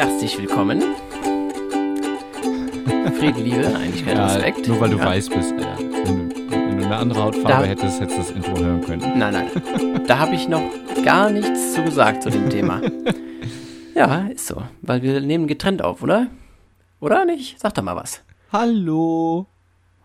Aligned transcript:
Herzlich 0.00 0.38
willkommen. 0.38 0.80
Friede, 3.18 3.40
Liebe, 3.42 3.66
Einigkeit, 3.76 4.16
Ja, 4.16 4.24
Respekt. 4.28 4.66
nur 4.66 4.80
weil 4.80 4.88
du 4.88 4.96
Ja. 4.96 5.04
weiß 5.04 5.28
bist, 5.28 5.52
Alter. 5.52 5.76
Wenn 5.78 6.30
du, 6.30 6.50
wenn 6.50 6.78
du 6.78 6.84
eine 6.86 6.96
andere 6.96 7.22
Hautfarbe 7.22 7.48
Da- 7.48 7.64
hättest, 7.64 8.00
hättest 8.00 8.16
du 8.16 8.22
das 8.22 8.30
Intro 8.30 8.58
hören 8.64 8.80
können. 8.80 9.18
Nein, 9.18 9.34
nein. 9.34 10.04
Da 10.06 10.18
habe 10.20 10.34
ich 10.34 10.48
noch 10.48 10.62
gar 11.04 11.28
nichts 11.28 11.74
zu 11.74 11.82
gesagt 11.82 12.22
zu 12.22 12.30
dem 12.30 12.48
Thema. 12.48 12.80
Ja, 13.94 14.26
ist 14.28 14.46
so. 14.46 14.62
Weil 14.80 15.02
wir 15.02 15.20
nehmen 15.20 15.46
getrennt 15.46 15.82
auf, 15.82 16.02
oder? 16.02 16.28
Oder 17.00 17.26
nicht? 17.26 17.60
Sag 17.60 17.74
doch 17.74 17.82
mal 17.82 17.96
was. 17.96 18.22
Hallo. 18.52 19.46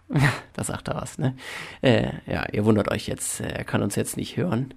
Da 0.53 0.63
sagt 0.65 0.87
er 0.89 0.95
was, 0.95 1.17
ne? 1.17 1.35
Äh, 1.81 2.09
ja, 2.27 2.45
ihr 2.51 2.65
wundert 2.65 2.91
euch 2.91 3.07
jetzt, 3.07 3.39
äh, 3.41 3.47
er 3.47 3.63
kann 3.63 3.81
uns 3.81 3.95
jetzt 3.95 4.17
nicht 4.17 4.35
hören. 4.37 4.73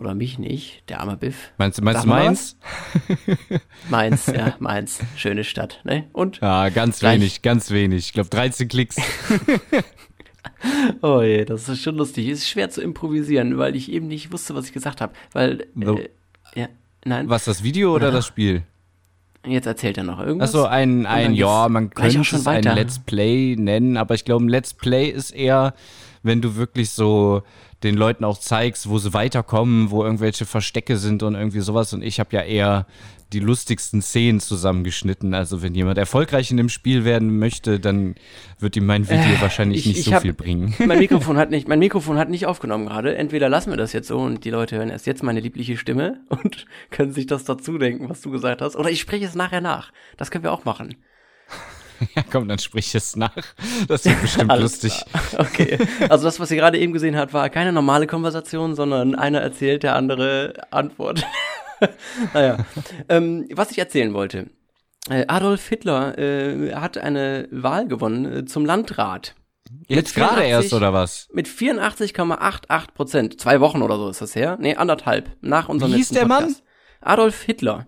Oder 0.00 0.14
mich 0.14 0.38
nicht, 0.38 0.82
der 0.88 1.00
arme 1.00 1.18
Biff. 1.18 1.52
Meinst 1.58 1.78
du, 1.78 1.82
meinst 1.82 2.04
du 2.04 2.08
mal 2.08 2.24
meins? 2.24 2.56
Mainz, 3.90 4.26
ja, 4.28 4.54
Mainz. 4.58 5.00
Schöne 5.14 5.44
Stadt, 5.44 5.80
ne? 5.84 6.06
Und? 6.14 6.40
Ja, 6.40 6.70
ganz 6.70 7.00
Gleich. 7.00 7.20
wenig, 7.20 7.42
ganz 7.42 7.70
wenig. 7.70 8.06
Ich 8.06 8.12
glaube 8.14 8.30
13 8.30 8.68
Klicks. 8.68 8.96
Oh 11.02 11.20
je, 11.22 11.44
das 11.44 11.68
ist 11.68 11.82
schon 11.82 11.96
lustig. 11.96 12.28
Es 12.28 12.38
ist 12.40 12.48
schwer 12.48 12.70
zu 12.70 12.80
improvisieren, 12.82 13.58
weil 13.58 13.76
ich 13.76 13.90
eben 13.92 14.08
nicht 14.08 14.32
wusste, 14.32 14.54
was 14.54 14.66
ich 14.66 14.72
gesagt 14.72 15.00
habe. 15.02 15.12
Weil, 15.32 15.66
So. 15.74 15.98
äh, 15.98 16.08
ja, 16.54 16.68
nein, 17.04 17.28
Was, 17.28 17.44
das 17.44 17.62
Video 17.62 17.94
oder 17.94 18.10
das 18.10 18.26
Spiel? 18.26 18.62
jetzt 19.46 19.66
erzählt 19.66 19.96
er 19.98 20.04
noch 20.04 20.18
irgendwas. 20.18 20.54
Achso, 20.54 20.64
ein, 20.66 21.06
ein 21.06 21.32
ja, 21.34 21.68
man 21.68 21.90
könnte 21.90 22.24
schon 22.24 22.38
es 22.40 22.46
ein. 22.46 22.62
Let's 22.62 22.98
Play 22.98 23.56
nennen, 23.56 23.96
aber 23.96 24.14
ich 24.14 24.24
glaube, 24.24 24.44
ein 24.44 24.48
Let's 24.48 24.74
Play 24.74 25.08
ist 25.08 25.30
eher, 25.30 25.74
wenn 26.22 26.40
du 26.42 26.56
wirklich 26.56 26.90
so 26.90 27.42
den 27.82 27.94
Leuten 27.96 28.24
auch 28.24 28.38
zeigst, 28.38 28.88
wo 28.88 28.98
sie 28.98 29.14
weiterkommen, 29.14 29.90
wo 29.90 30.04
irgendwelche 30.04 30.44
Verstecke 30.46 30.96
sind 30.96 31.22
und 31.22 31.34
irgendwie 31.34 31.60
sowas. 31.60 31.92
Und 31.94 32.02
ich 32.02 32.20
habe 32.20 32.34
ja 32.36 32.42
eher 32.42 32.86
die 33.32 33.38
lustigsten 33.40 34.02
Szenen 34.02 34.40
zusammengeschnitten. 34.40 35.34
Also 35.34 35.62
wenn 35.62 35.74
jemand 35.74 35.96
erfolgreich 35.98 36.50
in 36.50 36.56
dem 36.56 36.68
Spiel 36.68 37.04
werden 37.04 37.38
möchte, 37.38 37.78
dann 37.80 38.16
wird 38.58 38.76
ihm 38.76 38.86
mein 38.86 39.08
Video 39.08 39.40
wahrscheinlich 39.40 39.80
ich- 39.80 39.86
nicht 39.86 39.98
ich 40.00 40.04
so 40.06 40.12
hab- 40.14 40.22
viel 40.22 40.32
bringen. 40.32 40.74
mein 40.84 40.98
Mikrofon 41.00 41.36
hat 41.36 41.50
nicht, 41.50 41.68
mein 41.68 41.78
Mikrofon 41.78 42.18
hat 42.18 42.28
nicht 42.28 42.46
aufgenommen 42.46 42.86
gerade. 42.86 43.16
Entweder 43.16 43.48
lassen 43.48 43.70
wir 43.70 43.76
das 43.76 43.92
jetzt 43.92 44.08
so 44.08 44.18
und 44.18 44.44
die 44.44 44.50
Leute 44.50 44.76
hören 44.76 44.90
erst 44.90 45.06
jetzt 45.06 45.22
meine 45.22 45.40
liebliche 45.40 45.76
Stimme 45.76 46.20
und 46.28 46.66
können 46.90 47.12
sich 47.12 47.26
das 47.26 47.44
dazu 47.44 47.78
denken, 47.78 48.08
was 48.08 48.20
du 48.20 48.30
gesagt 48.30 48.60
hast. 48.62 48.76
Oder 48.76 48.90
ich 48.90 49.00
spreche 49.00 49.24
es 49.24 49.34
nachher 49.36 49.60
nach. 49.60 49.92
Das 50.16 50.30
können 50.30 50.44
wir 50.44 50.52
auch 50.52 50.64
machen. 50.64 50.96
Ja, 52.14 52.24
komm, 52.30 52.48
dann 52.48 52.58
sprich 52.58 52.94
es 52.94 53.16
nach. 53.16 53.34
Das 53.88 54.04
wird 54.04 54.20
bestimmt 54.20 54.56
lustig. 54.58 55.04
klar. 55.30 55.46
Okay. 55.46 55.78
Also 56.08 56.24
das, 56.24 56.40
was 56.40 56.50
ihr 56.50 56.56
gerade 56.56 56.78
eben 56.78 56.92
gesehen 56.92 57.16
habt, 57.16 57.32
war 57.34 57.48
keine 57.50 57.72
normale 57.72 58.06
Konversation, 58.06 58.74
sondern 58.74 59.14
einer 59.14 59.40
erzählt, 59.40 59.82
der 59.82 59.96
andere 59.96 60.54
antwortet. 60.70 61.26
naja. 62.34 62.58
Ähm, 63.08 63.48
was 63.52 63.70
ich 63.70 63.78
erzählen 63.78 64.14
wollte. 64.14 64.50
Äh, 65.08 65.26
Adolf 65.28 65.66
Hitler 65.68 66.18
äh, 66.18 66.74
hat 66.74 66.98
eine 66.98 67.48
Wahl 67.50 67.86
gewonnen 67.88 68.32
äh, 68.32 68.44
zum 68.44 68.64
Landrat. 68.64 69.34
Jetzt 69.86 70.14
gerade 70.14 70.42
84 70.42 70.50
erst, 70.50 70.74
oder 70.74 70.92
was? 70.92 71.28
Mit 71.32 71.48
84,88 71.48 72.92
Prozent. 72.94 73.40
Zwei 73.40 73.60
Wochen 73.60 73.82
oder 73.82 73.96
so 73.96 74.08
ist 74.08 74.20
das 74.20 74.34
her. 74.34 74.56
Nee, 74.60 74.76
anderthalb. 74.76 75.30
Nach 75.40 75.68
unserem 75.68 75.92
Wie 75.92 75.96
hieß 75.96 76.10
der 76.10 76.26
Podcast. 76.26 76.62
Adolf 77.00 77.42
Hitler. 77.42 77.86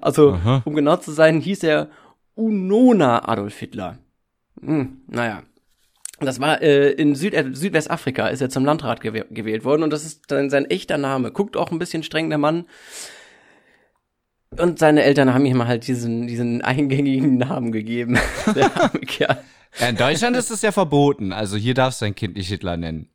also, 0.00 0.32
Aha. 0.32 0.62
um 0.64 0.74
genau 0.74 0.96
zu 0.96 1.12
sein, 1.12 1.40
hieß 1.40 1.62
er 1.64 1.90
Unona 2.40 3.28
Adolf 3.28 3.58
Hitler. 3.58 3.98
Hm, 4.60 5.02
naja. 5.06 5.42
Das 6.20 6.38
war 6.38 6.60
äh, 6.60 6.90
in 6.90 7.14
Süd 7.14 7.32
äh, 7.32 7.46
Südwestafrika 7.52 8.28
ist 8.28 8.42
er 8.42 8.50
zum 8.50 8.64
Landrat 8.64 9.00
gew 9.00 9.24
gewählt 9.30 9.64
worden 9.64 9.82
und 9.82 9.90
das 9.90 10.04
ist 10.04 10.30
dann 10.30 10.50
sein 10.50 10.66
echter 10.66 10.98
Name. 10.98 11.32
Guckt 11.32 11.56
auch 11.56 11.70
ein 11.70 11.78
bisschen 11.78 12.02
streng 12.02 12.28
der 12.28 12.38
Mann. 12.38 12.66
Und 14.58 14.78
seine 14.78 15.02
Eltern 15.02 15.32
haben 15.32 15.46
ihm 15.46 15.66
halt 15.66 15.86
diesen, 15.86 16.26
diesen 16.26 16.60
eingängigen 16.62 17.38
Namen 17.38 17.72
gegeben. 17.72 18.18
der 18.54 18.76
arme 18.76 19.00
Kerl. 19.00 19.38
Ja, 19.78 19.88
in 19.88 19.96
Deutschland 19.96 20.36
ist 20.36 20.50
es 20.50 20.62
ja 20.62 20.72
verboten. 20.72 21.32
Also 21.32 21.56
hier 21.56 21.74
darfst 21.74 22.00
du 22.00 22.04
dein 22.04 22.14
Kind 22.14 22.36
nicht 22.36 22.48
Hitler 22.48 22.76
nennen. 22.76 23.08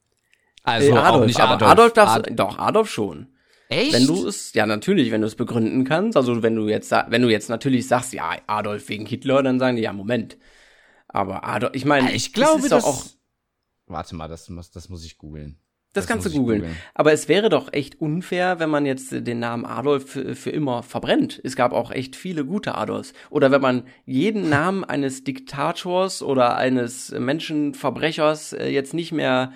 Also 0.64 0.96
Äh, 0.96 0.98
auch 0.98 1.26
nicht 1.26 1.40
Adolf. 1.40 1.72
Adolf 1.72 1.94
darfst 1.94 2.16
Ad 2.16 2.34
doch, 2.34 2.58
Adolf 2.58 2.90
schon. 2.90 3.28
Echt? 3.70 3.94
Wenn 3.94 4.06
du 4.08 4.28
es, 4.28 4.54
ja 4.54 4.66
natürlich, 4.66 5.12
wenn 5.12 5.22
du 5.22 5.28
es 5.28 5.36
begründen 5.36 5.84
kannst, 5.86 6.16
also 6.18 6.44
wenn 6.44 6.56
du 6.56 6.68
jetzt, 6.68 6.92
wenn 6.92 7.22
du 7.24 7.30
jetzt 7.30 7.50
natürlich 7.50 7.88
sagst, 7.88 8.14
ja, 8.14 8.36
Adolf 8.48 8.90
wegen 8.90 9.06
Hitler, 9.06 9.42
dann 9.42 9.58
sagen 9.60 9.76
die, 9.78 9.84
ja, 9.84 9.94
Moment. 9.94 10.38
Aber 11.08 11.44
Adolf, 11.44 11.74
ich 11.74 11.86
meine, 11.86 12.12
ich 12.14 12.32
glaube, 12.34 12.60
es 12.60 12.66
ist 12.66 12.72
das. 12.72 12.84
doch 12.84 12.90
auch, 12.90 13.06
Warte 13.88 14.16
mal, 14.16 14.28
das, 14.28 14.50
muss- 14.50 14.72
das 14.72 14.90
muss 14.90 15.06
ich 15.06 15.18
googeln. 15.18 15.60
das, 15.94 16.04
das 16.04 16.08
kannst 16.08 16.26
du 16.26 16.30
muss 16.30 16.34
ich 16.34 16.40
googeln. 16.40 16.60
googeln. 16.62 16.78
Aber 16.94 17.12
es 17.14 17.28
wäre 17.28 17.50
doch 17.50 17.72
echt 17.74 18.02
unfair, 18.02 18.60
wenn 18.60 18.70
man 18.70 18.86
jetzt 18.86 19.12
den 19.12 19.40
Namen 19.40 19.66
Adolf 19.66 20.10
für, 20.10 20.36
für 20.36 20.50
immer 20.50 20.84
verbrennt. 20.84 21.40
Es 21.44 21.56
gab 21.56 21.72
auch 21.72 21.92
echt 21.92 22.16
viele 22.16 22.46
gute 22.46 22.76
Adolfs. 22.76 23.14
Oder 23.30 23.50
wenn 23.52 23.62
man 23.62 23.84
jeden 24.06 24.50
Namen 24.50 24.84
eines 24.84 25.24
Diktators 25.24 26.22
oder 26.22 26.56
eines 26.58 27.12
Menschenverbrechers 27.12 28.54
äh, 28.54 28.68
jetzt 28.70 28.94
nicht 28.94 29.12
mehr 29.12 29.54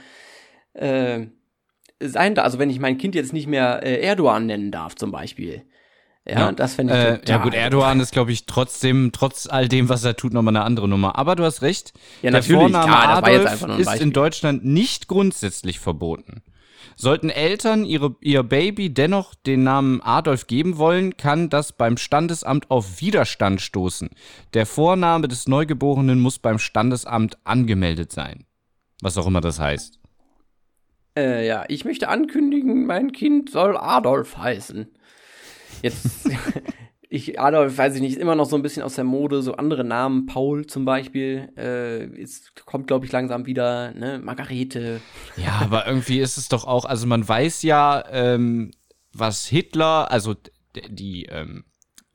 äh, 0.73 1.27
sein 2.01 2.35
darf. 2.35 2.45
Also 2.45 2.59
wenn 2.59 2.69
ich 2.69 2.79
mein 2.79 2.97
Kind 2.97 3.15
jetzt 3.15 3.33
nicht 3.33 3.47
mehr 3.47 3.83
äh, 3.83 4.01
Erdogan 4.01 4.45
nennen 4.45 4.71
darf, 4.71 4.95
zum 4.95 5.11
Beispiel. 5.11 5.63
Ja, 6.27 6.39
Ja. 6.39 6.51
das 6.51 6.75
fände 6.75 6.93
ich 6.93 6.99
Äh, 6.99 7.17
total- 7.19 7.29
ja 7.37 7.43
gut, 7.43 7.53
Erdogan 7.53 7.99
ist, 7.99 8.11
glaube 8.11 8.31
ich, 8.31 8.45
trotzdem, 8.45 9.11
trotz 9.13 9.47
all 9.47 9.67
dem, 9.67 9.89
was 9.89 10.03
er 10.03 10.15
tut, 10.15 10.33
nochmal 10.33 10.55
eine 10.55 10.65
andere 10.65 10.87
Nummer. 10.87 11.17
Aber 11.17 11.35
du 11.35 11.43
hast 11.43 11.61
recht. 11.61 11.93
Ja, 12.21 12.29
der 12.31 12.41
natürlich, 12.41 12.59
Vorname 12.61 12.85
klar, 12.91 13.07
das 13.15 13.21
war 13.23 13.31
jetzt 13.31 13.39
Adolf 13.39 13.51
einfach 13.51 13.67
nur 13.67 13.75
ein 13.77 13.81
ist 13.95 14.01
in 14.01 14.13
Deutschland 14.13 14.65
nicht 14.65 15.07
grundsätzlich 15.07 15.79
verboten. 15.79 16.43
Sollten 16.95 17.29
Eltern 17.29 17.85
ihre, 17.85 18.15
ihr 18.19 18.43
Baby 18.43 18.93
dennoch 18.93 19.33
den 19.33 19.63
Namen 19.63 20.01
Adolf 20.01 20.47
geben 20.47 20.77
wollen, 20.77 21.15
kann 21.15 21.49
das 21.49 21.71
beim 21.71 21.95
Standesamt 21.95 22.69
auf 22.69 22.99
Widerstand 23.01 23.61
stoßen. 23.61 24.09
Der 24.53 24.65
Vorname 24.65 25.29
des 25.29 25.47
Neugeborenen 25.47 26.19
muss 26.19 26.39
beim 26.39 26.59
Standesamt 26.59 27.37
angemeldet 27.45 28.11
sein. 28.11 28.45
Was 29.01 29.17
auch 29.17 29.27
immer 29.27 29.39
das 29.41 29.59
heißt. 29.59 29.98
Äh, 31.19 31.45
ja, 31.45 31.65
ich 31.67 31.83
möchte 31.83 32.07
ankündigen, 32.07 32.85
mein 32.85 33.11
Kind 33.11 33.49
soll 33.49 33.75
Adolf 33.75 34.37
heißen. 34.37 34.87
Jetzt, 35.81 36.29
ich, 37.09 37.39
Adolf, 37.39 37.77
weiß 37.77 37.95
ich 37.95 38.01
nicht, 38.01 38.13
ist 38.13 38.21
immer 38.21 38.35
noch 38.35 38.45
so 38.45 38.55
ein 38.55 38.61
bisschen 38.61 38.83
aus 38.83 38.95
der 38.95 39.03
Mode, 39.03 39.41
so 39.41 39.53
andere 39.55 39.83
Namen, 39.83 40.27
Paul 40.27 40.65
zum 40.65 40.85
Beispiel, 40.85 41.49
äh, 41.57 42.05
es 42.21 42.53
kommt, 42.65 42.87
glaube 42.87 43.05
ich, 43.05 43.11
langsam 43.11 43.45
wieder, 43.45 43.93
ne, 43.93 44.19
Margarete. 44.23 45.01
Ja, 45.35 45.59
aber 45.61 45.87
irgendwie 45.87 46.19
ist 46.19 46.37
es 46.37 46.47
doch 46.47 46.65
auch, 46.65 46.85
also 46.85 47.05
man 47.05 47.27
weiß 47.27 47.63
ja, 47.63 48.01
ähm, 48.11 48.71
was 49.11 49.45
Hitler, 49.45 50.09
also 50.11 50.35
die, 50.89 51.25
ähm, 51.25 51.65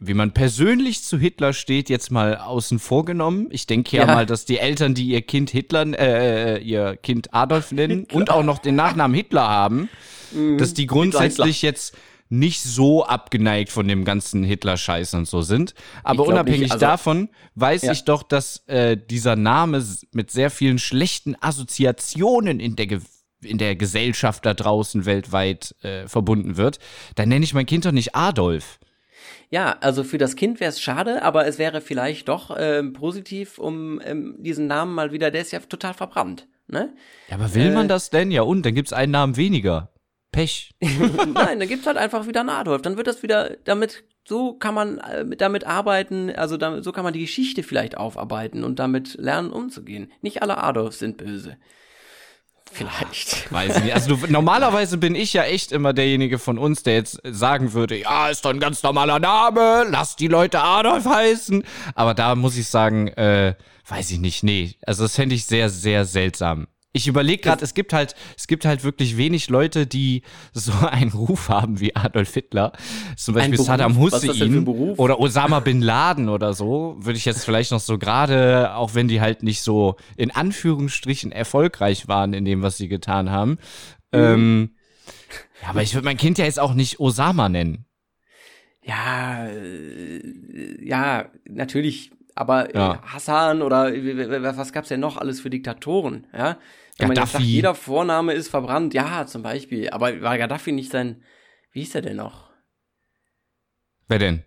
wie 0.06 0.15
man 0.15 0.32
persönlich 0.32 1.03
zu 1.04 1.19
Hitler 1.19 1.53
steht, 1.53 1.88
jetzt 1.88 2.10
mal 2.10 2.37
außen 2.37 2.78
vor 2.78 3.04
genommen. 3.04 3.48
Ich 3.50 3.66
denke 3.66 3.97
ja, 3.97 4.06
Ja. 4.06 4.15
mal, 4.15 4.26
dass 4.26 4.44
die 4.44 4.59
Eltern, 4.59 4.94
die 4.94 5.06
ihr 5.09 5.22
Kind 5.22 5.50
Hitler, 5.50 5.87
äh, 5.98 6.59
ihr 6.62 6.97
Kind 6.97 7.32
Adolf 7.34 7.72
nennen 7.72 8.06
und 8.12 8.31
auch 8.31 8.43
noch 8.44 8.59
den 8.59 8.75
Nachnamen 8.76 9.14
Hitler 9.14 9.48
haben, 9.48 9.88
dass 10.59 10.75
die 10.75 10.87
grundsätzlich 10.87 11.62
jetzt 11.62 11.97
nicht 12.31 12.62
so 12.62 13.04
abgeneigt 13.04 13.70
von 13.70 13.87
dem 13.87 14.04
ganzen 14.04 14.43
Hitler-Scheiß 14.44 15.14
und 15.14 15.28
so 15.28 15.43
sind. 15.43 15.75
Aber 16.03 16.26
unabhängig 16.26 16.72
also- 16.72 16.81
davon 16.81 17.28
weiß 17.54 17.82
Ja. 17.82 17.93
ich 17.93 18.04
doch, 18.04 18.22
dass 18.22 18.66
äh, 18.66 18.97
dieser 18.97 19.37
Name 19.37 19.84
mit 20.12 20.31
sehr 20.31 20.50
vielen 20.50 20.78
schlechten 20.78 21.37
Assoziationen 21.41 22.60
in 22.60 22.76
der, 22.76 22.87
Ge 22.87 23.00
in 23.43 23.59
der 23.59 23.76
Gesellschaft 23.76 24.47
da 24.47 24.54
draußen 24.54 25.04
weltweit 25.04 25.75
äh, 25.82 26.09
verbunden 26.09 26.56
wird. 26.56 26.78
Dann 27.14 27.28
nenne 27.28 27.44
ich 27.44 27.53
mein 27.54 27.66
Kind 27.66 27.84
doch 27.84 27.93
nicht 27.93 28.14
Adolf. 28.16 28.78
Ja, 29.54 29.76
also 29.82 30.03
für 30.03 30.19
das 30.19 30.34
Kind 30.34 30.59
wäre 30.59 30.70
es 30.70 30.81
schade, 30.81 31.22
aber 31.22 31.47
es 31.47 31.60
wäre 31.60 31.81
vielleicht 31.81 32.28
doch 32.28 32.56
ähm, 32.58 32.93
positiv, 32.93 33.56
um 33.61 34.00
ähm, 34.05 34.34
diesen 34.40 34.67
Namen 34.67 34.93
mal 34.96 35.12
wieder, 35.12 35.31
der 35.31 35.43
ist 35.43 35.52
ja 35.52 35.61
total 35.61 35.94
verbrannt, 35.94 36.49
ne? 36.67 36.93
Ja, 37.29 37.37
aber 37.37 37.55
will 37.55 37.69
Äh. 37.69 37.70
man 37.70 37.87
das 37.87 38.11
denn? 38.11 38.32
Ja, 38.32 38.43
und 38.43 38.67
dann 38.67 38.75
gibt's 38.75 38.93
einen 38.93 39.12
Namen 39.12 39.37
weniger. 39.37 39.93
Pech. 40.32 40.73
Nein, 40.81 41.61
dann 41.61 41.69
gibt's 41.69 41.87
halt 41.87 41.99
einfach 41.99 42.26
wieder 42.26 42.40
einen 42.40 42.49
Adolf. 42.49 42.82
Dann 42.82 42.96
wird 42.96 43.06
das 43.06 43.23
wieder, 43.23 43.56
damit, 43.62 44.02
so 44.26 44.55
kann 44.55 44.75
man 44.75 44.99
äh, 44.99 45.25
damit 45.37 45.64
arbeiten, 45.69 46.31
also 46.34 46.56
damit, 46.56 46.82
so 46.82 46.90
kann 46.90 47.05
man 47.05 47.12
die 47.12 47.20
Geschichte 47.20 47.62
vielleicht 47.62 47.96
aufarbeiten 47.96 48.64
und 48.64 48.81
damit 48.81 49.14
lernen 49.20 49.50
umzugehen. 49.52 50.11
Nicht 50.20 50.43
alle 50.43 50.58
Adolfs 50.58 50.99
sind 50.99 51.17
böse. 51.17 51.58
Vielleicht. 52.75 53.50
Weiß 53.53 53.76
ich 53.76 53.85
nicht. 53.85 53.94
Also 53.94 54.17
du, 54.17 54.26
normalerweise 54.26 54.99
bin 54.99 55.15
ich 55.15 55.32
ja 55.32 55.44
echt 55.44 55.71
immer 55.71 55.93
derjenige 55.93 56.41
von 56.41 56.59
uns, 56.59 56.82
der 56.82 56.94
jetzt 56.94 57.21
sagen 57.25 57.73
würde, 57.73 57.97
ja, 57.97 58.29
ist 58.29 58.44
doch 58.44 58.50
ein 58.50 58.59
ganz 58.59 58.82
normaler 58.82 59.21
Name, 59.21 59.87
lass 59.88 60.17
die 60.17 60.26
Leute 60.26 60.61
Adolf 60.61 61.05
heißen. 61.05 61.62
Aber 61.94 62.15
da 62.15 62.35
muss 62.35 62.56
ich 62.56 62.69
sagen, 62.69 63.09
äh, 63.09 63.55
weiß 63.87 64.11
ich 64.11 64.19
nicht, 64.19 64.43
nee. 64.43 64.75
Also 64.85 65.05
das 65.05 65.15
fände 65.15 65.37
ich 65.37 65.47
sehr, 65.47 65.71
sehr 65.71 66.05
seltsam. 66.05 66.67
Ich 66.96 67.08
überlege 67.08 67.43
gerade, 67.43 67.64
es 67.64 67.75
gibt 67.75 67.93
halt, 67.93 68.14
es 68.38 68.46
gibt 68.46 68.64
halt 68.64 68.85
wirklich 68.85 69.17
wenig 69.17 69.50
Leute, 69.50 69.85
die 69.85 70.23
so 70.52 70.70
einen 70.88 71.11
Ruf 71.11 71.49
haben 71.49 71.81
wie 71.81 71.94
Adolf 71.96 72.32
Hitler. 72.32 72.73
Zum 73.17 73.35
Beispiel 73.35 73.56
Beruf? 73.56 73.67
Saddam 73.67 73.99
Hussein 73.99 74.64
oder 74.96 75.19
Osama 75.19 75.58
bin 75.58 75.82
Laden 75.82 76.29
oder 76.29 76.55
so. 76.55 76.94
Würde 77.00 77.19
ich 77.19 77.25
jetzt 77.25 77.44
vielleicht 77.44 77.73
noch 77.73 77.81
so 77.81 77.99
gerade, 77.99 78.76
auch 78.76 78.94
wenn 78.94 79.08
die 79.08 79.20
halt 79.20 79.43
nicht 79.43 79.62
so 79.62 79.96
in 80.17 80.31
Anführungsstrichen 80.31 81.32
erfolgreich 81.32 82.06
waren 82.06 82.32
in 82.32 82.44
dem, 82.44 82.62
was 82.62 82.76
sie 82.76 82.87
getan 82.87 83.29
haben. 83.29 83.58
Ähm, 84.12 84.70
ja, 85.62 85.70
aber 85.70 85.82
ich 85.82 85.94
würde 85.94 86.05
mein 86.05 86.17
Kind 86.17 86.38
ja 86.38 86.44
jetzt 86.44 86.61
auch 86.61 86.75
nicht 86.75 87.00
Osama 87.00 87.49
nennen. 87.49 87.87
Ja, 88.85 89.46
äh, 89.46 90.23
ja, 90.87 91.26
natürlich, 91.49 92.12
aber 92.37 92.73
Ja. 92.73 92.94
äh, 92.94 92.99
Hassan 93.06 93.62
oder 93.62 93.93
äh, 93.93 94.56
was 94.56 94.73
gab's 94.73 94.88
denn 94.88 95.00
noch 95.00 95.17
alles 95.17 95.41
für 95.41 95.50
Diktatoren, 95.50 96.26
ja? 96.32 96.56
Wenn 96.99 97.08
jetzt 97.08 97.19
sagt, 97.19 97.32
Gaddafi. 97.32 97.44
jeder 97.44 97.75
Vorname 97.75 98.32
ist 98.32 98.49
verbrannt, 98.49 98.94
ja, 98.94 99.26
zum 99.26 99.43
Beispiel, 99.43 99.91
aber 99.91 100.20
war 100.23 100.38
Gaddafi 100.38 100.73
nicht 100.73 100.91
sein, 100.93 101.23
wie 101.73 101.81
hieß 101.81 101.96
er 101.96 102.02
denn 102.02 102.17
noch? 102.17 102.50
Wer 104.08 104.19
denn? 104.19 104.44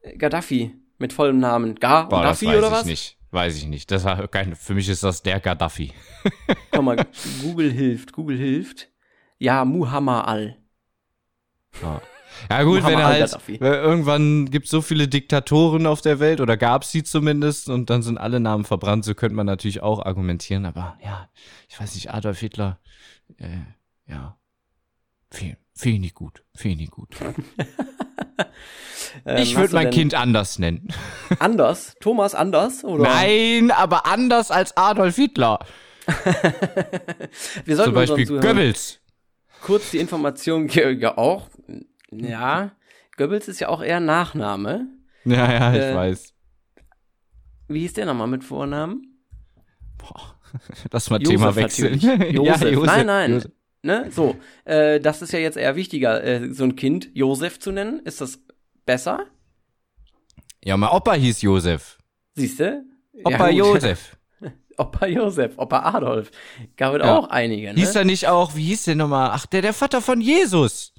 Äh, 0.00 0.16
Gaddafi, 0.16 0.74
mit 0.98 1.12
vollem 1.12 1.38
Namen. 1.40 1.74
Ga 1.74 2.04
Boah, 2.04 2.22
das 2.22 2.40
Gaddafi 2.40 2.46
weiß 2.46 2.58
oder 2.58 2.66
ich 2.68 2.72
was? 2.72 2.84
nicht. 2.86 3.18
Weiß 3.30 3.56
ich 3.58 3.66
nicht. 3.66 3.90
Das 3.90 4.04
war 4.04 4.26
kein, 4.28 4.56
für 4.56 4.72
mich 4.74 4.88
ist 4.88 5.02
das 5.04 5.22
der 5.22 5.38
Gaddafi. 5.40 5.92
Komm 6.70 6.86
mal, 6.86 7.06
Google 7.42 7.70
hilft, 7.70 8.12
Google 8.12 8.38
hilft. 8.38 8.88
Ja, 9.36 9.66
Muhammad 9.66 10.26
al. 10.26 10.56
Ja, 11.82 12.00
ja 12.50 12.62
gut, 12.62 12.84
wenn 12.84 12.92
Muhammad 12.94 13.18
er 13.18 13.28
halt, 13.28 13.60
irgendwann 13.60 14.50
gibt 14.50 14.66
es 14.66 14.70
so 14.70 14.82
viele 14.82 15.08
Diktatoren 15.08 15.86
auf 15.86 16.00
der 16.00 16.20
Welt 16.20 16.40
oder 16.40 16.56
gab 16.56 16.82
es 16.82 16.92
sie 16.92 17.02
zumindest 17.02 17.68
und 17.68 17.90
dann 17.90 18.02
sind 18.02 18.18
alle 18.18 18.40
Namen 18.40 18.64
verbrannt, 18.64 19.04
so 19.04 19.14
könnte 19.14 19.34
man 19.34 19.46
natürlich 19.46 19.82
auch 19.82 20.04
argumentieren, 20.04 20.66
aber 20.66 20.98
ja, 21.04 21.28
ich 21.68 21.80
weiß 21.80 21.94
nicht, 21.94 22.12
Adolf 22.12 22.38
Hitler, 22.38 22.78
äh, 23.38 23.58
ja, 24.10 24.36
finde 25.30 25.56
find 25.74 25.94
ich 25.94 26.00
nicht 26.00 26.14
gut, 26.14 26.42
finde 26.54 26.74
ich 26.74 26.80
nicht 26.80 26.92
gut. 26.92 27.10
Ähm, 29.24 29.42
ich 29.42 29.56
würde 29.56 29.74
mein 29.74 29.90
Kind 29.90 30.14
anders 30.14 30.58
nennen. 30.58 30.88
Anders? 31.38 31.94
Thomas 32.00 32.34
Anders? 32.34 32.84
Oder? 32.84 33.04
Nein, 33.04 33.70
aber 33.70 34.06
anders 34.06 34.50
als 34.50 34.76
Adolf 34.76 35.16
Hitler. 35.16 35.60
Wir 36.06 37.76
Zum 37.76 37.76
sollten 37.76 37.94
Beispiel 37.94 38.20
unseren 38.20 38.26
Zuhörern 38.26 38.56
Goebbels. 38.56 39.00
kurz 39.62 39.90
die 39.90 39.98
Information, 39.98 40.68
ja 40.68 41.18
auch, 41.18 41.48
ja, 42.12 42.72
Goebbels 43.16 43.48
ist 43.48 43.60
ja 43.60 43.68
auch 43.68 43.82
eher 43.82 44.00
Nachname. 44.00 44.86
Ja, 45.24 45.50
ja, 45.52 45.72
ich 45.74 45.80
Äh, 45.80 45.94
weiß. 45.94 46.34
Wie 47.68 47.80
hieß 47.80 47.94
der 47.94 48.06
nochmal 48.06 48.28
mit 48.28 48.44
Vornamen? 48.44 49.18
Lass 50.92 51.10
mal 51.10 51.20
Josef 51.20 51.28
Thema 51.36 51.56
wechseln. 51.56 51.98
Josef. 52.32 52.72
Josef, 52.72 52.86
Nein, 52.86 53.06
nein. 53.06 53.32
Josef. 53.32 53.52
Ne? 53.82 54.10
So, 54.10 54.36
äh, 54.64 54.98
das 55.00 55.22
ist 55.22 55.32
ja 55.32 55.38
jetzt 55.38 55.56
eher 55.56 55.76
wichtiger, 55.76 56.22
äh, 56.24 56.52
so 56.52 56.64
ein 56.64 56.76
Kind 56.76 57.10
Josef 57.14 57.58
zu 57.60 57.70
nennen. 57.70 58.00
Ist 58.00 58.20
das 58.20 58.40
besser? 58.86 59.26
Ja, 60.64 60.76
mein 60.76 60.90
Opa 60.90 61.14
hieß 61.14 61.42
Josef. 61.42 61.98
Siehst 62.34 62.60
du? 62.60 62.84
Opa 63.24 63.48
Josef. 63.50 64.16
Opa 64.78 65.06
Josef, 65.06 65.52
Opa 65.58 65.80
Adolf. 65.94 66.30
Gab 66.76 66.94
es 66.94 67.00
Ja. 67.04 67.16
auch 67.18 67.28
einige, 67.28 67.68
ne? 67.72 67.74
Hieß 67.74 67.94
er 67.96 68.04
nicht 68.04 68.28
auch, 68.28 68.54
wie 68.56 68.64
hieß 68.66 68.84
der 68.84 68.94
nochmal? 68.96 69.30
Ach, 69.32 69.46
der, 69.46 69.62
der 69.62 69.72
Vater 69.74 70.00
von 70.00 70.20
Jesus. 70.20 70.92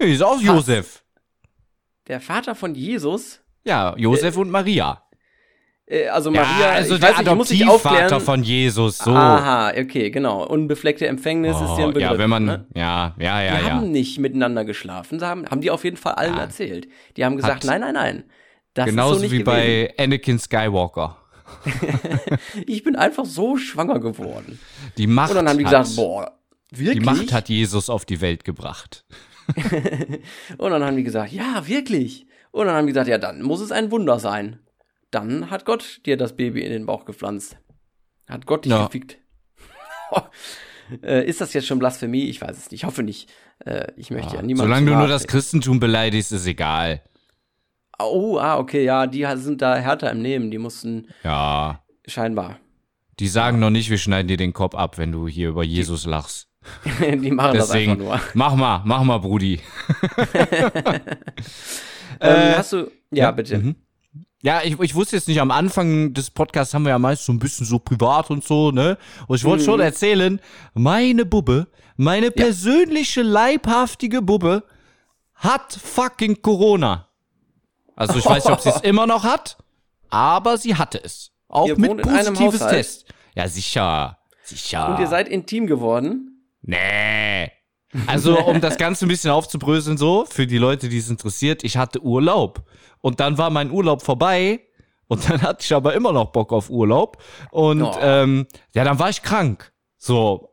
Ja, 0.00 0.06
hieß 0.06 0.22
auch 0.22 0.40
Josef. 0.40 1.02
Der 2.08 2.20
Vater 2.20 2.54
von 2.54 2.74
Jesus, 2.74 3.40
Ja, 3.64 3.94
Josef 3.96 4.36
und 4.36 4.50
Maria. 4.50 5.02
äh, 5.86 6.06
also 6.08 6.30
Maria, 6.30 6.60
ja, 6.60 6.70
also 6.72 6.94
ich 6.94 7.00
der 7.00 7.10
weiß 7.10 7.18
nicht, 7.18 7.28
ich 7.28 7.34
muss 7.34 7.50
Adoptivvater 7.50 7.90
aufklären. 7.94 8.20
von 8.20 8.42
Jesus, 8.44 8.98
so. 8.98 9.10
Aha, 9.12 9.70
okay, 9.70 10.10
genau. 10.10 10.44
Unbefleckte 10.46 11.06
Empfängnis 11.06 11.56
ist 11.60 11.74
dir 11.76 11.84
ein 11.84 11.90
Oh, 11.90 11.92
Begriff. 11.92 12.02
ja, 12.12 12.18
wenn 12.18 12.30
man, 12.30 12.44
ne? 12.44 12.66
ja, 12.74 13.14
ja, 13.18 13.42
ja, 13.42 13.58
Die 13.58 13.64
ja. 13.66 13.72
haben 13.72 13.90
nicht 13.90 14.18
miteinander 14.18 14.64
geschlafen, 14.64 15.18
sie 15.18 15.26
haben, 15.26 15.46
haben 15.48 15.60
die 15.60 15.70
auf 15.70 15.82
jeden 15.84 15.96
Fall 15.96 16.14
allen 16.14 16.34
Ja. 16.36 16.42
erzählt. 16.42 16.88
Die 17.16 17.24
haben 17.24 17.36
gesagt, 17.36 17.64
Hat- 17.64 17.64
nein, 17.64 17.80
nein, 17.80 17.94
nein. 17.94 18.24
Das 18.74 18.86
Genauso 18.86 19.14
ist 19.14 19.18
so 19.18 19.22
nicht 19.24 19.32
wie 19.32 19.42
gewesen. 19.44 19.88
bei 19.96 20.04
Anakin 20.04 20.38
Skywalker. 20.38 21.16
Ich 22.66 22.82
bin 22.84 22.96
einfach 22.96 23.24
so 23.24 23.56
schwanger 23.56 24.00
geworden. 24.00 24.58
Die 24.98 25.06
Macht, 25.06 25.30
Und 25.30 25.36
dann 25.36 25.48
haben 25.48 25.58
die 25.58 25.66
hat, 25.66 25.72
gesagt, 25.84 25.96
boah, 25.96 26.38
wirklich? 26.70 26.98
die 26.98 27.04
Macht 27.04 27.32
hat 27.32 27.48
Jesus 27.48 27.88
auf 27.90 28.04
die 28.04 28.20
Welt 28.20 28.44
gebracht. 28.44 29.04
Und 30.58 30.70
dann 30.70 30.84
haben 30.84 30.96
die 30.96 31.02
gesagt, 31.02 31.32
ja, 31.32 31.66
wirklich. 31.66 32.26
Und 32.50 32.66
dann 32.66 32.74
haben 32.76 32.86
die 32.86 32.92
gesagt, 32.92 33.08
ja, 33.08 33.18
dann 33.18 33.42
muss 33.42 33.60
es 33.60 33.72
ein 33.72 33.90
Wunder 33.90 34.18
sein. 34.18 34.60
Dann 35.10 35.50
hat 35.50 35.64
Gott 35.64 36.00
dir 36.06 36.16
das 36.16 36.36
Baby 36.36 36.62
in 36.62 36.72
den 36.72 36.86
Bauch 36.86 37.04
gepflanzt. 37.04 37.58
Hat 38.28 38.46
Gott 38.46 38.64
dich 38.64 38.72
Ja. 38.72 38.86
gefickt. 38.86 39.18
äh, 41.02 41.24
ist 41.26 41.40
das 41.40 41.52
jetzt 41.52 41.66
schon 41.66 41.78
Blasphemie? 41.78 42.28
Ich 42.28 42.40
weiß 42.40 42.56
es 42.56 42.70
nicht. 42.70 42.80
Ich 42.82 42.84
hoffe 42.84 43.02
nicht. 43.02 43.30
Äh, 43.64 43.86
ich 43.96 44.10
möchte 44.10 44.34
ja, 44.34 44.40
Ja, 44.40 44.42
niemanden. 44.42 44.68
Solange 44.70 44.90
du 44.90 44.96
nur 44.96 45.08
das. 45.08 45.26
Christentum 45.26 45.80
beleidigst, 45.80 46.32
ist 46.32 46.46
egal. 46.46 47.02
Oh, 47.98 48.38
ah, 48.38 48.58
okay, 48.58 48.84
ja, 48.84 49.06
die 49.06 49.26
sind 49.36 49.62
da 49.62 49.76
härter 49.76 50.10
im 50.10 50.20
Nehmen. 50.22 50.50
Die 50.50 50.58
mussten 50.58 51.08
Ja. 51.22 51.82
scheinbar. 52.06 52.58
Die 53.18 53.28
sagen 53.28 53.58
noch 53.58 53.70
nicht, 53.70 53.88
wir 53.88 53.96
schneiden 53.96 54.28
dir 54.28 54.36
den 54.36 54.52
Kopf 54.52 54.74
ab, 54.74 54.98
wenn 54.98 55.10
du 55.12 55.26
hier 55.26 55.48
über 55.48 55.64
Jesus 55.64 56.04
lachst. 56.04 56.48
die 57.00 57.30
machen 57.30 57.56
das 57.56 57.68
Deswegen, 57.68 57.92
einfach 57.92 58.04
nur. 58.04 58.20
mach 58.34 58.54
mal, 58.56 58.82
mach 58.84 59.02
mal, 59.04 59.18
Brudi. 59.18 59.60
Ähm, 62.20 62.52
Äh, 62.52 62.54
hast 62.56 62.72
du. 62.72 62.90
Ja, 63.10 63.30
bitte. 63.30 63.58
Mhm. 63.58 63.76
Ja, 64.42 64.62
ich, 64.64 64.78
ich 64.80 64.94
wusste 64.94 65.16
jetzt 65.16 65.28
nicht, 65.28 65.40
am 65.40 65.50
Anfang 65.50 66.14
des 66.14 66.30
Podcasts 66.30 66.72
haben 66.72 66.84
wir 66.84 66.90
ja 66.90 66.98
meist 66.98 67.24
so 67.26 67.32
ein 67.32 67.38
bisschen 67.38 67.66
so 67.66 67.78
privat 67.78 68.30
und 68.30 68.42
so, 68.44 68.70
ne? 68.70 68.96
Und 69.26 69.36
ich 69.36 69.44
wollte 69.44 69.62
Mhm. 69.62 69.66
schon 69.66 69.80
erzählen, 69.80 70.40
meine 70.72 71.26
Bubbe, 71.26 71.66
meine 71.96 72.30
persönliche 72.30 73.22
leibhaftige 73.22 74.22
Bubbe 74.22 74.62
hat 75.34 75.72
fucking 75.74 76.40
Corona. 76.40 77.08
Also 77.96 78.18
ich 78.18 78.24
weiß 78.26 78.44
nicht, 78.44 78.52
ob 78.54 78.60
sie 78.60 78.70
es 78.70 78.80
immer 78.80 79.06
noch 79.06 79.24
hat, 79.24 79.58
aber 80.08 80.56
sie 80.58 80.74
hatte 80.74 81.02
es. 81.02 81.32
Auch 81.48 81.66
Ihr 81.68 81.78
mit 81.78 82.00
positives? 82.02 82.60
Test. 82.66 83.06
Ja, 83.34 83.46
sicher. 83.48 84.18
Sicher. 84.42 84.88
Und 84.90 85.00
ihr 85.00 85.06
seid 85.06 85.28
intim 85.28 85.66
geworden? 85.66 86.35
Nee. 86.66 87.50
Also, 88.06 88.38
um 88.44 88.60
das 88.60 88.76
Ganze 88.76 89.06
ein 89.06 89.08
bisschen 89.08 89.30
aufzubröseln, 89.30 89.96
so, 89.96 90.26
für 90.28 90.46
die 90.46 90.58
Leute, 90.58 90.88
die 90.90 90.98
es 90.98 91.08
interessiert, 91.08 91.64
ich 91.64 91.76
hatte 91.78 92.02
Urlaub. 92.02 92.62
Und 93.00 93.20
dann 93.20 93.38
war 93.38 93.48
mein 93.50 93.70
Urlaub 93.70 94.02
vorbei. 94.02 94.60
Und 95.08 95.30
dann 95.30 95.40
hatte 95.42 95.58
ich 95.64 95.72
aber 95.72 95.94
immer 95.94 96.12
noch 96.12 96.32
Bock 96.32 96.52
auf 96.52 96.68
Urlaub. 96.68 97.22
Und 97.52 97.82
Oh. 97.82 97.94
ähm, 98.00 98.46
ja, 98.74 98.82
dann 98.84 98.98
war 98.98 99.08
ich 99.08 99.22
krank. 99.22 99.72
So, 99.96 100.50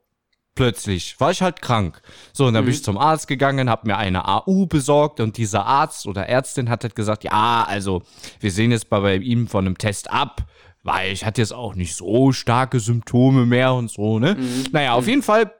plötzlich 0.56 1.20
war 1.20 1.32
ich 1.32 1.42
halt 1.42 1.62
krank. 1.62 2.02
So, 2.34 2.46
und 2.46 2.54
dann 2.54 2.64
bin 2.64 2.74
ich 2.74 2.84
zum 2.84 2.98
Arzt 3.00 3.28
gegangen, 3.28 3.68
habe 3.70 3.88
mir 3.88 3.98
eine 3.98 4.28
AU 4.28 4.68
besorgt 4.68 5.20
und 5.20 5.38
dieser 5.38 5.66
Arzt 5.66 6.06
oder 6.06 6.30
Ärztin 6.30 6.70
hat 6.70 6.84
halt 6.84 6.96
gesagt, 6.96 7.24
ja, 7.24 7.66
also 7.68 8.04
wir 8.40 8.52
sehen 8.52 8.70
jetzt 8.72 8.90
bei, 8.90 9.00
bei 9.00 9.16
ihm 9.16 9.48
von 9.48 9.66
einem 9.66 9.78
Test 9.80 10.12
ab, 10.12 10.44
weil 10.84 11.12
ich 11.12 11.26
hatte 11.26 11.42
jetzt 11.42 11.54
auch 11.54 11.74
nicht 11.74 11.96
so 11.96 12.32
starke 12.32 12.80
Symptome 12.80 13.48
mehr 13.48 13.74
und 13.74 13.90
so, 13.90 14.20
ne? 14.20 14.38
Naja, 14.72 14.94
auf 14.94 15.08
jeden 15.08 15.24
Fall 15.24 15.52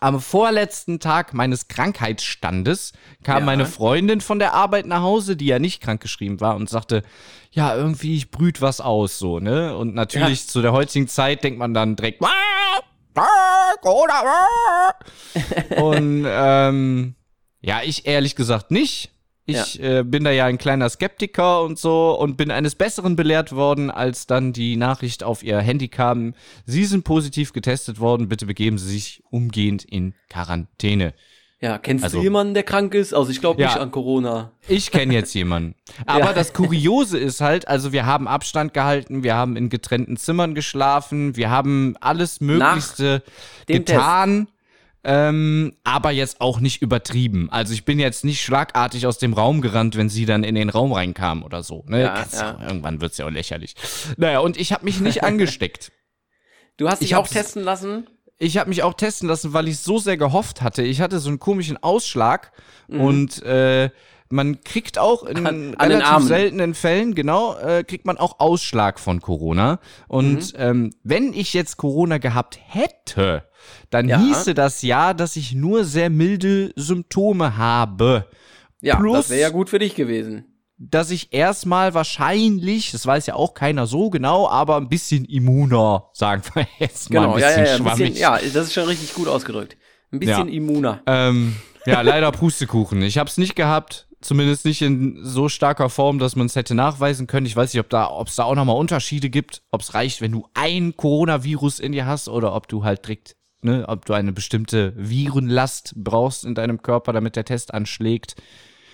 am 0.00 0.20
vorletzten 0.20 1.00
Tag 1.00 1.34
meines 1.34 1.68
Krankheitsstandes 1.68 2.92
kam 3.22 3.40
Ja. 3.40 3.44
meine 3.44 3.66
Freundin 3.66 4.20
von 4.20 4.38
der 4.38 4.54
Arbeit 4.54 4.86
nach 4.86 5.02
Hause, 5.02 5.36
die 5.36 5.46
ja 5.46 5.58
nicht 5.58 5.82
krankgeschrieben 5.82 6.40
war 6.40 6.56
und 6.56 6.68
sagte, 6.68 7.02
ja, 7.50 7.74
irgendwie 7.74 8.16
ich 8.16 8.30
brüt 8.30 8.60
was 8.60 8.80
aus, 8.80 9.18
so, 9.18 9.40
ne? 9.40 9.76
Und 9.76 9.94
natürlich 9.94 10.48
zu 10.48 10.62
der 10.62 10.72
heutigen 10.72 11.08
Zeit 11.08 11.42
denkt 11.44 11.58
man 11.58 11.74
dann 11.74 11.96
direkt, 11.96 12.20
und 15.76 16.24
ähm, 16.26 17.14
ja, 17.60 17.80
ich 17.82 18.06
ehrlich 18.06 18.36
gesagt 18.36 18.70
nicht. 18.70 19.10
Ich 19.50 19.82
äh, 19.82 20.02
bin 20.04 20.24
da 20.24 20.30
ja 20.30 20.44
ein 20.46 20.58
kleiner 20.58 20.88
Skeptiker 20.90 21.62
und 21.62 21.78
so 21.78 22.18
und 22.18 22.36
bin 22.36 22.50
eines 22.50 22.74
Besseren 22.74 23.16
belehrt 23.16 23.52
worden, 23.54 23.90
als 23.90 24.26
dann 24.26 24.52
die 24.52 24.76
Nachricht 24.76 25.22
auf 25.24 25.42
ihr 25.42 25.58
Handy 25.58 25.88
kam. 25.88 26.34
Sie 26.66 26.84
sind 26.84 27.04
positiv 27.04 27.52
getestet 27.52 27.98
worden, 27.98 28.28
bitte 28.28 28.44
begeben 28.46 28.76
Sie 28.78 28.90
sich 28.90 29.22
umgehend 29.30 29.84
in 29.84 30.14
Quarantäne. 30.28 31.14
Ja, 31.60 31.76
kennst 31.78 32.04
Also- 32.04 32.18
du 32.18 32.22
jemanden, 32.22 32.54
der 32.54 32.62
krank 32.62 32.94
ist? 32.94 33.12
Also 33.12 33.30
ich 33.32 33.40
glaube 33.40 33.60
Ja. 33.60 33.68
nicht 33.68 33.78
an 33.80 33.90
Corona. 33.90 34.52
Ich 34.68 34.92
kenne 34.92 35.12
jetzt 35.14 35.34
jemanden. 35.34 35.74
Aber 36.06 36.26
Ja. 36.26 36.32
das 36.32 36.52
Kuriose 36.52 37.18
ist 37.18 37.40
halt, 37.40 37.66
also 37.66 37.90
wir 37.90 38.06
haben 38.06 38.28
Abstand 38.28 38.74
gehalten, 38.74 39.24
wir 39.24 39.34
haben 39.34 39.56
in 39.56 39.68
getrennten 39.68 40.16
Zimmern 40.16 40.54
geschlafen, 40.54 41.36
wir 41.36 41.50
haben 41.50 41.96
alles 42.00 42.40
Möglichste 42.40 43.22
getan. 43.66 44.46
Ähm, 45.10 45.72
aber 45.84 46.10
jetzt 46.10 46.42
auch 46.42 46.60
nicht 46.60 46.82
übertrieben. 46.82 47.48
Also 47.50 47.72
ich 47.72 47.86
bin 47.86 47.98
jetzt 47.98 48.26
nicht 48.26 48.42
schlagartig 48.42 49.06
aus 49.06 49.16
dem 49.16 49.32
Raum 49.32 49.62
gerannt, 49.62 49.96
wenn 49.96 50.10
sie 50.10 50.26
dann 50.26 50.44
in 50.44 50.54
den 50.54 50.68
Raum 50.68 50.92
reinkam 50.92 51.42
oder 51.42 51.62
so. 51.62 51.82
Ne? 51.88 52.02
Ja, 52.02 52.26
ja. 52.30 52.58
Irgendwann 52.66 53.00
wird's 53.00 53.16
ja 53.16 53.24
auch 53.24 53.30
lächerlich. 53.30 53.74
Naja, 54.18 54.40
und 54.40 54.58
ich 54.58 54.70
habe 54.72 54.84
mich 54.84 55.00
nicht 55.00 55.24
angesteckt. 55.24 55.92
Du 56.76 56.88
hast 56.90 57.00
dich 57.00 57.10
Ich 57.12 57.16
auch 57.16 57.26
testen 57.26 57.62
lassen? 57.64 58.06
Ich 58.38 58.58
habe 58.58 58.68
mich 58.68 58.82
auch 58.82 58.92
testen 58.94 59.28
lassen, 59.28 59.54
weil 59.54 59.66
ich 59.66 59.78
so 59.78 59.98
sehr 59.98 60.18
gehofft 60.18 60.60
hatte. 60.62 60.82
Ich 60.82 61.00
hatte 61.00 61.18
so 61.20 61.28
einen 61.30 61.38
komischen 61.40 61.82
Ausschlag 61.82 62.52
und 62.86 63.42
äh, 63.42 63.88
man 64.30 64.60
kriegt 64.60 64.98
auch 64.98 65.24
in 65.24 65.40
Mhm. 65.40 65.46
An- 65.46 65.74
an 65.76 65.90
relativ 65.90 66.28
seltenen 66.28 66.74
Fällen, 66.74 67.14
genau, 67.14 67.56
äh, 67.58 67.82
kriegt 67.82 68.04
man 68.04 68.18
auch 68.18 68.40
Ausschlag 68.40 69.00
von 69.00 69.20
Corona. 69.22 69.80
Und 70.06 70.52
Mhm. 70.52 70.58
ähm, 70.60 70.90
wenn 71.02 71.32
ich 71.32 71.54
jetzt 71.54 71.78
Corona 71.78 72.18
gehabt 72.18 72.58
hätte, 72.62 73.42
dann 73.90 74.08
Ja. 74.08 74.18
hieße 74.20 74.54
das 74.54 74.82
ja, 74.82 75.14
dass 75.14 75.36
ich 75.36 75.52
nur 75.54 75.84
sehr 75.84 76.10
milde 76.10 76.72
Symptome 76.76 77.56
habe. 77.56 78.26
Ja, 78.80 78.96
Plus- 78.96 79.16
das 79.16 79.30
wäre 79.30 79.40
ja 79.40 79.48
gut 79.50 79.68
für 79.70 79.78
dich 79.78 79.94
gewesen. 79.94 80.44
Dass 80.80 81.10
ich 81.10 81.32
erstmal 81.32 81.92
wahrscheinlich, 81.94 82.92
das 82.92 83.04
weiß 83.04 83.26
ja 83.26 83.34
auch 83.34 83.54
keiner 83.54 83.86
so 83.86 84.10
genau, 84.10 84.48
aber 84.48 84.76
ein 84.76 84.88
bisschen 84.88 85.24
immuner, 85.24 86.04
sagen 86.12 86.42
wir 86.54 86.66
jetzt 86.78 87.10
mal 87.10 87.20
Genau, 87.22 87.34
ein 87.34 87.40
ja, 87.40 87.46
bisschen 87.48 87.64
ja, 87.64 87.68
ja, 87.70 87.74
ein 87.74 87.78
schwammig. 87.82 87.98
bisschen, 88.10 88.20
ja, 88.20 88.38
das 88.38 88.66
ist 88.68 88.74
schon 88.74 88.84
richtig 88.84 89.14
gut 89.14 89.26
ausgedrückt. 89.28 89.76
Ein 90.12 90.20
bisschen 90.20 90.48
Ja. 90.48 90.54
immuner. 90.54 91.02
Ähm, 91.06 91.56
ja, 91.84 92.00
leider 92.02 92.30
Pustekuchen. 92.32 93.02
Ich 93.02 93.18
hab's 93.18 93.38
nicht 93.38 93.56
gehabt. 93.56 94.06
Zumindest 94.20 94.64
nicht 94.64 94.82
in 94.82 95.18
so 95.22 95.48
starker 95.48 95.88
Form, 95.90 96.18
dass 96.18 96.34
man 96.34 96.46
es 96.46 96.56
hätte 96.56 96.74
nachweisen 96.74 97.28
können. 97.28 97.46
Ich 97.46 97.54
weiß 97.54 97.72
nicht, 97.72 97.80
ob 97.80 97.88
da, 97.88 98.10
ob 98.10 98.26
es 98.26 98.34
da 98.34 98.42
auch 98.44 98.56
nochmal 98.56 98.76
Unterschiede 98.76 99.30
gibt, 99.30 99.62
ob 99.70 99.80
es 99.80 99.94
reicht, 99.94 100.20
wenn 100.20 100.32
du 100.32 100.48
ein 100.54 100.96
Coronavirus 100.96 101.78
in 101.78 101.92
dir 101.92 102.04
hast 102.06 102.28
oder 102.28 102.52
ob 102.54 102.66
du 102.66 102.82
halt 102.82 103.04
direkt, 103.04 103.36
ne, 103.62 103.84
ob 103.88 104.04
du 104.04 104.12
eine 104.12 104.32
bestimmte 104.32 104.92
Virenlast 104.96 105.92
brauchst 105.96 106.44
in 106.44 106.54
deinem 106.54 106.82
Körper, 106.82 107.12
damit 107.12 107.36
der 107.36 107.44
Test 107.44 107.74
anschlägt. 107.74 108.36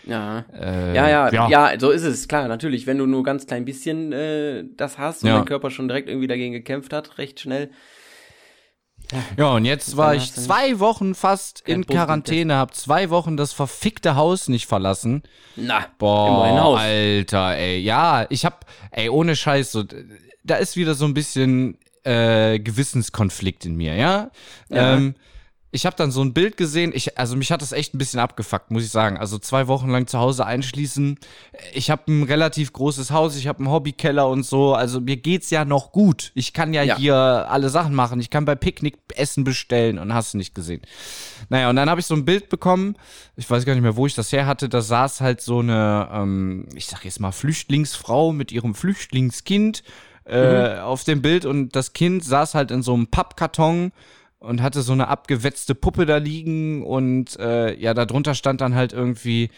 Ja. 0.06 0.44
Äh, 0.52 0.94
ja, 0.94 1.09
ja, 1.09 1.33
ja, 1.33 1.49
ja, 1.49 1.80
so 1.80 1.90
ist 1.90 2.02
es, 2.02 2.28
klar, 2.28 2.47
natürlich. 2.49 2.87
Wenn 2.87 2.99
du 2.99 3.06
nur 3.06 3.23
ganz 3.23 3.47
klein 3.47 3.64
bisschen 3.64 4.12
äh, 4.12 4.64
das 4.76 4.99
hast 4.99 5.23
und 5.23 5.30
Ja. 5.30 5.37
dein 5.37 5.47
Körper 5.47 5.71
schon 5.71 5.88
direkt 5.88 6.09
irgendwie 6.09 6.26
dagegen 6.26 6.52
gekämpft 6.52 6.92
hat, 6.92 7.16
recht 7.18 7.40
schnell. 7.40 7.71
Ja, 9.37 9.52
und 9.52 9.64
jetzt 9.66 9.97
war 9.97 10.14
ich 10.14 10.33
zwei 10.33 10.78
Wochen 10.80 11.14
fast 11.14 11.62
in 11.68 11.87
Quarantäne, 11.87 12.56
hab 12.56 12.75
zwei 12.75 13.11
Wochen 13.11 13.37
das 13.37 13.52
verfickte 13.52 14.16
Haus 14.16 14.49
nicht 14.49 14.66
verlassen. 14.66 15.23
Na, 15.56 15.87
Boah. 15.99 16.78
Alter, 16.78 17.56
ey. 17.56 17.80
Ja, 17.80 18.26
ich 18.30 18.44
hab, 18.47 18.64
ey, 18.90 19.11
ohne 19.11 19.37
Scheiß, 19.37 19.73
so, 19.73 19.85
da 20.42 20.56
ist 20.56 20.76
wieder 20.76 20.94
so 20.94 21.04
ein 21.04 21.14
bisschen 21.14 21.76
äh, 22.04 22.58
Gewissenskonflikt 22.58 23.64
in 23.66 23.76
mir, 23.76 23.94
ja. 23.94 24.30
Ja. 24.68 24.94
Ähm, 24.94 25.14
ich 25.70 25.87
habe 25.87 25.96
dann 25.96 26.12
so 26.12 26.23
ein 26.23 26.32
Bild 26.32 26.56
gesehen, 26.56 26.92
ich, 26.94 27.18
also 27.18 27.34
mich 27.34 27.50
hat 27.50 27.61
das 27.61 27.73
echt 27.73 27.94
ein 27.94 27.99
bisschen 27.99 28.20
abgefuckt, 28.20 28.70
muss 28.70 28.84
ich 28.84 28.90
sagen. 28.92 29.16
Also 29.18 29.38
zwei 29.38 29.66
Wochen 29.66 29.90
lang 29.90 30.06
zu 30.06 30.20
Hause 30.20 30.46
einschließen. 30.46 31.18
Ich 31.73 31.90
habe 31.90 32.02
ein 32.12 32.23
relativ 32.23 32.73
großes 32.73 33.11
Haus, 33.11 33.34
ich 33.34 33.49
habe 33.49 33.58
einen 33.58 33.73
Hobbykeller 33.73 34.28
und 34.28 34.44
so. 34.44 34.75
Also 34.75 35.00
mir 35.00 35.16
geht's 35.16 35.50
ja 35.50 35.64
noch 35.64 35.90
gut. 35.90 36.30
Ich 36.37 36.52
kann 36.52 36.75
ja, 36.75 36.84
Ja. 36.84 36.96
hier 36.96 37.16
alle 37.16 37.70
Sachen 37.70 37.92
machen. 37.92 38.20
Ich 38.20 38.30
kann 38.30 38.44
bei 38.44 38.54
Picknick 38.54 38.99
Essen 39.16 39.42
bestellen 39.42 39.99
und 39.99 40.14
hast 40.14 40.34
du 40.34 40.38
nicht 40.38 40.54
gesehen. 40.54 40.80
Naja, 41.49 41.68
und 41.70 41.75
dann 41.75 41.90
habe 41.90 41.99
ich 42.00 42.06
so 42.06 42.14
ein 42.14 42.25
Bild 42.25 42.50
bekommen. 42.50 42.94
Ich 43.34 43.50
weiß 43.50 43.64
gar 43.64 43.73
nicht 43.75 43.82
mehr, 43.82 43.96
wo 43.96 44.06
ich 44.06 44.14
das 44.14 44.30
her 44.30 44.46
hatte. 44.46 44.68
Da 44.68 44.80
saß 44.80 45.23
halt 45.23 45.40
so 45.40 45.58
eine, 45.58 46.08
ähm, 46.12 46.68
ich 46.76 46.87
sag 46.87 47.04
jetzt 47.04 47.18
mal, 47.18 47.32
Flüchtlingsfrau 47.32 48.32
mit 48.32 48.52
ihrem 48.52 48.76
Flüchtlingskind 48.76 49.82
äh, 50.25 50.78
auf 50.78 51.04
dem 51.04 51.23
Bild 51.23 51.45
und 51.45 51.76
das 51.76 51.93
Kind 51.93 52.25
saß 52.25 52.54
halt 52.54 52.71
in 52.71 52.83
so 52.83 52.95
einem 52.95 53.09
Pappkarton 53.09 53.93
und 54.38 54.62
hatte 54.62 54.83
so 54.83 54.93
eine 54.93 55.09
abgewetzte 55.09 55.75
Puppe 55.75 56.07
da 56.07 56.19
liegen 56.19 56.85
und 56.85 57.38
äh, 57.38 57.75
ja, 57.78 57.95
darunter 57.95 58.35
stand 58.35 58.61
dann 58.61 58.75
halt 58.75 58.93
irgendwie, 58.93 59.50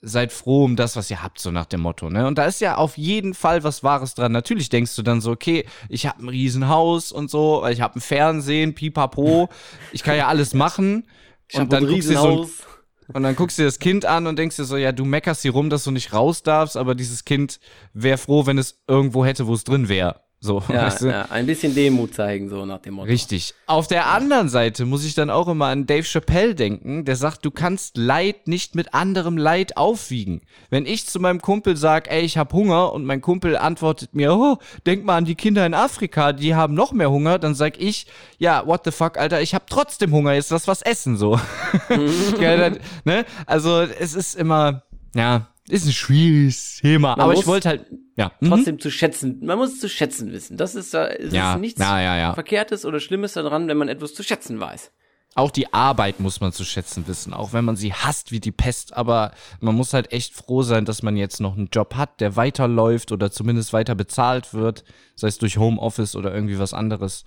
seid 0.00 0.32
froh 0.32 0.64
um 0.64 0.76
das, 0.76 0.96
was 0.96 1.10
ihr 1.10 1.22
habt, 1.22 1.38
so 1.38 1.50
nach 1.50 1.66
dem 1.66 1.80
Motto, 1.80 2.10
ne? 2.10 2.26
Und 2.26 2.38
da 2.38 2.44
ist 2.46 2.60
ja 2.60 2.76
auf 2.76 2.98
jeden 2.98 3.34
Fall 3.34 3.62
was 3.62 3.84
Wahres 3.84 4.14
dran. 4.14 4.32
Natürlich 4.32 4.68
denkst 4.68 4.96
du 4.96 5.02
dann 5.02 5.20
so, 5.20 5.30
okay, 5.30 5.64
ich 5.88 6.06
habe 6.06 6.24
ein 6.24 6.28
Riesenhaus 6.28 7.12
und 7.12 7.30
so, 7.30 7.66
ich 7.66 7.80
habe 7.80 7.98
ein 7.98 8.00
Fernsehen, 8.00 8.74
pipapo, 8.74 9.48
ich 9.92 10.02
kann 10.02 10.16
ja 10.16 10.26
alles 10.26 10.54
machen. 10.54 11.06
ich 11.48 11.58
und 11.58 11.72
dann 11.72 11.84
ein 11.84 11.90
guckst 11.90 12.10
du 12.10 12.14
so 12.14 12.42
ein. 12.42 12.48
Und 13.12 13.22
dann 13.22 13.36
guckst 13.36 13.58
du 13.58 13.62
dir 13.62 13.66
das 13.66 13.78
Kind 13.78 14.04
an 14.04 14.26
und 14.26 14.38
denkst 14.38 14.56
dir 14.56 14.64
so, 14.64 14.76
ja, 14.76 14.92
du 14.92 15.04
meckerst 15.04 15.42
hier 15.42 15.52
rum, 15.52 15.70
dass 15.70 15.84
du 15.84 15.90
nicht 15.90 16.12
raus 16.12 16.42
darfst, 16.42 16.76
aber 16.76 16.94
dieses 16.94 17.24
Kind 17.24 17.60
wäre 17.92 18.18
froh, 18.18 18.46
wenn 18.46 18.58
es 18.58 18.82
irgendwo 18.86 19.24
hätte, 19.24 19.46
wo 19.46 19.54
es 19.54 19.64
drin 19.64 19.88
wäre. 19.88 20.20
So, 20.44 20.60
Ja, 20.68 20.86
weißt 20.86 21.02
du? 21.02 21.06
ja, 21.06 21.26
ein 21.30 21.46
bisschen 21.46 21.72
Demut 21.72 22.14
zeigen, 22.14 22.48
so 22.48 22.66
nach 22.66 22.80
dem 22.80 22.94
Motto. 22.94 23.06
Richtig. 23.08 23.54
Auf 23.68 23.86
der 23.86 24.08
anderen 24.08 24.48
Seite 24.48 24.84
muss 24.86 25.04
ich 25.04 25.14
dann 25.14 25.30
auch 25.30 25.46
immer 25.46 25.66
an 25.66 25.86
Dave 25.86 26.02
Chappelle 26.02 26.56
denken, 26.56 27.04
der 27.04 27.14
sagt, 27.14 27.44
du 27.44 27.52
kannst 27.52 27.96
Leid 27.96 28.48
nicht 28.48 28.74
mit 28.74 28.92
anderem 28.92 29.38
Leid 29.38 29.76
aufwiegen. 29.76 30.40
Wenn 30.68 30.84
ich 30.84 31.06
zu 31.06 31.20
meinem 31.20 31.40
Kumpel 31.40 31.76
sag, 31.76 32.10
ey, 32.10 32.22
ich 32.22 32.38
hab 32.38 32.52
Hunger 32.52 32.92
und 32.92 33.04
mein 33.04 33.20
Kumpel 33.20 33.56
antwortet 33.56 34.16
mir, 34.16 34.34
oh, 34.34 34.58
denk 34.84 35.04
mal 35.04 35.18
an 35.18 35.26
die 35.26 35.36
Kinder 35.36 35.64
in 35.64 35.74
Afrika, 35.74 36.32
die 36.32 36.56
haben 36.56 36.74
noch 36.74 36.90
mehr 36.90 37.12
Hunger, 37.12 37.38
dann 37.38 37.54
sag 37.54 37.80
ich, 37.80 38.08
ja, 38.38 38.66
what 38.66 38.80
the 38.84 38.90
fuck, 38.90 39.18
Alter, 39.18 39.40
ich 39.42 39.54
hab 39.54 39.68
trotzdem 39.70 40.10
Hunger, 40.10 40.32
jetzt 40.32 40.50
lass 40.50 40.66
was 40.66 40.82
essen, 40.82 41.16
so. 41.16 41.38
dann, 42.40 42.80
ne? 43.04 43.24
Also, 43.46 43.82
es 43.82 44.14
ist 44.14 44.34
immer, 44.34 44.82
ja, 45.14 45.46
ist 45.68 45.86
ein 45.86 45.92
schwieriges 45.92 46.78
Thema, 46.80 47.18
aber 47.18 47.34
ich 47.34 47.46
wollte 47.46 47.68
halt, 47.68 47.86
ja. 48.16 48.32
mhm. 48.40 48.48
Trotzdem 48.48 48.78
zu 48.80 48.90
schätzen, 48.90 49.40
man 49.44 49.58
muss 49.58 49.74
es 49.74 49.80
zu 49.80 49.88
schätzen 49.88 50.32
wissen. 50.32 50.56
Das 50.56 50.74
ist, 50.74 50.92
äh, 50.94 51.16
es 51.18 51.32
Ja, 51.32 51.54
ist 51.54 51.60
nichts 51.60 51.80
ja, 51.80 52.00
ja, 52.00 52.16
ja. 52.16 52.34
Verkehrtes 52.34 52.84
oder 52.84 53.00
Schlimmes 53.00 53.34
daran, 53.34 53.68
wenn 53.68 53.76
man 53.76 53.88
etwas 53.88 54.14
zu 54.14 54.22
schätzen 54.22 54.58
weiß. 54.58 54.90
Auch 55.34 55.50
die 55.50 55.72
Arbeit 55.72 56.20
muss 56.20 56.40
man 56.40 56.52
zu 56.52 56.62
schätzen 56.62 57.06
wissen, 57.06 57.32
auch 57.32 57.54
wenn 57.54 57.64
man 57.64 57.76
sie 57.76 57.94
hasst 57.94 58.32
wie 58.32 58.40
die 58.40 58.52
Pest. 58.52 58.94
Aber 58.94 59.32
man 59.60 59.74
muss 59.74 59.94
halt 59.94 60.12
echt 60.12 60.34
froh 60.34 60.62
sein, 60.62 60.84
dass 60.84 61.02
man 61.02 61.16
jetzt 61.16 61.40
noch 61.40 61.56
einen 61.56 61.70
Job 61.72 61.94
hat, 61.94 62.20
der 62.20 62.36
weiterläuft 62.36 63.12
oder 63.12 63.30
zumindest 63.30 63.72
weiter 63.72 63.94
bezahlt 63.94 64.52
wird, 64.52 64.84
sei 65.14 65.28
es 65.28 65.38
durch 65.38 65.56
Homeoffice 65.56 66.16
oder 66.16 66.34
irgendwie 66.34 66.58
was 66.58 66.74
anderes. 66.74 67.24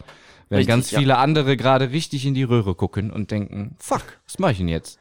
Wenn 0.49 0.57
Richtig, 0.57 0.67
ganz 0.67 0.89
viele 0.89 1.17
andere 1.17 1.57
gerade 1.57 1.89
richtig 1.89 2.27
in 2.27 2.35
die 2.35 2.43
Röhre 2.43 2.75
gucken 2.75 3.09
und 3.09 3.31
denken, 3.31 3.75
fuck, 3.79 4.03
was 4.25 4.37
mache 4.37 4.51
ich 4.51 4.57
denn 4.59 4.67
jetzt? 4.67 4.99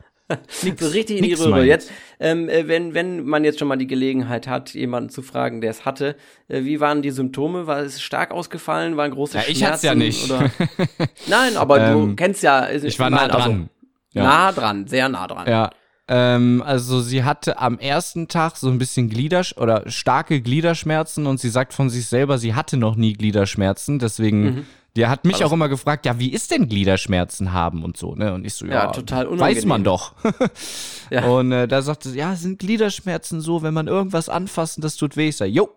Liegt 0.62 0.81
so 0.81 0.88
richtig 0.88 1.19
in 1.19 1.25
die 1.25 1.35
Röhre. 1.35 1.64
Jetzt, 1.64 1.91
ähm, 2.21 2.49
äh, 2.49 2.69
wenn, 2.69 2.95
wenn 2.95 3.25
man 3.25 3.45
jetzt 3.45 3.59
schon 3.59 3.69
mal 3.69 3.76
die 3.76 3.87
Gelegenheit 3.87 4.47
hat, 4.49 4.75
jemanden 4.75 5.11
zu 5.11 5.23
fragen, 5.23 5.61
der 5.61 5.71
es 5.71 5.85
hatte, 5.85 6.17
äh, 6.49 6.64
wie 6.64 6.81
waren 6.81 7.03
die 7.03 7.11
Symptome? 7.11 7.67
War 7.67 7.81
es 7.81 8.00
stark 8.00 8.31
ausgefallen? 8.33 8.97
Waren 8.97 9.11
große 9.11 9.37
Ja, 9.37 9.43
Schmerzen? 9.43 9.59
ich 9.59 9.64
hat's 9.67 9.83
ja 9.83 9.95
nicht. 9.95 10.31
Oder? 10.31 10.50
Nein, 11.26 11.57
aber 11.57 11.79
du 11.79 12.03
Ähm, 12.03 12.17
kennst 12.17 12.43
ja. 12.43 12.67
es- 12.67 12.85
Ich 12.85 12.99
war 12.99 13.11
nah 13.11 13.23
nein, 13.23 13.31
also, 13.31 13.49
dran. 13.49 13.71
Ja. 14.12 14.23
Nah 14.23 14.53
dran, 14.53 14.87
sehr 14.87 15.09
nah 15.09 15.26
dran. 15.26 15.47
Ja. 15.49 15.71
Ähm, 16.07 16.62
also 16.64 17.00
sie 17.00 17.25
hatte 17.25 17.59
am 17.59 17.79
ersten 17.79 18.29
Tag 18.29 18.57
so 18.59 18.69
ein 18.69 18.76
bisschen 18.79 19.09
Gliedersch 19.09 19.57
oder 19.57 19.88
starke 19.91 20.41
Gliederschmerzen 20.43 21.26
und 21.26 21.41
sie 21.41 21.49
sagt 21.49 21.73
von 21.73 21.88
sich 21.88 22.07
selber, 22.07 22.37
sie 22.37 22.55
hatte 22.55 22.76
noch 22.76 22.95
nie 22.97 23.14
Gliederschmerzen, 23.14 23.99
deswegen 23.99 24.43
Mhm. 24.45 24.67
Die 24.97 25.07
hat 25.07 25.25
mich 25.25 25.45
auch 25.45 25.53
immer 25.53 25.69
gefragt, 25.69 26.07
ja, 26.07 26.19
wie 26.21 26.33
ist 26.33 26.51
denn 26.53 26.69
Gliederschmerzen 26.69 27.53
haben 27.53 27.83
und 27.83 27.97
so, 27.97 28.15
ne? 28.15 28.33
Und 28.33 28.45
ich 28.45 28.55
so, 28.55 28.65
ja, 28.67 28.73
Ja, 28.73 28.87
total 28.93 29.27
weiß 29.27 29.33
unangenehm. 29.33 29.69
man 29.69 29.85
doch. 29.85 30.15
Ja. 31.11 31.27
Und 31.27 31.53
äh, 31.53 31.69
da 31.69 31.83
sagte 31.83 32.09
sie, 32.09 32.19
ja, 32.19 32.35
sind 32.35 32.59
Gliederschmerzen 32.61 33.41
so, 33.43 33.63
wenn 33.63 33.75
man 33.75 33.89
irgendwas 33.89 34.29
anfassen, 34.31 34.81
das 34.81 34.97
tut 34.97 35.17
weh. 35.17 35.29
Ich 35.29 35.37
sag, 35.37 35.49
jo. 35.51 35.69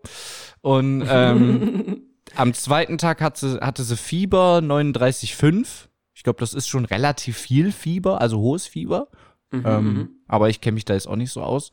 Und 0.62 1.06
ähm, 1.10 2.02
am 2.36 2.54
zweiten 2.54 2.98
Tag 2.98 3.22
hatte, 3.22 3.60
hatte 3.62 3.84
sie 3.84 3.98
Fieber 3.98 4.60
39,5. 4.60 5.88
Ich 6.14 6.24
glaube, 6.24 6.40
das 6.40 6.54
ist 6.54 6.68
schon 6.68 6.86
relativ 6.86 7.38
viel 7.38 7.72
Fieber, 7.72 8.22
also 8.22 8.40
hohes 8.40 8.68
Fieber. 8.68 9.10
Mhm, 9.52 9.64
Ähm, 9.66 10.10
aber 10.28 10.50
ich 10.50 10.62
kenne 10.62 10.76
mich 10.76 10.86
da 10.86 10.94
jetzt 10.94 11.08
auch 11.08 11.16
nicht 11.18 11.32
so 11.32 11.42
aus. 11.42 11.72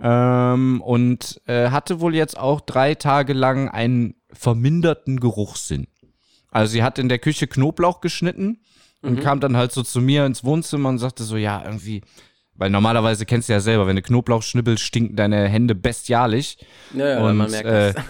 Ähm, 0.00 0.80
und 0.80 1.40
äh, 1.46 1.70
hatte 1.70 2.00
wohl 2.00 2.14
jetzt 2.14 2.38
auch 2.38 2.60
drei 2.60 2.94
Tage 2.94 3.32
lang 3.32 3.68
einen 3.68 4.14
verminderten 4.32 5.20
Geruchssinn. 5.20 5.86
Also 6.52 6.70
sie 6.70 6.82
hat 6.84 6.98
in 6.98 7.08
der 7.08 7.18
Küche 7.18 7.48
Knoblauch 7.48 8.00
geschnitten 8.00 8.60
und 9.00 9.20
kam 9.20 9.40
dann 9.40 9.56
halt 9.56 9.72
so 9.72 9.82
zu 9.82 10.00
mir 10.00 10.24
ins 10.26 10.44
Wohnzimmer 10.44 10.88
und 10.90 10.98
sagte 10.98 11.24
so, 11.24 11.36
ja, 11.36 11.64
irgendwie, 11.64 12.02
weil 12.54 12.70
normalerweise 12.70 13.26
kennst 13.26 13.48
du 13.48 13.52
ja 13.54 13.58
selber, 13.60 13.88
wenn 13.88 13.96
du 13.96 14.02
Knoblauch 14.02 14.42
schnibbelst, 14.42 14.84
stinken 14.84 15.16
deine 15.16 15.48
Hände 15.48 15.74
bestialisch. 15.74 16.56
Ja, 16.94 17.08
ja, 17.08 17.24
und 17.24 17.36
man 17.36 17.50
merkt 17.50 17.66
äh, 17.66 17.94
das. 17.94 18.04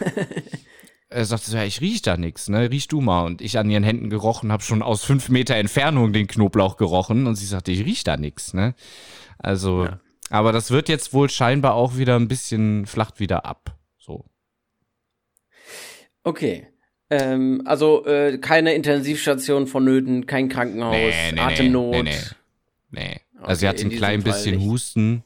er 1.08 1.24
sagte 1.24 1.50
so, 1.50 1.56
ja, 1.56 1.64
ich 1.64 1.80
riech 1.80 2.02
da 2.02 2.16
nix, 2.16 2.48
ne? 2.48 2.70
Riech 2.70 2.88
du 2.88 3.00
mal. 3.00 3.24
Und 3.24 3.40
ich 3.40 3.58
an 3.58 3.70
ihren 3.70 3.84
Händen 3.84 4.10
gerochen, 4.10 4.50
habe 4.52 4.62
schon 4.62 4.82
aus 4.82 5.04
fünf 5.04 5.28
Meter 5.28 5.54
Entfernung 5.54 6.12
den 6.12 6.26
Knoblauch 6.26 6.76
gerochen 6.76 7.26
und 7.26 7.36
sie 7.36 7.46
sagte, 7.46 7.70
ich 7.70 7.84
riech 7.86 8.04
da 8.04 8.16
nix, 8.16 8.52
ne? 8.52 8.74
Also, 9.38 9.84
Ja. 9.84 10.00
aber 10.30 10.52
das 10.52 10.70
wird 10.70 10.88
jetzt 10.88 11.14
wohl 11.14 11.30
scheinbar 11.30 11.74
auch 11.74 11.96
wieder 11.96 12.16
ein 12.16 12.28
bisschen 12.28 12.86
flacht 12.86 13.20
wieder 13.20 13.46
ab. 13.46 13.78
So. 13.98 14.26
Okay. 16.24 16.66
Ähm, 17.12 17.60
also 17.66 18.06
äh, 18.06 18.38
keine 18.38 18.72
Intensivstation 18.72 19.66
vonnöten, 19.66 20.24
kein 20.24 20.48
Krankenhaus, 20.48 21.12
Atemnot. 21.36 21.92
Nee, 21.92 22.02
nee. 22.02 22.10
nee. 22.90 23.20
Also 23.38 23.60
sie 23.60 23.66
Okay, 23.66 23.76
hat 23.76 23.80
in 23.82 23.90
ein 23.90 23.96
klein 23.98 24.22
Fall 24.22 24.32
bisschen 24.32 24.56
nicht. 24.56 24.66
Husten, 24.66 25.22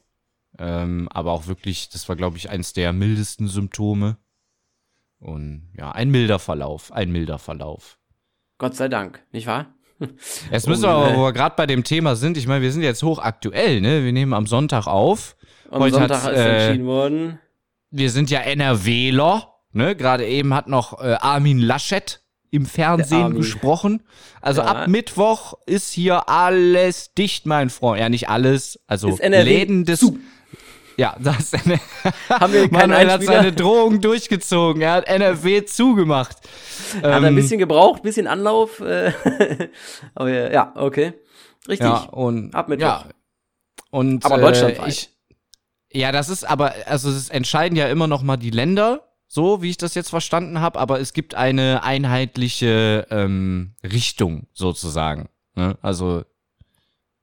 ähm, 0.59 1.09
aber 1.13 1.31
auch 1.31 1.47
wirklich, 1.47 1.89
das 1.91 2.09
war, 2.09 2.17
glaube 2.17 2.39
ich, 2.39 2.51
eins 2.51 2.73
der 2.73 2.93
mildesten 2.93 3.47
Symptome. 3.47 4.17
Und 5.21 5.71
ja, 5.79 5.93
ein 5.93 6.11
milder 6.11 6.41
Verlauf, 6.41 6.91
ein 6.93 7.13
milder 7.13 7.39
Verlauf. 7.39 7.99
Gott 8.59 8.75
sei 8.75 8.89
Dank, 8.89 9.23
nicht 9.31 9.47
wahr? 9.47 9.73
Jetzt 10.51 10.67
müssen 10.67 10.83
wir 10.83 10.89
aber, 10.89 11.11
nee. 11.13 11.17
wo 11.17 11.23
wir 11.23 11.33
gerade 11.33 11.55
bei 11.57 11.67
dem 11.67 11.85
Thema 11.85 12.17
sind, 12.17 12.37
ich 12.37 12.49
meine, 12.49 12.63
wir 12.63 12.73
sind 12.73 12.83
jetzt 12.83 13.03
hochaktuell, 13.03 13.81
ne? 13.81 14.05
Wir 14.05 14.13
nehmen 14.13 14.35
am 14.35 14.47
Sonntag 14.47 14.87
auf. 14.89 15.37
Am 15.71 15.81
Heute 15.81 15.95
Sonntag 15.95 16.33
ist 16.33 16.39
äh, 16.39 16.65
entschieden 16.67 16.87
worden. 16.87 17.39
Wir 17.91 18.11
sind 18.11 18.29
ja 18.29 18.41
NRWler, 18.41 19.56
ne? 19.77 19.95
Gerade 19.97 20.27
eben 20.27 20.53
hat 20.55 20.67
noch 20.69 21.01
äh, 21.03 21.15
Armin 21.21 21.59
Laschet 21.59 22.21
im 22.51 22.67
Fernsehen 22.67 23.35
gesprochen. 23.35 24.03
Also 24.41 24.63
Ja. 24.63 24.69
ab 24.69 24.89
Mittwoch 24.89 25.55
ist 25.67 25.93
hier 25.93 26.29
alles 26.29 27.13
dicht, 27.15 27.47
mein 27.47 27.71
Freund. 27.71 28.01
Ja, 28.01 28.09
nicht 28.09 28.29
alles, 28.29 28.81
also 28.87 29.17
Läden 29.21 29.85
des 29.85 30.01
zu. 30.01 30.19
Ja, 30.97 31.15
das 31.21 31.53
Haben 32.31 32.53
wir 32.55 32.71
Manuel 32.71 33.11
hat 33.11 33.23
seine 33.23 33.53
Drohung 33.53 34.01
durchgezogen. 34.01 34.81
Er 34.81 34.93
hat 34.93 35.07
NRW 35.09 35.67
zugemacht. 35.67 36.39
Hat 37.03 37.05
ein 37.05 37.25
Ähm, 37.25 37.35
bisschen 37.35 37.59
gebraucht, 37.59 38.03
bisschen 38.03 38.27
Anlauf. 38.27 38.81
Äh, 38.81 39.13
aber 40.15 40.31
ja, 40.31 40.51
ja, 40.53 40.73
okay. 40.77 41.13
Richtig. 41.69 41.87
Ja, 41.87 42.05
und 42.05 42.55
Ab 42.55 42.69
Mittwoch. 42.69 42.87
Ja. 42.87 43.05
Und 43.91 44.25
Aber 44.25 44.39
äh, 44.39 44.41
deutschlandweit. 44.41 44.89
ich, 44.89 45.11
ja, 45.93 46.13
das 46.13 46.29
ist 46.31 46.45
aber, 46.45 46.73
also 46.87 47.11
es 47.11 47.29
entscheiden 47.29 47.77
ja 47.77 47.89
immer 47.89 48.07
noch 48.07 48.23
mal 48.23 48.37
die 48.39 48.51
Länder, 48.51 49.06
so 49.29 49.63
wie 49.63 49.71
ich 49.71 49.77
das 49.77 49.95
jetzt 49.95 50.11
verstanden 50.11 50.61
habe, 50.61 50.79
aber 50.79 51.01
es 51.01 51.13
gibt 51.13 51.35
eine 51.35 51.83
einheitliche 51.83 53.07
ähm, 53.11 53.75
Richtung 53.83 54.47
sozusagen. 54.53 55.29
Ne? 55.55 55.77
Also 55.83 56.25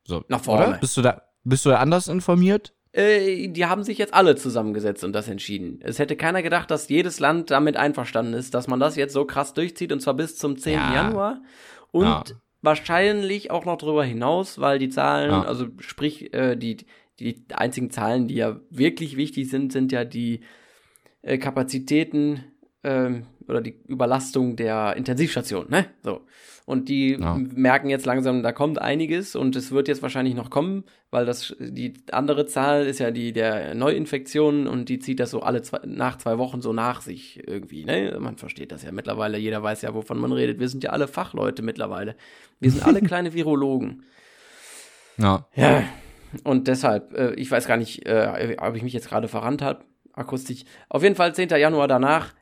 so. 0.06 0.24
Nach 0.28 0.42
vorne. 0.42 0.68
Oder? 0.70 0.78
Bist 0.80 0.98
du 0.98 1.02
da, 1.02 1.22
bist 1.44 1.66
du 1.66 1.70
da 1.70 1.78
anders 1.78 2.08
informiert? 2.08 2.74
Äh, 2.92 3.48
die 3.48 3.66
haben 3.66 3.84
sich 3.84 3.98
jetzt 3.98 4.14
alle 4.14 4.36
zusammengesetzt 4.36 5.04
und 5.04 5.14
das 5.14 5.28
entschieden. 5.28 5.80
Es 5.82 5.98
hätte 5.98 6.16
keiner 6.16 6.44
gedacht, 6.44 6.70
dass 6.70 6.90
jedes 6.90 7.20
Land 7.20 7.50
damit 7.52 7.78
einverstanden 7.78 8.34
ist, 8.34 8.54
dass 8.54 8.68
man 8.68 8.80
das 8.80 8.96
jetzt 8.96 9.14
so 9.14 9.26
krass 9.26 9.54
durchzieht 9.54 9.92
und 9.92 10.00
zwar 10.02 10.14
bis 10.14 10.38
zum 10.38 10.58
10. 10.58 10.74
Ja. 10.74 10.94
Januar. 10.94 11.42
Und 11.92 12.04
Ja. 12.06 12.24
wahrscheinlich 12.62 13.50
auch 13.52 13.66
noch 13.66 13.78
darüber 13.78 14.04
hinaus, 14.04 14.60
weil 14.60 14.78
die 14.78 14.90
Zahlen, 14.90 15.32
Ja. 15.32 15.44
also 15.44 15.68
sprich, 15.80 16.34
äh, 16.34 16.56
die, 16.56 16.78
die 17.20 17.44
einzigen 17.54 17.90
Zahlen, 17.90 18.28
die 18.28 18.36
ja 18.36 18.60
wirklich 18.70 19.16
wichtig 19.18 19.50
sind, 19.50 19.72
sind 19.72 19.92
ja 19.92 20.04
die 20.06 20.42
äh, 21.24 21.38
Kapazitäten 21.40 22.44
ähm, 22.84 23.26
oder 23.48 23.62
die 23.62 23.76
Überlastung 23.88 24.56
der 24.56 24.96
Intensivstation, 24.96 25.66
ne? 25.70 25.86
So. 26.04 26.22
Und 26.66 26.88
die 26.88 27.18
Ja. 27.20 27.36
merken 27.38 27.90
jetzt 27.90 28.06
langsam, 28.06 28.42
da 28.42 28.54
kommt 28.54 28.80
einiges 28.80 29.36
und 29.36 29.54
es 29.58 29.72
wird 29.72 29.90
jetzt 29.90 30.02
wahrscheinlich 30.02 30.34
noch 30.34 30.50
kommen, 30.50 30.86
weil 31.12 31.26
das 31.26 31.54
die 31.60 31.94
andere 32.14 32.46
Zahl 32.46 32.86
ist 32.86 33.00
ja 33.00 33.12
die 33.12 33.34
der 33.34 33.76
Neuinfektionen 33.76 34.68
und 34.68 34.88
die 34.88 35.00
zieht 35.00 35.20
das 35.20 35.32
so 35.32 35.42
alle 35.42 35.62
zwei, 35.62 35.80
nach 35.86 36.18
zwei 36.20 36.38
Wochen 36.38 36.62
so 36.62 36.72
nach 36.72 37.02
sich 37.02 37.46
irgendwie, 37.46 37.84
ne? 37.84 38.18
Man 38.20 38.38
versteht 38.38 38.72
das 38.72 38.84
ja 38.84 38.94
mittlerweile, 38.94 39.38
jeder 39.38 39.62
weiß 39.62 39.82
ja, 39.82 39.94
wovon 39.94 40.20
man 40.20 40.32
redet. 40.32 40.60
Wir 40.60 40.70
sind 40.70 40.84
ja 40.86 40.92
alle 40.92 41.10
Fachleute 41.10 41.64
mittlerweile. 41.64 42.16
Wir 42.62 42.72
sind 42.72 42.86
alle 42.86 43.02
kleine 43.12 43.34
Virologen. 43.34 44.04
Ja. 45.18 45.46
Ja, 45.56 45.84
und 46.46 46.68
deshalb, 46.68 47.14
äh, 47.14 47.34
ich 47.36 47.52
weiß 47.52 47.68
gar 47.68 47.78
nicht, 47.78 48.06
äh, 48.08 48.56
ob 48.60 48.76
ich 48.76 48.84
mich 48.84 48.94
jetzt 48.94 49.10
gerade 49.10 49.28
verrannt 49.28 49.62
habe, 49.62 49.84
akustisch. 50.14 50.64
Auf 50.90 51.04
jeden 51.04 51.16
Fall 51.16 51.34
10. 51.36 51.50
Januar 51.50 51.88
danach 51.88 52.34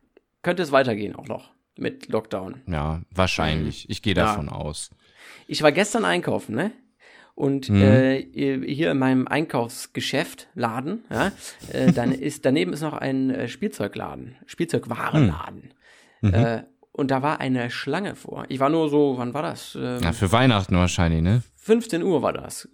könnte 0.44 0.64
es 0.64 0.72
weitergehen 0.72 1.16
auch 1.16 1.28
noch 1.28 1.52
mit 1.78 2.10
Lockdown. 2.10 2.62
Ja, 2.68 3.02
wahrscheinlich. 3.14 3.90
Ich 3.90 4.02
gehe 4.02 4.14
Ja. 4.16 4.26
davon 4.26 4.50
aus. 4.50 4.90
Ich 5.48 5.62
war 5.64 5.72
gestern 5.72 6.06
einkaufen, 6.06 6.56
ne? 6.56 6.72
Und 7.34 7.70
Mhm. 7.70 7.82
äh, 7.82 8.22
hier 8.34 8.92
in 8.92 9.00
meinem 9.00 9.28
Einkaufsgeschäft, 9.28 10.50
Laden, 10.54 11.06
ja, 11.10 11.32
äh, 11.72 11.92
dann 11.94 12.12
ist, 12.12 12.46
daneben 12.46 12.74
ist 12.74 12.82
noch 12.82 12.94
ein 12.94 13.30
äh, 13.32 13.48
Spielzeugladen, 13.48 14.36
Spielzeugwarenladen. 14.46 15.74
Mhm. 16.22 16.34
Äh, 16.34 16.64
und 16.92 17.10
da 17.10 17.22
war 17.22 17.40
eine 17.40 17.72
Schlange 17.72 18.16
vor. 18.16 18.46
Ich 18.50 18.60
war 18.60 18.70
nur 18.70 18.90
so, 18.90 19.18
wann 19.18 19.34
war 19.34 19.42
das? 19.44 19.78
Ähm, 19.80 20.02
Ja, 20.04 20.12
für 20.12 20.32
Weihnachten 20.32 20.76
wahrscheinlich, 20.76 21.22
ne? 21.22 21.42
15 21.56 22.04
Uhr 22.04 22.22
war 22.22 22.34
das. 22.34 22.68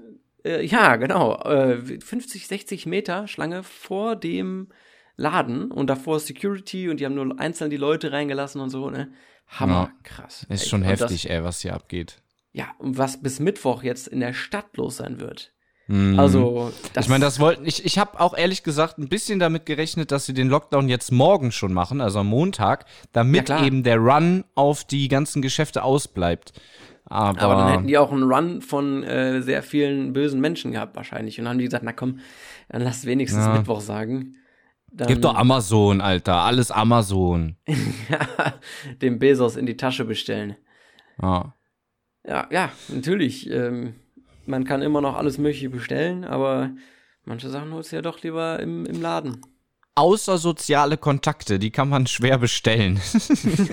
Äh, 0.44 0.66
ja, 0.66 0.96
genau. 0.96 1.36
Äh, 1.44 1.78
50, 2.02 2.48
60 2.48 2.88
Meter 2.88 3.28
Schlange 3.28 3.62
vor 3.64 4.16
dem 4.16 4.70
Laden 5.18 5.72
und 5.72 5.88
davor 5.88 6.20
Security 6.20 6.90
und 6.90 7.00
die 7.00 7.06
haben 7.06 7.16
nur 7.16 7.40
einzeln 7.40 7.70
die 7.70 7.78
Leute 7.78 8.12
reingelassen 8.12 8.62
und 8.62 8.70
so, 8.70 8.90
ne? 8.90 9.10
Hammer, 9.48 9.92
Ja. 9.92 9.92
krass. 10.04 10.46
Ist 10.50 10.62
Echt. 10.62 10.70
schon 10.70 10.82
Und 10.84 10.88
heftig, 10.88 11.30
ey, 11.30 11.44
was 11.44 11.62
hier 11.62 11.74
abgeht. 11.74 12.14
Das, 12.18 12.22
ja, 12.54 12.66
und 12.80 12.98
was 12.98 13.22
bis 13.22 13.40
Mittwoch 13.40 13.84
jetzt 13.84 14.08
in 14.08 14.20
der 14.20 14.34
Stadt 14.34 14.76
los 14.78 14.98
sein 14.98 15.20
wird. 15.20 15.52
Mhm. 15.88 16.20
Also, 16.20 16.72
das, 16.94 17.06
ich 17.06 17.10
meine, 17.10 17.24
das 17.24 17.40
wollten 17.40 17.66
ich 17.66 17.86
ich 17.86 17.98
habe 17.98 18.20
auch 18.20 18.38
ehrlich 18.38 18.64
gesagt 18.64 18.98
ein 18.98 19.08
bisschen 19.08 19.40
damit 19.40 19.66
gerechnet, 19.66 20.12
dass 20.12 20.26
sie 20.26 20.34
den 20.34 20.50
Lockdown 20.50 20.90
jetzt 20.90 21.12
morgen 21.14 21.52
schon 21.54 21.72
machen, 21.74 22.02
also 22.02 22.20
am 22.20 22.28
Montag, 22.28 22.82
Ja, 22.88 23.08
damit 23.14 23.46
klar. 23.46 23.64
eben 23.66 23.84
der 23.84 23.98
Run 23.98 24.44
auf 24.54 24.84
die 24.84 25.08
ganzen 25.08 25.42
Geschäfte 25.42 25.84
ausbleibt. 25.84 26.52
Aber, 27.06 27.40
aber 27.42 27.56
dann 27.56 27.70
hätten 27.72 27.88
die 27.88 27.98
auch 27.98 28.12
einen 28.12 28.24
Run 28.30 28.62
von 28.62 29.02
äh, 29.04 29.42
sehr 29.42 29.64
vielen 29.64 30.12
bösen 30.12 30.42
Menschen 30.42 30.74
gehabt 30.74 30.98
wahrscheinlich 30.98 31.40
und 31.40 31.46
dann 31.46 31.52
haben 31.54 31.60
die 31.60 31.66
gesagt, 31.66 31.86
na 31.86 31.94
komm, 31.94 32.20
dann 32.68 32.82
lass 32.82 33.06
wenigstens 33.06 33.46
Ja. 33.46 33.54
Mittwoch 33.54 33.80
sagen. 33.80 34.36
Dann, 34.98 35.08
gibt 35.08 35.24
doch 35.24 35.36
Amazon, 35.36 36.02
Alter, 36.02 36.38
alles 36.38 36.72
Amazon. 36.72 37.56
dem 39.02 39.20
Bezos 39.20 39.56
in 39.56 39.68
die 39.68 39.78
Tasche 39.78 40.06
bestellen. 40.06 40.56
Ja. 41.22 41.54
Ja, 42.28 42.48
ja, 42.52 42.72
natürlich. 42.90 43.50
Ähm, 43.50 43.94
man 44.48 44.64
kann 44.64 44.82
immer 44.82 45.00
noch 45.00 45.16
alles 45.16 45.38
Mögliche 45.38 45.70
bestellen, 45.70 46.26
aber 46.26 46.72
manche 47.26 47.50
Sachen 47.50 47.74
holst 47.74 47.92
du 47.92 47.98
ja 47.98 48.02
doch 48.02 48.24
lieber 48.24 48.60
im, 48.60 48.88
im 48.88 49.00
Laden. 49.00 49.42
Außer 49.94 50.40
soziale 50.40 50.98
Kontakte, 50.98 51.60
die 51.60 51.72
kann 51.72 51.90
man 51.90 52.08
schwer 52.08 52.40
bestellen. 52.40 53.00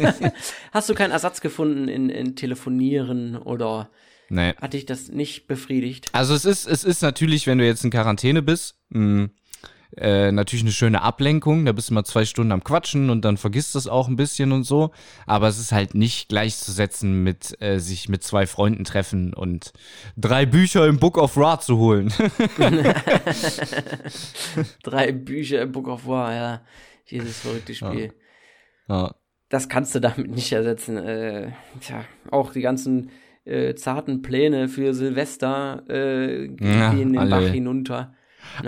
Hast 0.72 0.88
du 0.88 0.94
keinen 0.94 1.10
Ersatz 1.10 1.40
gefunden 1.40 1.88
in, 1.88 2.10
in 2.10 2.37
Telefonieren 2.37 3.37
oder 3.37 3.90
nee. 4.28 4.54
hat 4.60 4.74
dich 4.74 4.84
das 4.84 5.08
nicht 5.08 5.46
befriedigt? 5.46 6.08
Also 6.12 6.34
es 6.34 6.44
ist, 6.44 6.66
es 6.66 6.84
ist 6.84 7.02
natürlich, 7.02 7.46
wenn 7.46 7.58
du 7.58 7.66
jetzt 7.66 7.84
in 7.84 7.90
Quarantäne 7.90 8.42
bist, 8.42 8.78
mh, 8.90 9.28
äh, 9.96 10.33
natürlich 10.33 10.64
eine 10.64 10.72
schöne 10.72 11.02
Ablenkung. 11.02 11.64
Da 11.64 11.72
bist 11.72 11.90
du 11.90 11.94
mal 11.94 12.04
zwei 12.04 12.24
Stunden 12.24 12.52
am 12.52 12.64
Quatschen 12.64 13.11
und 13.11 13.24
dann 13.24 13.37
vergisst 13.37 13.74
das 13.74 13.87
auch 13.87 14.09
ein 14.09 14.16
bisschen 14.16 14.52
und 14.52 14.64
so. 14.64 14.90
Aber 15.26 15.48
es 15.48 15.59
ist 15.59 15.72
halt 15.72 15.94
nicht 15.94 16.28
gleichzusetzen 16.28 17.22
mit 17.22 17.61
äh, 17.61 17.78
sich 17.78 18.09
mit 18.09 18.22
zwei 18.22 18.46
Freunden 18.46 18.85
treffen 18.85 19.35
und 19.35 19.72
drei 20.16 20.46
Bücher 20.46 20.87
im 20.87 20.98
Book 20.98 21.18
of 21.18 21.37
Ra 21.37 21.61
zu 21.61 21.78
holen. 21.78 22.12
Drei 24.83 25.12
Bücher 25.12 25.62
im 25.62 25.72
Book 25.72 25.88
of 25.88 26.07
War, 26.07 26.35
ja. 26.35 26.62
Dieses 27.11 27.40
verrückte 27.40 27.74
Spiel. 27.74 28.12
ja. 28.88 29.14
Das 29.50 29.68
kannst 29.68 29.94
du 29.94 30.00
damit 30.00 30.30
nicht 30.30 30.50
ersetzen. 30.52 30.96
Äh, 30.96 31.52
tja, 31.80 32.04
auch 32.30 32.52
die 32.52 32.62
ganzen 32.62 33.11
äh, 33.44 33.74
zarten 33.74 34.22
Pläne 34.22 34.68
für 34.68 34.94
Silvester 34.94 35.85
äh, 35.88 36.46
Ja, 36.46 36.92
gehen 36.92 37.12
den 37.12 37.18
alle. 37.18 37.30
Bach 37.30 37.52
hinunter. 37.52 38.14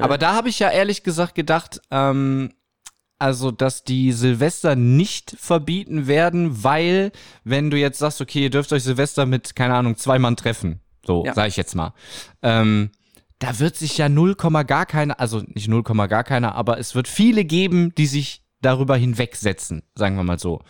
Aber 0.01 0.19
da 0.19 0.35
habe 0.35 0.49
ich 0.49 0.59
ja 0.59 0.71
ehrlich 0.71 1.03
gesagt 1.03 1.35
gedacht, 1.35 1.81
ähm, 1.91 2.53
also, 3.19 3.51
dass 3.51 3.83
die 3.85 4.13
Silvester 4.13 4.77
nicht 4.77 5.35
verbieten 5.39 6.07
werden, 6.07 6.63
weil, 6.65 7.13
wenn 7.45 7.71
du 7.71 7.79
jetzt 7.79 7.99
sagst, 7.99 8.21
okay, 8.21 8.43
ihr 8.43 8.51
dürft 8.51 8.73
euch 8.73 8.83
Silvester 8.83 9.25
mit, 9.25 9.57
keine 9.57 9.75
Ahnung, 9.75 9.97
zwei 9.97 10.19
Mann 10.19 10.37
treffen, 10.37 10.81
so, 11.07 11.25
Ja. 11.25 11.33
sag 11.33 11.49
ich 11.49 11.57
jetzt 11.57 11.75
mal, 11.75 11.95
ähm, 12.43 12.91
da 13.39 13.59
wird 13.59 13.77
sich 13.77 13.97
ja 13.99 14.09
0, 14.09 14.35
gar 14.67 14.85
keiner, 14.87 15.19
also 15.19 15.43
nicht 15.47 15.69
0, 15.69 15.83
gar 16.09 16.25
keiner, 16.25 16.55
aber 16.55 16.79
es 16.79 16.95
wird 16.95 17.09
viele 17.09 17.45
geben, 17.45 17.95
die 17.97 18.07
sich 18.07 18.43
darüber 18.61 18.97
hinwegsetzen, 18.97 19.83
sagen 19.95 20.17
wir 20.17 20.25
mal 20.25 20.39
so. 20.39 20.61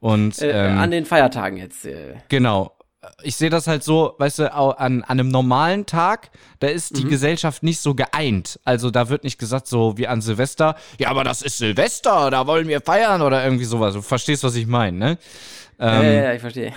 Und 0.00 0.40
Äh, 0.42 0.68
ähm, 0.72 0.78
an 0.78 0.90
den 0.90 1.04
Feiertagen 1.06 1.56
jetzt. 1.58 1.84
Äh, 1.86 2.16
Genau. 2.28 2.76
Ich 3.22 3.36
sehe 3.36 3.50
das 3.50 3.66
halt 3.66 3.82
so, 3.82 4.14
weißt 4.18 4.40
du, 4.40 4.52
an, 4.52 5.02
an 5.02 5.02
einem 5.02 5.28
normalen 5.28 5.86
Tag, 5.86 6.30
da 6.60 6.68
ist 6.68 6.96
die 6.96 7.04
Gesellschaft 7.04 7.62
nicht 7.62 7.80
so 7.80 7.94
geeint. 7.94 8.58
Also 8.64 8.90
da 8.90 9.08
wird 9.08 9.24
nicht 9.24 9.38
gesagt, 9.38 9.66
so 9.66 9.96
wie 9.96 10.06
an 10.06 10.20
Silvester, 10.20 10.76
ja, 10.98 11.08
aber 11.08 11.24
das 11.24 11.42
ist 11.42 11.58
Silvester, 11.58 12.30
da 12.30 12.46
wollen 12.46 12.68
wir 12.68 12.80
feiern 12.80 13.22
oder 13.22 13.44
irgendwie 13.44 13.64
sowas. 13.64 13.94
Du 13.94 14.02
verstehst, 14.02 14.44
was 14.44 14.54
ich 14.54 14.66
meine, 14.66 14.96
ne? 14.98 15.18
ja, 15.78 16.00
Ähm, 16.00 16.04
ja, 16.06 16.12
ja, 16.24 16.32
ich 16.34 16.40
verstehe. 16.40 16.72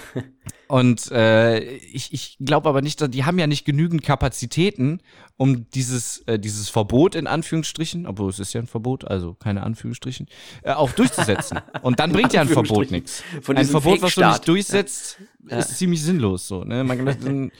Und 0.68 1.12
äh, 1.12 1.60
ich, 1.60 2.14
ich 2.14 2.38
glaube 2.40 2.68
aber 2.68 2.82
nicht, 2.82 3.14
die 3.14 3.24
haben 3.24 3.40
ja 3.40 3.48
nicht 3.48 3.66
genügend 3.66 4.04
Kapazitäten, 4.04 5.02
um 5.38 5.70
dieses, 5.70 6.20
äh, 6.28 6.38
dieses 6.38 6.70
Verbot 6.70 7.16
in 7.16 7.26
Anführungsstrichen, 7.28 8.06
obwohl 8.06 8.30
es 8.30 8.40
ist 8.40 8.54
ja 8.54 8.62
ein 8.62 8.68
Verbot, 8.68 9.06
also 9.06 9.34
keine 9.34 9.64
Anführungsstrichen, 9.64 10.28
äh, 10.64 10.74
auch 10.74 10.92
durchzusetzen. 10.92 11.60
Und 11.82 12.00
dann 12.00 12.12
bringt 12.12 12.34
ja 12.34 12.42
ein 12.42 12.50
Verbot 12.50 12.92
nichts. 12.92 13.24
Ein 13.48 13.66
Verbot, 13.66 14.02
was 14.02 14.16
du 14.16 14.26
nicht 14.26 14.48
durchsetzt, 14.48 15.20
ist 15.48 15.78
ziemlich 15.78 16.04
sinnlos 16.04 16.48
so. 16.48 16.64
Ne? 16.64 16.84
Man, 16.84 17.06
dann 17.06 17.52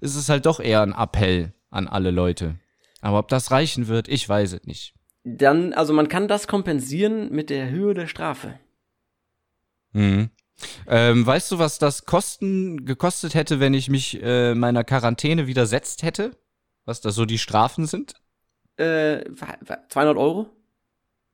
ist 0.00 0.16
es 0.16 0.28
halt 0.28 0.46
doch 0.46 0.58
eher 0.58 0.82
ein 0.82 0.92
Appell 0.92 1.52
an 1.70 1.86
alle 1.86 2.10
Leute. 2.10 2.56
Aber 3.00 3.18
ob 3.18 3.28
das 3.28 3.50
reichen 3.50 3.88
wird, 3.88 4.08
ich 4.08 4.28
weiß 4.28 4.52
es 4.52 4.64
nicht. 4.64 4.94
Dann, 5.24 5.72
also 5.72 5.92
man 5.92 6.08
kann 6.08 6.26
das 6.26 6.48
kompensieren 6.48 7.30
mit 7.30 7.50
der 7.50 7.70
Höhe 7.70 7.94
der 7.94 8.08
Strafe. 8.08 8.58
Mhm. 9.92 10.30
Ähm, 10.86 11.26
weißt 11.26 11.50
du, 11.52 11.58
was 11.58 11.78
das 11.78 12.04
Kosten 12.06 12.84
gekostet 12.84 13.34
hätte, 13.34 13.60
wenn 13.60 13.74
ich 13.74 13.88
mich 13.88 14.22
äh, 14.22 14.54
meiner 14.54 14.84
Quarantäne 14.84 15.46
widersetzt 15.46 16.02
hätte? 16.02 16.36
Was 16.84 17.00
da 17.00 17.10
so 17.10 17.24
die 17.24 17.38
Strafen 17.38 17.86
sind? 17.86 18.14
Äh, 18.76 19.24
wa- 19.30 19.56
wa- 19.66 19.78
200 19.88 20.16
Euro? 20.16 20.46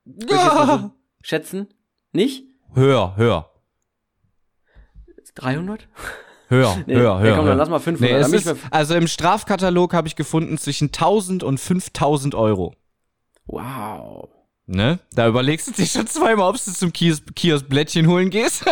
Mal 0.05 0.79
so 0.79 0.91
schätzen? 1.21 1.67
Nicht? 2.11 2.43
Höher, 2.73 3.15
höher, 3.15 3.49
300? 5.35 5.87
höher, 6.49 6.77
Nee, 6.85 6.95
höher, 6.95 7.19
höher. 7.19 7.35
komm, 7.35 7.45
dann 7.45 7.57
lass 7.57 7.69
mal 7.69 7.79
500. 7.79 8.29
Nee, 8.29 8.35
ist, 8.37 8.55
also 8.71 8.95
im 8.95 9.07
Strafkatalog 9.07 9.93
habe 9.93 10.07
ich 10.07 10.15
gefunden 10.15 10.57
zwischen 10.57 10.85
1000 10.87 11.43
und 11.43 11.59
5000 11.59 12.35
Euro. 12.35 12.73
Wow. 13.45 14.29
Ne? 14.71 14.99
Da 15.13 15.27
überlegst 15.27 15.67
du 15.67 15.71
dich 15.71 15.91
schon 15.91 16.05
zweimal, 16.05 16.47
ob 16.47 16.63
du 16.63 16.71
zum 16.71 16.93
Kiosk, 16.93 17.23
Kiosk 17.35 17.67
Blättchen 17.67 18.05
holen 18.05 18.29
gehst. 18.29 18.63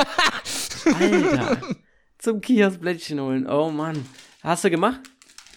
Alter. 0.85 1.57
Zum 2.19 2.39
Kioskblättchen 2.39 3.19
holen. 3.19 3.49
Oh 3.49 3.71
Mann. 3.71 4.05
Hast 4.43 4.63
du 4.63 4.69
gemacht? 4.69 4.99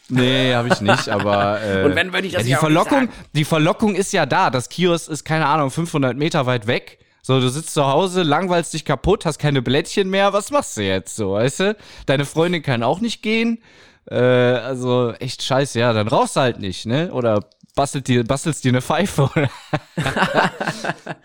Nee, 0.08 0.54
habe 0.54 0.68
ich 0.68 0.80
nicht, 0.80 1.10
aber 1.10 1.62
äh, 1.62 1.84
Und 1.84 1.94
wenn, 1.94 2.14
würde 2.14 2.26
ich 2.26 2.32
das 2.32 2.42
ja, 2.42 2.44
die 2.44 2.50
ja 2.52 2.58
Verlockung, 2.58 3.10
die 3.34 3.44
Verlockung 3.44 3.94
ist 3.94 4.12
ja 4.12 4.24
da. 4.24 4.48
Das 4.48 4.70
Kiosk 4.70 5.10
ist 5.10 5.24
keine 5.24 5.44
Ahnung 5.44 5.70
500 5.70 6.16
Meter 6.16 6.46
weit 6.46 6.66
weg. 6.66 7.00
So, 7.20 7.38
du 7.38 7.50
sitzt 7.50 7.74
zu 7.74 7.86
Hause, 7.86 8.22
langweilst 8.22 8.72
dich 8.72 8.86
kaputt, 8.86 9.26
hast 9.26 9.38
keine 9.38 9.60
Blättchen 9.60 10.08
mehr. 10.08 10.32
Was 10.32 10.50
machst 10.50 10.74
du 10.78 10.82
jetzt 10.82 11.16
so, 11.16 11.32
weißt 11.32 11.60
du? 11.60 11.76
Deine 12.06 12.24
Freundin 12.24 12.62
kann 12.62 12.82
auch 12.82 13.00
nicht 13.00 13.22
gehen. 13.22 13.62
Äh, 14.10 14.16
also 14.16 15.12
echt 15.20 15.42
scheiße, 15.42 15.78
ja. 15.78 15.92
Dann 15.92 16.08
rauchst 16.08 16.36
du 16.36 16.40
halt 16.40 16.60
nicht, 16.60 16.86
ne? 16.86 17.12
Oder 17.12 17.44
bastelt 17.74 18.08
dir, 18.08 18.24
bastelst 18.24 18.64
dir 18.64 18.70
eine 18.70 18.82
Pfeife. 18.82 19.30
Oder? 19.34 19.50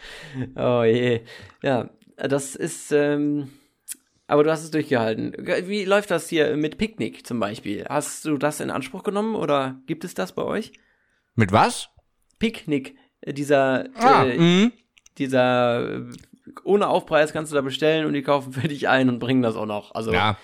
Oh 0.55 0.83
je. 0.83 1.21
Ja, 1.63 1.89
das 2.17 2.55
ist, 2.55 2.91
ähm, 2.91 3.49
aber 4.27 4.43
du 4.43 4.51
hast 4.51 4.63
es 4.63 4.71
durchgehalten. 4.71 5.33
Wie 5.67 5.85
läuft 5.85 6.11
das 6.11 6.29
hier 6.29 6.55
mit 6.57 6.77
Picknick 6.77 7.25
zum 7.25 7.39
Beispiel? 7.39 7.85
Hast 7.87 8.25
du 8.25 8.37
das 8.37 8.59
in 8.59 8.69
Anspruch 8.71 9.03
genommen 9.03 9.35
oder 9.35 9.79
gibt 9.87 10.03
es 10.03 10.13
das 10.13 10.33
bei 10.33 10.43
euch? 10.43 10.73
Mit 11.35 11.51
was? 11.51 11.89
Picknick, 12.39 12.95
dieser, 13.25 13.85
Ah, 13.95 14.25
äh, 14.25 14.37
mhm. 14.37 14.71
dieser, 15.17 15.89
äh, 15.99 16.01
ohne 16.63 16.87
Aufpreis 16.87 17.33
kannst 17.33 17.51
du 17.51 17.55
da 17.55 17.61
bestellen 17.61 18.05
und 18.05 18.13
die 18.13 18.21
kaufen 18.23 18.53
für 18.53 18.67
dich 18.67 18.87
ein 18.87 19.09
und 19.09 19.19
bringen 19.19 19.41
das 19.41 19.55
auch 19.55 19.65
noch. 19.65 19.93
Also, 19.95 20.13
Ja. 20.13 20.37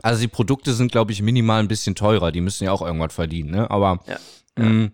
Also 0.00 0.20
die 0.20 0.28
Produkte 0.28 0.74
sind, 0.74 0.92
glaube 0.92 1.10
ich, 1.10 1.22
minimal 1.22 1.58
ein 1.60 1.66
bisschen 1.66 1.96
teurer. 1.96 2.30
Die 2.30 2.40
müssen 2.40 2.62
ja 2.62 2.70
auch 2.70 2.82
irgendwas 2.82 3.12
verdienen, 3.12 3.50
ne? 3.50 3.68
Aber 3.68 3.98
Ja, 4.06 4.18
mh, 4.62 4.90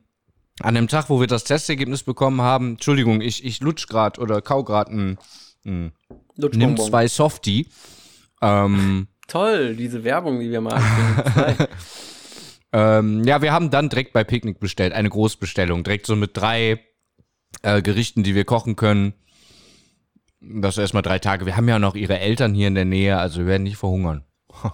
an 0.61 0.75
dem 0.75 0.89
Tag, 0.89 1.11
wo 1.11 1.21
wir 1.21 1.27
das 1.27 1.45
Testergebnis 1.45 2.03
bekommen 2.03 2.41
haben, 2.41 2.73
Entschuldigung, 2.73 3.21
ich, 3.21 3.45
ich 3.45 3.61
lutsch 3.61 3.89
grad 3.89 4.19
oder 4.19 4.41
kau 4.41 4.63
grad 4.63 4.89
ein, 4.89 5.19
mh, 5.65 5.91
nimm 6.37 6.77
zwei 6.77 7.09
Softie. 7.09 7.69
Ähm, 8.41 9.09
Toll, 9.27 9.75
diese 9.75 10.05
Werbung, 10.05 10.39
die 10.41 10.51
wir 10.51 10.61
mal 10.61 10.81
hatten. 10.81 11.67
ähm, 12.73 13.25
ja, 13.25 13.43
wir 13.43 13.53
haben 13.53 13.71
dann 13.71 13.89
direkt 13.89 14.13
bei 14.13 14.23
Picknick 14.23 14.61
bestellt, 14.61 14.93
eine 14.93 15.09
Großbestellung, 15.09 15.83
direkt 15.83 16.07
so 16.07 16.15
mit 16.15 16.37
drei 16.37 16.81
äh, 17.63 17.83
Gerichten, 17.83 18.23
die 18.23 18.35
wir 18.35 18.45
kochen 18.45 18.77
können. 18.77 19.15
Das 20.41 20.77
erstmal 20.77 21.03
drei 21.03 21.19
Tage. 21.19 21.47
Wir 21.47 21.57
haben 21.57 21.69
ja 21.69 21.79
noch 21.79 21.95
ihre 21.95 22.19
Eltern 22.19 22.53
hier 22.53 22.69
in 22.69 22.75
der 22.75 22.85
Nähe, 22.85 23.17
also 23.17 23.41
wir 23.41 23.47
werden 23.47 23.63
nicht 23.63 23.79
verhungern. 23.79 24.25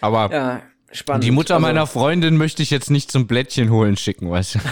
Aber 0.00 0.32
ja, 0.32 0.62
spannend. 0.94 1.24
die 1.24 1.30
Mutter 1.30 1.54
Also, 1.54 1.66
meiner 1.66 1.86
Freundin 1.86 2.36
möchte 2.36 2.62
ich 2.62 2.70
jetzt 2.70 2.90
nicht 2.90 3.10
zum 3.10 3.26
Blättchen 3.26 3.70
holen 3.70 3.96
schicken, 3.96 4.30
weißt 4.30 4.56
du? 4.56 4.58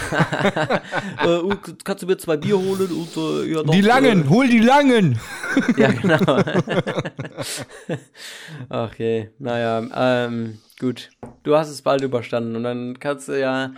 Äh, 1.22 1.40
kannst 1.84 2.02
du 2.02 2.06
mir 2.06 2.16
zwei 2.16 2.36
Bier 2.36 2.58
holen 2.58 2.90
und 2.90 3.16
äh, 3.16 3.52
ja, 3.52 3.62
doch, 3.62 3.72
Die 3.72 3.80
langen, 3.80 4.28
hol 4.28 4.48
die 4.48 4.58
langen! 4.58 5.20
Äh, 5.76 5.80
ja, 5.80 5.92
genau. 5.92 6.42
okay, 8.84 9.30
naja, 9.38 9.82
ähm, 9.94 10.58
gut. 10.80 11.10
Du 11.44 11.56
hast 11.56 11.68
es 11.68 11.82
bald 11.82 12.02
überstanden 12.02 12.56
und 12.56 12.64
dann 12.64 12.98
kannst 12.98 13.28
du 13.28 13.38
ja. 13.38 13.72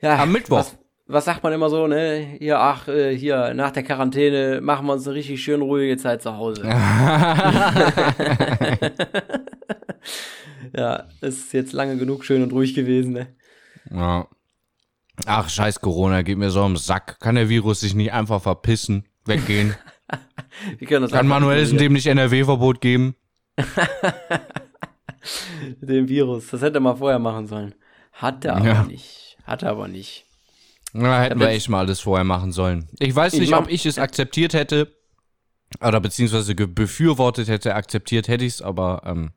ja 0.00 0.18
Am 0.18 0.30
Mittwoch. 0.30 0.58
Was, 0.58 0.78
was 1.06 1.24
sagt 1.24 1.42
man 1.42 1.52
immer 1.52 1.68
so, 1.68 1.86
ne? 1.88 2.36
Hier, 2.38 2.60
ach, 2.60 2.86
äh, 2.88 3.16
hier, 3.16 3.54
nach 3.54 3.72
der 3.72 3.82
Quarantäne 3.82 4.60
machen 4.60 4.86
wir 4.86 4.92
uns 4.92 5.06
eine 5.06 5.16
richtig 5.16 5.42
schön 5.42 5.62
ruhige 5.62 5.96
Zeit 5.96 6.22
zu 6.22 6.36
Hause. 6.36 6.62
Ja, 10.76 11.08
ist 11.20 11.52
jetzt 11.52 11.72
lange 11.72 11.96
genug 11.96 12.24
schön 12.24 12.42
und 12.42 12.52
ruhig 12.52 12.74
gewesen, 12.74 13.12
ne? 13.12 13.28
Ja. 13.90 14.26
Ach, 15.26 15.48
scheiß 15.48 15.80
Corona, 15.80 16.22
geht 16.22 16.38
mir 16.38 16.50
so 16.50 16.62
am 16.62 16.76
Sack. 16.76 17.20
Kann 17.20 17.34
der 17.34 17.48
Virus 17.48 17.80
sich 17.80 17.94
nicht 17.94 18.12
einfach 18.12 18.40
verpissen, 18.42 19.06
weggehen? 19.24 19.74
Wir 20.78 20.86
können 20.86 21.02
das 21.02 21.12
Kann 21.12 21.26
Manuelsen 21.26 21.78
dem 21.78 21.92
nicht 21.94 22.06
NRW-Verbot 22.06 22.80
geben? 22.80 23.14
dem 25.80 26.08
Virus. 26.08 26.48
Das 26.50 26.62
hätte 26.62 26.78
er 26.78 26.80
mal 26.80 26.96
vorher 26.96 27.18
machen 27.18 27.46
sollen. 27.46 27.74
Hat 28.12 28.44
er 28.44 28.56
aber 28.56 28.66
Ja. 28.66 28.84
nicht. 28.84 29.36
Hat 29.44 29.62
er 29.62 29.70
aber 29.70 29.88
nicht. 29.88 30.24
Na, 30.92 31.22
hätten 31.22 31.40
wir 31.40 31.48
echt 31.48 31.68
mal 31.68 31.78
alles 31.80 32.00
vorher 32.00 32.24
machen 32.24 32.52
sollen. 32.52 32.88
Ich 32.98 33.14
weiß 33.14 33.34
Ich 33.34 33.40
nicht, 33.40 33.54
ob 33.54 33.68
ich 33.70 33.86
es 33.86 33.98
akzeptiert 33.98 34.52
hätte. 34.52 34.94
Oder 35.80 36.00
beziehungsweise 36.00 36.54
befürwortet 36.54 37.48
hätte, 37.48 37.74
akzeptiert 37.74 38.28
hätte 38.28 38.44
ich 38.44 38.54
es, 38.54 38.62
aber 38.62 39.02
ähm, 39.06 39.30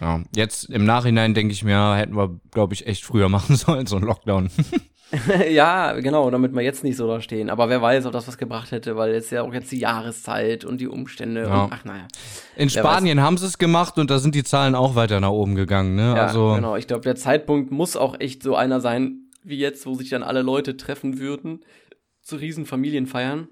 ja, 0.00 0.22
jetzt 0.34 0.64
im 0.70 0.84
Nachhinein 0.84 1.34
denke 1.34 1.52
ich 1.52 1.64
mir, 1.64 1.94
hätten 1.96 2.16
wir, 2.16 2.38
glaube 2.50 2.74
ich, 2.74 2.86
echt 2.86 3.04
früher 3.04 3.28
machen 3.28 3.56
sollen, 3.56 3.86
so 3.86 3.96
ein 3.96 4.02
Lockdown. 4.02 4.50
ja, 5.50 5.92
genau, 5.92 6.30
damit 6.30 6.52
wir 6.52 6.62
jetzt 6.62 6.82
nicht 6.82 6.96
so 6.96 7.06
da 7.06 7.20
stehen. 7.20 7.48
Aber 7.48 7.68
wer 7.68 7.80
weiß, 7.80 8.06
ob 8.06 8.12
das 8.12 8.26
was 8.26 8.38
gebracht 8.38 8.72
hätte, 8.72 8.96
weil 8.96 9.12
jetzt 9.12 9.30
ja 9.30 9.42
auch 9.42 9.52
jetzt 9.54 9.70
die 9.70 9.78
Jahreszeit 9.78 10.64
und 10.64 10.80
die 10.80 10.88
Umstände 10.88 11.42
Ja. 11.42 11.64
und 11.64 11.72
ach 11.72 11.84
naja. 11.84 12.08
In 12.56 12.70
Spanien 12.70 13.20
haben 13.20 13.36
sie 13.38 13.46
es 13.46 13.58
gemacht 13.58 13.98
und 13.98 14.10
da 14.10 14.18
sind 14.18 14.34
die 14.34 14.42
Zahlen 14.44 14.74
auch 14.74 14.94
weiter 14.96 15.20
nach 15.20 15.30
oben 15.30 15.54
gegangen, 15.54 15.94
ne? 15.94 16.14
Ja, 16.16 16.26
also, 16.26 16.54
genau. 16.54 16.76
Ich 16.76 16.86
glaube, 16.88 17.02
der 17.02 17.14
Zeitpunkt 17.14 17.70
muss 17.70 17.96
auch 17.96 18.18
echt 18.18 18.42
so 18.42 18.56
einer 18.56 18.80
sein, 18.80 19.30
wie 19.44 19.58
jetzt, 19.58 19.86
wo 19.86 19.94
sich 19.94 20.10
dann 20.10 20.24
alle 20.24 20.42
Leute 20.42 20.76
treffen 20.76 21.18
würden, 21.20 21.60
zu 22.22 22.34
riesen 22.36 22.66
Familienfeiern. 22.66 23.46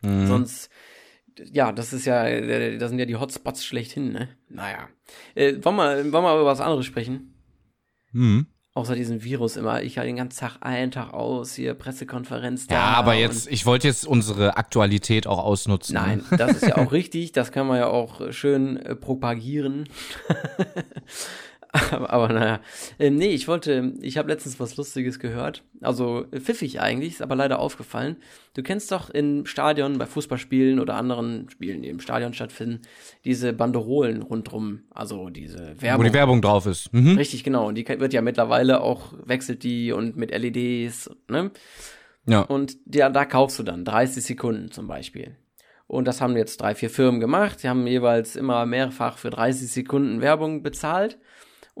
Mhm. 0.00 0.26
Sonst, 0.26 0.70
ja, 1.52 1.72
das 1.72 1.92
ist 1.92 2.06
ja, 2.06 2.26
äh, 2.26 2.78
das 2.78 2.90
sind 2.90 2.98
ja 2.98 3.06
die 3.06 3.16
Hotspots 3.16 3.64
schlechthin, 3.64 4.12
ne? 4.12 4.28
Naja. 4.48 4.88
Äh, 5.34 5.54
wollen, 5.62 5.76
wir, 5.76 6.12
wollen 6.12 6.24
wir 6.24 6.34
über 6.34 6.46
was 6.46 6.60
anderes 6.60 6.86
sprechen? 6.86 7.34
Mhm. 8.12 8.46
Außer 8.72 8.94
diesem 8.94 9.24
Virus 9.24 9.56
immer. 9.56 9.82
Ich 9.82 9.98
halte 9.98 10.06
den 10.06 10.16
ganzen 10.16 10.38
Tag 10.38 10.58
ein, 10.60 10.92
Tag 10.92 11.12
aus, 11.12 11.54
hier 11.54 11.74
Pressekonferenz 11.74 12.68
da. 12.68 12.74
Ja, 12.76 12.84
aber 12.92 13.14
jetzt, 13.14 13.50
ich 13.50 13.66
wollte 13.66 13.88
jetzt 13.88 14.06
unsere 14.06 14.56
Aktualität 14.56 15.26
auch 15.26 15.38
ausnutzen. 15.38 15.94
ne? 15.94 16.00
Nein, 16.00 16.24
das 16.38 16.52
ist 16.52 16.68
ja 16.68 16.76
auch 16.76 16.92
richtig, 16.92 17.32
das 17.32 17.50
kann 17.50 17.66
man 17.66 17.78
ja 17.78 17.88
auch 17.88 18.32
schön 18.32 18.76
äh, 18.76 18.94
propagieren. 18.94 19.88
aber, 21.72 22.10
aber 22.10 22.28
naja, 22.28 22.60
ähm, 22.98 23.16
nee, 23.16 23.30
ich 23.30 23.48
wollte, 23.48 23.94
ich 24.00 24.18
habe 24.18 24.28
letztens 24.28 24.58
was 24.60 24.76
Lustiges 24.76 25.18
gehört, 25.18 25.62
also 25.80 26.26
pfiffig 26.32 26.80
eigentlich, 26.80 27.14
ist 27.14 27.22
aber 27.22 27.36
leider 27.36 27.58
aufgefallen. 27.58 28.16
Du 28.54 28.62
kennst 28.62 28.90
doch 28.92 29.10
im 29.10 29.46
Stadion, 29.46 29.98
bei 29.98 30.06
Fußballspielen 30.06 30.80
oder 30.80 30.94
anderen 30.94 31.48
Spielen, 31.50 31.82
die 31.82 31.88
im 31.88 32.00
Stadion 32.00 32.34
stattfinden, 32.34 32.82
diese 33.24 33.52
Banderolen 33.52 34.22
rundrum, 34.22 34.80
also 34.90 35.30
diese 35.30 35.74
Wo 35.76 35.82
Werbung. 35.82 36.06
die 36.06 36.14
Werbung 36.14 36.42
drauf 36.42 36.66
ist. 36.66 36.92
Mhm. 36.92 37.16
Richtig, 37.16 37.44
genau. 37.44 37.68
Und 37.68 37.76
die 37.76 37.86
wird 37.86 38.12
ja 38.12 38.22
mittlerweile 38.22 38.80
auch, 38.80 39.12
wechselt 39.24 39.62
die 39.62 39.92
und 39.92 40.16
mit 40.16 40.30
LEDs, 40.30 41.10
ne? 41.28 41.50
Ja. 42.26 42.42
Und 42.42 42.76
ja, 42.92 43.08
da 43.08 43.24
kaufst 43.24 43.58
du 43.58 43.62
dann 43.62 43.84
30 43.84 44.22
Sekunden 44.22 44.70
zum 44.70 44.86
Beispiel. 44.86 45.36
Und 45.86 46.06
das 46.06 46.20
haben 46.20 46.36
jetzt 46.36 46.60
drei, 46.60 46.76
vier 46.76 46.88
Firmen 46.88 47.18
gemacht. 47.18 47.62
Die 47.62 47.68
haben 47.68 47.84
jeweils 47.86 48.36
immer 48.36 48.64
mehrfach 48.64 49.18
für 49.18 49.30
30 49.30 49.72
Sekunden 49.72 50.20
Werbung 50.20 50.62
bezahlt. 50.62 51.18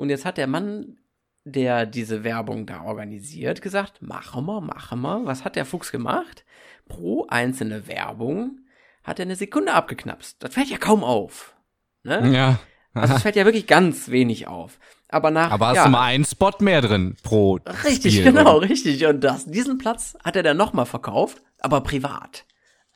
Und 0.00 0.08
jetzt 0.08 0.24
hat 0.24 0.38
der 0.38 0.46
Mann, 0.46 0.96
der 1.44 1.84
diese 1.84 2.24
Werbung 2.24 2.64
da 2.66 2.82
organisiert, 2.82 3.60
gesagt, 3.60 4.00
machen 4.00 4.46
wir, 4.46 4.60
machen 4.62 5.02
wir. 5.02 5.26
Was 5.26 5.44
hat 5.44 5.56
der 5.56 5.66
Fuchs 5.66 5.92
gemacht? 5.92 6.44
Pro 6.88 7.26
einzelne 7.28 7.86
Werbung 7.86 8.60
hat 9.04 9.18
er 9.18 9.26
eine 9.26 9.36
Sekunde 9.36 9.74
abgeknapst. 9.74 10.42
Das 10.42 10.54
fällt 10.54 10.70
ja 10.70 10.78
kaum 10.78 11.04
auf. 11.04 11.54
Ne? 12.02 12.32
Ja. 12.34 12.58
Also 12.94 13.14
es 13.14 13.22
fällt 13.22 13.36
ja 13.36 13.44
wirklich 13.44 13.66
ganz 13.66 14.08
wenig 14.08 14.46
auf. 14.48 14.78
Aber 15.10 15.30
nach 15.30 15.50
Aber 15.50 15.68
hast 15.68 15.76
ja, 15.76 15.84
du 15.84 15.90
mal 15.90 16.04
einen 16.04 16.24
Spot 16.24 16.52
mehr 16.60 16.80
drin 16.80 17.16
pro 17.22 17.58
Richtig, 17.84 18.14
Spiel, 18.14 18.32
genau, 18.32 18.56
oder? 18.56 18.68
richtig. 18.70 19.04
Und 19.06 19.20
das, 19.20 19.44
diesen 19.44 19.76
Platz 19.78 20.16
hat 20.24 20.34
er 20.34 20.42
dann 20.42 20.56
nochmal 20.56 20.86
verkauft, 20.86 21.42
aber 21.58 21.82
privat. 21.82 22.44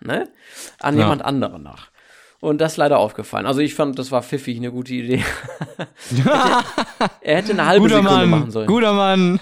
Ne? 0.00 0.28
An 0.80 0.96
Ja. 0.96 1.02
jemand 1.02 1.22
anderen 1.22 1.62
nach. 1.62 1.90
Und 2.44 2.60
das 2.60 2.72
ist 2.72 2.76
leider 2.76 2.98
aufgefallen. 2.98 3.46
Also 3.46 3.60
ich 3.60 3.74
fand, 3.74 3.98
das 3.98 4.12
war 4.12 4.22
pfiffig, 4.22 4.58
eine 4.58 4.70
gute 4.70 4.92
Idee. 4.94 5.24
er 7.22 7.36
hätte 7.36 7.52
eine 7.52 7.64
halbe 7.66 7.84
Guter 7.84 7.96
Sekunde 8.02 8.26
Mann, 8.26 8.30
machen 8.30 8.50
sollen. 8.50 8.66
guter 8.66 8.92
Mann. 8.92 9.40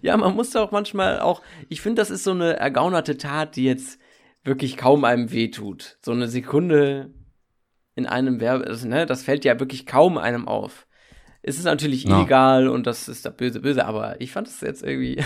Ja, 0.00 0.16
man 0.16 0.34
muss 0.34 0.54
auch 0.56 0.70
manchmal 0.70 1.20
auch, 1.20 1.42
ich 1.68 1.80
finde, 1.80 2.00
das 2.00 2.10
ist 2.10 2.24
so 2.24 2.30
eine 2.30 2.56
ergaunerte 2.56 3.16
Tat, 3.16 3.56
die 3.56 3.64
jetzt 3.64 3.98
wirklich 4.44 4.76
kaum 4.76 5.04
einem 5.04 5.32
wehtut. 5.32 5.98
So 6.02 6.12
eine 6.12 6.28
Sekunde 6.28 7.10
in 7.96 8.06
einem 8.06 8.40
Werbe, 8.40 8.66
also, 8.66 8.86
ne, 8.88 9.06
das 9.06 9.22
fällt 9.22 9.44
ja 9.44 9.58
wirklich 9.58 9.86
kaum 9.86 10.18
einem 10.18 10.46
auf. 10.48 10.86
Es 11.42 11.58
ist 11.58 11.64
natürlich 11.64 12.04
Ja. 12.04 12.18
illegal 12.18 12.68
und 12.68 12.86
das 12.86 13.08
ist 13.08 13.26
da 13.26 13.30
böse, 13.30 13.60
böse, 13.60 13.84
aber 13.86 14.20
ich 14.20 14.32
fand 14.32 14.46
es 14.48 14.60
jetzt 14.60 14.82
irgendwie 14.82 15.22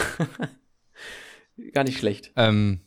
gar 1.73 1.85
nicht 1.85 1.99
schlecht. 1.99 2.33
ähm, 2.37 2.81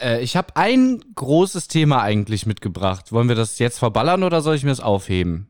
äh, 0.00 0.20
ich 0.22 0.36
habe 0.36 0.56
ein 0.56 1.02
großes 1.14 1.68
Thema 1.68 2.02
eigentlich 2.02 2.46
mitgebracht. 2.46 3.12
Wollen 3.12 3.28
wir 3.28 3.36
das 3.36 3.58
jetzt 3.58 3.78
verballern 3.78 4.22
oder 4.22 4.40
soll 4.40 4.54
ich 4.56 4.62
mir 4.64 4.70
das 4.70 4.80
aufheben? 4.80 5.48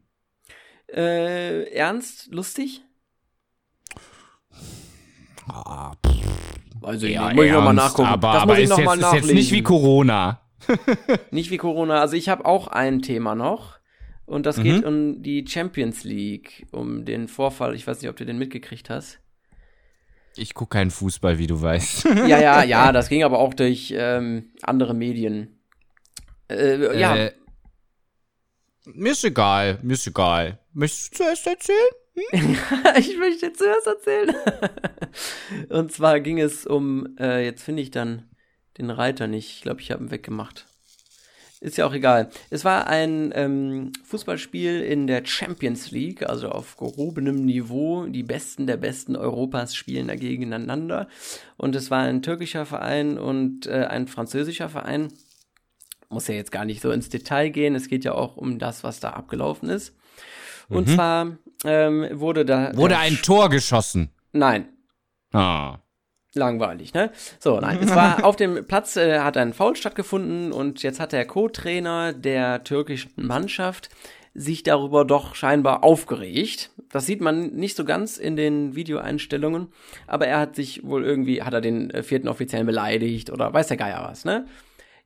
Äh, 0.93 1.73
ernst? 1.73 2.29
Lustig? 2.33 2.83
Ah, 5.49 5.93
Also 6.83 7.07
ich 7.07 7.15
ja, 7.15 7.33
muss 7.35 7.45
ich 7.45 7.53
nochmal 7.53 7.75
nachgucken. 7.75 8.09
Aber, 8.09 8.33
das 8.33 8.43
aber 8.43 8.59
ist, 8.59 8.69
noch 8.71 8.79
jetzt, 8.79 8.87
mal 8.87 8.99
ist 9.01 9.13
jetzt 9.13 9.33
nicht 9.33 9.53
wie. 9.53 9.63
Corona. 9.63 10.41
Nicht 11.31 11.51
wie 11.51 11.57
Corona. 11.57 12.01
Also 12.01 12.17
ich 12.17 12.29
habe 12.29 12.45
auch 12.45 12.69
ein 12.69 13.01
Thema 13.01 13.35
noch. 13.35 13.79
Und 14.27 14.45
das 14.47 14.59
Mhm. 14.59 14.63
geht 14.63 14.85
um 14.85 15.23
die 15.23 15.45
Champions 15.49 16.05
League, 16.05 16.67
um 16.71 17.05
den 17.07 17.29
Vorfall. 17.29 17.75
Ich 17.75 17.87
weiß 17.87 18.01
nicht, 18.01 18.11
ob 18.11 18.17
du 18.17 18.27
den 18.27 18.39
mitgekriegt 18.39 18.91
hast. 18.91 19.19
Ich 20.37 20.55
gucke 20.55 20.77
keinen 20.79 20.91
Fußball, 20.91 21.39
wie 21.39 21.47
du 21.47 21.61
weißt. 21.61 22.05
Ja, 22.27 22.39
ja, 22.39 22.63
ja, 22.63 22.93
das 22.93 23.09
ging 23.09 23.25
aber 23.25 23.39
auch 23.39 23.55
durch 23.55 23.93
ähm, 23.97 24.51
andere 24.63 24.95
Medien. 24.95 25.61
Äh, 26.49 26.99
ja, 26.99 27.17
Äh, 27.17 27.33
mir 28.85 29.13
ist 29.13 29.25
egal, 29.25 29.79
mir 29.83 29.95
ist 29.95 30.07
egal. 30.07 30.59
Möchtest 30.73 31.13
du 31.15 31.25
zuerst 31.25 31.47
erzählen? 31.47 31.91
ich 32.97 33.17
möchte 33.19 33.49
dir 33.51 33.55
zuerst 33.55 33.87
erzählen. 33.87 34.35
Und 35.69 35.93
zwar 35.93 36.21
ging 36.21 36.39
es 36.39 36.67
um, 36.67 37.17
äh, 37.19 37.45
jetzt 37.45 37.63
finde 37.63 37.83
ich 37.83 37.91
dann 37.91 38.29
den 38.79 38.91
Reiter 38.91 39.27
nicht. 39.27 39.51
Ich 39.57 39.63
glaube, 39.63 39.81
ich 39.81 39.91
habe 39.91 40.05
ihn 40.05 40.11
weggemacht. 40.11 40.67
Ist 41.63 41.77
ja 41.77 41.87
auch 41.87 41.93
egal. 41.93 42.31
Es 42.49 42.65
war 42.65 42.87
ein 42.87 43.33
ähm, 43.35 43.93
Fußballspiel 44.05 44.81
in 44.81 45.07
der 45.07 45.27
Champions 45.27 45.91
League, 45.91 46.23
also 46.23 46.49
auf 46.49 46.79
gehobenem 46.79 47.45
Niveau. 47.45 48.07
Die 48.07 48.23
Besten 48.23 48.67
der 48.67 48.79
Besten 48.79 49.15
Europas 49.15 49.75
spielen 49.75 50.09
da 50.09 50.17
gegeneinander. 50.17 51.07
Und 51.59 51.77
es 51.77 51.91
war 51.91 52.01
ein 52.01 52.23
türkischer 52.23 52.65
Verein 52.65 53.19
und 53.19 53.67
äh, 53.67 53.85
ein 53.85 54.09
französischer 54.09 54.71
Verein. 54.71 55.09
Muss 56.09 56.29
ja 56.29 56.35
jetzt 56.35 56.51
gar 56.51 56.65
nicht 56.65 56.81
so 56.81 56.91
ins 56.91 57.11
Detail 57.11 57.51
gehen. 57.51 57.75
Es 57.75 57.89
geht 57.89 58.05
ja 58.05 58.13
auch 58.13 58.39
um 58.39 58.59
das, 58.59 58.83
was 58.83 59.01
da 59.01 59.11
abgelaufen 59.11 59.69
ist. 59.69 59.95
Und 60.71 60.89
zwar 60.89 61.37
ähm, 61.65 62.09
wurde 62.13 62.47
da. 62.47 62.75
Wurde 62.75 62.97
ein 62.97 63.17
Tor 63.17 63.51
geschossen. 63.51 64.11
Nein. 64.33 64.69
Ah. 65.33 65.79
Langweilig, 66.35 66.95
ne? 66.95 67.11
So, 67.41 67.59
nein, 67.59 67.79
es 67.83 67.95
war 67.95 68.25
auf 68.25 68.37
dem 68.37 68.65
Platz, 68.67 68.97
äh, 68.97 69.19
hat 69.19 69.37
ein 69.37 69.53
Foul 69.53 69.75
stattgefunden 69.75 70.53
und 70.53 70.83
jetzt 70.83 71.01
hat 71.01 71.13
der 71.13 71.27
Co-Trainer 71.27 72.13
der 72.13 72.63
türkischen 72.63 73.11
Mannschaft 73.17 73.89
sich 74.33 74.63
darüber 74.63 75.05
doch 75.05 75.35
scheinbar 75.35 75.83
aufgeregt. 75.83 76.71
Das 76.93 77.07
sieht 77.07 77.21
man 77.21 77.49
nicht 77.55 77.77
so 77.77 77.85
ganz 77.85 78.17
in 78.17 78.37
den 78.37 78.77
Videoeinstellungen, 78.77 79.69
aber 80.07 80.29
er 80.29 80.39
hat 80.39 80.55
sich 80.55 80.85
wohl 80.85 81.05
irgendwie, 81.05 81.43
hat 81.43 81.53
er 81.53 81.61
den 81.61 81.91
äh, 81.91 82.05
vierten 82.05 82.29
Offiziellen 82.29 82.67
beleidigt 82.67 83.31
oder 83.31 83.53
weiß 83.53 83.67
der 83.67 83.77
Geier 83.77 84.07
was, 84.09 84.25
ne? 84.25 84.47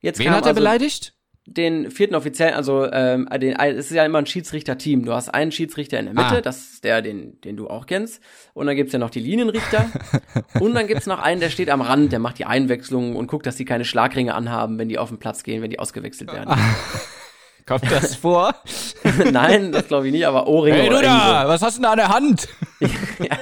Jetzt 0.01 0.19
Wen 0.19 0.29
hat 0.29 0.43
er 0.43 0.49
also 0.49 0.59
beleidigt? 0.59 1.15
Den 1.47 1.91
vierten 1.91 2.15
Offiziellen, 2.15 2.55
also 2.55 2.91
ähm, 2.91 3.29
den, 3.39 3.55
es 3.55 3.91
ist 3.91 3.91
ja 3.91 4.03
immer 4.03 4.17
ein 4.17 4.25
Schiedsrichterteam. 4.25 5.05
Du 5.05 5.13
hast 5.13 5.29
einen 5.29 5.51
Schiedsrichter 5.51 5.99
in 5.99 6.05
der 6.05 6.15
Mitte, 6.15 6.37
ah. 6.37 6.41
das 6.41 6.73
ist 6.73 6.83
der, 6.83 7.03
den, 7.03 7.39
den 7.41 7.55
du 7.55 7.67
auch 7.67 7.85
kennst. 7.85 8.19
Und 8.53 8.65
dann 8.65 8.75
gibt's 8.75 8.93
ja 8.93 8.99
noch 8.99 9.11
die 9.11 9.19
Linienrichter. 9.19 9.91
und 10.59 10.73
dann 10.73 10.87
gibt's 10.87 11.05
noch 11.05 11.19
einen, 11.19 11.41
der 11.41 11.49
steht 11.49 11.69
am 11.69 11.81
Rand, 11.81 12.11
der 12.11 12.19
macht 12.19 12.39
die 12.39 12.45
Einwechslung 12.45 13.15
und 13.15 13.27
guckt, 13.27 13.45
dass 13.45 13.57
die 13.57 13.65
keine 13.65 13.85
Schlagringe 13.85 14.33
anhaben, 14.33 14.79
wenn 14.79 14.89
die 14.89 14.97
auf 14.97 15.09
den 15.09 15.19
Platz 15.19 15.43
gehen, 15.43 15.61
wenn 15.61 15.69
die 15.69 15.79
ausgewechselt 15.79 16.33
werden. 16.33 16.55
Kommt 17.65 17.89
das 17.91 18.15
vor? 18.15 18.53
Nein, 19.31 19.71
das 19.71 19.87
glaube 19.87 20.05
ich 20.05 20.13
nicht, 20.13 20.27
aber 20.27 20.47
Ohrringe. 20.47 20.77
Hey 20.77 20.89
du 20.89 21.01
da, 21.01 21.47
was 21.47 21.63
hast 21.63 21.77
du 21.77 21.81
denn 21.81 21.83
da 21.83 21.91
an 21.91 21.97
der 21.97 22.09
Hand? 22.09 22.47
ja, 22.79 23.37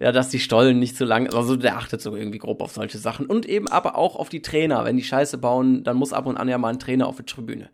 ja, 0.00 0.12
dass 0.12 0.28
die 0.28 0.40
Stollen 0.40 0.80
nicht 0.80 0.96
zu 0.96 1.04
lang, 1.04 1.32
also 1.32 1.54
der 1.54 1.76
achtet 1.76 2.00
so 2.00 2.16
irgendwie 2.16 2.38
grob 2.38 2.62
auf 2.62 2.72
solche 2.72 2.98
Sachen 2.98 3.26
und 3.26 3.46
eben 3.46 3.68
aber 3.68 3.96
auch 3.96 4.16
auf 4.16 4.28
die 4.28 4.42
Trainer. 4.42 4.84
Wenn 4.84 4.96
die 4.96 5.04
Scheiße 5.04 5.38
bauen, 5.38 5.84
dann 5.84 5.96
muss 5.96 6.12
ab 6.12 6.26
und 6.26 6.36
an 6.36 6.48
ja 6.48 6.58
mal 6.58 6.70
ein 6.70 6.80
Trainer 6.80 7.06
auf 7.06 7.18
die 7.18 7.22
Tribüne. 7.22 7.70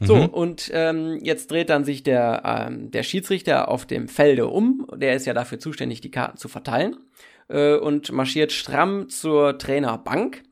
So, 0.00 0.14
mhm. 0.14 0.26
und 0.26 0.70
ähm, 0.72 1.18
jetzt 1.22 1.50
dreht 1.50 1.70
dann 1.70 1.84
sich 1.84 2.04
der, 2.04 2.42
ähm, 2.44 2.92
der 2.92 3.02
Schiedsrichter 3.02 3.68
auf 3.68 3.84
dem 3.84 4.06
Felde 4.06 4.46
um. 4.46 4.86
Der 4.94 5.14
ist 5.14 5.26
ja 5.26 5.34
dafür 5.34 5.58
zuständig, 5.58 6.00
die 6.00 6.12
Karten 6.12 6.36
zu 6.36 6.46
verteilen. 6.46 6.96
Äh, 7.48 7.74
und 7.74 8.12
marschiert 8.12 8.52
stramm 8.52 9.08
zur 9.08 9.58
Trainerbank 9.58 10.44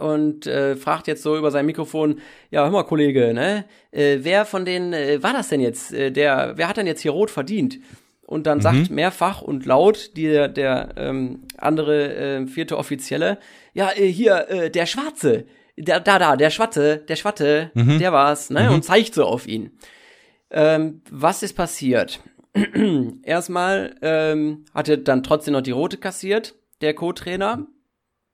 und 0.00 0.46
äh, 0.46 0.76
fragt 0.76 1.06
jetzt 1.06 1.22
so 1.22 1.36
über 1.36 1.50
sein 1.50 1.66
Mikrofon, 1.66 2.20
ja, 2.50 2.64
hör 2.64 2.70
mal, 2.70 2.84
Kollege, 2.84 3.32
ne? 3.34 3.64
Äh, 3.90 4.18
wer 4.20 4.44
von 4.44 4.64
denen 4.64 4.92
äh, 4.92 5.22
war 5.22 5.32
das 5.32 5.48
denn 5.48 5.60
jetzt? 5.60 5.92
Äh, 5.92 6.10
der, 6.10 6.52
wer 6.56 6.68
hat 6.68 6.76
denn 6.76 6.86
jetzt 6.86 7.02
hier 7.02 7.12
rot 7.12 7.30
verdient? 7.30 7.78
Und 8.26 8.46
dann 8.46 8.58
mhm. 8.58 8.62
sagt 8.62 8.90
mehrfach 8.90 9.42
und 9.42 9.66
laut 9.66 10.16
die, 10.16 10.48
der 10.48 10.90
ähm, 10.96 11.42
andere 11.58 12.14
äh, 12.14 12.46
vierte 12.46 12.78
Offizielle, 12.78 13.38
ja, 13.74 13.90
äh, 13.94 14.06
hier, 14.06 14.48
äh, 14.48 14.70
der 14.70 14.86
Schwarze, 14.86 15.44
der, 15.76 16.00
da, 16.00 16.18
da, 16.18 16.36
der 16.36 16.50
Schwatte, 16.50 17.04
der 17.08 17.16
Schwatte, 17.16 17.70
mhm. 17.74 17.98
der 17.98 18.12
war's, 18.12 18.50
ne? 18.50 18.68
Mhm. 18.68 18.74
Und 18.74 18.84
zeigt 18.84 19.14
so 19.14 19.24
auf 19.24 19.46
ihn. 19.46 19.72
Ähm, 20.50 21.02
was 21.10 21.42
ist 21.42 21.54
passiert? 21.54 22.20
Erstmal 23.22 23.96
ähm, 24.02 24.64
hatte 24.72 24.98
dann 24.98 25.22
trotzdem 25.22 25.52
noch 25.52 25.62
die 25.62 25.72
rote 25.72 25.96
kassiert, 25.96 26.54
der 26.80 26.94
Co-Trainer. 26.94 27.66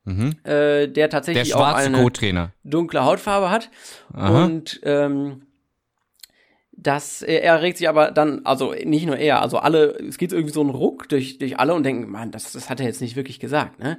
Mhm. 0.04 0.36
Äh, 0.44 0.88
der 0.88 1.10
tatsächlich 1.10 1.48
der 1.48 1.58
auch 1.58 1.74
eine 1.74 2.52
dunkle 2.64 3.04
Hautfarbe 3.04 3.50
hat. 3.50 3.70
Aha. 4.12 4.44
Und 4.44 4.80
ähm, 4.82 5.42
das, 6.72 7.22
er 7.22 7.60
regt 7.60 7.76
sich 7.78 7.88
aber 7.88 8.10
dann, 8.10 8.40
also 8.44 8.72
nicht 8.72 9.06
nur 9.06 9.16
er, 9.16 9.42
also 9.42 9.58
alle, 9.58 9.98
es 9.98 10.16
geht 10.16 10.32
irgendwie 10.32 10.54
so 10.54 10.62
ein 10.62 10.70
Ruck 10.70 11.08
durch, 11.08 11.38
durch 11.38 11.58
alle 11.58 11.74
und 11.74 11.84
denken, 11.84 12.10
man, 12.10 12.30
das, 12.30 12.52
das 12.52 12.70
hat 12.70 12.80
er 12.80 12.86
jetzt 12.86 13.02
nicht 13.02 13.16
wirklich 13.16 13.38
gesagt, 13.38 13.78
ne? 13.78 13.98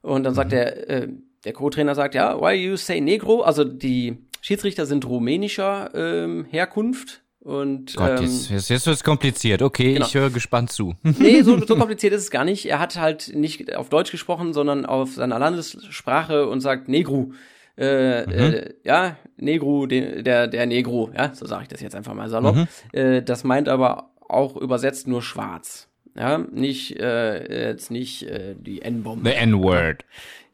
Und 0.00 0.22
dann 0.24 0.34
sagt 0.34 0.50
mhm. 0.50 0.56
der, 0.56 0.90
äh, 0.90 1.08
der 1.44 1.52
Co-Trainer 1.54 1.94
sagt, 1.94 2.14
ja, 2.14 2.40
why 2.40 2.52
you 2.52 2.76
say 2.76 3.00
negro? 3.00 3.40
Also 3.40 3.64
die 3.64 4.18
Schiedsrichter 4.42 4.86
sind 4.86 5.06
rumänischer 5.06 5.90
ähm, 5.94 6.44
Herkunft, 6.50 7.23
und, 7.44 7.94
Gott, 7.94 8.20
ähm, 8.20 8.24
jetzt, 8.24 8.48
jetzt, 8.48 8.70
jetzt 8.70 8.86
wird's 8.86 9.04
kompliziert. 9.04 9.60
Okay, 9.60 9.94
genau. 9.94 10.06
ich 10.06 10.14
höre 10.14 10.30
gespannt 10.30 10.72
zu. 10.72 10.94
Nee, 11.02 11.42
so, 11.42 11.58
so 11.64 11.76
kompliziert 11.76 12.14
ist 12.14 12.22
es 12.22 12.30
gar 12.30 12.46
nicht. 12.46 12.64
Er 12.64 12.78
hat 12.78 12.96
halt 12.96 13.32
nicht 13.34 13.76
auf 13.76 13.90
Deutsch 13.90 14.10
gesprochen, 14.10 14.54
sondern 14.54 14.86
auf 14.86 15.12
seiner 15.12 15.38
Landessprache 15.38 16.48
und 16.48 16.62
sagt 16.62 16.88
Negru. 16.88 17.32
Äh, 17.76 18.24
mhm. 18.26 18.32
äh, 18.32 18.74
ja, 18.82 19.18
Negru, 19.36 19.86
der, 19.86 20.22
der, 20.22 20.46
der 20.46 20.64
Negro, 20.64 21.10
ja, 21.14 21.34
so 21.34 21.44
sage 21.44 21.64
ich 21.64 21.68
das 21.68 21.82
jetzt 21.82 21.94
einfach 21.94 22.14
mal 22.14 22.30
salopp. 22.30 22.56
Mhm. 22.56 22.68
Äh, 22.92 23.22
das 23.22 23.44
meint 23.44 23.68
aber 23.68 24.10
auch 24.26 24.56
übersetzt 24.56 25.06
nur 25.06 25.20
schwarz. 25.20 25.88
Ja, 26.16 26.38
nicht, 26.38 26.98
äh, 26.98 27.68
jetzt 27.70 27.90
nicht 27.90 28.22
äh, 28.22 28.54
die 28.58 28.80
N-Bombe. 28.80 29.28
The 29.28 29.36
N-Word. 29.36 30.06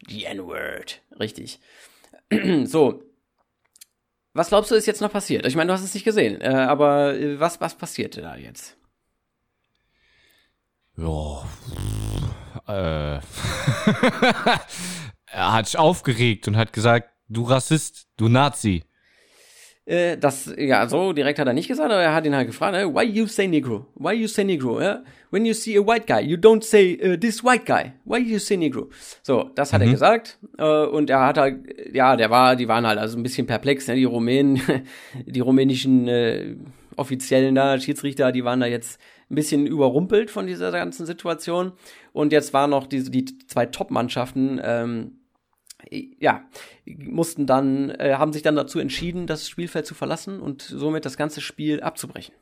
Die 0.08 0.24
N-Word, 0.24 1.02
richtig. 1.20 1.60
so, 2.64 3.02
was 4.32 4.48
glaubst 4.48 4.70
du, 4.70 4.74
ist 4.74 4.86
jetzt 4.86 5.00
noch 5.00 5.12
passiert? 5.12 5.46
Ich 5.46 5.56
meine, 5.56 5.68
du 5.68 5.74
hast 5.74 5.82
es 5.82 5.94
nicht 5.94 6.04
gesehen, 6.04 6.40
äh, 6.40 6.48
aber 6.48 7.14
äh, 7.14 7.40
was, 7.40 7.60
was 7.60 7.74
passierte 7.74 8.22
da 8.22 8.36
jetzt? 8.36 8.76
Ja. 10.96 11.44
Äh. 12.66 13.20
er 15.26 15.52
hat 15.52 15.66
sich 15.66 15.78
aufgeregt 15.78 16.46
und 16.48 16.56
hat 16.56 16.72
gesagt, 16.72 17.10
du 17.28 17.44
Rassist, 17.44 18.08
du 18.16 18.28
Nazi. 18.28 18.84
Äh, 19.90 20.16
das, 20.18 20.54
ja, 20.56 20.88
so 20.88 21.12
direkt 21.12 21.40
hat 21.40 21.48
er 21.48 21.52
nicht 21.52 21.66
gesagt, 21.66 21.90
aber 21.90 22.00
er 22.00 22.14
hat 22.14 22.24
ihn 22.24 22.36
halt 22.36 22.46
gefragt, 22.46 22.76
äh, 22.76 22.86
why 22.86 23.02
you 23.02 23.26
say 23.26 23.48
Negro? 23.48 23.86
Why 23.96 24.12
you 24.12 24.28
say 24.28 24.44
Negro? 24.44 24.80
Yeah? 24.80 25.02
When 25.30 25.44
you 25.44 25.52
see 25.52 25.76
a 25.76 25.84
white 25.84 26.06
guy, 26.06 26.20
you 26.20 26.36
don't 26.36 26.62
say 26.62 26.96
uh, 27.02 27.16
this 27.16 27.42
white 27.42 27.66
guy. 27.66 27.92
Why 28.04 28.18
you 28.18 28.38
say 28.38 28.56
Negro? 28.56 28.88
So, 29.22 29.50
das 29.56 29.72
hat 29.72 29.80
mhm. 29.80 29.88
er 29.88 29.90
gesagt. 29.90 30.38
Äh, 30.58 30.84
und 30.86 31.10
er 31.10 31.26
hat 31.26 31.38
halt, 31.38 31.92
ja, 31.92 32.14
der 32.14 32.30
war, 32.30 32.54
die 32.54 32.68
waren 32.68 32.86
halt 32.86 33.00
also 33.00 33.18
ein 33.18 33.24
bisschen 33.24 33.48
perplex, 33.48 33.88
ne? 33.88 33.96
die 33.96 34.04
Rumänen, 34.04 34.62
die 35.26 35.40
rumänischen 35.40 36.06
äh, 36.06 36.54
Offiziellen 36.94 37.56
da, 37.56 37.80
Schiedsrichter, 37.80 38.30
die 38.30 38.44
waren 38.44 38.60
da 38.60 38.66
jetzt 38.66 39.00
ein 39.28 39.34
bisschen 39.34 39.66
überrumpelt 39.66 40.30
von 40.30 40.46
dieser 40.46 40.70
ganzen 40.70 41.04
Situation. 41.04 41.72
Und 42.12 42.32
jetzt 42.32 42.52
waren 42.52 42.70
noch 42.70 42.86
diese, 42.86 43.10
die 43.10 43.24
zwei 43.24 43.66
Top-Mannschaften, 43.66 44.60
ähm, 44.62 45.19
ja, 45.90 46.42
mussten 46.84 47.46
dann, 47.46 47.90
äh, 47.90 48.14
haben 48.16 48.32
sich 48.32 48.42
dann 48.42 48.56
dazu 48.56 48.78
entschieden, 48.78 49.26
das 49.26 49.48
Spielfeld 49.48 49.86
zu 49.86 49.94
verlassen 49.94 50.40
und 50.40 50.62
somit 50.62 51.04
das 51.04 51.16
ganze 51.16 51.40
Spiel 51.40 51.82
abzubrechen. 51.82 52.34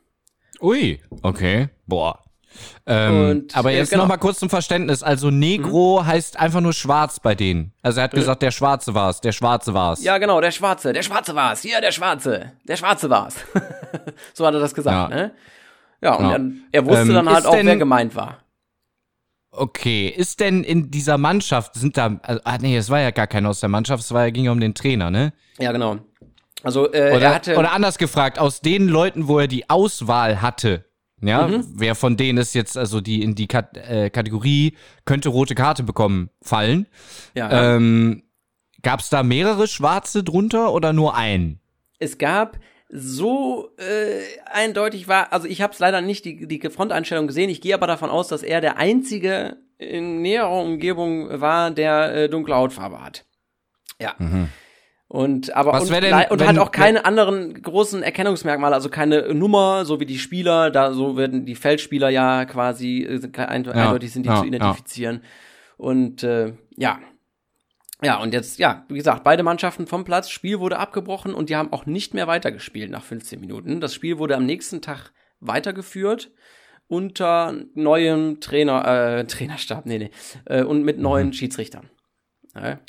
Ui, 0.61 0.99
okay, 1.21 1.69
boah. 1.87 2.19
Ähm, 2.85 3.29
und, 3.29 3.57
aber 3.57 3.71
jetzt 3.71 3.89
äh, 3.89 3.91
genau. 3.91 4.03
noch 4.03 4.09
mal 4.09 4.17
kurz 4.17 4.39
zum 4.39 4.49
Verständnis. 4.49 5.03
Also 5.03 5.29
Negro 5.29 6.01
mhm. 6.01 6.07
heißt 6.07 6.39
einfach 6.39 6.61
nur 6.61 6.73
schwarz 6.73 7.19
bei 7.19 7.35
denen. 7.35 7.73
Also 7.81 7.99
er 7.99 8.05
hat 8.05 8.11
gesagt, 8.11 8.41
der 8.41 8.51
Schwarze 8.51 8.93
war's, 8.93 9.21
der 9.21 9.31
Schwarze 9.31 9.73
war's. 9.73 10.03
Ja, 10.03 10.17
genau, 10.17 10.41
der 10.41 10.51
Schwarze, 10.51 10.93
der 10.93 11.03
Schwarze 11.03 11.35
war's. 11.35 11.61
Hier, 11.61 11.79
der 11.81 11.91
Schwarze, 11.91 12.53
der 12.63 12.75
Schwarze 12.75 13.09
war's. 13.09 13.35
so 14.33 14.45
hat 14.45 14.53
er 14.53 14.59
das 14.59 14.73
gesagt, 14.73 15.11
ja. 15.11 15.15
ne? 15.15 15.31
Ja, 16.01 16.15
und 16.15 16.25
ja. 16.25 16.31
Er, 16.31 16.41
er, 16.71 16.85
wusste 16.85 17.01
ähm, 17.01 17.13
dann 17.13 17.29
halt 17.29 17.45
auch, 17.45 17.53
wer 17.53 17.77
gemeint 17.77 18.15
war. 18.15 18.39
Okay, 19.59 20.07
ist 20.07 20.39
denn 20.39 20.63
in 20.63 20.89
dieser 20.89 21.17
Mannschaft, 21.17 21.75
sind 21.75 21.97
da, 21.97 22.19
also, 22.23 22.41
ah 22.45 22.57
nee, 22.59 22.77
es 22.77 22.89
war 22.89 23.01
ja 23.01 23.11
gar 23.11 23.27
keiner 23.27 23.49
aus 23.49 23.59
der 23.59 23.69
Mannschaft, 23.69 24.03
es 24.03 24.13
war 24.13 24.25
ja, 24.25 24.29
ging 24.29 24.45
ja 24.45 24.51
um 24.51 24.59
den 24.59 24.73
Trainer, 24.73 25.11
ne? 25.11 25.33
Ja, 25.57 25.73
genau. 25.73 25.97
Also, 26.63 26.91
äh, 26.93 27.13
oder, 27.15 27.21
er 27.21 27.35
hatte. 27.35 27.57
Oder 27.57 27.73
anders 27.73 27.97
gefragt, 27.97 28.39
aus 28.39 28.61
den 28.61 28.87
Leuten, 28.87 29.27
wo 29.27 29.39
er 29.39 29.47
die 29.47 29.69
Auswahl 29.69 30.41
hatte, 30.41 30.85
ja, 31.21 31.47
mhm. 31.47 31.65
wer 31.75 31.95
von 31.95 32.15
denen 32.15 32.37
ist 32.37 32.55
jetzt, 32.55 32.77
also 32.77 33.01
die 33.01 33.21
in 33.21 33.35
die 33.35 33.47
Kat 33.47 33.75
äh, 33.75 34.09
Kategorie 34.09 34.77
könnte 35.03 35.27
rote 35.27 35.55
Karte 35.55 35.83
bekommen, 35.83 36.29
fallen. 36.41 36.87
Ja. 37.35 37.75
Ähm, 37.75 38.23
Gab 38.81 39.01
es 39.01 39.09
da 39.09 39.23
mehrere 39.23 39.67
Schwarze 39.67 40.23
drunter 40.23 40.71
oder 40.71 40.93
nur 40.93 41.15
einen? 41.15 41.59
Es 41.99 42.17
gab 42.17 42.57
so 42.89 43.69
äh, 43.77 44.21
eindeutig 44.45 45.07
war, 45.07 45.31
also 45.31 45.47
ich 45.47 45.61
habe 45.61 45.73
es 45.73 45.79
leider 45.79 46.01
nicht 46.01 46.25
die, 46.25 46.47
die 46.47 46.69
Fronteinstellung 46.69 47.27
gesehen, 47.27 47.49
ich 47.49 47.61
gehe 47.61 47.75
aber 47.75 47.87
davon 47.87 48.09
aus, 48.09 48.27
dass 48.27 48.43
er 48.43 48.61
der 48.61 48.77
einzige 48.77 49.57
in 49.77 50.21
näherer 50.21 50.61
Umgebung 50.61 51.39
war, 51.39 51.71
der 51.71 52.13
äh, 52.13 52.29
dunkle 52.29 52.55
Hautfarbe 52.55 53.01
hat. 53.01 53.25
Ja. 54.01 54.15
Mhm. 54.17 54.49
Und 55.07 55.55
aber 55.55 55.73
Was 55.73 55.89
und, 55.89 56.03
denn, 56.03 56.13
und 56.29 56.47
hat 56.47 56.59
auch 56.59 56.71
keine 56.71 57.03
anderen 57.03 57.59
großen 57.59 58.03
Erkennungsmerkmale, 58.03 58.75
also 58.75 58.89
keine 58.89 59.33
Nummer, 59.33 59.83
so 59.83 59.99
wie 59.99 60.05
die 60.05 60.19
Spieler, 60.19 60.69
da 60.69 60.93
so 60.93 61.17
werden 61.17 61.45
die 61.45 61.55
Feldspieler 61.55 62.09
ja 62.09 62.45
quasi 62.45 63.03
äh, 63.03 63.41
eindeutig 63.41 64.11
sind 64.11 64.27
die 64.27 64.29
ja, 64.29 64.39
zu 64.39 64.45
identifizieren. 64.45 65.21
Ja. 65.23 65.29
Und 65.77 66.23
äh, 66.23 66.53
ja, 66.77 66.99
ja, 68.01 68.21
und 68.21 68.33
jetzt, 68.33 68.59
ja, 68.59 68.85
wie 68.87 68.97
gesagt, 68.97 69.23
beide 69.23 69.43
Mannschaften 69.43 69.85
vom 69.85 70.05
Platz, 70.05 70.29
Spiel 70.29 70.59
wurde 70.59 70.79
abgebrochen 70.79 71.33
und 71.33 71.49
die 71.49 71.55
haben 71.55 71.73
auch 71.73 71.85
nicht 71.85 72.13
mehr 72.13 72.27
weitergespielt 72.27 72.89
nach 72.89 73.03
15 73.03 73.39
Minuten. 73.39 73.81
Das 73.81 73.93
Spiel 73.93 74.17
wurde 74.17 74.37
am 74.37 74.45
nächsten 74.45 74.81
Tag 74.81 75.11
weitergeführt 75.41 76.31
unter 76.87 77.53
neuem 77.75 78.39
Trainer, 78.39 79.19
äh, 79.19 79.23
Trainerstab, 79.27 79.85
nee, 79.85 79.99
nee, 79.99 80.11
äh, 80.45 80.63
und 80.63 80.83
mit 80.83 80.97
neuen 80.97 81.27
mhm. 81.27 81.33
Schiedsrichtern. 81.33 81.89
Ja. 82.55 82.79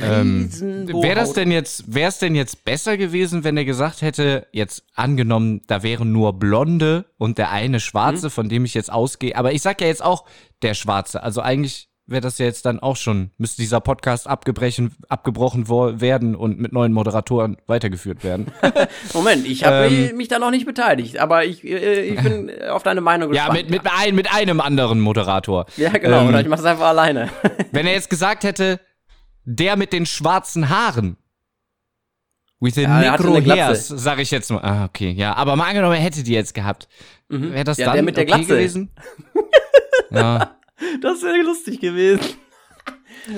Ähm, 0.00 0.48
wäre 0.52 1.16
das 1.16 1.32
denn 1.32 1.50
jetzt, 1.50 1.92
wäre 1.92 2.10
es 2.10 2.18
denn 2.20 2.36
jetzt 2.36 2.64
besser 2.64 2.96
gewesen, 2.96 3.42
wenn 3.42 3.56
er 3.56 3.64
gesagt 3.64 4.02
hätte, 4.02 4.46
jetzt 4.52 4.84
angenommen, 4.94 5.62
da 5.66 5.82
wären 5.82 6.12
nur 6.12 6.38
Blonde 6.38 7.06
und 7.18 7.38
der 7.38 7.50
eine 7.50 7.80
Schwarze, 7.80 8.26
mhm. 8.26 8.30
von 8.30 8.48
dem 8.48 8.64
ich 8.64 8.74
jetzt 8.74 8.92
ausgehe, 8.92 9.36
aber 9.36 9.52
ich 9.52 9.62
sag 9.62 9.80
ja 9.80 9.88
jetzt 9.88 10.04
auch 10.04 10.26
der 10.62 10.74
Schwarze, 10.74 11.24
also 11.24 11.40
eigentlich 11.40 11.89
wäre 12.10 12.20
das 12.20 12.38
ja 12.38 12.46
jetzt 12.46 12.66
dann 12.66 12.80
auch 12.80 12.96
schon, 12.96 13.30
müsste 13.38 13.62
dieser 13.62 13.80
Podcast 13.80 14.26
abgebrechen, 14.26 14.94
abgebrochen 15.08 15.68
werden 15.68 16.34
und 16.34 16.58
mit 16.58 16.72
neuen 16.72 16.92
Moderatoren 16.92 17.56
weitergeführt 17.66 18.24
werden. 18.24 18.48
Moment, 19.14 19.46
ich 19.46 19.64
habe 19.64 19.86
ähm, 19.86 20.16
mich 20.16 20.28
da 20.28 20.38
noch 20.38 20.50
nicht 20.50 20.66
beteiligt, 20.66 21.18
aber 21.18 21.44
ich, 21.44 21.64
äh, 21.64 22.02
ich 22.02 22.20
bin 22.20 22.50
auf 22.70 22.82
deine 22.82 23.00
Meinung 23.00 23.30
gespannt. 23.30 23.56
Ja, 23.56 23.62
mit, 23.62 23.70
mit, 23.70 23.82
ein, 23.90 24.14
mit 24.14 24.32
einem 24.32 24.60
anderen 24.60 25.00
Moderator. 25.00 25.66
Ja, 25.76 25.90
genau, 25.90 26.22
ähm, 26.22 26.28
oder 26.28 26.40
ich 26.40 26.48
mache 26.48 26.60
es 26.60 26.66
einfach 26.66 26.88
alleine. 26.88 27.30
wenn 27.72 27.86
er 27.86 27.92
jetzt 27.92 28.10
gesagt 28.10 28.42
hätte, 28.42 28.80
der 29.44 29.76
mit 29.76 29.92
den 29.92 30.04
schwarzen 30.04 30.68
Haaren, 30.68 31.16
With 32.62 32.74
the 32.74 32.82
ja, 32.82 33.16
Necro 33.16 33.40
Hairs, 33.40 33.88
sag 33.88 34.18
ich 34.18 34.30
jetzt 34.30 34.50
mal. 34.50 34.60
Ah, 34.60 34.84
okay, 34.84 35.12
ja. 35.12 35.34
Aber 35.34 35.56
mal 35.56 35.68
angenommen, 35.68 35.94
er 35.94 36.02
hätte 36.02 36.22
die 36.22 36.32
jetzt 36.32 36.52
gehabt. 36.52 36.88
Mhm. 37.30 37.54
Wäre 37.54 37.64
das 37.64 37.78
ja, 37.78 37.86
dann 37.86 37.94
der 37.94 38.02
mit 38.02 38.18
der 38.18 38.24
okay 38.24 38.32
Glatze. 38.34 38.48
gewesen? 38.48 38.90
ja. 40.10 40.50
Das 41.00 41.22
wäre 41.22 41.42
lustig 41.42 41.80
gewesen. 41.80 42.20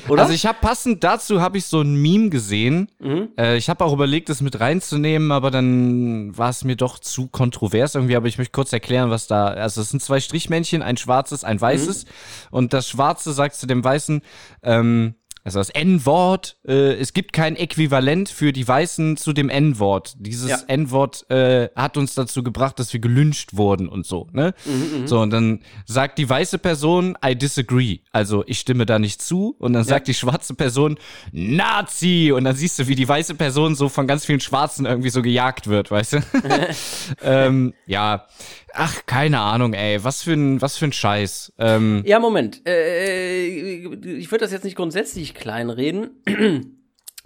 Oder? 0.09 0.23
Also 0.23 0.35
ich 0.35 0.47
habe 0.47 0.59
passend 0.61 1.03
dazu 1.03 1.41
habe 1.41 1.59
ich 1.59 1.67
so 1.67 1.81
ein 1.81 1.97
Meme 1.97 2.31
gesehen. 2.31 2.89
Mhm. 2.99 3.29
Äh, 3.39 3.57
ich 3.57 3.69
habe 3.69 3.85
auch 3.85 3.93
überlegt, 3.93 4.29
das 4.29 4.41
mit 4.41 4.61
reinzunehmen, 4.61 5.33
aber 5.33 5.51
dann 5.51 6.37
war 6.37 6.51
es 6.51 6.65
mir 6.65 6.77
doch 6.77 6.99
zu 6.99 7.29
kontrovers 7.29 7.95
irgendwie. 7.95 8.17
Aber 8.17 8.29
ich 8.29 8.39
möchte 8.39 8.53
kurz 8.53 8.73
erklären, 8.73 9.11
was 9.11 9.27
da. 9.27 9.47
Also 9.47 9.81
es 9.81 9.91
sind 9.91 10.01
zwei 10.01 10.21
Strichmännchen, 10.21 10.83
ein 10.83 10.97
schwarzes, 10.97 11.45
ein 11.45 11.61
weißes. 11.61 12.05
Mhm. 12.05 12.11
Und 12.51 12.73
das 12.73 12.89
Schwarze 12.89 13.33
sagt 13.33 13.57
zu 13.57 13.67
dem 13.67 13.83
Weißen, 13.83 14.23
ähm, 14.63 15.15
also 15.45 15.59
das 15.59 15.71
N-Wort, 15.71 16.57
äh, 16.67 16.95
es 16.95 17.13
gibt 17.13 17.33
kein 17.33 17.57
Äquivalent 17.57 18.29
für 18.29 18.53
die 18.53 18.67
Weißen 18.67 19.17
zu 19.17 19.33
dem 19.33 19.49
N-Wort. 19.49 20.15
Dieses 20.19 20.51
ja. 20.51 20.59
N-Wort 20.69 21.29
äh, 21.31 21.69
hat 21.75 21.97
uns 21.97 22.15
dazu 22.15 22.45
gebracht, 22.45 22.79
dass 22.79 22.93
wir 22.93 23.01
gelünscht 23.01 23.55
wurden 23.55 23.89
und 23.89 24.07
so. 24.07 24.29
Ne? 24.33 24.55
Mhm, 24.65 25.01
mhm, 25.01 25.07
so, 25.09 25.21
und 25.21 25.31
dann 25.31 25.61
sagt 25.85 26.19
die 26.19 26.29
weiße 26.29 26.59
Person, 26.59 27.19
I 27.25 27.35
disagree. 27.35 27.99
Also 28.13 28.45
ich 28.47 28.61
stimme 28.61 28.87
da 28.87 29.01
nicht 29.01 29.21
zu. 29.21 29.57
Und 29.59 29.73
dann 29.73 29.83
ja. 29.83 29.89
sagt 29.89 30.07
die 30.07 30.15
schwarze 30.15 30.55
Person, 30.55 30.97
Nazi. 31.33 32.33
Und 32.35 32.45
dann 32.45 32.55
siehst 32.55 32.79
du, 32.79 32.87
wie 32.87 32.95
die 32.95 33.09
weiße 33.09 33.35
Person 33.35 33.75
so 33.75 33.89
von 33.89 34.07
ganz 34.07 34.25
vielen 34.25 34.41
Schwarzen 34.41 34.87
irgendwie 34.87 35.11
so 35.11 35.23
gejagt 35.23 35.67
wird, 35.67 35.91
weißt 35.91 36.13
du? 36.15 36.19
ähm, 37.23 37.75
ja. 37.87 38.27
Ach, 38.75 39.05
keine 39.07 39.41
Ahnung, 39.41 39.75
ey. 39.75 40.03
Was 40.03 40.23
für 40.23 40.33
ein, 40.33 40.61
was 40.63 40.77
für 40.77 40.87
ein 40.87 40.93
Scheiß. 40.93 41.53
Ähm, 41.59 42.03
ja, 42.07 42.19
Moment. 42.19 42.67
Äh, 42.67 43.47
ich 43.47 44.31
würde 44.31 44.45
das 44.45 44.53
jetzt 44.53 44.65
nicht 44.65 44.77
grundsätzlich 44.77 45.35
kleinreden. 45.35 46.23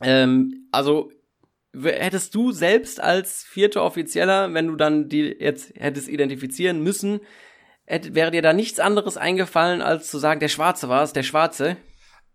ähm, 0.03 0.69
also, 0.73 1.11
hättest 1.83 2.35
du 2.35 2.53
selbst 2.53 3.01
als 3.01 3.45
vierter 3.45 3.85
Offizieller, 3.85 4.53
wenn 4.55 4.67
du 4.67 4.77
dann 4.77 5.09
die 5.09 5.37
jetzt 5.39 5.73
hättest 5.77 6.09
identifizieren 6.09 6.83
müssen, 6.83 7.21
hätte, 7.85 8.15
wäre 8.15 8.31
dir 8.31 8.43
da 8.43 8.53
nichts 8.53 8.81
anderes 8.81 9.17
eingefallen, 9.17 9.83
als 9.83 10.11
zu 10.11 10.19
sagen, 10.19 10.41
der 10.41 10.49
Schwarze 10.49 10.89
war 10.89 11.03
es, 11.03 11.13
der 11.13 11.23
Schwarze? 11.23 11.77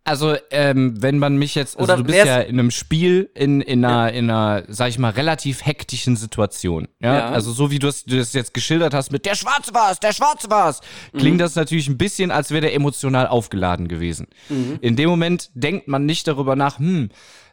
Also, 0.04 0.36
ähm, 0.50 1.00
wenn 1.02 1.20
man 1.20 1.38
mich 1.38 1.54
jetzt, 1.54 1.78
also 1.78 1.94
Oder 1.94 2.02
du 2.02 2.06
bist 2.06 2.26
ja 2.26 2.40
in 2.40 2.58
einem 2.58 2.72
Spiel 2.72 3.30
in, 3.36 3.62
in 3.62 3.86
einer, 3.86 4.08
ja. 4.12 4.18
in 4.18 4.30
einer, 4.32 4.64
sag 4.68 4.90
ich 4.90 4.98
mal, 4.98 5.12
relativ 5.12 5.64
hektischen 5.64 6.16
Situation. 6.16 6.88
Ja. 7.00 7.18
ja. 7.18 7.30
Also, 7.30 7.52
so 7.52 7.70
wie 7.70 7.78
du 7.78 7.86
das, 7.86 8.04
du 8.06 8.18
das 8.18 8.34
jetzt 8.34 8.56
geschildert 8.56 8.96
hast 8.96 9.12
mit 9.12 9.28
der 9.28 9.36
Schwarze 9.36 9.74
war's, 9.76 10.00
der 10.00 10.12
Schwarze 10.12 10.50
war's, 10.50 10.82
klingt 11.12 11.36
mhm. 11.36 11.40
das 11.40 11.56
natürlich 11.56 11.88
ein 11.88 12.00
bisschen, 12.00 12.32
als 12.32 12.50
wäre 12.50 12.62
der 12.62 12.74
emotional 12.74 13.28
aufgeladen 13.28 13.88
gewesen. 13.88 14.28
Mhm. 14.50 14.80
In 14.82 14.96
dem 14.96 15.08
Moment 15.08 15.52
denkt 15.54 15.88
man 15.88 16.06
nicht 16.08 16.28
darüber 16.28 16.56
nach, 16.56 16.80
hm, 16.80 17.10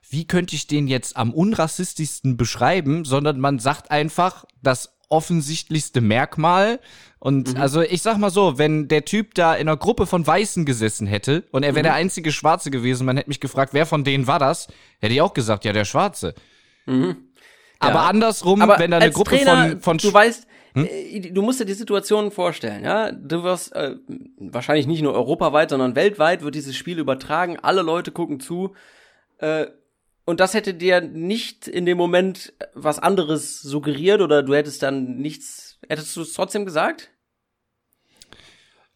wie 0.08 0.26
könnte 0.26 0.56
ich 0.56 0.66
den 0.66 0.88
jetzt 0.88 1.18
am 1.18 1.34
unrassistischsten 1.34 2.38
beschreiben, 2.38 3.04
sondern 3.04 3.40
man 3.40 3.58
sagt 3.58 3.90
einfach, 3.90 4.46
das 4.62 4.97
offensichtlichste 5.08 6.00
Merkmal. 6.00 6.80
Und 7.18 7.54
mhm. 7.54 7.60
also 7.60 7.80
ich 7.80 8.02
sag 8.02 8.18
mal 8.18 8.30
so, 8.30 8.58
wenn 8.58 8.88
der 8.88 9.04
Typ 9.04 9.34
da 9.34 9.54
in 9.54 9.68
einer 9.68 9.76
Gruppe 9.76 10.06
von 10.06 10.26
Weißen 10.26 10.64
gesessen 10.64 11.06
hätte 11.06 11.44
und 11.50 11.62
er 11.62 11.74
wäre 11.74 11.82
mhm. 11.82 11.88
der 11.88 11.94
einzige 11.94 12.32
Schwarze 12.32 12.70
gewesen, 12.70 13.06
man 13.06 13.16
hätte 13.16 13.30
mich 13.30 13.40
gefragt, 13.40 13.74
wer 13.74 13.86
von 13.86 14.04
denen 14.04 14.26
war 14.26 14.38
das, 14.38 14.68
hätte 15.00 15.14
ich 15.14 15.20
auch 15.20 15.34
gesagt, 15.34 15.64
ja, 15.64 15.72
der 15.72 15.84
Schwarze. 15.84 16.34
Mhm. 16.86 17.16
Ja. 17.82 17.88
Aber 17.88 18.02
andersrum, 18.02 18.60
Aber 18.62 18.78
wenn 18.78 18.90
da 18.90 18.98
eine 18.98 19.10
Gruppe 19.10 19.36
Trainer, 19.36 19.70
von, 19.70 19.80
von 19.80 19.98
Du 19.98 20.12
weißt, 20.12 20.46
hm? 20.74 20.86
Äh, 20.86 21.20
du 21.30 21.42
musst 21.42 21.60
dir 21.60 21.64
die 21.64 21.74
Situation 21.74 22.30
vorstellen, 22.30 22.84
ja. 22.84 23.12
Du 23.12 23.42
wirst 23.42 23.74
äh, 23.74 23.96
wahrscheinlich 24.38 24.86
nicht 24.86 25.02
nur 25.02 25.14
europaweit, 25.14 25.70
sondern 25.70 25.96
weltweit 25.96 26.42
wird 26.42 26.54
dieses 26.54 26.76
Spiel 26.76 26.98
übertragen, 26.98 27.58
alle 27.60 27.82
Leute 27.82 28.12
gucken 28.12 28.40
zu. 28.40 28.74
Äh, 29.38 29.66
und 30.28 30.40
das 30.40 30.52
hätte 30.52 30.74
dir 30.74 31.00
nicht 31.00 31.66
in 31.66 31.86
dem 31.86 31.96
Moment 31.96 32.52
was 32.74 32.98
anderes 32.98 33.62
suggeriert 33.62 34.20
oder 34.20 34.42
du 34.42 34.54
hättest 34.54 34.82
dann 34.82 35.16
nichts, 35.16 35.78
hättest 35.88 36.14
du 36.14 36.20
es 36.20 36.34
trotzdem 36.34 36.66
gesagt? 36.66 37.08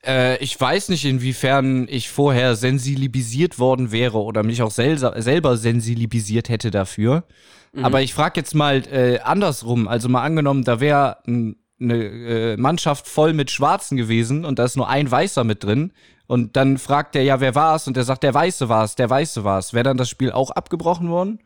Äh, 0.05 0.37
ich 0.45 0.61
weiß 0.61 0.91
nicht, 0.91 1.07
inwiefern 1.07 1.87
ich 1.89 2.11
vorher 2.11 2.55
sensibilisiert 2.55 3.59
worden 3.59 3.93
wäre 3.93 4.19
oder 4.19 4.43
mich 4.43 4.61
auch 4.61 4.71
sel 4.71 4.99
selber 4.99 5.57
sensibilisiert 5.57 6.51
hätte 6.51 6.71
dafür. 6.71 7.25
Mhm. 7.73 7.87
Aber 7.87 8.03
ich 8.03 8.13
frage 8.13 8.39
jetzt 8.39 8.55
mal 8.55 8.83
äh, 8.93 9.21
andersrum. 9.21 9.89
Also 9.89 10.11
mal 10.11 10.25
angenommen, 10.25 10.65
da 10.65 10.81
wäre 10.81 11.17
eine 11.27 11.55
äh, 11.81 12.57
Mannschaft 12.59 13.09
voll 13.09 13.33
mit 13.33 13.51
Schwarzen 13.51 13.97
gewesen 13.97 14.45
und 14.45 14.59
da 14.59 14.67
ist 14.67 14.77
nur 14.77 14.91
ein 14.91 15.11
Weißer 15.11 15.45
mit 15.45 15.65
drin. 15.65 15.95
Und 16.27 16.57
dann 16.57 16.79
fragt 16.79 17.17
er 17.17 17.23
ja, 17.23 17.41
wer 17.41 17.55
war's? 17.55 17.87
Und 17.87 17.97
der 17.97 18.05
sagt, 18.05 18.23
der 18.23 18.35
Weiße 18.35 18.69
war's, 18.69 18.95
der 18.95 19.11
Weiße 19.11 19.45
war's. 19.45 19.75
Wäre 19.75 19.85
dann 19.85 19.97
das 19.97 20.09
Spiel 20.09 20.33
auch 20.33 20.51
abgebrochen 20.51 21.11
worden? 21.11 21.41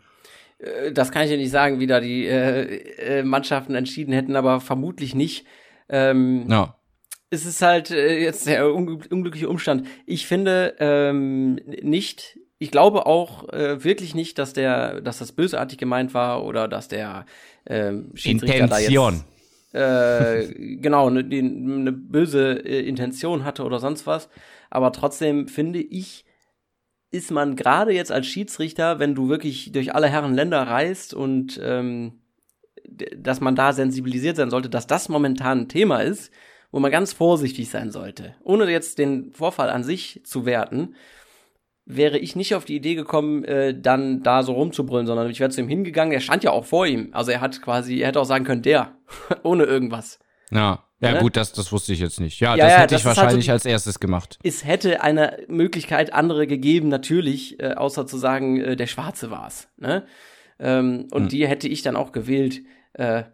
Äh, 0.58 0.92
das 0.92 1.10
kann 1.10 1.24
ich 1.24 1.30
dir 1.30 1.38
nicht 1.38 1.50
sagen, 1.50 1.80
wie 1.80 1.86
da 1.86 2.00
die 2.00 2.26
äh, 2.26 3.18
äh, 3.18 3.22
Mannschaften 3.22 3.74
entschieden 3.74 4.12
hätten, 4.12 4.36
aber 4.36 4.60
vermutlich 4.60 5.14
nicht. 5.14 5.46
Ähm, 5.88 6.46
ja. 6.48 6.76
Es 7.30 7.44
ist 7.44 7.62
halt 7.62 7.90
äh, 7.90 8.18
jetzt 8.18 8.46
der 8.46 8.72
un 8.72 9.02
unglückliche 9.10 9.48
Umstand. 9.48 9.86
Ich 10.06 10.26
finde 10.26 10.76
ähm, 10.78 11.56
nicht, 11.82 12.38
ich 12.58 12.70
glaube 12.70 13.06
auch 13.06 13.48
äh, 13.48 13.82
wirklich 13.82 14.14
nicht, 14.14 14.38
dass 14.38 14.52
der, 14.52 15.00
dass 15.00 15.18
das 15.18 15.32
bösartig 15.32 15.78
gemeint 15.78 16.14
war 16.14 16.44
oder 16.44 16.68
dass 16.68 16.86
der 16.88 17.26
ähm, 17.66 18.12
Schiedsrichter 18.14 18.64
Intention. 18.64 19.14
da 19.14 19.18
jetzt 19.18 19.26
äh, 19.76 20.54
genau 20.76 21.08
eine 21.08 21.22
ne 21.22 21.92
böse 21.92 22.52
äh, 22.64 22.88
Intention 22.88 23.44
hatte 23.44 23.64
oder 23.64 23.78
sonst 23.78 24.06
was. 24.06 24.28
Aber 24.70 24.92
trotzdem 24.92 25.48
finde 25.48 25.80
ich, 25.80 26.24
ist 27.10 27.30
man 27.30 27.56
gerade 27.56 27.92
jetzt 27.92 28.12
als 28.12 28.26
Schiedsrichter, 28.26 28.98
wenn 28.98 29.14
du 29.14 29.28
wirklich 29.28 29.72
durch 29.72 29.94
alle 29.94 30.08
Herren 30.08 30.34
Länder 30.34 30.62
reist 30.62 31.14
und 31.14 31.60
ähm, 31.62 32.20
dass 33.16 33.40
man 33.40 33.56
da 33.56 33.72
sensibilisiert 33.72 34.36
sein 34.36 34.50
sollte, 34.50 34.68
dass 34.68 34.86
das 34.86 35.08
momentan 35.08 35.60
ein 35.60 35.68
Thema 35.68 36.00
ist, 36.00 36.32
wo 36.70 36.78
man 36.78 36.90
ganz 36.90 37.12
vorsichtig 37.12 37.70
sein 37.70 37.90
sollte. 37.90 38.34
Ohne 38.42 38.70
jetzt 38.70 38.98
den 38.98 39.32
Vorfall 39.32 39.70
an 39.70 39.82
sich 39.82 40.22
zu 40.24 40.46
werten, 40.46 40.94
wäre 41.84 42.18
ich 42.18 42.34
nicht 42.34 42.54
auf 42.54 42.64
die 42.64 42.76
Idee 42.76 42.96
gekommen, 42.96 43.44
äh, 43.44 43.78
dann 43.78 44.22
da 44.22 44.42
so 44.42 44.52
rumzubrüllen, 44.52 45.06
sondern 45.06 45.30
ich 45.30 45.40
wäre 45.40 45.50
zu 45.50 45.60
ihm 45.60 45.68
hingegangen. 45.68 46.12
Er 46.12 46.20
stand 46.20 46.42
ja 46.42 46.50
auch 46.50 46.64
vor 46.64 46.86
ihm. 46.86 47.10
Also 47.12 47.30
er 47.30 47.40
hat 47.40 47.62
quasi, 47.62 48.00
er 48.00 48.08
hätte 48.08 48.20
auch 48.20 48.24
sagen 48.24 48.44
können, 48.44 48.62
der, 48.62 48.96
ohne 49.44 49.64
irgendwas. 49.64 50.18
Ja. 50.50 50.85
Ja, 51.00 51.12
ne? 51.12 51.18
gut, 51.20 51.36
das, 51.36 51.52
das 51.52 51.72
wusste 51.72 51.92
ich 51.92 52.00
jetzt 52.00 52.20
nicht. 52.20 52.40
Ja, 52.40 52.56
ja 52.56 52.64
das 52.64 52.72
ja, 52.72 52.78
hätte 52.78 52.94
das 52.94 53.02
ich 53.02 53.06
wahrscheinlich 53.06 53.50
halt 53.50 53.62
so, 53.62 53.68
als 53.68 53.72
erstes 53.72 54.00
gemacht. 54.00 54.38
Es 54.42 54.64
hätte 54.64 55.02
eine 55.02 55.38
Möglichkeit 55.48 56.12
andere 56.12 56.46
gegeben, 56.46 56.88
natürlich, 56.88 57.60
äh, 57.60 57.74
außer 57.74 58.06
zu 58.06 58.16
sagen, 58.16 58.58
äh, 58.60 58.76
der 58.76 58.86
Schwarze 58.86 59.30
war's. 59.30 59.68
Ne? 59.76 60.06
Ähm, 60.58 61.08
und 61.10 61.24
hm. 61.24 61.28
die 61.28 61.46
hätte 61.46 61.68
ich 61.68 61.82
dann 61.82 61.96
auch 61.96 62.12
gewählt. 62.12 62.62
Äh, 62.94 63.24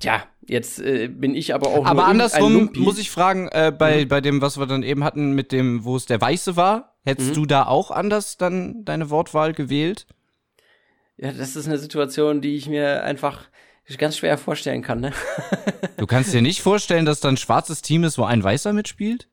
tja, 0.00 0.24
jetzt 0.46 0.78
äh, 0.80 1.08
bin 1.08 1.34
ich 1.34 1.54
aber 1.54 1.68
auch. 1.68 1.86
Aber 1.86 2.04
andersrum 2.04 2.70
muss 2.76 2.98
ich 2.98 3.10
fragen, 3.10 3.48
äh, 3.48 3.72
bei, 3.76 4.04
mhm. 4.04 4.08
bei 4.08 4.20
dem, 4.20 4.42
was 4.42 4.58
wir 4.58 4.66
dann 4.66 4.82
eben 4.82 5.04
hatten, 5.04 5.32
mit 5.32 5.52
dem, 5.52 5.84
wo 5.84 5.96
es 5.96 6.04
der 6.04 6.20
Weiße 6.20 6.56
war, 6.56 6.96
hättest 7.04 7.30
mhm. 7.30 7.34
du 7.34 7.46
da 7.46 7.66
auch 7.66 7.90
anders 7.90 8.36
dann 8.36 8.84
deine 8.84 9.08
Wortwahl 9.08 9.54
gewählt? 9.54 10.06
Ja, 11.16 11.32
das 11.32 11.56
ist 11.56 11.66
eine 11.66 11.78
Situation, 11.78 12.40
die 12.40 12.56
ich 12.56 12.68
mir 12.68 13.02
einfach 13.02 13.48
ganz 13.96 14.18
schwer 14.18 14.36
vorstellen 14.36 14.82
kann, 14.82 15.00
ne? 15.00 15.12
du 15.96 16.06
kannst 16.06 16.34
dir 16.34 16.42
nicht 16.42 16.60
vorstellen, 16.60 17.06
dass 17.06 17.20
da 17.20 17.28
ein 17.28 17.38
schwarzes 17.38 17.80
Team 17.80 18.04
ist, 18.04 18.18
wo 18.18 18.24
ein 18.24 18.44
Weißer 18.44 18.74
mitspielt? 18.74 19.28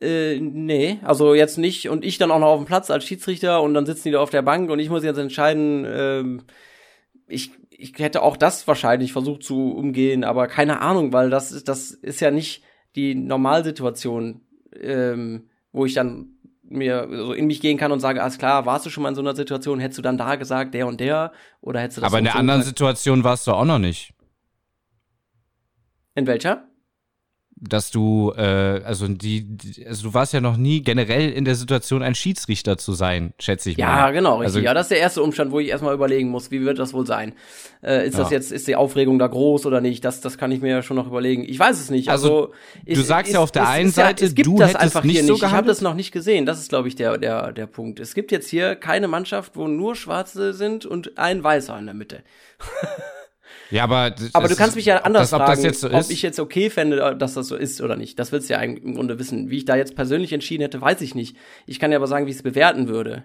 Äh, 0.00 0.40
nee, 0.40 0.98
also 1.04 1.34
jetzt 1.34 1.58
nicht. 1.58 1.88
Und 1.88 2.04
ich 2.04 2.18
dann 2.18 2.32
auch 2.32 2.40
noch 2.40 2.48
auf 2.48 2.60
dem 2.60 2.66
Platz 2.66 2.90
als 2.90 3.04
Schiedsrichter 3.04 3.62
und 3.62 3.74
dann 3.74 3.86
sitzen 3.86 4.08
die 4.08 4.10
da 4.10 4.20
auf 4.20 4.30
der 4.30 4.42
Bank 4.42 4.68
und 4.70 4.80
ich 4.80 4.90
muss 4.90 5.04
jetzt 5.04 5.18
entscheiden, 5.18 5.86
ähm, 5.88 6.42
ich, 7.28 7.52
ich 7.70 7.94
hätte 7.98 8.22
auch 8.22 8.36
das 8.36 8.66
wahrscheinlich 8.66 9.12
versucht 9.12 9.44
zu 9.44 9.72
umgehen, 9.72 10.24
aber 10.24 10.48
keine 10.48 10.80
Ahnung, 10.80 11.12
weil 11.12 11.30
das 11.30 11.52
ist, 11.52 11.68
das 11.68 11.92
ist 11.92 12.20
ja 12.20 12.32
nicht 12.32 12.64
die 12.96 13.14
Normalsituation, 13.14 14.40
ähm, 14.80 15.48
wo 15.70 15.86
ich 15.86 15.94
dann 15.94 16.31
mir 16.72 17.08
so 17.10 17.32
in 17.32 17.46
mich 17.46 17.60
gehen 17.60 17.78
kann 17.78 17.92
und 17.92 18.00
sage, 18.00 18.22
alles 18.22 18.38
klar, 18.38 18.66
warst 18.66 18.86
du 18.86 18.90
schon 18.90 19.02
mal 19.02 19.10
in 19.10 19.14
so 19.14 19.20
einer 19.20 19.36
Situation, 19.36 19.80
hättest 19.80 19.98
du 19.98 20.02
dann 20.02 20.18
da 20.18 20.36
gesagt, 20.36 20.74
der 20.74 20.86
und 20.86 21.00
der, 21.00 21.32
oder 21.60 21.80
hättest 21.80 21.98
du 21.98 22.00
das 22.00 22.10
Aber 22.10 22.18
in 22.18 22.24
der 22.24 22.36
anderen 22.36 22.60
gesagt? 22.60 22.78
Situation 22.78 23.24
warst 23.24 23.46
du 23.46 23.52
auch 23.52 23.64
noch 23.64 23.78
nicht. 23.78 24.12
In 26.14 26.26
welcher? 26.26 26.68
Dass 27.64 27.90
du, 27.92 28.32
äh, 28.36 28.42
also 28.84 29.06
die, 29.06 29.46
also 29.86 30.08
du 30.08 30.14
warst 30.14 30.32
ja 30.32 30.40
noch 30.40 30.56
nie 30.56 30.82
generell 30.82 31.30
in 31.30 31.44
der 31.44 31.54
Situation, 31.54 32.02
ein 32.02 32.14
Schiedsrichter 32.16 32.76
zu 32.76 32.92
sein, 32.92 33.32
schätze 33.38 33.70
ich 33.70 33.76
Ja, 33.76 33.86
mal. 33.86 34.10
genau, 34.12 34.32
richtig. 34.38 34.46
Also, 34.46 34.58
ja, 34.58 34.74
das 34.74 34.86
ist 34.86 34.90
der 34.90 34.98
erste 34.98 35.22
Umstand, 35.22 35.52
wo 35.52 35.60
ich 35.60 35.68
erstmal 35.68 35.94
überlegen 35.94 36.28
muss, 36.28 36.50
wie 36.50 36.62
wird 36.62 36.78
das 36.80 36.92
wohl 36.92 37.06
sein? 37.06 37.34
Äh, 37.82 38.08
ist 38.08 38.18
das 38.18 38.30
Ja. 38.30 38.36
jetzt, 38.36 38.50
ist 38.50 38.66
die 38.66 38.74
Aufregung 38.74 39.18
da 39.20 39.28
groß 39.28 39.64
oder 39.66 39.80
nicht? 39.80 40.04
Das, 40.04 40.20
das 40.20 40.38
kann 40.38 40.50
ich 40.50 40.60
mir 40.60 40.70
ja 40.70 40.82
schon 40.82 40.96
noch 40.96 41.06
überlegen. 41.06 41.44
Ich 41.48 41.58
weiß 41.58 41.78
es 41.80 41.88
nicht. 41.90 42.08
Also, 42.08 42.52
Also, 42.52 42.52
du 42.86 43.00
sagst 43.02 43.32
ja 43.32 43.38
auf 43.40 43.52
der 43.52 43.68
einen 43.68 43.90
Seite, 43.90 44.28
gibt 44.32 44.46
du 44.46 44.58
das 44.58 44.70
hättest 44.70 44.82
einfach 44.82 45.04
nicht 45.04 45.18
hier 45.18 45.24
so 45.26 45.32
nicht. 45.34 45.42
Ich 45.44 45.50
habe 45.50 45.66
das 45.68 45.80
noch 45.80 45.94
nicht 45.94 46.10
gesehen. 46.10 46.46
Das 46.46 46.58
ist, 46.58 46.68
glaube 46.68 46.88
ich, 46.88 46.96
der, 46.96 47.16
der, 47.18 47.52
der 47.52 47.66
Punkt. 47.66 48.00
Es 48.00 48.14
gibt 48.14 48.32
jetzt 48.32 48.48
hier 48.48 48.74
keine 48.74 49.06
Mannschaft, 49.06 49.56
wo 49.56 49.68
nur 49.68 49.94
Schwarze 49.94 50.52
sind 50.52 50.84
und 50.84 51.16
ein 51.16 51.44
Weißer 51.44 51.78
in 51.78 51.86
der 51.86 51.94
Mitte. 51.94 52.22
ja, 53.72 53.84
aber, 53.84 54.14
Aber 54.34 54.46
du 54.48 54.52
ist- 54.52 54.58
kannst 54.58 54.76
mich 54.76 54.84
ja 54.84 54.98
anders 55.02 55.30
das, 55.30 55.40
ob 55.40 55.46
fragen, 55.46 55.72
so 55.72 55.88
ob 55.88 55.94
ist. 56.00 56.10
ich 56.10 56.22
jetzt 56.22 56.38
okay 56.38 56.70
fände, 56.70 57.16
dass 57.18 57.34
das 57.34 57.48
so 57.48 57.56
ist 57.56 57.80
oder 57.80 57.96
nicht. 57.96 58.18
Das 58.18 58.30
willst 58.32 58.48
du 58.48 58.54
ja 58.54 58.60
eigentlich 58.60 58.84
im 58.84 58.94
Grunde 58.94 59.18
wissen. 59.18 59.50
Wie 59.50 59.56
ich 59.56 59.64
da 59.64 59.76
jetzt 59.76 59.96
persönlich 59.96 60.32
entschieden 60.32 60.62
hätte, 60.62 60.80
weiß 60.80 61.00
ich 61.00 61.14
nicht. 61.14 61.36
Ich 61.66 61.78
kann 61.80 61.90
ja 61.90 61.98
aber 61.98 62.06
sagen, 62.06 62.26
wie 62.26 62.30
ich 62.30 62.36
es 62.36 62.42
bewerten 62.42 62.88
würde. 62.88 63.24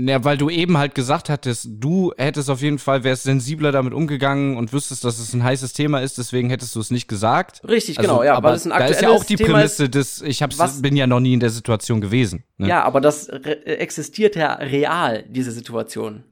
Ja, 0.00 0.22
weil 0.22 0.38
du 0.38 0.48
eben 0.48 0.78
halt 0.78 0.94
gesagt 0.94 1.28
hattest, 1.28 1.66
du 1.80 2.12
hättest 2.16 2.50
auf 2.50 2.62
jeden 2.62 2.78
Fall, 2.78 3.02
wärst 3.02 3.24
sensibler 3.24 3.72
damit 3.72 3.92
umgegangen 3.92 4.56
und 4.56 4.72
wüsstest, 4.72 5.02
dass 5.02 5.18
es 5.18 5.34
ein 5.34 5.42
heißes 5.42 5.72
Thema 5.72 5.98
ist, 6.00 6.18
deswegen 6.18 6.50
hättest 6.50 6.76
du 6.76 6.80
es 6.80 6.92
nicht 6.92 7.08
gesagt. 7.08 7.62
Richtig, 7.66 7.98
Also, 7.98 8.08
genau, 8.10 8.22
ja, 8.22 8.34
aber 8.36 8.50
weil 8.50 8.54
es 8.56 8.64
ein 8.64 8.70
da 8.70 8.76
ist 8.86 9.00
ja 9.02 9.08
aktuelles 9.08 9.22
auch 9.22 9.24
die 9.26 9.34
Thema 9.34 9.54
Prämisse 9.54 9.88
des, 9.88 10.22
ich 10.22 10.40
hab's, 10.40 10.56
was- 10.60 10.82
bin 10.82 10.94
ja 10.96 11.08
noch 11.08 11.18
nie 11.18 11.32
in 11.34 11.40
der 11.40 11.50
Situation 11.50 12.00
gewesen. 12.00 12.44
Ne? 12.58 12.68
Ja, 12.68 12.84
aber 12.84 13.00
das 13.00 13.26
existiert 13.28 14.36
ja 14.36 14.52
real, 14.54 15.24
diese 15.30 15.50
Situation. 15.50 16.22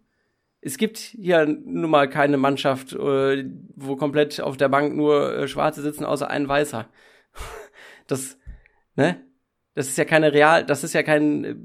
Es 0.67 0.79
gibt 0.79 0.99
hier 0.99 1.47
nun 1.47 1.89
mal 1.89 2.11
keine 2.11 2.39
Mannschaft, 2.39 2.93
äh, 2.93 3.45
wo 3.77 3.95
komplett 3.95 4.41
auf 4.41 4.57
der 4.57 4.69
Bank 4.69 4.97
nur 4.97 5.33
äh, 5.33 5.47
Schwarze 5.47 5.81
sitzen, 5.81 6.05
außer 6.05 6.29
ein 6.29 6.49
Weißer. 6.49 6.89
Das, 8.09 8.39
ne? 8.95 9.21
Das 9.75 9.89
ist 9.89 9.99
ja 9.99 10.05
keine 10.05 10.33
real, 10.33 10.65
das 10.65 10.85
ist 10.85 10.93
ja 10.93 11.03
kein 11.03 11.45
äh, 11.45 11.57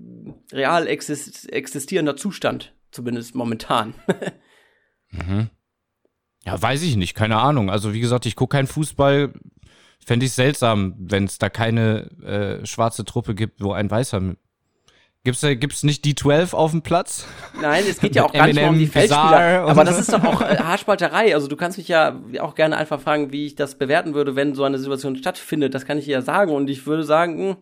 real 0.55 0.87
exist 0.87 1.51
existierender 1.53 2.15
Zustand, 2.15 2.75
zumindest 2.91 3.35
momentan. 3.35 3.93
Ja, 6.45 6.59
weiß 6.59 6.83
ich 6.83 6.95
nicht, 6.95 7.15
keine 7.15 7.37
Ahnung. 7.37 7.69
Also 7.69 7.93
wie 7.93 7.99
gesagt, 7.99 8.25
ich 8.25 8.35
gucke 8.35 8.55
keinen 8.55 8.67
Fußball. 8.67 9.33
Fände 10.03 10.25
ich 10.25 10.31
seltsam, 10.31 10.95
wenn 10.97 11.25
es 11.25 11.37
da 11.37 11.49
keine 11.49 12.09
äh, 12.23 12.65
schwarze 12.65 13.05
Truppe 13.05 13.35
gibt, 13.35 13.61
wo 13.61 13.73
ein 13.73 13.91
Weißer. 13.91 14.35
Gibt's 15.23 15.41
da, 15.41 15.53
gibt's 15.53 15.83
nicht 15.83 16.03
die 16.03 16.15
12 16.15 16.55
auf 16.55 16.71
dem 16.71 16.81
Platz? 16.81 17.27
Nein, 17.61 17.83
es 17.87 17.99
geht 17.99 18.15
ja 18.15 18.25
auch 18.25 18.33
gar 18.33 18.47
nicht 18.47 18.55
mehr 18.55 18.69
um 18.69 18.79
die 18.79 18.85
Bizarre 18.85 19.35
Feldspieler. 19.35 19.69
Aber 19.69 19.83
das 19.83 19.99
ist 19.99 20.11
doch 20.11 20.23
auch 20.23 20.41
äh, 20.41 20.57
Haarspalterei. 20.57 21.35
Also 21.35 21.47
du 21.47 21.55
kannst 21.55 21.77
mich 21.77 21.87
ja 21.87 22.19
auch 22.39 22.55
gerne 22.55 22.75
einfach 22.75 22.99
fragen, 22.99 23.31
wie 23.31 23.45
ich 23.45 23.53
das 23.53 23.77
bewerten 23.77 24.15
würde, 24.15 24.35
wenn 24.35 24.55
so 24.55 24.63
eine 24.63 24.79
Situation 24.79 25.15
stattfindet. 25.15 25.75
Das 25.75 25.85
kann 25.85 25.99
ich 25.99 26.07
ja 26.07 26.23
sagen. 26.23 26.51
Und 26.51 26.71
ich 26.71 26.87
würde 26.87 27.03
sagen, 27.03 27.37
hm, 27.37 27.57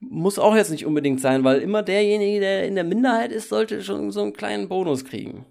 muss 0.00 0.38
auch 0.38 0.54
jetzt 0.54 0.70
nicht 0.70 0.84
unbedingt 0.84 1.22
sein, 1.22 1.42
weil 1.42 1.60
immer 1.60 1.82
derjenige, 1.82 2.40
der 2.40 2.66
in 2.66 2.74
der 2.74 2.84
Minderheit 2.84 3.32
ist, 3.32 3.48
sollte 3.48 3.82
schon 3.82 4.10
so 4.10 4.20
einen 4.20 4.34
kleinen 4.34 4.68
Bonus 4.68 5.06
kriegen. 5.06 5.46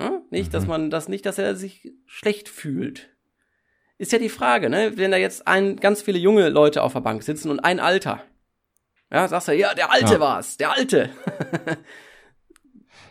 Ja? 0.00 0.22
Nicht, 0.30 0.54
dass 0.54 0.66
man 0.66 0.90
das 0.90 1.08
nicht, 1.08 1.24
dass 1.24 1.38
er 1.38 1.54
sich 1.54 1.92
schlecht 2.04 2.48
fühlt. 2.48 3.10
Ist 3.96 4.10
ja 4.10 4.18
die 4.18 4.28
Frage, 4.28 4.70
ne? 4.70 4.92
Wenn 4.96 5.12
da 5.12 5.16
jetzt 5.16 5.46
ein, 5.46 5.76
ganz 5.76 6.02
viele 6.02 6.18
junge 6.18 6.48
Leute 6.48 6.82
auf 6.82 6.94
der 6.94 7.00
Bank 7.00 7.22
sitzen 7.22 7.50
und 7.50 7.60
ein 7.60 7.78
Alter. 7.78 8.24
Ja, 9.12 9.26
sagst 9.28 9.48
du, 9.48 9.52
ja, 9.52 9.72
der 9.74 9.90
Alte 9.92 10.14
Ja. 10.14 10.20
war's, 10.20 10.56
der 10.56 10.70
Alte. 10.72 11.10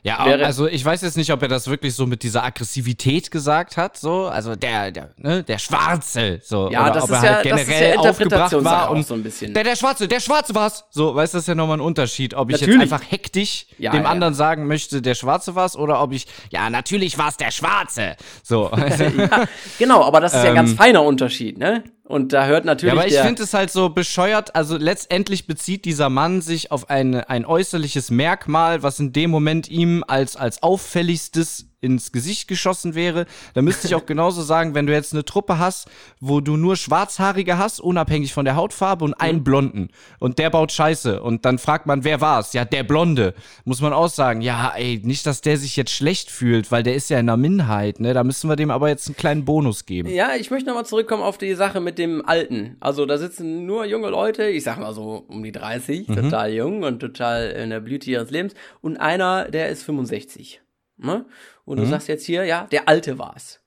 Ja, 0.04 0.26
Wäre- 0.26 0.46
also 0.46 0.68
ich 0.68 0.86
weiß 0.86 1.02
jetzt 1.02 1.18
nicht, 1.18 1.34
ob 1.34 1.42
er 1.42 1.48
das 1.50 1.68
wirklich 1.68 1.94
so 1.94 2.06
mit 2.06 2.24
dieser 2.24 2.44
Aggressivität 2.44 3.30
gesagt 3.30 3.76
hat, 3.76 3.98
so, 3.98 4.28
also 4.28 4.56
der, 4.56 4.92
der, 4.92 5.10
ne, 5.18 5.44
der 5.44 5.58
Schwarze, 5.58 6.40
so, 6.44 6.70
Ja, 6.72 6.84
oder 6.84 6.92
das 6.94 7.04
ob 7.06 7.10
ist 7.10 7.16
er 7.18 7.24
ja, 7.24 7.36
halt 7.38 7.46
das 7.52 7.62
ist 7.62 7.68
generell 7.68 7.94
ja 7.96 8.00
aufgebracht 8.00 8.64
war 8.64 8.92
und 8.92 9.06
so 9.06 9.16
ein 9.16 9.24
bisschen. 9.24 9.54
der, 9.54 9.64
der 9.66 9.76
Schwarze, 9.76 10.08
der 10.08 10.20
Schwarze 10.22 10.56
war's. 10.56 10.86
So, 10.92 11.14
weißt 11.14 11.34
du, 11.34 11.38
das 11.38 11.44
ist 11.44 11.48
ja 11.48 11.56
nochmal 11.56 11.78
ein 11.78 11.82
Unterschied, 11.82 12.36
ob 12.36 12.50
ich 12.52 12.62
Natürlich. 12.62 12.80
jetzt 12.84 12.94
einfach 12.94 13.12
hektisch 13.12 13.66
Ja, 13.80 13.92
dem 13.92 14.04
ja. 14.04 14.10
anderen 14.10 14.34
sagen 14.34 14.68
möchte, 14.68 15.02
der 15.02 15.16
Schwarze 15.16 15.56
war's, 15.56 15.76
oder 15.76 16.02
ob 16.02 16.14
ich, 16.14 16.28
ja, 16.52 16.70
natürlich 16.70 17.18
war's 17.18 17.36
der 17.36 17.52
Schwarze. 17.52 18.16
So. 18.44 18.72
ja, 19.18 19.46
genau, 19.78 20.04
aber 20.06 20.22
das 20.22 20.34
ist 20.36 20.44
ja 20.44 20.50
ein 20.52 20.56
ganz 20.56 20.72
Ähm, 20.72 20.78
feiner 20.78 21.04
Unterschied, 21.04 21.58
ne? 21.58 21.84
Und 22.08 22.32
da 22.32 22.46
hört 22.46 22.64
Ja, 22.64 22.72
natürlich 22.72 22.94
aber 22.94 23.06
ich 23.06 23.18
finde 23.20 23.44
es 23.44 23.54
halt 23.54 23.70
so 23.70 23.90
bescheuert. 23.90 24.56
Also 24.56 24.78
letztendlich 24.78 25.46
bezieht 25.46 25.84
dieser 25.84 26.10
Mann 26.10 26.42
sich 26.42 26.72
auf 26.72 26.90
ein, 26.90 27.16
ein 27.16 27.46
äußerliches 27.46 28.12
Merkmal, 28.12 28.82
was 28.82 29.00
in 29.00 29.12
dem 29.12 29.30
Moment 29.30 29.68
ihm 29.68 30.06
als, 30.08 30.38
als 30.38 30.64
auffälligstes 30.64 31.68
ins 31.80 32.12
Gesicht 32.12 32.48
geschossen 32.48 32.96
wäre. 32.96 33.26
Da 33.54 33.62
müsste 33.62 33.88
ich 33.88 33.96
auch 33.96 34.06
genauso 34.08 34.42
sagen, 34.42 34.74
wenn 34.74 34.88
du 34.88 34.94
jetzt 34.94 35.14
eine 35.14 35.26
Truppe 35.26 35.60
hast, 35.60 35.88
wo 36.20 36.42
du 36.42 36.58
nur 36.58 36.76
Schwarzhaarige 36.76 37.58
hast, 37.58 37.80
unabhängig 37.80 38.34
von 38.34 38.46
der 38.46 38.56
Hautfarbe 38.56 39.06
und 39.06 39.14
einen 39.16 39.44
Blonden 39.44 39.90
und 40.20 40.40
der 40.40 40.50
baut 40.50 40.72
Scheiße 40.72 41.22
und 41.22 41.46
dann 41.46 41.60
fragt 41.60 41.86
man, 41.86 42.04
wer 42.04 42.20
war's? 42.22 42.54
Ja, 42.54 42.66
der 42.66 42.84
Blonde. 42.84 43.34
Muss 43.64 43.82
man 43.82 43.94
auch 43.94 44.10
sagen, 44.10 44.42
ja, 44.42 44.74
ey, 44.76 45.00
nicht, 45.04 45.26
dass 45.26 45.42
der 45.42 45.58
sich 45.58 45.76
jetzt 45.76 45.92
schlecht 45.92 46.32
fühlt, 46.32 46.72
weil 46.72 46.84
der 46.84 46.96
ist 46.96 47.10
ja 47.10 47.20
in 47.20 47.28
der 47.28 47.38
Minderheit, 47.38 48.00
ne? 48.00 48.14
Da 48.14 48.24
müssen 48.24 48.50
wir 48.50 48.56
dem 48.56 48.72
aber 48.72 48.90
jetzt 48.90 49.08
einen 49.08 49.16
kleinen 49.16 49.46
Bonus 49.46 49.86
geben. 49.86 50.10
Ja, 50.10 50.36
ich 50.36 50.50
möchte 50.50 50.68
nochmal 50.68 50.86
zurückkommen 50.86 51.24
auf 51.24 51.38
die 51.38 51.54
Sache 51.54 51.80
mit 51.80 51.98
dem 51.98 52.26
Alten. 52.26 52.78
Also 52.80 53.06
da 53.06 53.18
sitzen 53.18 53.66
nur 53.66 53.86
junge 53.86 54.10
Leute, 54.10 54.48
ich 54.48 54.64
sag 54.64 54.80
mal 54.80 54.94
so 54.94 55.26
um 55.28 55.44
die 55.44 55.52
30, 55.52 56.08
total 56.08 56.54
jung 56.54 56.84
und 56.84 57.00
total 57.00 57.52
in 57.52 57.70
der 57.70 57.80
Blüte 57.82 58.10
ihres 58.10 58.32
Lebens. 58.32 58.54
Und 58.82 58.98
einer, 58.98 59.46
der 59.46 59.70
ist 59.70 59.84
65. 59.84 60.62
Ne? 60.98 61.26
Und 61.68 61.78
du 61.80 61.86
sagst 61.86 62.08
jetzt 62.08 62.26
hier, 62.26 62.46
ja, 62.46 62.66
der 62.72 62.88
Alte 62.88 63.20
war's. 63.20 63.60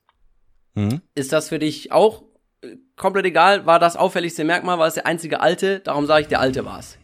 Mhm. 0.73 1.01
Ist 1.13 1.31
das 1.31 1.49
für 1.49 1.59
dich 1.59 1.91
auch 1.91 2.23
äh, 2.63 2.75
komplett 2.95 3.25
egal? 3.25 3.65
War 3.67 3.77
das 3.77 3.95
auffälligste 3.95 4.43
Merkmal? 4.43 4.79
War 4.79 4.87
es 4.87 4.95
der 4.95 5.05
einzige 5.05 5.39
Alte? 5.39 5.81
Darum 5.81 6.07
sage 6.07 6.23
ich, 6.23 6.27
der 6.27 6.39
Alte 6.39 6.65
war's. 6.65 6.97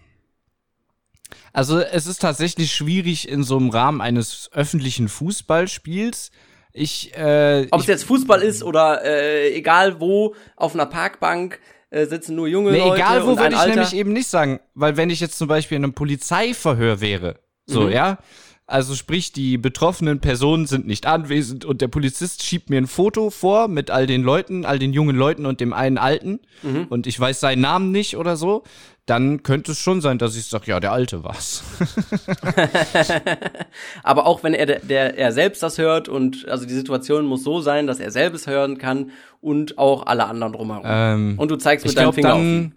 Also 1.54 1.80
es 1.80 2.08
ist 2.08 2.22
tatsächlich 2.22 2.74
schwierig 2.74 3.30
in 3.30 3.44
so 3.44 3.58
einem 3.58 3.70
Rahmen 3.70 4.02
eines 4.02 4.50
öffentlichen 4.54 5.08
Fußballspiels. 5.08 6.32
Ich, 6.74 7.16
äh, 7.16 7.68
Ob 7.72 7.82
es 7.82 7.88
jetzt 7.88 8.04
Fußball 8.06 8.42
ist 8.42 8.64
oder 8.64 9.04
äh, 9.04 9.54
egal 9.56 10.00
wo, 10.00 10.36
auf 10.56 10.74
einer 10.74 10.86
Parkbank 10.88 11.60
äh, 11.90 12.06
sitzen 12.06 12.36
nur 12.36 12.48
junge 12.48 12.72
nee, 12.72 12.80
Leute 12.80 12.96
egal 12.96 13.24
wo 13.26 13.38
würde 13.38 13.54
ich 13.54 13.58
Alter. 13.60 13.76
nämlich 13.76 13.96
eben 13.96 14.14
nicht 14.14 14.28
sagen, 14.28 14.60
weil 14.74 14.98
wenn 14.98 15.10
ich 15.10 15.20
jetzt 15.20 15.38
zum 15.38 15.48
Beispiel 15.48 15.78
in 15.78 15.84
einem 15.84 15.94
Polizeiverhör 15.94 17.02
wäre, 17.02 17.40
so, 17.66 17.82
Mhm. 17.84 17.92
ja, 17.92 18.18
also 18.68 18.96
sprich, 18.96 19.32
die 19.32 19.58
betroffenen 19.58 20.20
Personen 20.20 20.66
sind 20.66 20.86
nicht 20.86 21.06
anwesend 21.06 21.64
und 21.64 21.80
der 21.80 21.88
Polizist 21.88 22.44
schiebt 22.44 22.70
mir 22.70 22.78
ein 22.78 22.88
Foto 22.88 23.30
vor 23.30 23.70
mit 23.70 23.90
all 23.90 24.08
den 24.08 24.24
Leuten, 24.24 24.66
all 24.66 24.78
den 24.78 24.92
jungen 24.92 25.16
Leuten 25.16 25.46
und 25.46 25.62
dem 25.62 25.72
einen 25.72 25.98
Alten 25.98 26.40
Mhm. 26.64 26.88
und 26.90 27.08
ich 27.08 27.18
weiß 27.18 27.40
seinen 27.40 27.62
Namen 27.62 27.92
nicht 27.92 28.18
oder 28.18 28.36
so, 28.36 28.64
dann 29.06 29.42
könnte 29.42 29.72
es 29.72 29.80
schon 29.80 30.02
sein, 30.02 30.18
dass 30.18 30.36
ich 30.36 30.48
sage, 30.48 30.66
ja, 30.68 30.82
der 30.82 30.92
Alte 30.92 31.24
war's. 31.24 31.64
Aber 34.04 34.26
auch 34.26 34.44
wenn 34.44 34.54
er, 34.54 34.66
der, 34.66 35.18
er 35.18 35.32
selbst 35.32 35.64
das 35.64 35.78
hört 35.78 36.10
und 36.10 36.48
also 36.50 36.66
die 36.66 36.74
Situation 36.74 37.26
muss 37.26 37.44
so 37.44 37.62
sein, 37.62 37.88
dass 37.88 38.00
er 38.00 38.12
selbst 38.12 38.48
hören 38.48 38.78
kann 38.78 39.12
und 39.40 39.78
auch 39.78 40.06
alle 40.08 40.26
anderen 40.26 40.54
drumherum. 40.54 40.86
Ähm, 40.86 41.36
und 41.38 41.52
du 41.52 41.56
zeigst 41.56 41.86
mit 41.86 41.98
deinem 41.98 42.12
glaube 42.12 42.16
Finger 42.16 42.34
auf 42.34 42.42
ihn. 42.42 42.74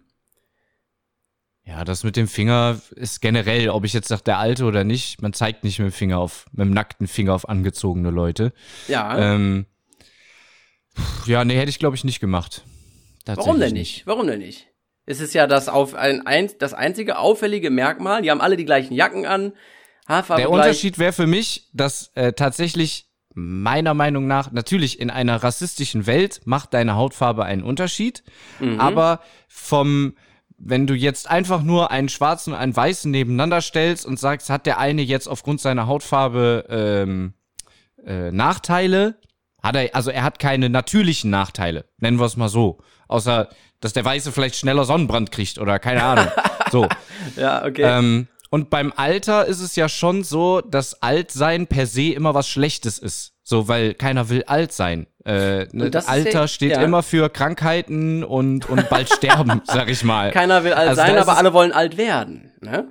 Ja, 1.71 1.85
das 1.85 2.03
mit 2.03 2.16
dem 2.16 2.27
Finger 2.27 2.81
ist 2.97 3.21
generell, 3.21 3.68
ob 3.71 3.85
ich 3.85 3.93
jetzt 3.93 4.09
sage, 4.09 4.23
der 4.25 4.39
Alte 4.39 4.64
oder 4.64 4.83
nicht, 4.83 5.23
man 5.23 5.33
zeigt 5.33 5.62
nicht 5.62 5.79
mit 5.79 5.89
dem 5.89 5.93
Finger 5.93 6.18
auf, 6.18 6.47
mit 6.53 6.66
dem 6.66 6.73
nackten 6.75 7.07
Finger 7.07 7.33
auf 7.33 7.49
angezogene 7.49 8.11
Leute. 8.11 8.53
Ja. 8.89 9.16
Ähm, 9.35 9.66
ja, 11.27 11.45
nee, 11.45 11.57
hätte 11.57 11.71
ich 11.71 11.79
glaube 11.79 11.95
ich 11.97 12.03
nicht 12.05 12.18
gemacht. 12.21 12.64
Warum 13.25 13.61
denn 13.61 13.75
nicht? 13.75 14.07
Warum 14.07 14.27
denn 14.27 14.41
nicht? 14.41 14.66
Es 15.07 15.21
ist 15.21 15.33
ja 15.35 15.47
das 15.47 15.68
auf 15.68 15.95
ein, 15.95 16.27
ein 16.27 16.51
das 16.59 16.75
einzige 16.75 17.18
auffällige 17.18 17.71
Merkmal. 17.71 18.23
Die 18.23 18.31
haben 18.31 18.41
alle 18.41 18.57
die 18.57 18.64
gleichen 18.64 18.95
Jacken 18.95 19.25
an. 19.27 19.53
Haarfarbe 20.09 20.43
Der. 20.43 20.51
Unterschied 20.51 20.99
wäre 20.99 21.12
für 21.12 21.27
mich, 21.29 21.68
dass 21.73 22.11
äh, 22.16 22.33
tatsächlich 22.33 23.07
meiner 23.35 23.95
Meinung 23.95 24.27
nach, 24.27 24.51
natürlich 24.51 24.99
in 24.99 25.09
einer 25.11 25.37
rassistischen 25.43 26.07
Welt 26.07 26.41
macht 26.47 26.75
deine 26.75 26.97
Hautfarbe 26.97 27.45
einen 27.45 27.62
Unterschied, 27.62 28.25
Mhm. 28.59 28.81
aber 28.81 29.21
vom, 29.47 30.14
wenn 30.63 30.87
du 30.87 30.95
jetzt 30.95 31.29
einfach 31.29 31.63
nur 31.63 31.91
einen 31.91 32.09
schwarzen 32.09 32.53
und 32.53 32.59
einen 32.59 32.77
weißen 32.77 33.11
nebeneinander 33.11 33.63
stellst 33.63 34.05
und 34.05 34.19
sagst, 34.19 34.51
hat 34.51 34.67
der 34.67 34.79
eine 34.79 35.03
jetzt 35.03 35.27
aufgrund 35.27 35.61
seiner 35.61 35.87
Hautfarbe 35.87 36.67
ähm, 36.69 37.33
äh, 38.05 38.31
Nachteile, 38.31 39.17
hat 39.63 39.75
er, 39.75 39.95
also 39.95 40.11
er 40.11 40.23
hat 40.23 40.39
keine 40.39 40.69
natürlichen 40.69 41.31
Nachteile, 41.31 41.87
nennen 41.99 42.19
wir 42.19 42.27
es 42.27 42.37
mal 42.37 42.49
so. 42.49 42.79
Außer, 43.09 43.49
dass 43.81 43.95
der 43.95 44.05
Weiße 44.05 44.33
vielleicht 44.33 44.57
schneller 44.57 44.85
Sonnenbrand 44.85 45.33
kriegt 45.33 45.59
oder 45.59 45.79
keine 45.79 46.03
Ahnung. 46.03 46.29
so. 46.71 46.87
Ja, 47.37 47.65
okay. 47.65 47.83
Ähm, 47.83 48.29
und 48.51 48.69
beim 48.69 48.93
Alter 48.95 49.47
ist 49.47 49.61
es 49.61 49.77
ja 49.77 49.89
schon 49.89 50.25
so, 50.25 50.61
dass 50.61 51.03
Altsein 51.03 51.67
per 51.69 51.87
se 51.87 52.13
immer 52.13 52.35
was 52.35 52.49
Schlechtes 52.49 52.99
ist. 52.99 53.33
So, 53.51 53.66
weil 53.66 53.94
keiner 53.94 54.28
will 54.28 54.44
alt 54.44 54.70
sein. 54.70 55.09
Äh, 55.24 55.66
ne, 55.72 55.86
ist 55.86 56.09
Alter 56.09 56.30
der- 56.42 56.46
steht 56.46 56.70
ja. 56.70 56.82
immer 56.82 57.03
für 57.03 57.28
Krankheiten 57.28 58.22
und, 58.22 58.70
und 58.70 58.88
bald 58.88 59.12
sterben, 59.12 59.61
sag 59.66 59.90
ich 59.90 60.05
mal. 60.05 60.30
Keiner 60.30 60.62
will 60.62 60.72
alt 60.72 60.90
also 60.90 61.03
sein, 61.03 61.16
ist 61.16 61.22
aber 61.22 61.36
alle 61.36 61.53
wollen 61.53 61.72
alt 61.72 61.96
werden. 61.96 62.53
Ne? 62.61 62.86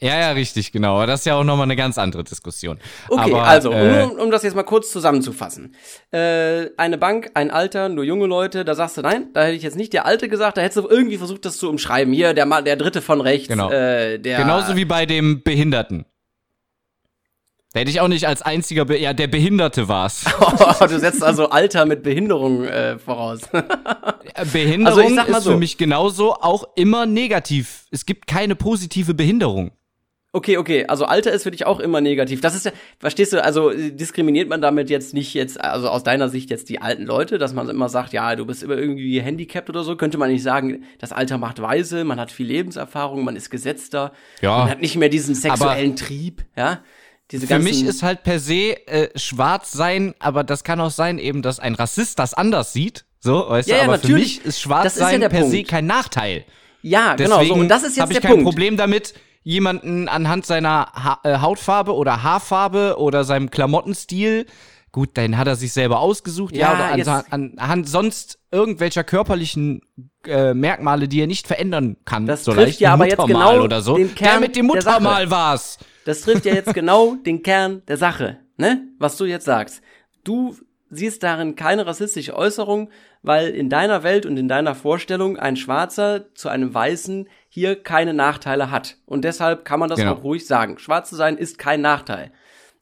Ja, 0.00 0.18
ja, 0.18 0.30
richtig, 0.32 0.72
genau. 0.72 0.96
Aber 0.96 1.06
das 1.06 1.20
ist 1.20 1.26
ja 1.26 1.36
auch 1.36 1.44
nochmal 1.44 1.66
eine 1.66 1.76
ganz 1.76 1.96
andere 1.96 2.24
Diskussion. 2.24 2.80
Okay, 3.08 3.32
Aber, 3.32 3.44
also, 3.44 3.70
äh, 3.70 4.02
um, 4.02 4.18
um 4.18 4.30
das 4.32 4.42
jetzt 4.42 4.56
mal 4.56 4.64
kurz 4.64 4.90
zusammenzufassen. 4.90 5.76
Äh, 6.10 6.70
eine 6.76 6.98
Bank, 6.98 7.30
ein 7.34 7.52
Alter, 7.52 7.88
nur 7.88 8.02
junge 8.02 8.26
Leute, 8.26 8.64
da 8.64 8.74
sagst 8.74 8.96
du, 8.96 9.02
nein, 9.02 9.28
da 9.32 9.44
hätte 9.44 9.54
ich 9.54 9.62
jetzt 9.62 9.76
nicht 9.76 9.92
der 9.92 10.06
Alte 10.06 10.28
gesagt, 10.28 10.56
da 10.56 10.60
hättest 10.60 10.84
du 10.84 10.88
irgendwie 10.88 11.18
versucht, 11.18 11.44
das 11.44 11.56
zu 11.56 11.70
umschreiben. 11.70 12.12
Hier, 12.12 12.34
der, 12.34 12.62
der 12.62 12.74
Dritte 12.74 13.00
von 13.00 13.20
rechts, 13.20 13.46
Genau. 13.46 13.70
äh, 13.70 14.18
der... 14.18 14.38
Genauso 14.38 14.74
wie 14.74 14.84
bei 14.84 15.06
dem 15.06 15.40
Behinderten. 15.44 16.04
Da 17.74 17.80
hätte 17.80 17.90
ich 17.90 18.00
auch 18.00 18.08
nicht 18.08 18.26
als 18.26 18.40
einziger, 18.40 18.86
Be 18.86 18.98
ja, 18.98 19.12
der 19.12 19.26
Behinderte 19.26 19.88
war's. 19.88 20.24
du 20.80 20.98
setzt 20.98 21.22
also 21.22 21.50
Alter 21.50 21.84
mit 21.84 22.02
Behinderung 22.02 22.64
äh, 22.64 22.98
voraus. 22.98 23.40
Behinderung 24.52 25.18
Also 25.18 25.32
ist 25.32 25.42
so. 25.44 25.50
für 25.52 25.56
mich 25.58 25.76
genauso 25.76 26.32
auch 26.34 26.64
immer 26.76 27.04
negativ. 27.04 27.84
Es 27.90 28.06
gibt 28.06 28.26
keine 28.26 28.54
positive 28.56 29.12
Behinderung. 29.12 29.72
Okay, 30.30 30.58
okay, 30.58 30.84
also 30.86 31.06
Alter 31.06 31.32
ist 31.32 31.42
für 31.44 31.50
dich 31.50 31.64
auch 31.64 31.80
immer 31.80 32.02
negativ. 32.02 32.42
Das 32.42 32.54
ist 32.54 32.66
ja, 32.66 32.72
verstehst 32.98 33.32
du, 33.32 33.42
also 33.42 33.70
diskriminiert 33.70 34.48
man 34.48 34.60
damit 34.60 34.90
jetzt 34.90 35.14
nicht 35.14 35.32
jetzt, 35.32 35.58
also 35.58 35.88
aus 35.88 36.02
deiner 36.02 36.28
Sicht 36.28 36.50
jetzt 36.50 36.68
die 36.68 36.82
alten 36.82 37.04
Leute, 37.04 37.38
dass 37.38 37.54
man 37.54 37.68
immer 37.70 37.88
sagt, 37.88 38.12
ja, 38.12 38.36
du 38.36 38.44
bist 38.44 38.62
immer 38.62 38.76
irgendwie 38.76 39.20
handicapped 39.22 39.70
oder 39.70 39.84
so, 39.84 39.96
könnte 39.96 40.18
man 40.18 40.30
nicht 40.30 40.42
sagen, 40.42 40.84
das 40.98 41.12
Alter 41.12 41.38
macht 41.38 41.62
weise, 41.62 42.04
man 42.04 42.20
hat 42.20 42.30
viel 42.30 42.46
Lebenserfahrung, 42.46 43.24
man 43.24 43.36
ist 43.36 43.48
gesetzter, 43.48 44.12
Ja. 44.42 44.58
man 44.58 44.70
hat 44.70 44.80
nicht 44.82 44.96
mehr 44.96 45.08
diesen 45.08 45.34
sexuellen 45.34 45.96
Trieb, 45.96 46.44
ja. 46.56 46.82
Für 47.30 47.58
mich 47.58 47.84
ist 47.84 48.02
halt 48.02 48.22
per 48.22 48.40
se 48.40 48.86
äh, 48.86 49.08
schwarz 49.18 49.72
sein, 49.72 50.14
aber 50.18 50.44
das 50.44 50.64
kann 50.64 50.80
auch 50.80 50.90
sein 50.90 51.18
eben, 51.18 51.42
dass 51.42 51.60
ein 51.60 51.74
Rassist 51.74 52.18
das 52.18 52.32
anders 52.34 52.72
sieht. 52.72 53.04
So, 53.20 53.46
weißt 53.48 53.68
Ja, 53.68 53.74
du, 53.76 53.80
ja, 53.82 53.88
aber 53.88 53.98
für 53.98 54.06
natürlich. 54.06 54.36
mich 54.38 54.46
ist 54.46 54.60
schwarz 54.60 54.96
ja 54.96 55.06
sein 55.08 55.20
der 55.20 55.28
per 55.28 55.44
se 55.44 55.56
Punkt. 55.56 55.68
kein 55.68 55.86
Nachteil. 55.86 56.44
ja, 56.82 57.16
genau, 57.16 57.36
Deswegen 57.40 57.54
so, 57.54 57.60
und 57.60 57.68
das 57.68 57.82
ist 57.82 57.96
jetzt 57.96 58.00
habe 58.02 58.12
ich 58.12 58.18
der 58.20 58.28
kein 58.28 58.36
Punkt. 58.38 58.44
Problem 58.44 58.76
damit, 58.78 59.12
jemanden 59.42 60.08
anhand 60.08 60.46
seiner 60.46 60.90
ha 60.94 61.18
äh, 61.24 61.38
Hautfarbe 61.38 61.94
oder 61.94 62.22
Haarfarbe 62.22 62.96
oder 62.98 63.24
seinem 63.24 63.50
Klamottenstil, 63.50 64.46
gut, 64.92 65.10
dann 65.14 65.36
hat 65.36 65.46
er 65.48 65.56
sich 65.56 65.72
selber 65.72 65.98
ausgesucht, 66.00 66.56
ja, 66.56 66.72
Ja, 66.72 66.86
oder 66.88 66.96
jetzt- 66.98 67.08
an, 67.08 67.54
anhand 67.58 67.88
sonst 67.88 68.38
irgendwelcher 68.50 69.04
körperlichen 69.04 69.82
äh, 70.26 70.54
Merkmale, 70.54 71.08
die 71.08 71.20
er 71.20 71.26
nicht 71.26 71.46
verändern 71.46 71.96
kann, 72.04 72.26
Das 72.26 72.44
so 72.44 72.52
trifft 72.54 72.80
ja 72.80 72.92
aber 72.94 73.06
jetzt 73.06 73.24
genau 73.26 73.60
oder 73.62 73.82
so. 73.82 73.96
den 73.96 74.14
Kern 74.14 74.30
der 74.32 74.40
mit 74.40 74.56
dem. 74.56 74.66
Muttermal 74.66 75.30
war's. 75.30 75.78
Das 76.08 76.22
trifft 76.22 76.46
ja 76.46 76.54
jetzt 76.54 76.72
genau 76.72 77.16
den 77.16 77.42
Kern 77.42 77.82
der 77.86 77.98
Sache, 77.98 78.38
ne? 78.56 78.82
Was 78.98 79.18
du 79.18 79.26
jetzt 79.26 79.44
sagst. 79.44 79.82
Du 80.24 80.56
siehst 80.88 81.22
darin 81.22 81.54
keine 81.54 81.86
rassistische 81.86 82.34
Äußerung, 82.34 82.88
weil 83.22 83.50
in 83.50 83.68
deiner 83.68 84.02
Welt 84.04 84.24
und 84.24 84.38
in 84.38 84.48
deiner 84.48 84.74
Vorstellung 84.74 85.36
ein 85.36 85.56
Schwarzer 85.56 86.34
zu 86.34 86.48
einem 86.48 86.72
Weißen 86.72 87.28
hier 87.50 87.82
keine 87.82 88.14
Nachteile 88.14 88.70
hat. 88.70 88.96
Und 89.04 89.22
deshalb 89.24 89.66
kann 89.66 89.80
man 89.80 89.90
das 89.90 89.98
Genau. 89.98 90.14
auch 90.14 90.22
ruhig 90.24 90.46
sagen. 90.46 90.78
Schwarz 90.78 91.10
zu 91.10 91.16
sein 91.16 91.36
ist 91.36 91.58
kein 91.58 91.82
Nachteil. 91.82 92.32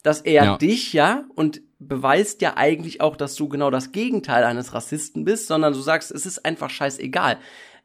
Das 0.03 0.21
ehrt 0.21 0.45
Ja. 0.45 0.57
dich 0.57 0.93
ja 0.93 1.25
und 1.35 1.59
beweist 1.79 2.41
ja 2.41 2.53
eigentlich 2.55 3.01
auch, 3.01 3.17
dass 3.17 3.35
du 3.35 3.49
genau 3.49 3.71
das 3.71 3.91
Gegenteil 3.91 4.45
eines 4.45 4.73
Rassisten 4.73 5.25
bist, 5.25 5.47
sondern 5.47 5.73
du 5.73 5.79
sagst, 5.79 6.11
es 6.11 6.25
ist 6.25 6.45
einfach 6.45 6.69
scheißegal. 6.69 7.39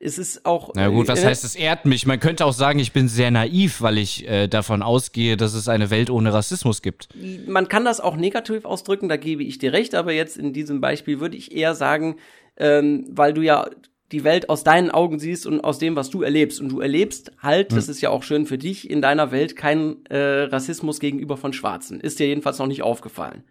Es 0.05 0.19
ist 0.19 0.45
auch. 0.45 0.73
Na 0.75 0.89
gut, 0.89 1.07
was 1.07 1.23
äh, 1.23 1.27
heißt, 1.27 1.45
es 1.45 1.55
ehrt 1.55 1.85
mich? 1.85 2.07
Man 2.07 2.19
könnte 2.19 2.45
auch 2.45 2.53
sagen, 2.53 2.81
ich 2.81 2.93
bin 2.93 3.07
sehr 3.07 3.31
naiv, 3.31 3.81
weil 3.83 3.99
ich 3.99 4.29
äh, 4.29 4.49
davon 4.49 4.83
ausgehe, 4.83 5.37
dass 5.37 5.55
es 5.55 5.69
eine 5.69 5.91
Welt 5.91 6.11
ohne 6.11 6.33
Rassismus 6.33 6.83
gibt. 6.83 7.09
man 7.47 7.69
kann 7.69 7.85
das 7.85 8.01
auch 8.01 8.17
negativ 8.17 8.65
ausdrücken, 8.65 9.09
da 9.09 9.17
gebe 9.17 9.45
ich 9.45 9.59
dir 9.59 9.73
recht, 9.73 9.95
aber 9.95 10.13
jetzt 10.13 10.37
in 10.37 10.53
diesem 10.53 10.81
Beispiel 10.81 11.21
würde 11.21 11.37
ich 11.37 11.55
eher 11.55 11.75
sagen, 11.77 12.17
ähm, 12.57 13.07
weil 13.11 13.33
du 13.33 13.43
ja 13.43 13.69
die 14.11 14.25
Welt 14.25 14.51
aus 14.51 14.65
deinen 14.65 14.91
Augen 14.91 15.19
siehst 15.21 15.47
und 15.47 15.61
aus 15.63 15.79
dem, 15.79 15.97
was 15.97 16.11
du 16.11 16.23
erlebst. 16.23 16.61
Und 16.61 16.69
du 16.69 16.81
erlebst 16.81 17.33
halt, 17.41 17.71
Hm. 17.71 17.77
das 17.77 17.89
ist 17.89 18.01
ja 18.03 18.11
auch 18.11 18.23
schön 18.25 18.45
für 18.45 18.59
dich, 18.59 18.91
in 18.91 19.01
deiner 19.01 19.31
Welt 19.31 19.57
keinen 19.57 20.05
äh, 20.07 20.43
Rassismus 20.43 20.99
gegenüber 21.01 21.37
von 21.37 21.53
Schwarzen. 21.53 22.01
Ist 22.01 22.19
dir 22.19 22.27
jedenfalls 22.27 22.59
noch 22.59 22.67
nicht 22.67 22.83
aufgefallen. 22.83 23.45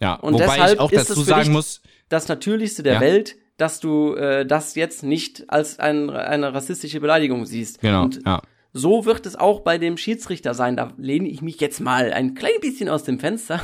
Ja, 0.00 0.14
Und 0.14 0.34
wobei 0.34 0.46
deshalb 0.46 0.72
ich 0.74 0.80
auch 0.80 0.90
dazu 0.90 1.22
sagen 1.22 1.52
muss, 1.52 1.82
Das 2.08 2.28
Natürlichste 2.28 2.82
der 2.82 2.94
Ja. 2.94 3.00
Welt, 3.00 3.36
dass 3.56 3.80
du 3.80 4.14
äh, 4.14 4.44
das 4.44 4.74
jetzt 4.74 5.02
nicht 5.02 5.44
als 5.48 5.78
ein, 5.78 6.10
eine 6.10 6.52
rassistische 6.52 7.00
Beleidigung 7.00 7.46
siehst. 7.46 7.80
genau, 7.80 8.04
Und 8.04 8.20
ja. 8.26 8.42
so 8.72 9.06
wird 9.06 9.24
es 9.26 9.36
auch 9.36 9.60
bei 9.60 9.78
dem 9.78 9.96
Schiedsrichter 9.96 10.54
sein. 10.54 10.76
Da 10.76 10.92
lehne 10.98 11.28
ich 11.28 11.42
mich 11.42 11.60
jetzt 11.60 11.80
mal 11.80 12.12
ein 12.12 12.34
klein 12.34 12.60
bisschen 12.60 12.88
aus 12.88 13.04
dem 13.04 13.18
Fenster 13.18 13.60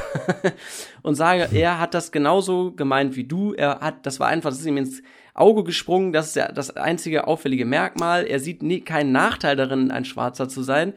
und 1.03 1.15
sage, 1.15 1.49
er 1.53 1.79
hat 1.79 1.95
das 1.95 2.13
genauso 2.13 2.73
gemeint 2.73 3.17
wie 3.17 3.25
du. 3.25 3.53
Er 3.53 3.81
hat, 3.81 4.07
das 4.07 4.19
war 4.19 4.29
einfach, 4.29 4.51
das 4.51 4.61
ist 4.61 4.67
ihm 4.67 4.79
ins 4.79 5.03
Auge 5.35 5.65
gesprungen. 5.65 6.13
Das 6.13 6.29
ist 6.29 6.37
ja 6.37 6.51
das 6.51 6.77
einzige 6.77 7.27
auffällige 7.27 7.67
Merkmal. 7.67 8.25
Er 8.27 8.41
sieht 8.41 8.63
nie, 8.63 8.81
keinen 8.81 9.13
Nachteil 9.13 9.57
darin, 9.57 9.91
ein 9.91 10.05
Schwarzer 10.05 10.49
zu 10.49 10.63
sein. 10.63 10.95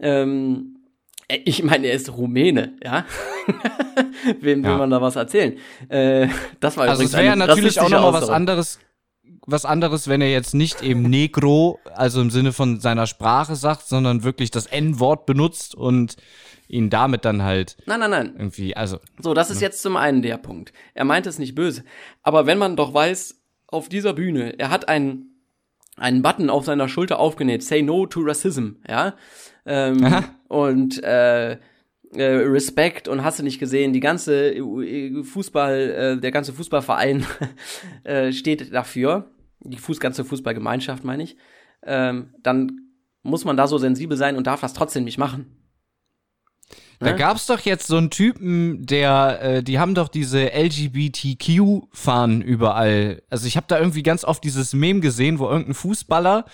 Ähm, 0.00 0.76
äh, 0.76 0.83
ich 1.28 1.62
meine, 1.62 1.86
er 1.88 1.94
ist 1.94 2.12
Rumäne, 2.16 2.74
ja. 2.82 3.04
Wem 4.40 4.62
will 4.62 4.70
Ja. 4.70 4.78
man 4.78 4.90
da 4.90 5.00
was 5.00 5.16
erzählen? 5.16 5.56
Äh, 5.88 6.28
das 6.60 6.76
war 6.76 6.88
Also 6.88 7.02
es 7.02 7.12
wäre 7.12 7.24
ja 7.24 7.36
natürlich 7.36 7.80
auch 7.80 7.88
nochmal 7.88 8.12
was 8.12 8.28
anderes, 8.30 8.78
was 9.46 9.64
anderes, 9.64 10.08
wenn 10.08 10.20
er 10.20 10.30
jetzt 10.30 10.54
nicht 10.54 10.82
eben 10.82 11.02
Negro, 11.02 11.78
also 11.94 12.20
im 12.20 12.30
Sinne 12.30 12.52
von 12.52 12.80
seiner 12.80 13.06
Sprache 13.06 13.56
sagt, 13.56 13.86
sondern 13.88 14.24
wirklich 14.24 14.50
das 14.50 14.66
N-Wort 14.66 15.26
benutzt 15.26 15.74
und 15.74 16.16
ihn 16.66 16.88
damit 16.88 17.24
dann 17.26 17.42
halt 17.42 17.76
Nein, 17.86 18.00
nein, 18.00 18.10
nein. 18.10 18.34
irgendwie, 18.38 18.74
also 18.74 18.98
So, 19.20 19.34
das 19.34 19.50
ist 19.50 19.60
jetzt 19.60 19.82
zum 19.82 19.96
einen 19.96 20.22
der 20.22 20.38
Punkt. 20.38 20.72
Er 20.94 21.04
meint 21.04 21.26
es 21.26 21.38
nicht 21.38 21.54
böse. 21.54 21.84
Aber 22.22 22.46
wenn 22.46 22.56
man 22.58 22.74
doch 22.76 22.94
weiß, 22.94 23.40
auf 23.66 23.88
dieser 23.90 24.14
Bühne, 24.14 24.58
er 24.58 24.70
hat 24.70 24.88
einen, 24.88 25.42
einen 25.96 26.22
Button 26.22 26.48
auf 26.48 26.64
seiner 26.64 26.88
Schulter 26.88 27.18
aufgenäht, 27.18 27.62
say 27.62 27.82
no 27.82 28.06
to 28.06 28.20
racism, 28.20 28.76
ja. 28.88 29.14
Ähm, 29.66 30.04
Aha. 30.04 30.24
Und 30.48 31.02
äh, 31.02 31.52
äh, 31.52 31.58
Respekt 32.16 33.08
und 33.08 33.24
hast 33.24 33.38
du 33.38 33.42
nicht 33.42 33.58
gesehen, 33.58 33.92
die 33.92 34.00
ganze 34.00 34.54
äh, 34.54 35.22
Fußball, 35.22 35.80
äh, 35.90 36.20
der 36.20 36.30
ganze 36.30 36.52
Fußballverein 36.52 37.26
äh, 38.04 38.32
steht 38.32 38.72
dafür, 38.72 39.30
die 39.60 39.78
Fuß, 39.78 40.00
ganze 40.00 40.24
Fußballgemeinschaft 40.24 41.04
meine 41.04 41.22
ich, 41.22 41.36
ähm, 41.84 42.34
dann 42.42 42.80
muss 43.22 43.44
man 43.44 43.56
da 43.56 43.66
so 43.66 43.78
sensibel 43.78 44.16
sein 44.16 44.36
und 44.36 44.46
darf 44.46 44.60
das 44.60 44.74
trotzdem 44.74 45.04
nicht 45.04 45.18
machen. 45.18 45.64
Da 47.00 47.10
Ne? 47.10 47.16
gab's 47.16 47.46
doch 47.46 47.60
jetzt 47.60 47.86
so 47.86 47.96
einen 47.96 48.10
Typen, 48.10 48.86
der, 48.86 49.38
äh, 49.42 49.62
die 49.62 49.78
haben 49.78 49.94
doch 49.94 50.08
diese 50.08 50.52
LGBTQ-Fahnen 50.52 52.40
überall. 52.42 53.22
Also 53.30 53.46
ich 53.46 53.56
habe 53.56 53.66
da 53.68 53.78
irgendwie 53.78 54.02
ganz 54.02 54.24
oft 54.24 54.44
dieses 54.44 54.74
Mem 54.74 55.00
gesehen, 55.00 55.38
wo 55.38 55.48
irgendein 55.48 55.74
Fußballer 55.74 56.44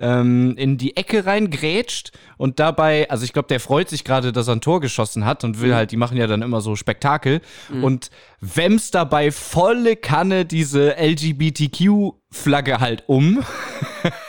ähm, 0.00 0.54
in 0.56 0.78
die 0.78 0.96
Ecke 0.96 1.26
reingrätscht 1.26 2.12
und 2.38 2.58
dabei, 2.58 3.08
also 3.10 3.24
ich 3.24 3.32
glaube, 3.32 3.48
der 3.48 3.60
freut 3.60 3.88
sich 3.88 4.02
gerade, 4.02 4.32
dass 4.32 4.48
er 4.48 4.56
ein 4.56 4.60
Tor 4.60 4.80
geschossen 4.80 5.26
hat 5.26 5.44
und 5.44 5.60
will 5.60 5.74
halt, 5.74 5.92
die 5.92 5.96
machen 5.96 6.16
ja 6.16 6.26
dann 6.26 6.42
immer 6.42 6.60
so 6.62 6.74
Spektakel 6.74 7.42
und 7.82 8.10
wemst 8.40 8.94
dabei 8.94 9.30
volle 9.30 9.96
Kanne 9.96 10.46
diese 10.46 10.96
LGBTQ-Flagge 10.96 12.80
halt 12.80 13.04
um. 13.06 13.44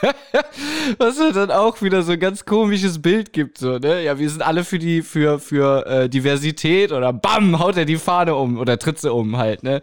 Was 0.98 1.18
mir 1.18 1.32
dann 1.32 1.52
auch 1.52 1.82
wieder 1.82 2.04
so 2.04 2.12
ein 2.12 2.20
ganz 2.20 2.46
komisches 2.46 3.02
Bild 3.02 3.32
gibt, 3.32 3.58
so, 3.58 3.78
ne? 3.78 4.04
Ja, 4.04 4.20
wir 4.20 4.30
sind 4.30 4.42
alle 4.42 4.66
für 4.66 4.80
die, 4.80 5.02
für, 5.02 5.40
für 5.40 5.86
äh, 5.86 6.10
Diversität 6.10 6.92
oder 6.92 7.14
bam, 7.14 7.60
haut 7.60 7.78
er 7.78 7.86
die 7.86 7.98
Fahne 7.98 8.36
um 8.36 8.58
oder 8.58 8.78
tritt 8.78 9.00
sie 9.00 9.12
um 9.12 9.38
halt, 9.38 9.64
ne? 9.64 9.82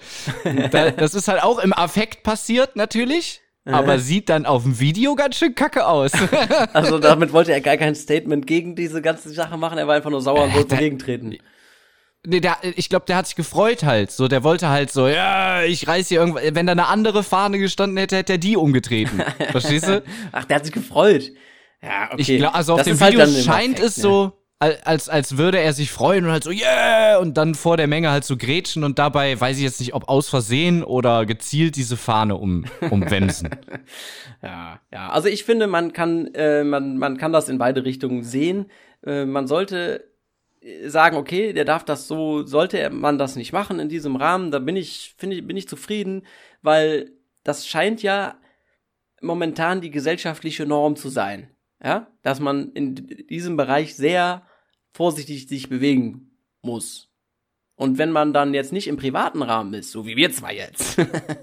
Da, 0.70 0.90
das 0.90 1.14
ist 1.14 1.28
halt 1.28 1.42
auch 1.42 1.58
im 1.58 1.72
Affekt 1.72 2.22
passiert, 2.22 2.76
natürlich. 2.76 3.40
Aber 3.74 3.98
sieht 3.98 4.28
dann 4.28 4.46
auf 4.46 4.62
dem 4.62 4.78
Video 4.80 5.14
ganz 5.14 5.36
schön 5.36 5.54
kacke 5.54 5.86
aus. 5.86 6.12
Also 6.72 6.98
damit 6.98 7.32
wollte 7.32 7.52
er 7.52 7.60
gar 7.60 7.76
kein 7.76 7.94
Statement 7.94 8.46
gegen 8.46 8.74
diese 8.76 9.02
ganze 9.02 9.30
Sache 9.30 9.56
machen, 9.56 9.78
er 9.78 9.86
war 9.86 9.94
einfach 9.96 10.10
nur 10.10 10.20
sauer 10.22 10.44
und 10.44 10.54
wollte 10.54 10.68
da- 10.68 10.76
gegentreten. 10.76 11.36
nee, 12.26 12.40
der, 12.40 12.56
ich 12.76 12.88
glaube, 12.88 13.06
der 13.06 13.16
hat 13.16 13.26
sich 13.26 13.36
gefreut 13.36 13.82
halt. 13.84 14.10
So, 14.10 14.28
der 14.28 14.42
wollte 14.44 14.68
halt 14.68 14.90
so, 14.92 15.06
ja, 15.08 15.62
ich 15.62 15.86
reiß 15.88 16.08
hier 16.08 16.20
irgendwas. 16.20 16.42
Wenn 16.52 16.66
da 16.66 16.72
eine 16.72 16.86
andere 16.88 17.22
Fahne 17.22 17.58
gestanden 17.58 17.96
hätte, 17.96 18.16
hätte 18.16 18.32
er 18.34 18.38
die 18.38 18.56
umgetreten. 18.56 19.22
Verstehst 19.50 19.86
du? 19.88 20.02
Ach, 20.32 20.44
der 20.44 20.56
hat 20.56 20.64
sich 20.64 20.74
gefreut. 20.74 21.30
Ja, 21.82 22.08
okay. 22.12 22.20
Ich 22.22 22.36
glaube, 22.38 22.54
also 22.54 22.72
auf 22.74 22.78
Das 22.80 22.86
dem 22.88 23.00
halt 23.00 23.14
Video 23.14 23.24
im 23.26 23.32
scheint 23.42 23.74
Affekt, 23.76 23.80
es 23.80 23.96
ne? 23.98 24.02
so, 24.02 24.22
al- 24.24 24.32
als, 24.60 25.08
als 25.08 25.38
würde 25.38 25.60
er 25.60 25.72
sich 25.72 25.90
freuen 25.90 26.24
und 26.24 26.32
halt 26.32 26.42
so, 26.42 26.50
yeah, 26.50 27.18
und 27.18 27.36
dann 27.36 27.54
vor 27.54 27.76
der 27.76 27.86
Menge 27.86 28.10
halt 28.10 28.24
so 28.24 28.36
grätschen 28.36 28.82
und 28.82 28.98
dabei 28.98 29.40
weiß 29.40 29.56
ich 29.56 29.62
jetzt 29.62 29.78
nicht, 29.78 29.94
ob 29.94 30.08
aus 30.08 30.28
Versehen 30.28 30.82
oder 30.82 31.26
gezielt 31.26 31.76
diese 31.76 31.96
Fahne 31.96 32.36
um, 32.36 32.64
umwemsen. 32.90 33.50
Ja, 34.40 34.78
ja. 34.92 35.08
Also 35.08 35.26
ich 35.26 35.42
finde, 35.42 35.66
man 35.66 35.92
kann, 35.92 36.32
äh, 36.32 36.62
man, 36.62 36.96
man 36.96 37.16
kann 37.16 37.32
das 37.32 37.48
in 37.48 37.58
beide 37.58 37.84
Richtungen 37.84 38.22
sehen. 38.22 38.70
Äh, 39.04 39.24
man 39.24 39.48
sollte 39.48 40.12
äh, 40.60 40.88
sagen, 40.88 41.16
okay, 41.16 41.52
der 41.52 41.64
darf 41.64 41.84
das 41.84 42.06
so, 42.06 42.46
sollte 42.46 42.88
man 42.90 43.18
das 43.18 43.34
nicht 43.34 43.52
machen 43.52 43.80
in 43.80 43.88
diesem 43.88 44.14
Rahmen, 44.14 44.52
da 44.52 44.60
bin 44.60 44.76
ich, 44.76 45.16
finde 45.18 45.34
ich, 45.34 45.44
bin 45.44 45.56
ich 45.56 45.66
zufrieden, 45.66 46.24
weil 46.62 47.10
das 47.42 47.66
scheint 47.66 48.00
ja 48.00 48.36
momentan 49.20 49.80
die 49.80 49.90
gesellschaftliche 49.90 50.64
Norm 50.64 50.94
zu 50.94 51.08
sein. 51.08 51.50
Ja, 51.82 52.06
dass 52.22 52.38
man 52.38 52.70
in 52.72 52.94
diesem 52.94 53.56
Bereich 53.56 53.96
sehr 53.96 54.47
vorsichtig 54.98 55.46
sich 55.48 55.68
bewegen 55.68 56.32
muss. 56.60 57.08
Und 57.76 57.96
wenn 57.98 58.10
man 58.10 58.32
dann 58.32 58.52
jetzt 58.52 58.72
nicht 58.72 58.88
im 58.88 58.96
privaten 58.96 59.42
Rahmen 59.42 59.72
ist, 59.74 59.92
so 59.92 60.04
wie 60.06 60.16
wir 60.16 60.32
zwei 60.32 60.56
jetzt, 60.56 60.96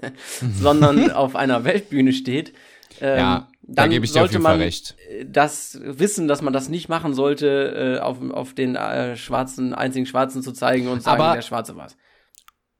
sondern 0.60 1.10
auf 1.24 1.34
einer 1.36 1.64
Weltbühne 1.64 2.12
steht, 2.12 2.52
ähm, 3.00 3.18
Ja. 3.18 3.48
dann 3.62 3.88
gebe 3.90 4.04
ich 4.04 4.12
dir 4.12 4.22
auf 4.22 4.28
sollte 4.30 4.42
man 4.42 4.60
recht. 4.60 4.94
äh, 5.08 5.24
das 5.26 5.78
wissen, 5.82 6.28
dass 6.28 6.42
man 6.42 6.52
das 6.52 6.68
nicht 6.68 6.90
machen 6.90 7.14
sollte, 7.14 7.96
äh, 7.96 8.00
auf, 8.00 8.18
auf 8.30 8.52
den 8.54 8.76
äh, 8.76 9.16
schwarzen, 9.16 9.72
einzigen 9.74 10.04
Schwarzen 10.06 10.42
zu 10.42 10.52
zeigen 10.52 10.88
und 10.88 11.02
sagen, 11.02 11.22
Aber- 11.22 11.34
der 11.34 11.42
Schwarze 11.42 11.74
war's. 11.76 11.96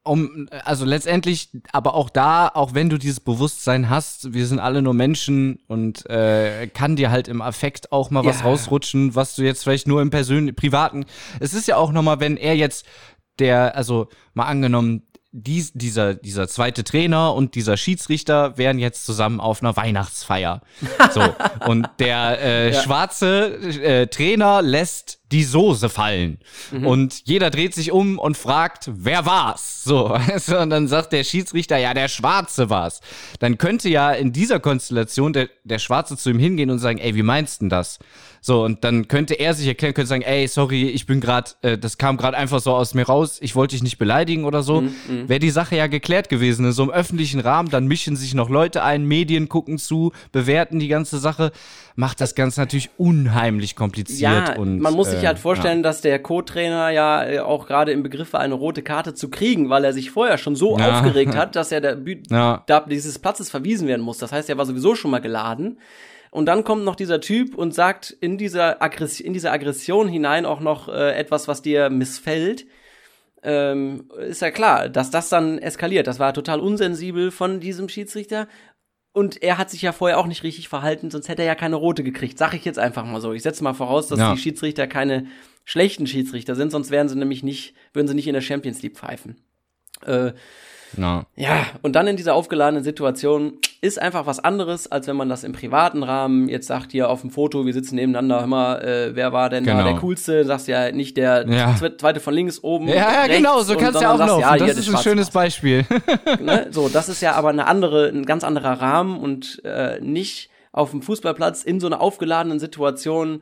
Um, 0.07 0.47
also 0.65 0.85
letztendlich, 0.85 1.49
aber 1.71 1.93
auch 1.93 2.09
da, 2.09 2.47
auch 2.47 2.73
wenn 2.73 2.89
du 2.89 2.97
dieses 2.97 3.19
Bewusstsein 3.19 3.89
hast, 3.89 4.33
wir 4.33 4.45
sind 4.47 4.59
alle 4.59 4.81
nur 4.81 4.93
Menschen 4.93 5.59
und 5.67 6.09
äh, 6.09 6.67
kann 6.67 6.95
dir 6.95 7.11
halt 7.11 7.27
im 7.27 7.41
Affekt 7.41 7.91
auch 7.91 8.09
mal 8.09 8.25
was 8.25 8.39
Ja. 8.39 8.45
rausrutschen, 8.45 9.15
was 9.15 9.35
du 9.35 9.43
jetzt 9.43 9.63
vielleicht 9.63 9.87
nur 9.87 10.01
im 10.01 10.09
persönlichen, 10.09 10.55
privaten. 10.55 11.05
Es 11.39 11.53
ist 11.53 11.67
ja 11.67 11.77
auch 11.77 11.91
nochmal, 11.91 12.19
wenn 12.19 12.37
er 12.37 12.55
jetzt 12.55 12.85
der, 13.39 13.75
also 13.75 14.07
mal 14.33 14.45
angenommen, 14.45 15.03
dies, 15.31 15.73
dieser, 15.73 16.15
dieser 16.15 16.47
zweite 16.47 16.83
Trainer 16.83 17.33
und 17.33 17.55
dieser 17.55 17.77
Schiedsrichter 17.77 18.57
wären 18.57 18.79
jetzt 18.79 19.05
zusammen 19.05 19.39
auf 19.39 19.61
einer 19.61 19.75
Weihnachtsfeier. 19.75 20.61
So. 21.13 21.21
und 21.67 21.87
der 21.99 22.41
äh, 22.41 22.73
schwarze 22.73 23.57
äh, 23.81 24.07
Trainer 24.07 24.61
lässt 24.61 25.19
die 25.31 25.43
Soße 25.43 25.89
fallen. 25.89 26.39
Und 26.71 27.23
jeder 27.25 27.49
dreht 27.49 27.73
sich 27.73 27.91
um 27.91 28.17
und 28.17 28.37
fragt, 28.37 28.89
wer 28.93 29.25
war's? 29.25 29.83
So, 29.83 30.15
und 30.59 30.69
dann 30.69 30.87
sagt 30.87 31.11
der 31.11 31.25
Schiedsrichter, 31.25 31.77
ja, 31.77 31.93
der 31.93 32.07
Schwarze 32.07 32.69
war's. 32.69 33.01
Dann 33.39 33.57
könnte 33.57 33.89
ja 33.89 34.13
in 34.13 34.31
dieser 34.31 34.61
Konstellation 34.61 35.33
der, 35.33 35.49
der 35.65 35.79
Schwarze 35.79 36.15
zu 36.15 36.29
ihm 36.29 36.39
hingehen 36.39 36.69
und 36.69 36.79
sagen, 36.79 36.99
ey, 36.99 37.13
wie 37.15 37.23
meinst 37.23 37.59
du 37.59 37.65
denn 37.65 37.69
das? 37.69 37.99
So, 38.47 38.63
und 38.63 38.85
dann 38.85 39.09
könnte 39.09 39.33
er 39.33 39.53
sich 39.53 39.67
erklären, 39.67 39.93
könnte 39.93 40.07
sagen, 40.07 40.21
ey, 40.21 40.47
sorry, 40.47 40.87
ich 40.87 41.05
bin 41.05 41.19
gerade, 41.19 41.51
äh, 41.63 41.77
das 41.77 41.97
kam 41.97 42.15
gerade 42.15 42.37
einfach 42.37 42.61
so 42.61 42.71
aus 42.73 42.93
mir 42.93 43.05
raus, 43.05 43.39
ich 43.41 43.57
wollte 43.57 43.75
dich 43.75 43.83
nicht 43.83 43.97
beleidigen 43.97 44.45
oder 44.45 44.63
so. 44.63 44.85
Wäre 45.27 45.39
die 45.41 45.49
Sache 45.49 45.75
ja 45.75 45.87
geklärt 45.87 46.29
gewesen. 46.29 46.65
In 46.65 46.71
so 46.71 46.83
einem 46.83 46.91
öffentlichen 46.91 47.41
Rahmen, 47.41 47.67
dann 47.69 47.87
mischen 47.87 48.15
sich 48.15 48.33
noch 48.33 48.49
Leute 48.49 48.83
ein, 48.83 49.03
Medien 49.03 49.49
gucken 49.49 49.77
zu, 49.77 50.13
bewerten 50.31 50.79
die 50.79 50.87
ganze 50.87 51.17
Sache, 51.17 51.51
macht 51.97 52.21
das 52.21 52.35
Ganze 52.35 52.61
natürlich 52.61 52.89
unheimlich 52.95 53.75
kompliziert. 53.75 54.47
Ja, 54.47 54.55
und, 54.55 54.79
man 54.79 54.93
muss 54.93 55.09
sich 55.09 55.23
äh, 55.23 55.27
halt 55.27 55.39
vorstellen, 55.39 55.83
dass 55.83 55.99
der 55.99 56.17
Co-Trainer 56.19 56.89
ja 56.91 57.25
äh, 57.27 57.39
auch 57.39 57.67
gerade 57.67 57.91
im 57.91 58.01
Begriff 58.01 58.31
war, 58.31 58.39
eine 58.39 58.53
rote 58.53 58.81
Karte 58.81 59.13
zu 59.13 59.29
kriegen, 59.29 59.69
weil 59.69 59.83
er 59.83 59.91
sich 59.91 60.09
vorher 60.09 60.37
schon 60.37 60.55
so 60.55 60.79
Ja. 60.79 60.99
aufgeregt 61.01 61.35
hat, 61.35 61.57
dass 61.57 61.73
er 61.73 61.81
der 61.81 61.97
Bü 61.97 62.21
Ja. 62.31 62.63
da 62.67 62.79
dieses 62.79 63.19
Platzes 63.19 63.49
verwiesen 63.49 63.89
werden 63.89 64.03
muss. 64.03 64.19
Das 64.19 64.31
heißt, 64.31 64.49
er 64.49 64.57
war 64.57 64.65
sowieso 64.65 64.95
schon 64.95 65.11
mal 65.11 65.19
geladen. 65.19 65.79
Und 66.37 66.45
dann 66.45 66.63
kommt 66.63 66.83
noch 66.85 66.95
dieser 66.95 67.19
Typ 67.19 67.55
und 67.55 67.73
sagt 67.73 68.11
in 68.11 68.37
dieser, 68.37 68.79
Aggress 68.79 69.19
in 69.19 69.33
diese 69.33 69.49
Aggression 69.51 70.07
hinein 70.07 70.45
auch 70.45 70.59
noch 70.59 70.87
äh, 70.87 71.15
etwas, 71.15 71.47
was 71.47 71.63
dir 71.63 71.89
missfällt. 71.89 72.67
Ähm, 73.41 74.11
ist 74.19 74.41
ja 74.43 74.51
klar, 74.51 74.87
dass 74.87 75.09
das 75.09 75.29
dann 75.29 75.57
eskaliert. 75.57 76.05
Das 76.05 76.19
war 76.19 76.35
total 76.35 76.59
unsensibel 76.59 77.31
von 77.31 77.59
diesem 77.59 77.89
Schiedsrichter. 77.89 78.47
Und 79.13 79.41
er 79.41 79.57
hat 79.57 79.71
sich 79.71 79.81
ja 79.81 79.93
vorher 79.93 80.19
auch 80.19 80.27
nicht 80.27 80.43
richtig 80.43 80.69
verhalten, 80.69 81.09
sonst 81.09 81.27
hätte 81.27 81.41
er 81.41 81.47
ja 81.47 81.55
keine 81.55 81.75
rote 81.75 82.03
gekriegt. 82.03 82.37
Sag 82.37 82.53
ich 82.53 82.65
jetzt 82.65 82.77
einfach 82.77 83.03
mal 83.03 83.19
so. 83.19 83.33
Ich 83.33 83.41
setze 83.41 83.63
mal 83.63 83.73
voraus, 83.73 84.07
dass 84.07 84.19
Ja. 84.19 84.31
die 84.35 84.39
Schiedsrichter 84.39 84.85
keine 84.85 85.25
schlechten 85.65 86.05
Schiedsrichter 86.05 86.53
sind, 86.53 86.71
sonst 86.71 86.91
wären 86.91 87.09
sie 87.09 87.17
nämlich 87.17 87.41
nicht, 87.41 87.73
würden 87.93 88.07
sie 88.07 88.13
nicht 88.13 88.27
in 88.27 88.33
der 88.35 88.41
Champions 88.41 88.83
League 88.83 88.95
pfeifen. 88.95 89.41
Äh, 90.05 90.33
Ja. 90.95 91.25
ja, 91.35 91.65
und 91.81 91.95
dann 91.95 92.07
in 92.07 92.15
dieser 92.15 92.33
aufgeladenen 92.35 92.83
Situation 92.83 93.53
ist 93.81 94.01
einfach 94.01 94.25
was 94.25 94.39
anderes, 94.39 94.89
als 94.91 95.05
wenn 95.07 95.15
man 95.17 95.27
das 95.29 95.43
im 95.43 95.51
privaten 95.51 96.01
Rahmen 96.01 96.47
jetzt 96.49 96.67
sagt, 96.67 96.91
hier 96.93 97.09
auf 97.09 97.21
dem 97.21 97.29
Foto, 97.29 97.65
wir 97.65 97.73
sitzen 97.73 97.95
nebeneinander, 97.95 98.39
hör 98.39 98.47
mal, 98.47 98.81
äh, 98.81 99.15
wer 99.15 99.33
war 99.33 99.49
denn 99.49 99.65
da 99.65 99.73
Genau. 99.73 99.83
der 99.83 99.95
Coolste? 99.99 100.45
Sagst 100.45 100.67
ja 100.67 100.91
nicht 100.91 101.17
der 101.17 101.45
Ja. 101.47 101.71
zwe- 101.75 101.97
zweite 101.97 102.19
von 102.19 102.33
links 102.33 102.63
oben. 102.63 102.87
Ja, 102.87 102.95
ja, 102.95 103.21
rechts 103.23 103.37
genau, 103.37 103.61
so 103.61 103.75
kannst 103.75 103.95
du 103.99 104.03
ja 104.03 104.13
auch 104.13 104.17
sagst, 104.17 104.29
laufen. 104.29 104.41
ja, 104.41 104.57
das 104.57 104.77
ist 104.77 104.89
ein 104.89 104.97
schönes 105.01 105.29
Beispiel. 105.29 105.85
Ne? 106.41 106.67
So, 106.71 106.87
das 106.89 107.09
ist 107.09 107.21
ja 107.21 107.33
aber 107.33 107.49
eine 107.49 107.67
andere, 107.67 108.07
ein 108.07 108.25
ganz 108.25 108.43
anderer 108.43 108.79
Rahmen 108.81 109.19
und 109.19 109.61
äh, 109.65 109.99
nicht 110.01 110.49
auf 110.71 110.91
dem 110.91 111.01
Fußballplatz 111.01 111.63
in 111.63 111.79
so 111.79 111.87
einer 111.87 112.01
aufgeladenen 112.01 112.59
Situation 112.59 113.41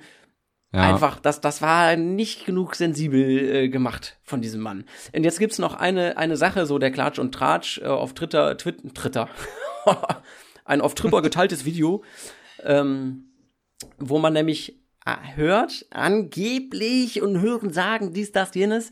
Ja. 0.76 0.82
Einfach, 0.82 1.22
das, 1.22 1.40
das 1.40 1.62
war 1.62 1.96
nicht 1.96 2.46
genug 2.46 2.76
sensibel 2.76 3.22
äh, 3.22 3.70
gemacht 3.70 4.18
von 4.24 4.42
diesem 4.42 4.60
Mann. 4.60 4.84
Und 5.16 5.24
jetzt 5.24 5.40
gibt's 5.40 5.58
noch 5.58 5.74
eine, 5.74 6.18
eine 6.18 6.36
Sache, 6.36 6.66
so 6.66 6.78
der 6.80 6.92
Klatsch 6.92 7.18
und 7.18 7.34
Tratsch 7.34 7.78
äh, 7.78 7.86
auf 7.86 8.14
Twitter, 8.14 8.58
Twit, 8.58 8.94
Twitter, 8.94 9.30
ein 10.66 10.82
auf 10.82 10.94
Tripper 10.94 11.22
geteiltes 11.22 11.64
Video, 11.64 12.04
ähm, 12.64 13.32
wo 13.98 14.20
man 14.20 14.34
nämlich 14.34 14.82
äh, 15.06 15.16
hört, 15.36 15.86
angeblich 15.92 17.22
und 17.22 17.40
hören 17.40 17.72
sagen, 17.72 18.12
dies, 18.12 18.34
das, 18.34 18.54
jenes, 18.54 18.92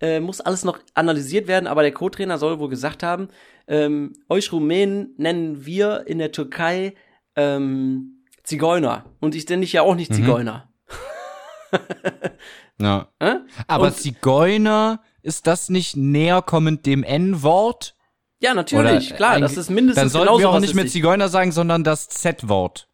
äh, 0.00 0.18
muss 0.18 0.40
alles 0.40 0.64
noch 0.64 0.80
analysiert 0.94 1.46
werden, 1.46 1.68
aber 1.68 1.82
der 1.82 1.92
Co-Trainer 1.92 2.38
soll 2.38 2.58
wohl 2.58 2.70
gesagt 2.70 3.04
haben, 3.04 3.28
ähm, 3.68 4.14
euch 4.28 4.50
Rumänen 4.50 5.14
nennen 5.16 5.64
wir 5.64 6.08
in 6.08 6.18
der 6.18 6.32
Türkei 6.32 6.94
ähm, 7.36 8.24
Zigeuner. 8.42 9.04
Und 9.20 9.36
ich 9.36 9.48
nenne 9.48 9.60
dich 9.60 9.74
ja 9.74 9.82
auch 9.82 9.94
nicht 9.94 10.12
Zigeuner. 10.12 10.69
ja. 12.80 13.08
Äh? 13.18 13.36
Aber 13.66 13.86
Und- 13.86 13.96
Zigeuner, 13.96 15.00
ist 15.22 15.46
das 15.46 15.68
nicht 15.68 15.96
näher 15.96 16.42
kommend 16.42 16.86
dem 16.86 17.02
N-Wort? 17.02 17.94
Ja, 18.42 18.54
natürlich, 18.54 19.08
Oder 19.08 19.16
klar, 19.16 19.38
das 19.40 19.58
ist 19.58 19.68
mindestens 19.68 20.00
Dann 20.02 20.08
sollten 20.08 20.28
genauso 20.28 20.40
wir 20.44 20.50
auch 20.50 20.60
nicht 20.60 20.74
mehr 20.74 20.86
Zigeuner 20.86 21.28
sagen, 21.28 21.52
sondern 21.52 21.84
das 21.84 22.08
Z-Wort. 22.08 22.88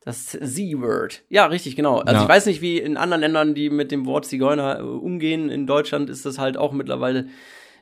Das 0.00 0.26
Z-Word. 0.26 1.22
Ja, 1.28 1.46
richtig, 1.46 1.76
genau. 1.76 2.00
Also 2.00 2.12
Ja. 2.16 2.22
ich 2.24 2.28
weiß 2.28 2.46
nicht, 2.46 2.60
wie 2.60 2.78
in 2.78 2.96
anderen 2.96 3.20
Ländern, 3.20 3.54
die 3.54 3.70
mit 3.70 3.90
dem 3.92 4.06
Wort 4.06 4.26
Zigeuner 4.26 4.80
äh, 4.80 4.82
umgehen. 4.82 5.50
In 5.50 5.66
Deutschland 5.66 6.10
ist 6.10 6.26
das 6.26 6.38
halt 6.38 6.56
auch 6.56 6.72
mittlerweile. 6.72 7.28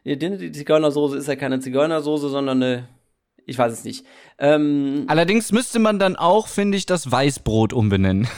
Die 0.05 0.19
die 0.19 0.53
Zigeunersoße 0.53 1.17
ist 1.17 1.27
ja 1.27 1.37
keine 1.37 1.61
Zigeunersoße, 1.61 2.29
sondern 2.29 2.63
eine. 2.63 2.89
Ich 3.47 3.59
weiß 3.59 3.73
es 3.73 3.85
nicht. 3.85 4.07
Ähm, 4.39 5.05
Allerdings 5.09 5.51
müsste 5.53 5.79
man 5.79 5.99
dann 5.99 6.17
auch, 6.17 6.47
finde 6.47 6.79
ich, 6.79 6.87
das 6.87 7.11
Weißbrot 7.11 7.73
umbenennen. 7.73 8.29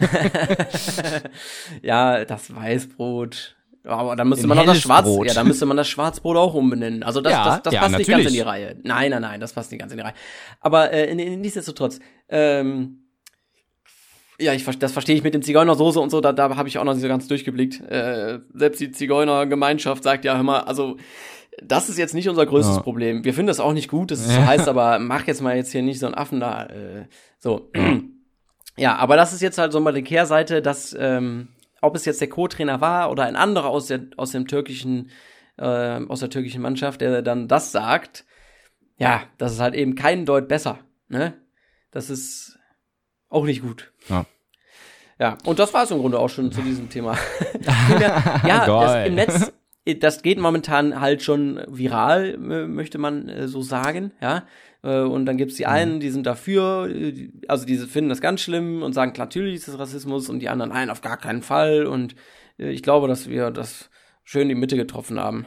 ja, 1.82 2.24
das 2.24 2.54
Weißbrot. 2.54 3.56
Aber 3.84 4.14
dann 4.14 4.28
müsste 4.28 4.42
In 4.44 4.48
man 4.48 4.58
auch 4.58 4.66
das 4.66 4.80
Schwarz, 4.80 5.06
Brot. 5.06 5.26
ja, 5.26 5.34
dann 5.34 5.46
müsste 5.46 5.64
man 5.66 5.76
das 5.76 5.88
Schwarzbrot 5.88 6.36
auch 6.36 6.54
umbenennen. 6.54 7.02
Also 7.02 7.20
das, 7.20 7.32
Ja, 7.32 7.44
das, 7.44 7.62
das 7.62 7.74
ja, 7.74 7.80
passt 7.80 7.96
nicht 7.96 8.10
ganz 8.10 8.18
in 8.18 8.24
natürlich. 8.24 8.42
die 8.42 8.48
Reihe. 8.48 8.76
Nein, 8.82 9.10
nein, 9.10 9.22
nein, 9.22 9.40
das 9.40 9.52
passt 9.54 9.70
nicht 9.70 9.80
ganz 9.80 9.92
in 9.92 9.98
die 9.98 10.04
Reihe. 10.04 10.14
Aber 10.60 10.92
äh, 10.92 11.14
nichtsdestotrotz, 11.14 11.98
ähm, 12.28 13.04
ja, 14.38 14.52
ich, 14.52 14.64
das 14.78 14.92
verstehe 14.92 15.16
ich 15.16 15.22
mit 15.22 15.32
dem 15.34 15.42
Zigeunersoße 15.42 15.98
und 16.00 16.10
so, 16.10 16.20
da, 16.20 16.32
da 16.32 16.56
habe 16.56 16.68
ich 16.68 16.78
auch 16.78 16.84
noch 16.84 16.92
nicht 16.92 17.02
so 17.02 17.08
ganz 17.08 17.26
durchgeblickt. 17.28 17.80
Äh, 17.90 18.40
selbst 18.52 18.80
die 18.80 18.90
Zigeunergemeinschaft 18.90 20.02
sagt 20.02 20.24
ja, 20.24 20.42
mal, 20.42 20.60
also 20.60 20.96
das 21.62 21.88
ist 21.88 21.98
jetzt 21.98 22.14
nicht 22.14 22.28
unser 22.28 22.46
größtes 22.46 22.76
Ja. 22.76 22.82
Problem. 22.82 23.24
Wir 23.24 23.34
finden 23.34 23.48
das 23.48 23.60
auch 23.60 23.72
nicht 23.72 23.88
gut, 23.90 24.10
das 24.10 24.20
ist, 24.20 24.30
Ja. 24.34 24.46
heißt 24.46 24.68
aber, 24.68 24.98
mach 24.98 25.26
jetzt 25.26 25.42
mal 25.42 25.56
jetzt 25.56 25.72
hier 25.72 25.82
nicht 25.82 25.98
so 25.98 26.06
einen 26.06 26.14
Affen 26.14 26.40
da. 26.40 26.66
Äh, 26.66 27.06
so. 27.38 27.70
Ja, 28.76 28.96
aber 28.96 29.16
das 29.16 29.34
ist 29.34 29.42
jetzt 29.42 29.58
halt 29.58 29.72
so 29.72 29.80
mal 29.80 29.92
die 29.92 30.02
Kehrseite, 30.04 30.62
dass 30.62 30.96
ähm, 30.98 31.48
ob 31.82 31.94
es 31.96 32.06
jetzt 32.06 32.20
der 32.22 32.28
Co-Trainer 32.30 32.80
war 32.80 33.10
oder 33.10 33.24
ein 33.24 33.36
anderer 33.36 33.66
aus 33.68 33.88
der 33.88 34.00
aus 34.16 34.30
dem 34.30 34.46
türkischen 34.46 35.10
äh, 35.58 36.00
aus 36.08 36.20
der 36.20 36.30
türkischen 36.30 36.62
Mannschaft, 36.62 37.02
der 37.02 37.20
dann 37.20 37.46
das 37.46 37.72
sagt, 37.72 38.24
ja, 38.96 39.22
das 39.36 39.52
ist 39.52 39.60
halt 39.60 39.74
eben 39.74 39.96
kein 39.96 40.24
Deut 40.24 40.48
besser, 40.48 40.78
ne? 41.08 41.34
Das 41.90 42.08
ist 42.08 42.58
auch 43.28 43.44
nicht 43.44 43.60
gut. 43.60 43.92
Ja. 44.08 44.24
Ja, 45.18 45.36
und 45.44 45.58
das 45.58 45.74
war 45.74 45.82
es 45.82 45.90
im 45.90 45.98
Grunde 45.98 46.18
auch 46.18 46.30
schon 46.30 46.50
zu 46.50 46.62
diesem 46.62 46.88
Thema. 46.88 47.18
ja, 48.46 48.64
das, 48.64 49.06
im 49.08 49.14
Netz, 49.16 49.49
das 50.00 50.22
geht 50.22 50.38
momentan 50.38 51.00
halt 51.00 51.22
schon 51.22 51.60
viral, 51.68 52.34
äh, 52.50 52.66
möchte 52.66 52.98
man 52.98 53.28
äh, 53.28 53.48
so 53.48 53.62
sagen, 53.62 54.12
ja. 54.20 54.46
Äh, 54.82 55.00
Und 55.00 55.26
dann 55.26 55.36
gibt's 55.36 55.56
die 55.56 55.66
einen, 55.66 56.00
die 56.00 56.10
sind 56.10 56.26
dafür, 56.26 56.88
äh, 56.90 57.30
also 57.48 57.66
die 57.66 57.76
finden 57.78 58.08
das 58.10 58.20
ganz 58.20 58.40
schlimm 58.40 58.82
und 58.82 58.92
sagen, 58.92 59.12
natürlich 59.18 59.56
ist 59.56 59.68
das 59.68 59.78
Rassismus 59.78 60.28
und 60.28 60.40
die 60.40 60.48
anderen, 60.48 60.70
nein, 60.72 60.90
auf 60.90 61.00
gar 61.00 61.16
keinen 61.16 61.42
Fall. 61.42 61.86
Und 61.86 62.14
äh, 62.58 62.70
ich 62.70 62.82
glaube, 62.82 63.08
dass 63.08 63.28
wir 63.28 63.50
das 63.50 63.90
schön 64.24 64.48
die 64.48 64.54
Mitte 64.54 64.76
getroffen 64.76 65.18
haben. 65.20 65.46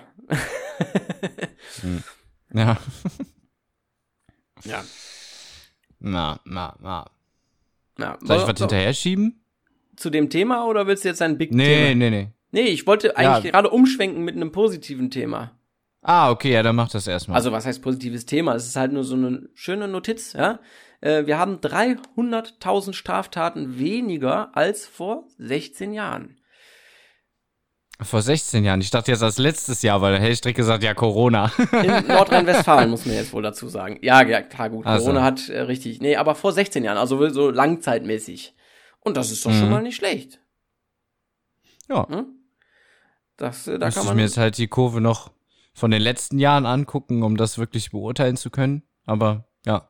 Ja. 2.53 2.77
Ja. 4.65 4.81
Na, 5.99 6.39
na, 6.45 6.77
na. 6.81 7.05
ja. 7.99 8.17
Soll 8.21 8.37
ich 8.37 8.41
So- 8.43 8.47
was 8.47 8.59
hinterher 8.59 8.93
schieben? 8.93 9.43
Zu 9.97 10.09
dem 10.09 10.29
Thema 10.29 10.65
oder 10.67 10.87
willst 10.87 11.03
du 11.03 11.09
jetzt 11.09 11.21
ein 11.21 11.37
Big 11.37 11.51
Nee, 11.53 11.65
Thema? 11.65 11.95
nee, 11.95 12.09
nee. 12.09 12.09
Nee, 12.09 12.31
ich 12.61 12.85
wollte 12.87 13.17
eigentlich 13.17 13.45
Ja. 13.45 13.51
gerade 13.51 13.69
umschwenken 13.69 14.23
mit 14.23 14.35
einem 14.35 14.51
positiven 14.51 15.09
Thema. 15.11 15.51
Ah, 16.01 16.29
okay, 16.31 16.51
ja, 16.53 16.63
dann 16.63 16.75
mach 16.75 16.89
das 16.89 17.07
erstmal. 17.07 17.37
Also 17.37 17.51
was 17.51 17.65
heißt 17.65 17.81
positives 17.81 18.25
Thema? 18.25 18.55
Es 18.55 18.65
ist 18.67 18.75
halt 18.75 18.91
nur 18.91 19.03
so 19.03 19.15
eine 19.15 19.47
schöne 19.53 19.87
Notiz, 19.87 20.33
ja. 20.33 20.59
Äh, 21.01 21.25
Wir 21.25 21.37
haben 21.37 21.59
300.000 21.61 22.93
Straftaten 22.93 23.79
weniger 23.79 24.55
als 24.55 24.85
vor 24.85 25.27
16 25.37 25.93
Jahren. 25.93 26.37
Vor 28.01 28.21
16 28.21 28.65
Jahren. 28.65 28.81
Ich 28.81 28.89
dachte 28.91 29.11
jetzt 29.11 29.23
als 29.23 29.37
letztes 29.37 29.81
Jahr, 29.81 30.01
weil 30.01 30.19
hätte 30.19 30.31
ich 30.33 30.41
direkt 30.41 30.57
gesagt, 30.57 30.83
ja, 30.83 30.93
Corona. 30.93 31.51
In 31.83 32.07
Nordrhein-Westfalen 32.07 32.89
muss 32.89 33.05
man 33.05 33.15
jetzt 33.15 33.31
wohl 33.31 33.43
dazu 33.43 33.69
sagen. 33.69 33.99
Ja, 34.01 34.23
ja, 34.25 34.41
klar, 34.41 34.69
gut. 34.71 34.85
Also. 34.85 35.05
Corona 35.05 35.23
hat 35.23 35.47
äh, 35.47 35.61
richtig. 35.61 36.01
Nee, 36.01 36.17
aber 36.17 36.35
vor 36.35 36.51
16 36.51 36.83
Jahren, 36.83 36.97
also 36.97 37.29
so 37.29 37.49
langzeitmäßig. 37.49 38.55
Und 38.99 39.15
das 39.15 39.31
ist 39.31 39.45
doch 39.45 39.51
schon 39.51 39.65
Mhm. 39.65 39.71
mal 39.71 39.83
nicht 39.83 39.95
schlecht. 39.95 40.41
Ja. 41.87 42.07
Hm? 42.09 42.25
Das, 43.37 43.67
äh, 43.67 43.79
da 43.79 43.87
Müsste 43.87 44.01
kann 44.01 44.09
ich 44.09 44.15
mir 44.15 44.21
jetzt 44.21 44.37
halt 44.37 44.57
die 44.57 44.67
Kurve 44.67 45.01
noch 45.01 45.31
von 45.73 45.91
den 45.91 46.01
letzten 46.01 46.39
Jahren 46.39 46.65
angucken, 46.65 47.23
um 47.23 47.37
das 47.37 47.57
wirklich 47.57 47.91
beurteilen 47.91 48.37
zu 48.37 48.49
können. 48.49 48.83
Aber 49.05 49.47
ja. 49.65 49.89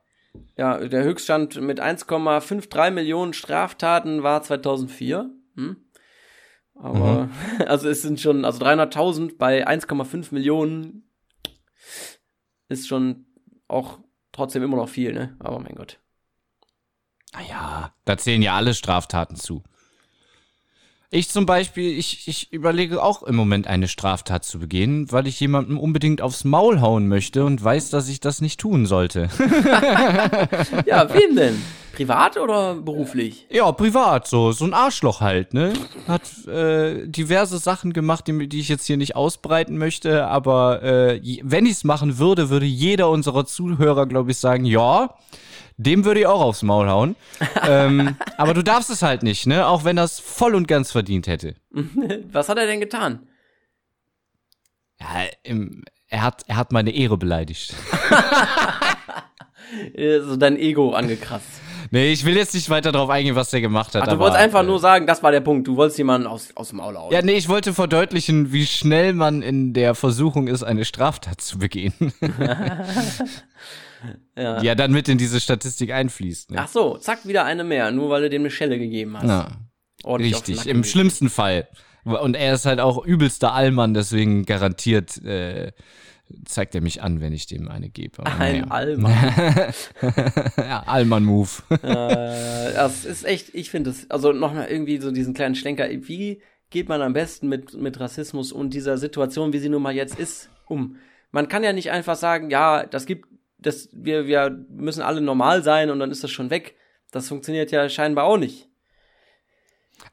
Ja, 0.57 0.77
der 0.79 1.03
Höchststand 1.03 1.61
mit 1.61 1.81
1,53 1.81 2.91
Millionen 2.91 3.33
Straftaten 3.33 4.23
war 4.23 4.41
2004. 4.41 5.29
Hm? 5.55 5.77
Aber, 6.75 7.25
mhm. 7.25 7.31
also 7.67 7.89
es 7.89 8.01
sind 8.01 8.19
schon, 8.19 8.45
also 8.45 8.63
300.000 8.63 9.37
bei 9.37 9.67
1,5 9.67 10.33
Millionen 10.33 11.03
ist 12.69 12.87
schon 12.87 13.25
auch 13.67 13.99
trotzdem 14.31 14.63
immer 14.63 14.77
noch 14.77 14.89
viel, 14.89 15.13
ne? 15.13 15.35
Aber 15.39 15.59
mein 15.59 15.75
Gott. 15.75 15.99
Naja, 17.33 17.93
da 18.05 18.17
zählen 18.17 18.41
ja 18.41 18.55
alle 18.55 18.73
Straftaten 18.73 19.35
zu. 19.35 19.63
Ich 21.15 21.29
zum 21.29 21.45
Beispiel, 21.45 21.95
ich, 21.95 22.27
ich 22.27 22.51
überlege 22.51 23.03
auch 23.03 23.21
im 23.21 23.35
Moment 23.35 23.67
eine 23.67 23.87
Straftat 23.87 24.43
zu 24.45 24.57
begehen, 24.57 25.11
weil 25.11 25.27
ich 25.27 25.39
jemandem 25.39 25.77
unbedingt 25.77 26.23
aufs 26.23 26.43
Maul 26.43 26.81
hauen 26.81 27.07
möchte 27.07 27.45
und 27.45 27.63
weiß, 27.63 27.91
dass 27.91 28.09
ich 28.09 28.19
das 28.19 28.41
nicht 28.41 28.59
tun 28.59 28.87
sollte. 28.87 29.29
ja, 30.87 31.13
wem 31.13 31.35
denn? 31.35 31.61
Privat 31.95 32.37
oder 32.37 32.73
beruflich? 32.73 33.45
Ja, 33.51 33.71
privat, 33.73 34.27
so, 34.27 34.53
so 34.53 34.65
ein 34.65 34.73
Arschloch 34.73 35.21
halt, 35.21 35.53
ne? 35.53 35.73
Hat 36.07 36.47
äh, 36.47 37.07
diverse 37.07 37.59
Sachen 37.59 37.93
gemacht, 37.93 38.27
die, 38.27 38.49
die 38.49 38.59
ich 38.59 38.69
jetzt 38.69 38.87
hier 38.87 38.97
nicht 38.97 39.15
ausbreiten 39.15 39.77
möchte, 39.77 40.25
aber 40.25 40.81
äh, 40.81 41.21
wenn 41.43 41.67
ich 41.67 41.73
es 41.73 41.83
machen 41.83 42.17
würde, 42.17 42.49
würde 42.49 42.65
jeder 42.65 43.11
unserer 43.11 43.45
Zuhörer, 43.45 44.07
glaube 44.07 44.31
ich, 44.31 44.37
sagen, 44.39 44.65
ja, 44.65 45.13
dem 45.77 46.05
würde 46.05 46.21
ich 46.21 46.27
auch 46.27 46.41
aufs 46.41 46.63
Maul 46.63 46.89
hauen. 46.89 47.15
ähm, 47.67 48.17
aber 48.37 48.53
du 48.53 48.63
darfst 48.63 48.89
es 48.89 49.01
halt 49.01 49.23
nicht, 49.23 49.47
ne? 49.47 49.67
Auch 49.67 49.83
wenn 49.83 49.97
er 49.97 50.03
es 50.03 50.19
voll 50.19 50.55
und 50.55 50.67
ganz 50.67 50.91
verdient 50.91 51.27
hätte. 51.27 51.55
Was 52.31 52.49
hat 52.49 52.57
er 52.57 52.67
denn 52.67 52.79
getan? 52.79 53.27
Ja, 54.99 55.07
im, 55.43 55.83
er, 56.07 56.21
hat, 56.21 56.43
er 56.47 56.57
hat 56.57 56.71
meine 56.71 56.91
Ehre 56.91 57.17
beleidigt. 57.17 57.73
so 60.21 60.35
dein 60.37 60.57
Ego 60.57 60.93
angekratzt. 60.93 61.61
Nee, 61.91 62.11
ich 62.11 62.25
will 62.25 62.35
jetzt 62.35 62.55
nicht 62.55 62.71
weiter 62.71 62.91
darauf 62.91 63.11
eingehen, 63.11 63.35
was 63.35 63.51
der 63.51 63.61
gemacht 63.61 63.93
hat. 63.93 64.03
Ach, 64.03 64.07
du 64.07 64.17
wolltest 64.17 64.41
einfach 64.41 64.63
äh, 64.63 64.65
nur 64.65 64.79
sagen, 64.79 65.05
das 65.05 65.21
war 65.21 65.31
der 65.31 65.41
Punkt. 65.41 65.67
Du 65.67 65.75
wolltest 65.75 65.99
jemanden 65.99 66.25
aus, 66.25 66.49
aus 66.55 66.69
dem 66.69 66.77
Maul 66.77 66.97
hauen. 66.97 67.13
Ja, 67.13 67.21
nee, 67.21 67.33
ich 67.33 67.49
wollte 67.49 67.71
verdeutlichen, 67.71 68.51
wie 68.51 68.65
schnell 68.65 69.13
man 69.13 69.43
in 69.43 69.73
der 69.73 69.93
Versuchung 69.93 70.47
ist, 70.47 70.63
eine 70.63 70.85
Straftat 70.85 71.39
zu 71.41 71.59
begehen. 71.59 71.93
Ja. 74.37 74.59
Die 74.59 74.65
ja 74.65 74.75
dann 74.75 74.91
mit 74.91 75.09
in 75.09 75.17
diese 75.17 75.39
Statistik 75.39 75.91
einfließt. 75.91 76.51
Ne? 76.51 76.57
Ach 76.59 76.67
so, 76.67 76.97
zack, 76.97 77.27
wieder 77.27 77.45
eine 77.45 77.63
mehr, 77.63 77.91
nur 77.91 78.09
weil 78.09 78.23
du 78.23 78.29
dem 78.29 78.41
eine 78.41 78.51
Schelle 78.51 78.77
gegeben 78.77 79.17
hast. 79.17 79.27
Ja. 79.27 79.47
Richtig, 80.05 80.65
im 80.65 80.83
schlimmsten 80.83 81.29
Fall. 81.29 81.67
Und 82.03 82.35
er 82.35 82.53
ist 82.53 82.65
halt 82.65 82.81
auch 82.81 83.05
übelster 83.05 83.53
Allmann, 83.53 83.93
deswegen 83.93 84.45
garantiert 84.45 85.23
äh, 85.23 85.71
zeigt 86.45 86.75
er 86.75 86.81
mich 86.81 87.01
an, 87.01 87.21
wenn 87.21 87.33
ich 87.33 87.47
dem 87.47 87.69
eine 87.69 87.89
gebe. 87.89 88.25
Ein 88.25 88.37
naja. 88.37 88.65
Allmann. 88.69 89.13
ja, 90.57 90.83
Allmann-Move. 90.85 91.49
äh, 91.69 92.73
das 92.73 93.05
ist 93.05 93.25
echt, 93.25 93.53
ich 93.53 93.69
finde 93.69 93.91
es, 93.91 94.09
also 94.09 94.31
nochmal 94.31 94.67
irgendwie 94.67 94.97
so 94.97 95.11
diesen 95.11 95.33
kleinen 95.33 95.55
Schlenker, 95.55 95.89
wie 95.89 96.41
geht 96.69 96.89
man 96.89 97.01
am 97.01 97.13
besten 97.13 97.49
mit, 97.49 97.73
mit 97.75 97.99
Rassismus 97.99 98.51
und 98.51 98.73
dieser 98.73 98.97
Situation, 98.97 99.53
wie 99.53 99.59
sie 99.59 99.69
nun 99.69 99.81
mal 99.81 99.93
jetzt 99.93 100.17
ist, 100.17 100.49
um? 100.67 100.97
Man 101.31 101.47
kann 101.47 101.63
ja 101.63 101.73
nicht 101.73 101.91
einfach 101.91 102.15
sagen, 102.15 102.49
ja, 102.51 102.85
das 102.85 103.05
gibt 103.05 103.27
das, 103.65 103.89
wir, 103.91 104.27
wir 104.27 104.49
müssen 104.69 105.01
alle 105.01 105.21
normal 105.21 105.63
sein 105.63 105.89
und 105.89 105.99
dann 105.99 106.11
ist 106.11 106.23
das 106.23 106.31
schon 106.31 106.49
weg. 106.49 106.75
Das 107.11 107.27
funktioniert 107.27 107.71
ja 107.71 107.89
scheinbar 107.89 108.25
auch 108.25 108.37
nicht. 108.37 108.69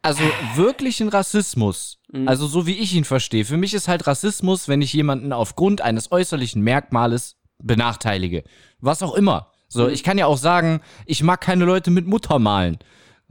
Also 0.03 0.23
wirklichen 0.55 1.09
Rassismus, 1.09 1.99
mhm. 2.13 2.29
also 2.29 2.47
so 2.47 2.67
wie 2.67 2.79
ich 2.79 2.95
ihn 2.95 3.05
verstehe, 3.05 3.45
für 3.45 3.57
mich 3.57 3.75
ist 3.75 3.89
halt 3.89 4.07
Rassismus, 4.07 4.69
wenn 4.69 4.83
ich 4.83 4.93
jemanden 4.93 5.33
aufgrund 5.33 5.81
eines 5.81 6.13
äußerlichen 6.13 6.63
Merkmales 6.63 7.37
benachteilige. 7.59 8.45
Was 8.79 9.03
auch 9.03 9.15
immer. 9.15 9.53
So, 9.69 9.85
mhm. 9.87 9.91
ich 9.91 10.03
kann 10.03 10.19
ja 10.19 10.27
auch 10.27 10.39
sagen, 10.39 10.81
ich 11.07 11.23
mag 11.23 11.41
keine 11.41 11.65
Leute 11.65 11.91
mit 11.91 12.07
Muttermalen. 12.07 12.79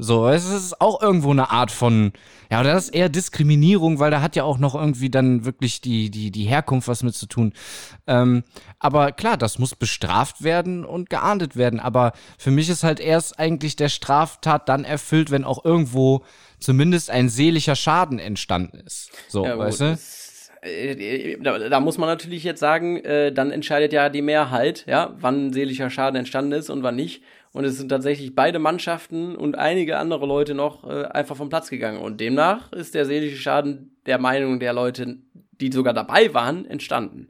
So, 0.02 0.30
es 0.30 0.50
ist 0.50 0.80
auch 0.80 1.02
irgendwo 1.02 1.32
eine 1.32 1.52
Art 1.52 1.72
von, 1.72 2.14
ja, 2.50 2.62
oder 2.62 2.72
das 2.72 2.86
ist 2.86 2.96
eher 2.96 3.10
Diskriminierung, 3.10 4.00
weil 4.00 4.12
da 4.12 4.22
hat 4.22 4.38
ja 4.38 4.46
auch 4.46 4.58
noch 4.58 4.74
irgendwie 4.74 5.10
dann 5.10 5.44
wirklich 5.44 5.82
die, 5.82 6.10
die, 6.10 6.32
die 6.32 6.46
Herkunft 6.46 6.88
was 6.88 7.04
mit 7.04 7.16
zu 7.16 7.26
tun. 7.26 7.52
Ähm, 8.08 8.46
aber 8.80 9.12
klar, 9.12 9.36
das 9.36 9.60
muss 9.60 9.76
bestraft 9.76 10.42
werden 10.42 10.86
und 10.86 11.10
geahndet 11.10 11.58
werden. 11.58 11.82
Aber 11.82 12.14
für 12.38 12.50
mich 12.50 12.70
ist 12.70 12.86
halt 12.86 13.02
erst 13.02 13.40
eigentlich 13.40 13.76
der 13.76 13.90
Straftat 13.90 14.70
dann 14.70 14.86
erfüllt, 14.86 15.32
wenn 15.32 15.44
auch 15.44 15.66
irgendwo 15.66 16.24
zumindest 16.60 17.10
ein 17.10 17.28
seelischer 17.28 17.76
Schaden 17.76 18.20
entstanden 18.20 18.80
ist. 18.80 19.12
So, 19.28 19.44
ja, 19.44 19.58
weißt 19.58 19.82
du? 19.82 20.00
Äh, 20.62 21.38
da, 21.42 21.60
da, 21.60 21.80
muss 21.82 21.98
man 21.98 22.08
natürlich 22.08 22.46
jetzt 22.46 22.62
sagen, 22.62 23.04
äh, 23.04 23.34
dann 23.34 23.52
entscheidet 23.52 23.92
ja 23.92 24.08
die 24.08 24.22
Mehrheit, 24.22 24.86
ja, 24.88 25.14
wann 25.20 25.52
seelischer 25.52 25.90
Schaden 25.90 26.16
entstanden 26.16 26.54
ist 26.54 26.70
und 26.70 26.84
wann 26.84 26.96
nicht. 26.96 27.22
Und 27.52 27.64
es 27.66 27.78
sind 27.78 27.90
tatsächlich 27.90 28.36
beide 28.36 28.60
Mannschaften 28.60 29.36
und 29.36 29.58
einige 29.58 29.98
andere 29.98 30.26
Leute 30.28 30.54
noch 30.54 30.88
äh, 30.88 31.06
einfach 31.06 31.36
vom 31.36 31.50
Platz 31.50 31.70
gegangen. 31.70 32.00
Und 32.00 32.22
demnach 32.22 32.72
ist 32.72 32.94
der 32.94 33.06
seelische 33.06 33.38
Schaden 33.38 33.98
der 34.06 34.20
Meinung 34.20 34.60
der 34.60 34.74
Leute, 34.74 35.18
die 35.60 35.72
sogar 35.72 35.94
dabei 35.94 36.34
waren, 36.34 36.66
entstanden. 36.66 37.30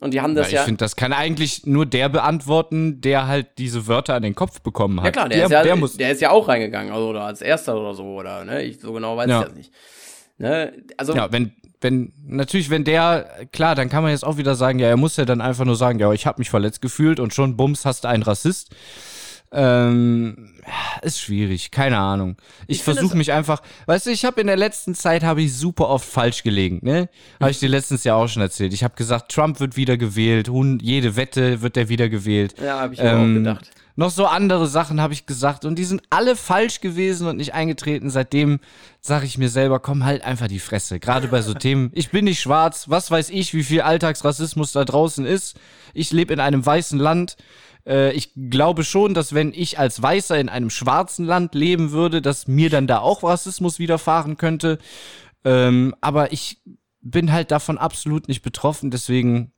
Und 0.00 0.12
die 0.12 0.20
haben 0.20 0.34
das 0.34 0.50
ja. 0.50 0.60
Ich 0.60 0.66
finde, 0.66 0.78
das 0.78 0.96
kann 0.96 1.14
eigentlich 1.14 1.64
nur 1.64 1.86
der 1.86 2.10
beantworten, 2.10 3.00
der 3.00 3.26
halt 3.26 3.56
diese 3.56 3.86
Wörter 3.86 4.14
an 4.14 4.22
den 4.22 4.34
Kopf 4.34 4.60
bekommen 4.60 5.00
hat. 5.00 5.06
Ja 5.06 5.12
klar, 5.12 5.28
der, 5.30 5.38
der 5.38 5.46
ist, 5.46 5.52
ja, 5.52 5.62
der, 5.62 5.76
muss 5.76 5.96
der 5.96 6.10
ist 6.10 6.20
ja 6.20 6.30
auch 6.30 6.46
reingegangen, 6.46 6.92
also 6.92 7.08
oder 7.08 7.22
als 7.22 7.40
erster 7.40 7.80
oder 7.80 7.94
so, 7.94 8.04
oder 8.04 8.44
ne? 8.44 8.62
Ich, 8.62 8.80
so 8.80 8.92
genau 8.92 9.16
weiß 9.16 9.30
ja. 9.30 9.40
ich 9.40 9.46
das 9.46 9.54
nicht. 9.56 9.72
Ne? 10.36 10.84
Also, 10.98 11.14
ja, 11.14 11.32
wenn, 11.32 11.52
wenn, 11.84 12.14
natürlich, 12.26 12.70
wenn 12.70 12.82
der, 12.84 13.46
klar, 13.52 13.74
dann 13.74 13.90
kann 13.90 14.02
man 14.02 14.10
jetzt 14.10 14.24
auch 14.24 14.38
wieder 14.38 14.54
sagen, 14.54 14.78
ja, 14.78 14.88
er 14.88 14.96
muss 14.96 15.18
ja 15.18 15.26
dann 15.26 15.42
einfach 15.42 15.66
nur 15.66 15.76
sagen, 15.76 15.98
ja, 15.98 16.10
ich 16.12 16.26
habe 16.26 16.40
mich 16.40 16.48
verletzt 16.48 16.80
gefühlt 16.80 17.20
und 17.20 17.34
schon, 17.34 17.58
bums, 17.58 17.84
hast 17.84 18.04
du 18.04 18.08
einen 18.08 18.22
Rassist. 18.22 18.74
Ähm, 19.52 20.54
ist 21.02 21.20
schwierig, 21.20 21.70
keine 21.70 21.98
Ahnung. 21.98 22.36
Ich, 22.66 22.78
ich 22.78 22.82
versuche 22.82 23.16
mich 23.16 23.32
einfach, 23.32 23.60
weißt 23.84 24.06
du, 24.06 24.10
ich 24.10 24.24
habe 24.24 24.40
in 24.40 24.46
der 24.46 24.56
letzten 24.56 24.94
Zeit 24.94 25.22
habe 25.22 25.42
ich 25.42 25.54
super 25.54 25.90
oft 25.90 26.08
falsch 26.08 26.42
gelegen, 26.42 26.80
ne? 26.82 27.10
Habe 27.38 27.50
ich 27.50 27.60
dir 27.60 27.68
letztens 27.68 28.02
ja 28.02 28.14
auch 28.14 28.28
schon 28.28 28.42
erzählt. 28.42 28.72
Ich 28.72 28.82
habe 28.82 28.96
gesagt, 28.96 29.30
Trump 29.30 29.60
wird 29.60 29.76
wieder 29.76 29.98
gewählt, 29.98 30.50
jede 30.80 31.16
Wette 31.16 31.60
wird 31.60 31.76
er 31.76 31.90
wieder 31.90 32.08
gewählt. 32.08 32.54
Ja, 32.60 32.80
habe 32.80 32.94
ich 32.94 33.00
ähm, 33.00 33.06
auch 33.06 33.34
gedacht 33.34 33.70
noch 33.96 34.10
so 34.10 34.26
andere 34.26 34.66
Sachen 34.66 35.00
habe 35.00 35.14
ich 35.14 35.26
gesagt 35.26 35.64
und 35.64 35.76
die 35.76 35.84
sind 35.84 36.02
alle 36.10 36.34
falsch 36.34 36.80
gewesen 36.80 37.28
und 37.28 37.36
nicht 37.36 37.54
eingetreten. 37.54 38.10
Seitdem 38.10 38.58
sage 39.00 39.26
ich 39.26 39.38
mir 39.38 39.48
selber, 39.48 39.78
komm 39.78 40.04
halt 40.04 40.24
einfach 40.24 40.48
die 40.48 40.58
Fresse. 40.58 40.98
Gerade 40.98 41.28
bei 41.28 41.42
so 41.42 41.54
Themen, 41.54 41.90
ich 41.94 42.10
bin 42.10 42.24
nicht 42.24 42.40
schwarz, 42.40 42.88
was 42.88 43.10
weiß 43.10 43.30
ich, 43.30 43.54
wie 43.54 43.62
viel 43.62 43.82
Alltagsrassismus 43.82 44.72
da 44.72 44.84
draußen 44.84 45.24
ist. 45.24 45.58
Ich 45.92 46.10
lebe 46.10 46.32
in 46.32 46.40
einem 46.40 46.64
weißen 46.64 46.98
Land. 46.98 47.36
Äh, 47.86 48.12
ich 48.12 48.32
glaube 48.34 48.82
schon, 48.82 49.14
dass 49.14 49.32
wenn 49.32 49.52
ich 49.54 49.78
als 49.78 50.02
Weißer 50.02 50.38
in 50.38 50.48
einem 50.48 50.70
schwarzen 50.70 51.24
Land 51.24 51.54
leben 51.54 51.92
würde, 51.92 52.20
dass 52.20 52.48
mir 52.48 52.70
dann 52.70 52.88
da 52.88 52.98
auch 52.98 53.22
Rassismus 53.22 53.78
widerfahren 53.78 54.36
könnte. 54.36 54.78
Ähm, 55.44 55.94
aber 56.00 56.32
ich 56.32 56.60
bin 57.00 57.30
halt 57.30 57.50
davon 57.50 57.78
absolut 57.78 58.28
nicht 58.28 58.42
betroffen, 58.42 58.90
deswegen 58.90 59.52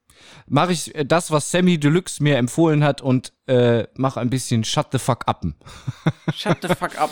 mache 0.49 0.73
ich 0.73 0.95
äh, 0.95 1.05
das, 1.05 1.31
was 1.31 1.51
Sammy 1.51 1.79
Deluxe 1.79 2.23
mir 2.23 2.37
empfohlen 2.37 2.85
hat 2.85 3.03
und 3.03 3.33
äh, 3.47 3.85
mache 3.95 4.21
ein 4.21 4.29
bisschen 4.29 4.65
Shut 4.65 4.87
the 4.93 4.99
fuck 4.99 5.27
up. 5.27 5.45
Shut 6.35 6.59
the 6.63 6.69
fuck 6.69 7.01
up. 7.01 7.11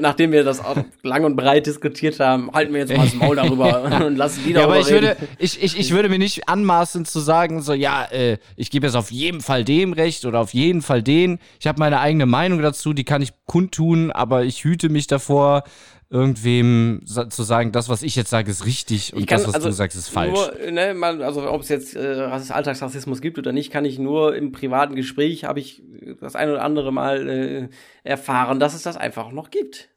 Nachdem 0.00 0.30
wir 0.32 0.44
das 0.44 0.64
auch 0.64 0.76
lang 1.02 1.24
und 1.24 1.36
breit 1.36 1.66
diskutiert 1.66 2.20
haben, 2.20 2.52
halten 2.52 2.72
wir 2.72 2.80
jetzt 2.80 2.96
mal 2.96 3.04
das 3.04 3.14
Maul 3.14 3.36
darüber 3.36 3.82
und 4.06 4.16
lassen 4.16 4.42
die 4.44 4.52
darüber 4.52 4.74
ja, 4.74 4.80
aber 4.80 4.80
ich 4.80 4.94
reden. 4.94 5.18
Würde, 5.18 5.28
ich, 5.38 5.62
ich, 5.62 5.78
ich 5.78 5.90
würde 5.90 6.08
mir 6.08 6.18
nicht 6.18 6.48
anmaßen 6.48 7.04
zu 7.04 7.18
sagen, 7.20 7.62
so, 7.62 7.72
ja, 7.72 8.04
äh, 8.04 8.38
ich 8.54 8.70
gebe 8.70 8.86
jetzt 8.86 8.94
auf 8.94 9.10
jeden 9.10 9.40
Fall 9.40 9.64
dem 9.64 9.92
Recht 9.92 10.24
oder 10.24 10.40
auf 10.40 10.54
jeden 10.54 10.82
Fall 10.82 11.02
den. 11.02 11.38
Ich 11.58 11.66
habe 11.66 11.80
meine 11.80 11.98
eigene 11.98 12.26
Meinung 12.26 12.62
dazu, 12.62 12.92
die 12.92 13.04
kann 13.04 13.22
ich 13.22 13.32
kundtun, 13.46 14.12
aber 14.12 14.44
ich 14.44 14.62
hüte 14.62 14.88
mich 14.88 15.08
davor, 15.08 15.64
irgendwem 16.08 17.02
zu 17.04 17.42
sagen, 17.42 17.72
das, 17.72 17.88
was 17.88 18.02
ich 18.02 18.14
jetzt 18.14 18.30
sage, 18.30 18.50
ist 18.50 18.64
richtig 18.64 19.12
und 19.12 19.26
kann, 19.26 19.38
das, 19.38 19.48
was 19.48 19.54
also 19.56 19.68
du 19.68 19.74
sagst, 19.74 19.96
ist 19.96 20.08
falsch. 20.08 20.32
Nur, 20.32 20.70
ne, 20.70 20.94
man, 20.94 21.20
also 21.20 21.50
ob 21.50 21.62
es 21.62 21.68
jetzt 21.68 21.96
äh, 21.96 22.20
Alltagsrassismus 22.20 23.20
gibt 23.20 23.38
oder 23.38 23.52
nicht, 23.52 23.72
kann 23.72 23.84
ich 23.84 23.98
nur 23.98 24.36
im 24.36 24.52
privaten 24.52 24.94
Gespräch, 24.94 25.44
habe 25.44 25.58
ich 25.58 25.82
das 26.20 26.36
ein 26.36 26.48
oder 26.48 26.62
andere 26.62 26.92
Mal 26.92 27.28
äh, 27.28 27.68
erfahren, 28.04 28.60
dass 28.60 28.74
es 28.74 28.82
das 28.82 28.96
einfach 28.96 29.32
noch 29.32 29.50
gibt. 29.50 29.88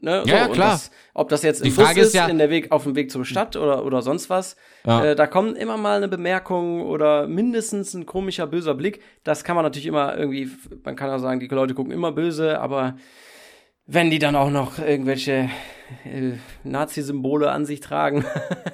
Ne? 0.00 0.22
So, 0.24 0.30
ja, 0.30 0.48
klar. 0.48 0.72
Das, 0.72 0.90
ob 1.14 1.28
das 1.30 1.42
jetzt 1.42 1.60
im 1.60 1.64
Die 1.64 1.70
Bus 1.70 1.84
Frage 1.84 2.00
ist, 2.02 2.08
ist 2.08 2.14
ja, 2.14 2.26
in 2.26 2.38
der 2.38 2.50
Weg, 2.50 2.70
auf 2.70 2.84
dem 2.84 2.94
Weg 2.94 3.10
zur 3.10 3.24
Stadt 3.24 3.56
oder, 3.56 3.84
oder 3.84 4.02
sonst 4.02 4.30
was, 4.30 4.56
ja. 4.84 5.04
äh, 5.04 5.16
da 5.16 5.26
kommt 5.26 5.56
immer 5.56 5.76
mal 5.78 5.96
eine 5.96 6.08
Bemerkung 6.08 6.82
oder 6.82 7.26
mindestens 7.26 7.94
ein 7.94 8.04
komischer, 8.06 8.46
böser 8.46 8.74
Blick. 8.74 9.00
Das 9.24 9.42
kann 9.42 9.56
man 9.56 9.64
natürlich 9.64 9.86
immer 9.86 10.16
irgendwie, 10.16 10.50
man 10.84 10.96
kann 10.96 11.08
ja 11.08 11.18
sagen, 11.18 11.40
die 11.40 11.48
Leute 11.48 11.74
gucken 11.74 11.92
immer 11.92 12.12
böse, 12.12 12.60
aber 12.60 12.96
wenn 13.86 14.10
die 14.10 14.18
dann 14.18 14.36
auch 14.36 14.50
noch 14.50 14.78
irgendwelche 14.78 15.48
äh, 16.04 16.32
Nazi-Symbole 16.64 17.50
an 17.50 17.64
sich 17.64 17.80
tragen, 17.80 18.24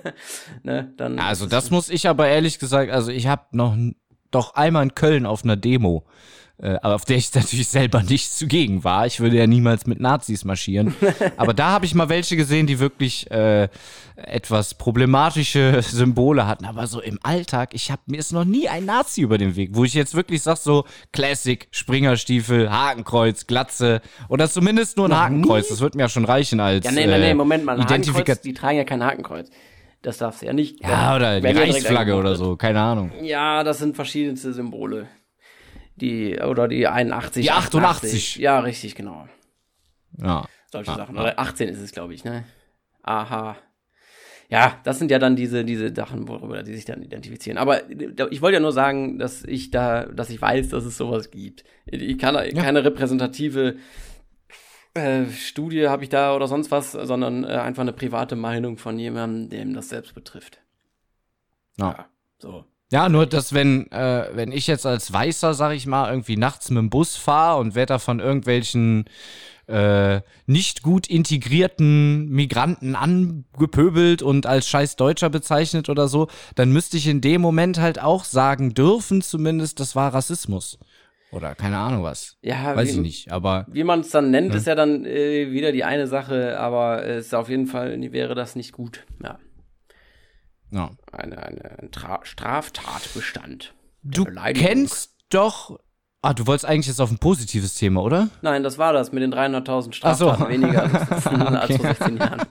ne, 0.63 0.93
dann. 0.97 1.19
Also 1.19 1.47
das 1.47 1.71
muss 1.71 1.91
ich 1.91 2.09
aber 2.09 2.29
ehrlich 2.29 2.59
gesagt, 2.59 2.91
also 2.91 3.11
ich 3.11 3.27
habe 3.27 3.47
noch 3.53 3.77
doch 4.31 4.55
einmal 4.55 4.83
in 4.83 4.95
Köln 4.95 5.27
auf 5.27 5.45
einer 5.45 5.57
Demo. 5.57 6.05
Äh, 6.59 6.77
aber 6.83 6.95
auf 6.95 7.05
der 7.05 7.17
ich 7.17 7.35
natürlich 7.35 7.69
selber 7.69 8.03
nicht 8.03 8.33
zugegen 8.33 8.85
war. 8.85 9.07
Ich 9.07 9.21
würde 9.21 9.37
ja 9.37 9.47
niemals 9.47 9.87
mit 9.87 10.01
Nazis 10.01 10.45
marschieren. 10.45 10.95
aber 11.37 11.55
da 11.55 11.71
habe 11.71 11.87
ich 11.87 11.95
mal 11.95 12.09
welche 12.09 12.37
gesehen, 12.37 12.67
die 12.67 12.79
wirklich 12.79 13.31
äh, 13.31 13.69
etwas 14.17 14.75
problematische 14.75 15.83
Symbole 15.83 16.47
hatten. 16.47 16.65
Aber 16.65 16.87
so 16.87 17.01
im 17.01 17.19
Alltag, 17.23 17.75
ich 17.75 17.91
habe 17.91 18.03
mir 18.07 18.19
ist 18.19 18.33
noch 18.33 18.45
nie 18.45 18.69
ein 18.69 18.85
Nazi 18.85 19.23
über 19.23 19.39
den 19.39 19.57
Weg, 19.57 19.71
wo 19.73 19.85
ich 19.85 19.95
jetzt 19.95 20.15
wirklich 20.15 20.43
sag 20.43 20.57
so 20.57 20.85
Classic, 21.13 21.67
Springerstiefel, 21.71 22.71
Hakenkreuz, 22.71 23.47
Glatze 23.47 24.01
oder 24.29 24.49
zumindest 24.49 24.97
nur 24.97 25.07
ein 25.07 25.11
Noch 25.11 25.19
Hakenkreuz. 25.19 25.65
nie? 25.65 25.71
Das 25.71 25.81
wird 25.81 25.95
mir 25.95 26.03
ja 26.03 26.09
schon 26.09 26.25
reichen 26.25 26.61
als 26.61 26.85
Ja, 26.85 26.93
nee, 26.93 27.07
nee, 27.07 27.19
nee, 27.19 27.31
äh, 27.31 27.35
Moment 27.35 27.65
mal. 27.65 27.79
Hakenkreuz, 27.79 28.41
die 28.41 28.55
tragen 28.55 28.77
ja 28.79 28.85
kein 28.85 29.03
Hakenkreuz. 29.03 29.51
Das 30.03 30.19
darfst 30.19 30.43
du 30.43 30.47
ja 30.47 30.53
nicht. 30.53 30.81
Ja, 30.83 31.15
oder 31.15 31.41
die 31.41 31.47
Reichsflagge 31.47 32.17
oder 32.17 32.35
so, 32.35 32.57
keine 32.57 32.81
Ahnung. 32.81 33.13
Ja, 33.23 33.63
das 33.63 33.79
sind 33.79 33.95
verschiedenste 33.95 34.53
Symbole. 34.53 35.09
Die, 35.97 36.39
oder 36.39 36.69
die 36.69 36.87
81. 36.87 37.45
Die 37.45 37.51
88. 37.51 38.37
Ja, 38.37 38.61
richtig, 38.61 38.95
genau. 38.95 39.29
Ja. 40.19 40.47
Solche 40.71 40.93
Ah, 40.93 40.97
Sachen. 40.97 41.19
Oder 41.19 41.39
18 41.39 41.69
ist 41.69 41.81
es, 41.81 41.93
glaube 41.93 42.15
ich, 42.15 42.25
ne? 42.25 42.45
Aha. 43.03 43.57
Ja, 44.49 44.79
das 44.85 44.99
sind 44.99 45.11
ja 45.11 45.19
dann 45.19 45.35
diese, 45.37 45.65
diese 45.65 45.95
Sachen, 45.95 46.29
worüber 46.29 46.63
die 46.63 46.75
sich 46.75 46.85
dann 46.85 47.03
identifizieren. 47.03 47.57
Aber 47.59 47.91
äh, 47.91 48.27
ich 48.31 48.43
wollte 48.43 48.55
ja 48.55 48.61
nur 48.61 48.73
sagen, 48.73 49.19
dass 49.19 49.45
ich 49.45 49.71
da, 49.71 50.05
dass 50.07 50.31
ich 50.31 50.41
weiß, 50.43 50.69
dass 50.71 50.85
es 50.85 50.97
sowas 50.99 51.31
gibt. 51.31 51.65
Ich 51.87 52.19
kann 52.19 52.35
da 52.35 52.47
keine 52.49 52.85
repräsentative 52.85 53.77
äh, 54.95 55.25
Studie 55.31 55.89
habe 55.89 56.03
ich 56.03 56.11
da 56.11 56.37
oder 56.37 56.49
sonst 56.49 56.71
was, 56.71 56.93
sondern 56.93 57.45
äh, 57.45 57.49
einfach 57.49 57.81
eine 57.81 57.95
private 57.95 58.37
Meinung 58.37 58.77
von 58.77 58.99
jemandem, 58.99 59.49
dem 59.49 59.75
das 59.75 59.89
selbst 59.89 60.15
betrifft. 60.15 60.61
Ja. 61.79 62.07
So. 62.39 62.67
Ja, 62.93 63.09
nur 63.09 63.25
dass 63.25 63.55
wenn, 63.55 63.91
äh, 63.91 64.27
wenn 64.35 64.53
ich 64.53 64.67
jetzt 64.67 64.85
als 64.85 65.11
Weißer, 65.11 65.55
sag 65.55 65.73
ich 65.73 65.87
mal, 65.87 66.11
irgendwie 66.11 66.37
nachts 66.37 66.69
mit 66.69 66.79
dem 66.79 66.91
Bus 66.91 67.17
fahre 67.17 67.59
und 67.59 67.75
werde 67.75 67.95
da 67.95 67.99
von 67.99 68.21
irgendwelchen 68.21 69.07
äh, 69.67 70.21
nicht 70.45 70.83
gut 70.83 71.07
integrierten 71.07 72.29
Migranten 72.29 72.95
angepöbelt 72.95 74.21
und 74.21 74.45
als 74.45 74.69
scheiß 74.69 74.97
Deutscher 74.97 75.31
bezeichnet 75.31 75.89
oder 75.89 76.07
so, 76.07 76.29
dann 76.55 76.71
müsste 76.71 76.99
ich 76.99 77.07
in 77.07 77.23
dem 77.23 77.41
Moment 77.41 77.81
halt 77.81 77.99
auch 77.99 78.25
sagen 78.25 78.75
dürfen, 78.75 79.23
zumindest, 79.23 79.81
das 79.81 79.97
war 79.97 80.13
Rassismus. 80.13 80.79
Oder 81.31 81.55
keine 81.55 81.79
Ahnung 81.79 82.03
was. 82.03 82.37
Ja, 82.43 82.77
Weiß 82.77 82.89
wie, 82.89 82.93
ich 82.93 82.99
nicht, 82.99 83.33
aber 83.33 83.65
Wie 83.73 83.85
man 83.85 84.01
es 84.01 84.11
dann 84.11 84.31
nennt, 84.31 84.55
ist 84.55 84.67
ja 84.67 84.75
dann 84.75 85.07
äh, 85.07 85.51
wieder 85.51 85.73
die 85.73 85.85
eine 85.85 86.09
Sache, 86.09 86.59
aber 86.59 87.07
es 87.07 87.27
ist 87.27 87.35
auf 87.35 87.49
jeden 87.49 87.69
Fall 87.69 87.99
wäre 88.13 88.35
das 88.35 88.55
nicht 88.55 88.73
gut. 88.73 89.07
Ja. 89.25 89.39
Ja. 90.73 90.91
Eine, 91.13 91.39
eine, 91.43 91.79
ein 91.81 91.91
Tra 91.93 92.21
Straftatbestand. 92.23 93.75
Du 94.03 94.25
kennst 94.25 95.15
doch. 95.31 95.79
Ah, 96.25 96.35
du 96.35 96.47
wolltest 96.47 96.67
eigentlich 96.67 96.87
jetzt 96.87 97.01
auf 97.01 97.11
ein 97.11 97.19
positives 97.19 97.75
Thema, 97.75 98.01
oder? 98.03 98.29
Nein, 98.43 98.63
das 98.63 98.79
war 98.79 98.93
das 98.93 99.11
mit 99.11 99.23
den 99.25 99.35
300.000 99.35 99.99
Ach 100.03 100.15
so. 100.15 100.31
Straftaten 100.33 100.49
weniger 100.49 100.83
als, 100.83 101.27
als 101.27 101.71
Okay. 101.71 101.79
vor 101.79 101.87
16 101.89 102.17
Jahren. 102.17 102.43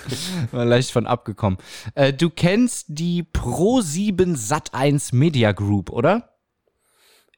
War 0.52 0.64
leicht 0.64 0.90
von 0.90 1.06
abgekommen. 1.06 1.58
Äh, 1.94 2.12
du 2.12 2.30
kennst 2.30 2.86
die 2.88 3.24
Pro7 3.24 4.36
Sat1 4.36 5.14
Media 5.14 5.52
Group, 5.52 5.90
oder? 5.90 6.30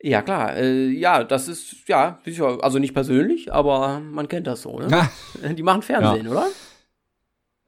Ja, 0.01 0.21
klar. 0.23 0.57
Äh, 0.57 0.89
ja, 0.89 1.25
das 1.25 1.49
ist, 1.49 1.87
ja, 1.89 2.19
sicher, 2.25 2.59
also 2.63 2.79
nicht 2.79 2.93
persönlich, 2.95 3.53
aber 3.53 4.01
man 4.01 4.29
kennt 4.29 4.47
das 4.47 4.63
so, 4.63 4.79
ne? 4.79 5.09
Die 5.55 5.63
machen 5.63 5.83
Fernsehen, 5.83 6.29
oder? 6.29 6.47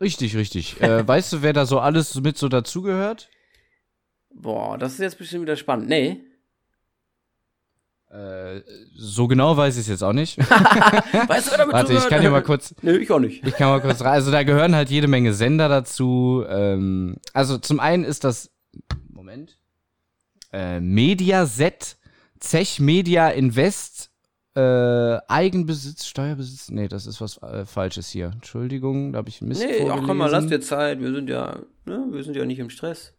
Richtig, 0.01 0.37
richtig. 0.37 0.77
Äh, 0.81 1.07
weißt 1.07 1.33
du, 1.33 1.43
wer 1.43 1.53
da 1.53 1.67
so 1.67 1.81
alles 1.81 2.15
mit 2.17 2.37
so 2.37 2.49
dazugehört? 2.49 3.31
Boah, 4.31 4.77
das 4.77 4.95
ist 4.95 4.99
jetzt 5.01 5.19
bestimmt 5.19 5.43
wieder 5.43 5.57
spannend. 5.57 5.89
Nee. 5.89 6.21
Äh, 8.11 8.63
so 8.95 9.27
genau 9.27 9.57
weiß 9.57 9.75
ich 9.75 9.83
es 9.83 9.89
jetzt 9.89 10.05
auch 10.05 10.13
nicht. 10.13 10.39
Weißt 10.39 11.47
du, 11.49 11.51
wer 11.51 11.59
damit 11.59 11.75
Warte, 11.75 11.93
ich 11.95 12.09
kann 12.09 12.23
dir 12.23 12.31
mal 12.31 12.43
kurz, 12.43 12.75
Nö, 12.83 12.97
ich 12.99 13.11
auch 13.11 13.19
nicht. 13.19 13.45
ich 13.45 13.55
kann 13.55 13.69
mal 13.69 13.81
kurz 13.81 14.01
rein. 14.01 14.13
Also 14.13 14.31
da 14.31 14.43
gehören 14.43 14.77
halt 14.77 14.91
jede 14.91 15.09
Menge 15.09 15.35
Sender 15.35 15.69
dazu. 15.69 16.45
Ähm, 16.49 17.17
also 17.33 17.59
zum 17.59 17.81
einen 17.81 18.05
ist 18.05 18.23
das, 18.25 18.51
Moment, 19.09 19.59
äh, 20.53 20.81
Mediaset, 20.81 21.97
Zech 22.39 22.79
Media 22.79 23.29
Invest, 23.29 24.11
äh, 24.57 25.19
Eigenbesitz, 25.29 26.07
Steuerbesitz. 26.07 26.71
Nee, 26.71 26.89
das 26.89 27.07
ist 27.07 27.21
was 27.21 27.37
äh, 27.43 27.65
Falsches 27.67 28.09
hier. 28.09 28.31
Entschuldigung, 28.33 29.13
da 29.13 29.19
habe 29.19 29.29
ich 29.29 29.41
Mist 29.43 29.61
Nee, 29.61 29.67
ach 29.67 29.77
vorgelesen. 29.79 30.07
komm 30.07 30.17
mal, 30.19 30.31
lass 30.31 30.47
dir 30.47 30.61
Zeit. 30.61 31.01
Wir 31.01 31.13
sind 31.13 31.29
ja, 31.29 31.59
ne, 31.85 32.07
wir 32.11 32.25
sind 32.25 32.37
ja 32.37 32.45
nicht 32.45 32.59
im 32.59 32.71
Stress. 32.71 33.13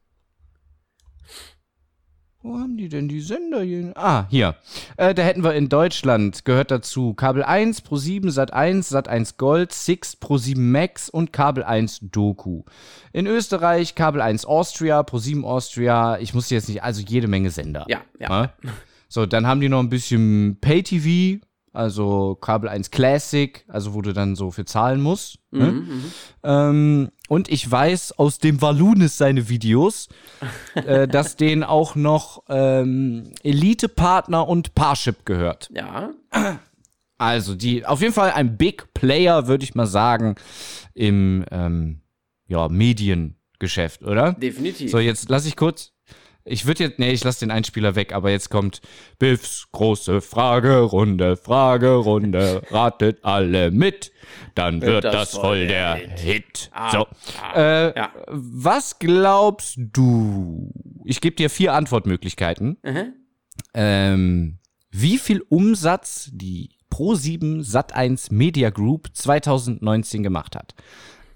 Wo 2.44 2.60
haben 2.60 2.78
die 2.78 2.88
denn 2.88 3.10
die 3.10 3.20
Sender 3.20 3.62
hier? 3.62 3.92
Ah, 3.96 4.26
hier. 4.30 4.56
Äh, 4.96 5.14
da 5.14 5.24
hätten 5.24 5.44
wir 5.44 5.54
in 5.56 5.70
Deutschland, 5.70 6.46
gehört 6.46 6.72
dazu 6.72 7.14
Kabel 7.14 7.44
1, 7.44 7.84
Pro7, 7.84 8.30
Sat 8.30 8.54
1, 8.54 8.88
Sat 8.88 9.08
1 9.08 9.38
Gold, 9.38 9.74
Six, 9.74 10.18
Pro7 10.22 10.58
Max 10.58 11.10
und 11.10 11.34
Kabel 11.34 11.64
1 11.64 12.00
Doku. 12.04 12.64
In 13.12 13.26
Österreich 13.28 13.96
Kabel 13.96 14.22
1 14.22 14.46
Austria, 14.46 15.02
Pro7 15.02 15.44
Austria, 15.44 16.20
ich 16.20 16.34
muss 16.34 16.50
jetzt 16.50 16.70
nicht, 16.70 16.84
also 16.84 17.02
jede 17.02 17.28
Menge 17.28 17.50
Sender. 17.50 17.86
Ja, 17.90 18.02
ja. 18.20 18.44
Ja? 18.44 18.54
So, 19.10 19.26
dann 19.26 19.48
haben 19.48 19.62
die 19.62 19.70
noch 19.70 19.80
ein 19.80 19.90
bisschen 19.90 20.58
Pay-TV, 20.62 21.44
also 21.74 22.36
Kabel 22.36 22.70
1 22.70 22.90
Classic, 22.92 23.64
also 23.68 23.94
wo 23.94 24.02
du 24.02 24.12
dann 24.14 24.36
so 24.36 24.52
für 24.52 24.66
zahlen 24.66 25.00
musst. 25.02 25.38
Ne? 25.52 25.72
Mhm, 25.72 26.04
Ähm, 26.44 27.10
und 27.30 27.50
ich 27.50 27.70
weiß 27.70 28.14
aus 28.18 28.40
dem 28.40 28.62
Valunis 28.62 29.18
seine 29.18 29.48
Videos, 29.50 30.08
äh, 30.76 31.08
dass 31.08 31.36
denen 31.36 31.64
auch 31.64 31.96
noch 31.96 32.44
ähm, 32.50 33.32
Elite-Partner 33.44 34.48
und 34.48 34.74
Parship 34.76 35.26
gehört. 35.26 35.70
Ja. 35.74 36.12
Also 37.20 37.56
die, 37.56 37.86
auf 37.86 38.02
jeden 38.02 38.14
Fall 38.14 38.32
ein 38.32 38.58
Big 38.58 38.94
Player, 38.94 39.48
würde 39.48 39.64
ich 39.64 39.76
mal 39.76 39.88
sagen, 39.88 40.36
im 40.94 41.46
ähm, 41.52 42.02
ja, 42.48 42.70
Mediengeschäft, 42.70 44.04
oder? 44.04 44.34
Definitiv. 44.34 44.92
So, 44.92 45.00
jetzt 45.00 45.30
lass 45.30 45.46
ich 45.46 45.56
kurz. 45.56 45.94
Ich 46.48 46.66
würde 46.66 46.86
jetzt, 46.86 47.00
nee, 47.00 47.12
ich 47.12 47.24
lasse 47.24 47.42
den 47.42 47.52
Einspieler 47.52 47.96
weg, 47.96 48.14
aber 48.14 48.32
jetzt 48.32 48.50
kommt 48.50 48.82
Biffs 49.20 49.68
große 49.72 50.22
Fragerunde, 50.22 51.38
Fragerunde, 51.38 52.62
ratet 52.72 53.24
alle 53.24 53.72
mit, 53.72 54.12
dann 54.56 54.82
wird, 54.82 55.04
das, 55.04 55.32
voll 55.32 55.68
der 55.68 55.96
Hit. 55.96 56.70
Ah, 56.74 56.92
so, 56.92 57.08
ah, 57.42 57.54
äh, 57.56 57.98
ja. 57.98 58.12
was 58.28 59.00
glaubst 59.00 59.78
du? 59.78 60.72
Ich 61.04 61.22
gebe 61.22 61.36
dir 61.36 61.50
vier 61.50 61.74
Antwortmöglichkeiten. 61.74 62.78
Mhm. 62.84 63.14
Ähm, 63.74 64.60
wie 64.90 65.18
viel 65.18 65.42
Umsatz 65.50 66.30
die 66.32 66.70
Pro7 66.92 67.62
Sat1 67.62 68.34
Media 68.34 68.70
Group 68.70 69.10
2019 69.14 70.24
gemacht 70.24 70.56
hat? 70.56 70.74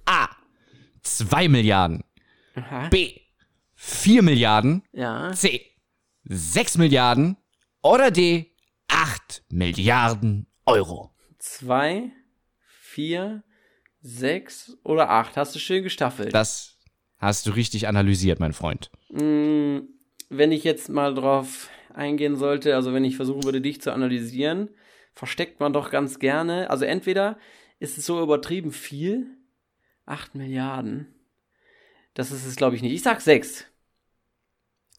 A. 0.06 0.30
2 1.04 1.48
Milliarden. 1.48 2.04
Aha. 2.56 2.88
B. 2.90 3.21
4 3.84 4.22
Milliarden. 4.22 4.84
Ja. 4.94 5.32
C. 5.34 5.66
6 6.26 6.78
Milliarden. 6.78 7.38
Oder 7.82 8.12
D. 8.12 8.52
8 8.88 9.44
Milliarden 9.50 10.46
Euro. 10.68 11.10
Zwei, 11.40 12.12
vier, 12.64 13.44
sechs 14.04 14.78
oder 14.84 15.10
acht. 15.10 15.36
Hast 15.36 15.56
du 15.56 15.60
schön 15.60 15.82
gestaffelt. 15.82 16.32
Das 16.32 16.78
hast 17.18 17.48
du 17.48 17.52
richtig 17.52 17.88
analysiert, 17.88 18.40
mein 18.40 18.54
Freund. 18.54 18.92
Mm, 19.10 19.80
wenn 20.30 20.52
ich 20.52 20.64
jetzt 20.64 20.90
mal 20.90 21.16
drauf 21.16 21.70
eingehen 21.92 22.36
sollte, 22.36 22.76
also 22.76 22.94
wenn 22.94 23.04
ich 23.04 23.16
versuchen 23.16 23.44
würde, 23.44 23.62
dich 23.62 23.82
zu 23.82 23.92
analysieren, 23.92 24.70
versteckt 25.14 25.60
man 25.60 25.74
doch 25.74 25.90
ganz 25.90 26.20
gerne. 26.20 26.70
Also 26.70 26.86
entweder 26.86 27.40
ist 27.80 27.98
es 27.98 28.06
so 28.06 28.22
übertrieben 28.22 28.72
viel, 28.72 29.26
8 30.06 30.36
Milliarden. 30.36 31.16
Das 32.14 32.32
ist 32.32 32.46
es, 32.46 32.58
glaube 32.58 32.76
ich, 32.76 32.84
nicht. 32.84 32.94
Ich 32.94 33.02
sag 33.02 33.22
6. 33.22 33.71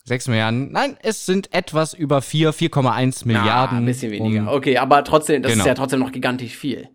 6 0.05 0.29
Milliarden. 0.29 0.73
Nein, 0.73 0.97
es 1.03 1.27
sind 1.27 1.53
etwas 1.55 1.95
über 1.95 2.23
4, 2.23 2.53
4,1 2.53 3.27
Milliarden. 3.27 3.77
Ah, 3.79 3.81
ein 3.81 3.85
bisschen 3.87 4.11
weniger. 4.13 4.43
Um, 4.43 4.49
okay, 4.49 4.77
aber 4.79 5.05
trotzdem, 5.05 5.43
das 5.43 5.53
Genau. 5.53 5.63
ist 5.65 5.69
ja 5.69 5.75
trotzdem 5.75 6.01
noch 6.01 6.11
gigantisch 6.13 6.57
viel. 6.57 6.89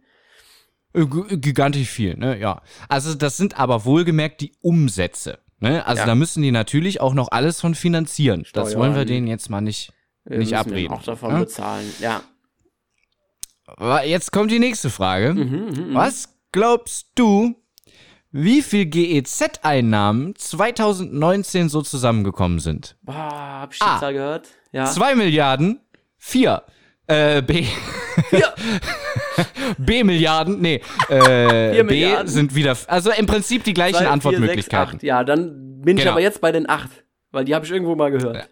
Äh, 0.94 1.06
g- 1.06 1.38
Gigantisch 1.38 1.88
viel, 1.90 2.16
ne? 2.18 2.38
Ja. 2.38 2.62
Also 2.90 3.16
das 3.16 3.38
sind 3.38 3.58
aber 3.60 3.86
wohlgemerkt 3.86 4.42
die 4.42 4.52
Umsätze. 4.62 5.40
Ne? 5.60 5.86
Also 5.88 6.02
Ja. 6.02 6.06
da 6.06 6.16
müssen 6.16 6.42
die 6.44 6.52
natürlich 6.52 7.00
auch 7.02 7.14
noch 7.14 7.30
alles 7.32 7.60
von 7.62 7.76
finanzieren. 7.76 8.42
das 8.42 8.50
Steuern. 8.72 8.78
wollen 8.80 8.96
wir 8.96 9.06
denen 9.06 9.28
jetzt 9.28 9.50
mal 9.50 9.62
nicht. 9.62 9.92
Wir 10.26 10.40
Nicht 10.40 10.52
müssen 10.52 10.60
abreden, 10.60 10.94
Auch 10.94 11.04
davon 11.04 11.34
ne? 11.34 11.40
bezahlen. 11.40 11.92
Ja. 12.00 12.22
Aber 13.66 14.06
Jetzt 14.06 14.32
kommt 14.32 14.52
die 14.52 14.60
nächste 14.60 14.90
Frage. 14.90 15.34
Mhm, 15.34 15.94
Was 15.94 16.30
glaubst 16.52 17.08
du, 17.16 17.56
wie 18.40 18.62
viel 18.62 18.86
GEZ-Einnahmen 18.86 20.36
2019 20.36 21.70
so 21.70 21.82
zusammengekommen 21.82 22.60
sind? 22.60 22.96
Boah, 23.02 23.62
hab 23.62 23.74
ich 23.74 23.80
die 23.80 23.86
Zahl 24.00 24.14
gehört? 24.14 24.48
Ja. 24.72 24.86
2 24.86 25.16
Milliarden, 25.16 25.80
4. 26.18 26.62
Äh, 27.08 27.42
B. 27.42 27.66
Ja. 28.32 28.54
B 29.78 30.04
Milliarden, 30.04 30.60
nee, 30.62 30.82
äh, 31.10 31.72
B 31.78 31.84
Milliarden. 31.84 32.28
sind 32.28 32.54
wieder, 32.54 32.76
also 32.88 33.12
im 33.12 33.26
Prinzip 33.26 33.64
die 33.64 33.74
gleichen 33.74 33.96
Zwei, 33.96 34.04
vier, 34.04 34.12
Antwortmöglichkeiten. 34.12 34.92
sechs, 34.92 34.98
acht. 34.98 35.04
Ja, 35.04 35.24
dann 35.24 35.82
bin 35.82 35.98
ich 35.98 36.04
Genau. 36.04 36.14
aber 36.14 36.22
jetzt 36.22 36.42
bei 36.42 36.52
den 36.52 36.70
8, 36.70 36.90
weil 37.32 37.46
die 37.46 37.56
habe 37.56 37.66
ich 37.66 37.72
irgendwo 37.72 37.96
mal 37.96 38.12
gehört. 38.12 38.50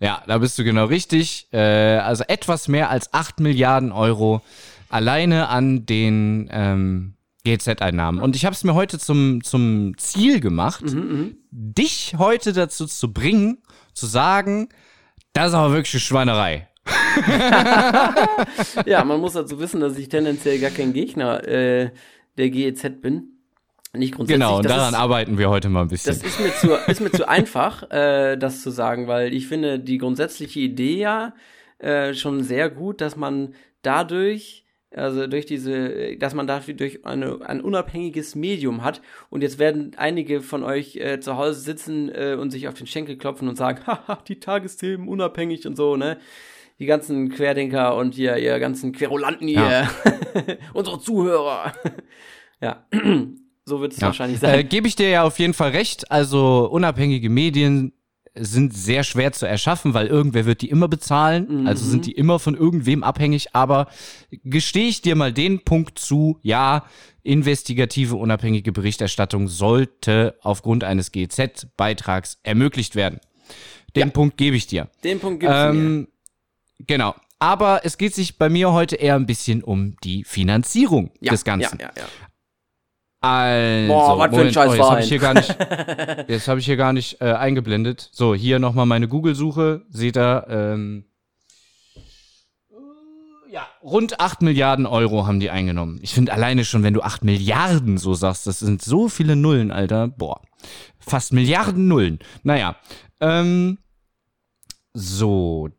Ja, 0.00 0.22
da 0.26 0.38
bist 0.38 0.58
du 0.58 0.64
genau 0.64 0.84
richtig. 0.86 1.48
Äh, 1.52 1.58
also 1.98 2.24
etwas 2.28 2.68
mehr 2.68 2.88
als 2.90 3.12
8 3.12 3.40
Milliarden 3.40 3.92
Euro 3.92 4.42
alleine 4.88 5.48
an 5.48 5.86
den 5.86 6.48
ähm, 6.52 7.15
GZ-Einnahmen. 7.46 8.20
Und 8.20 8.36
ich 8.36 8.44
habe 8.44 8.54
es 8.54 8.64
mir 8.64 8.74
heute 8.74 8.98
zum, 8.98 9.42
zum 9.42 9.96
Ziel 9.96 10.40
gemacht, 10.40 10.82
mhm, 10.82 11.36
dich 11.50 12.14
heute 12.18 12.52
dazu 12.52 12.86
zu 12.86 13.12
bringen, 13.12 13.58
zu 13.94 14.06
sagen, 14.06 14.68
das 15.32 15.48
ist 15.48 15.54
aber 15.54 15.72
wirklich 15.72 15.94
eine 15.94 16.00
Schweinerei. 16.00 16.68
ja, 18.86 19.04
man 19.04 19.20
muss 19.20 19.32
dazu 19.32 19.58
wissen, 19.58 19.80
dass 19.80 19.98
ich 19.98 20.08
tendenziell 20.08 20.58
gar 20.58 20.70
kein 20.70 20.92
Gegner 20.92 21.46
äh, 21.46 21.90
der 22.36 22.50
GEZ 22.50 23.00
bin. 23.00 23.32
Nicht 23.92 24.14
grundsätzlich. 24.14 24.46
Genau, 24.46 24.58
und 24.58 24.68
daran 24.68 24.92
ist, 24.92 24.98
arbeiten 24.98 25.38
wir 25.38 25.48
heute 25.48 25.68
mal 25.68 25.82
ein 25.82 25.88
bisschen. 25.88 26.14
Das 26.14 26.22
ist 26.22 26.38
mir 26.38 26.54
zu, 26.54 26.90
ist 26.90 27.00
mir 27.00 27.10
zu 27.10 27.28
einfach, 27.28 27.90
äh, 27.90 28.36
das 28.36 28.62
zu 28.62 28.70
sagen, 28.70 29.08
weil 29.08 29.32
ich 29.32 29.46
finde 29.46 29.80
die 29.80 29.98
grundsätzliche 29.98 30.60
Idee 30.60 30.98
ja 30.98 31.34
äh, 31.78 32.12
schon 32.12 32.42
sehr 32.42 32.68
gut, 32.68 33.00
dass 33.00 33.16
man 33.16 33.54
dadurch 33.82 34.65
also 34.96 35.26
durch 35.26 35.46
diese, 35.46 36.16
dass 36.16 36.34
man 36.34 36.46
dafür 36.46 36.74
durch 36.74 37.04
eine, 37.04 37.38
ein 37.46 37.60
unabhängiges 37.60 38.34
Medium 38.34 38.82
hat. 38.82 39.02
Und 39.28 39.42
jetzt 39.42 39.58
werden 39.58 39.92
einige 39.96 40.40
von 40.40 40.64
euch 40.64 40.96
äh, 40.96 41.20
zu 41.20 41.36
Hause 41.36 41.60
sitzen 41.60 42.08
äh, 42.08 42.36
und 42.40 42.50
sich 42.50 42.66
auf 42.66 42.74
den 42.74 42.86
Schenkel 42.86 43.16
klopfen 43.16 43.48
und 43.48 43.56
sagen, 43.56 43.80
haha, 43.86 44.18
die 44.26 44.40
Tagesthemen 44.40 45.06
unabhängig 45.06 45.66
und 45.66 45.76
so, 45.76 45.96
ne? 45.96 46.18
Die 46.78 46.86
ganzen 46.86 47.30
Querdenker 47.30 47.96
und 47.96 48.14
hier, 48.14 48.36
ihr 48.36 48.58
ganzen 48.58 48.92
Querulanten 48.92 49.48
hier, 49.48 49.62
ja. 49.62 49.90
unsere 50.74 50.98
Zuhörer. 50.98 51.72
ja, 52.60 52.86
so 53.64 53.80
wird 53.80 53.92
es 53.92 54.00
ja. 54.00 54.08
wahrscheinlich 54.08 54.40
sein. 54.40 54.58
Äh, 54.58 54.64
Gebe 54.64 54.86
ich 54.86 54.96
dir 54.96 55.08
ja 55.08 55.22
auf 55.22 55.38
jeden 55.38 55.54
Fall 55.54 55.70
recht. 55.70 56.10
Also 56.10 56.68
unabhängige 56.70 57.30
Medien 57.30 57.92
sind 58.38 58.74
sehr 58.74 59.02
schwer 59.04 59.32
zu 59.32 59.46
erschaffen, 59.46 59.94
weil 59.94 60.06
irgendwer 60.06 60.46
wird 60.46 60.62
die 60.62 60.70
immer 60.70 60.88
bezahlen, 60.88 61.62
mhm. 61.62 61.66
also 61.66 61.84
sind 61.84 62.06
die 62.06 62.12
immer 62.12 62.38
von 62.38 62.54
irgendwem 62.56 63.02
abhängig, 63.02 63.54
aber 63.54 63.88
gestehe 64.44 64.88
ich 64.88 65.02
dir 65.02 65.16
mal 65.16 65.32
den 65.32 65.64
Punkt 65.64 65.98
zu, 65.98 66.38
ja, 66.42 66.84
investigative 67.22 68.16
unabhängige 68.16 68.72
Berichterstattung 68.72 69.48
sollte 69.48 70.38
aufgrund 70.42 70.84
eines 70.84 71.10
GZ-Beitrags 71.12 72.38
ermöglicht 72.42 72.94
werden. 72.94 73.20
Den 73.96 74.08
ja. 74.08 74.12
Punkt 74.12 74.36
gebe 74.36 74.56
ich 74.56 74.66
dir. 74.66 74.88
Den 75.02 75.18
Punkt 75.18 75.40
gibst 75.40 75.56
ähm, 75.56 76.00
mir. 76.00 76.06
Genau. 76.86 77.14
Aber 77.38 77.84
es 77.84 77.98
geht 77.98 78.14
sich 78.14 78.38
bei 78.38 78.48
mir 78.48 78.72
heute 78.72 78.96
eher 78.96 79.14
ein 79.14 79.26
bisschen 79.26 79.62
um 79.62 79.96
die 80.02 80.24
Finanzierung 80.24 81.10
ja, 81.20 81.32
des 81.32 81.44
Ganzen. 81.44 81.78
Ja, 81.78 81.88
ja, 81.88 82.02
ja. 82.02 82.08
Also, 83.20 83.92
Boah, 83.92 84.18
was 84.18 84.34
für 84.34 84.40
ein 84.42 84.52
Scheiß 84.52 84.70
oh, 84.70 84.74
jetzt 84.74 84.90
habe 84.90 85.00
ich 85.00 85.08
hier 85.08 85.18
gar 85.18 85.34
nicht, 85.34 85.56
jetzt 86.28 86.48
ich 86.48 86.64
hier 86.66 86.76
gar 86.76 86.92
nicht 86.92 87.20
äh, 87.20 87.32
eingeblendet. 87.32 88.08
So, 88.12 88.34
hier 88.34 88.58
nochmal 88.58 88.86
meine 88.86 89.08
Google-Suche. 89.08 89.82
Seht 89.90 90.16
ihr, 90.16 90.46
ähm, 90.48 91.04
ja, 93.50 93.66
rund 93.82 94.20
8 94.20 94.42
Milliarden 94.42 94.84
Euro 94.84 95.26
haben 95.26 95.40
die 95.40 95.50
eingenommen. 95.50 95.98
Ich 96.02 96.12
finde 96.12 96.32
alleine 96.32 96.64
schon, 96.64 96.82
wenn 96.82 96.94
du 96.94 97.00
8 97.00 97.24
Milliarden 97.24 97.96
so 97.96 98.12
sagst, 98.12 98.46
das 98.46 98.58
sind 98.58 98.82
so 98.82 99.08
viele 99.08 99.34
Nullen, 99.34 99.70
Alter. 99.70 100.08
Boah, 100.08 100.42
fast 100.98 101.32
Milliarden 101.32 101.88
Nullen. 101.88 102.18
Naja, 102.42 102.76
ähm, 103.20 103.78
so, 104.92 105.70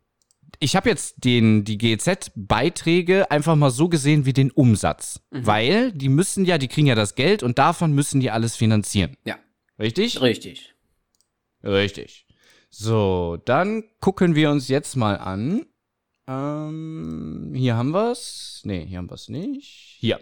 ich 0.60 0.76
habe 0.76 0.88
jetzt 0.88 1.24
den, 1.24 1.64
die 1.64 1.78
GEZ-Beiträge 1.78 3.30
einfach 3.30 3.56
mal 3.56 3.70
so 3.70 3.88
gesehen 3.88 4.26
wie 4.26 4.32
den 4.32 4.50
Umsatz. 4.50 5.20
Mhm. 5.30 5.46
Weil 5.46 5.92
die 5.92 6.08
müssen 6.08 6.44
ja, 6.44 6.58
die 6.58 6.68
kriegen 6.68 6.86
ja 6.86 6.94
das 6.94 7.14
Geld 7.14 7.42
und 7.42 7.58
davon 7.58 7.92
müssen 7.92 8.20
die 8.20 8.30
alles 8.30 8.56
finanzieren. 8.56 9.16
Ja. 9.24 9.38
Richtig? 9.78 10.20
Richtig. 10.20 10.74
Richtig. 11.62 12.26
So, 12.70 13.38
dann 13.44 13.84
gucken 14.00 14.34
wir 14.34 14.50
uns 14.50 14.68
jetzt 14.68 14.96
mal 14.96 15.16
an. 15.16 15.64
Ähm, 16.26 17.52
hier 17.54 17.76
haben 17.76 17.92
wir's. 17.92 18.60
Nee, 18.64 18.84
hier 18.86 18.98
haben 18.98 19.10
wir's 19.10 19.28
nicht. 19.28 19.96
Hier. 19.98 20.20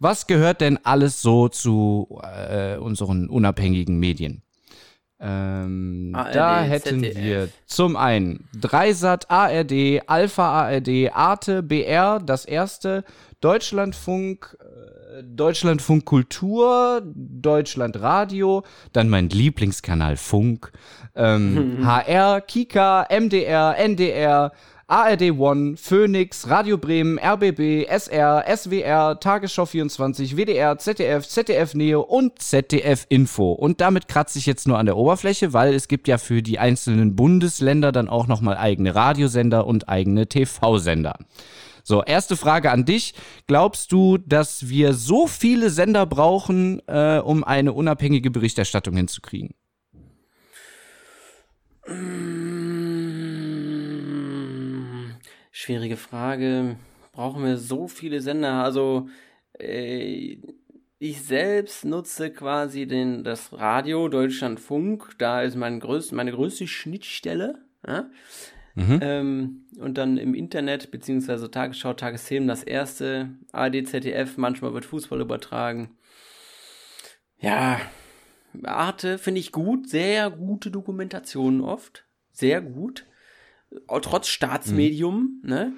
Was 0.00 0.26
gehört 0.26 0.60
denn 0.60 0.78
alles 0.84 1.22
so 1.22 1.48
zu 1.48 2.20
äh, 2.22 2.76
unseren 2.76 3.28
unabhängigen 3.28 3.98
Medien? 3.98 4.42
Ähm, 5.26 6.10
ARD, 6.14 6.34
da 6.34 6.60
hätten 6.62 7.00
ZDF. 7.00 7.16
wir 7.16 7.48
zum 7.64 7.96
einen 7.96 8.46
Dreisat, 8.60 9.30
ARD, 9.30 10.02
Alpha 10.06 10.66
ARD, 10.66 11.10
Arte, 11.14 11.62
BR, 11.62 12.20
das 12.20 12.44
erste, 12.44 13.04
Deutschlandfunk, 13.40 14.58
äh, 14.60 15.22
Deutschlandfunk 15.22 16.04
Kultur, 16.04 17.00
Deutschlandradio, 17.04 18.64
dann 18.92 19.08
mein 19.08 19.30
Lieblingskanal 19.30 20.18
Funk, 20.18 20.72
ähm, 21.14 21.78
HR, 21.86 22.42
Kika, 22.42 23.06
MDR, 23.08 23.78
NDR, 23.78 24.52
ARD 24.86 25.30
One, 25.38 25.76
Phoenix, 25.78 26.48
Radio 26.50 26.76
Bremen, 26.76 27.18
RBB, 27.18 27.86
SR, 27.88 28.44
SWR, 28.54 29.18
Tagesschau 29.18 29.64
24, 29.64 30.36
WDR, 30.36 30.76
ZDF, 30.76 31.26
ZDF 31.26 31.74
Neo 31.74 32.02
und 32.02 32.38
ZDF 32.38 33.06
Info. 33.08 33.52
Und 33.52 33.80
damit 33.80 34.08
kratze 34.08 34.38
ich 34.38 34.44
jetzt 34.44 34.68
nur 34.68 34.78
an 34.78 34.84
der 34.84 34.98
Oberfläche, 34.98 35.54
weil 35.54 35.72
es 35.72 35.88
gibt 35.88 36.06
ja 36.06 36.18
für 36.18 36.42
die 36.42 36.58
einzelnen 36.58 37.16
Bundesländer 37.16 37.92
dann 37.92 38.10
auch 38.10 38.26
nochmal 38.26 38.58
eigene 38.58 38.94
Radiosender 38.94 39.66
und 39.66 39.88
eigene 39.88 40.26
TV-Sender. 40.26 41.14
So, 41.82 42.02
erste 42.02 42.36
Frage 42.36 42.70
an 42.70 42.84
dich. 42.84 43.14
Glaubst 43.46 43.90
du, 43.90 44.18
dass 44.18 44.68
wir 44.68 44.92
so 44.92 45.26
viele 45.26 45.70
Sender 45.70 46.04
brauchen, 46.04 46.82
äh, 46.88 47.18
um 47.18 47.42
eine 47.42 47.72
unabhängige 47.72 48.30
Berichterstattung 48.30 48.96
hinzukriegen? 48.96 49.54
Schwierige 55.56 55.96
Frage. 55.96 56.74
Brauchen 57.12 57.44
wir 57.44 57.58
so 57.58 57.86
viele 57.86 58.20
Sender? 58.20 58.64
Also, 58.64 59.08
äh, 59.56 60.38
ich 60.98 61.22
selbst 61.22 61.84
nutze 61.84 62.32
quasi 62.32 62.88
den, 62.88 63.22
das 63.22 63.52
Radio 63.52 64.08
Deutschlandfunk. 64.08 65.10
Da 65.18 65.42
ist 65.42 65.54
mein 65.54 65.78
größt, 65.78 66.10
meine 66.10 66.32
größte 66.32 66.66
Schnittstelle. 66.66 67.64
Ja? 67.86 68.10
Mhm. 68.74 68.98
Ähm, 69.00 69.66
und 69.78 69.96
dann 69.96 70.18
im 70.18 70.34
Internet, 70.34 70.90
beziehungsweise 70.90 71.48
Tagesschau, 71.48 71.92
Tagesthemen, 71.92 72.48
das 72.48 72.64
erste, 72.64 73.28
ARD, 73.52 73.86
ZDF, 73.86 74.36
manchmal 74.36 74.74
wird 74.74 74.84
Fußball 74.84 75.20
übertragen. 75.20 75.96
Ja, 77.38 77.80
Arte 78.64 79.18
finde 79.18 79.38
ich 79.38 79.52
gut, 79.52 79.88
sehr 79.88 80.30
gute 80.30 80.72
Dokumentationen 80.72 81.60
oft. 81.60 82.06
Sehr 82.32 82.60
gut 82.60 83.06
trotz 84.02 84.28
Staatsmedium, 84.28 85.40
mhm. 85.42 85.48
ne? 85.48 85.72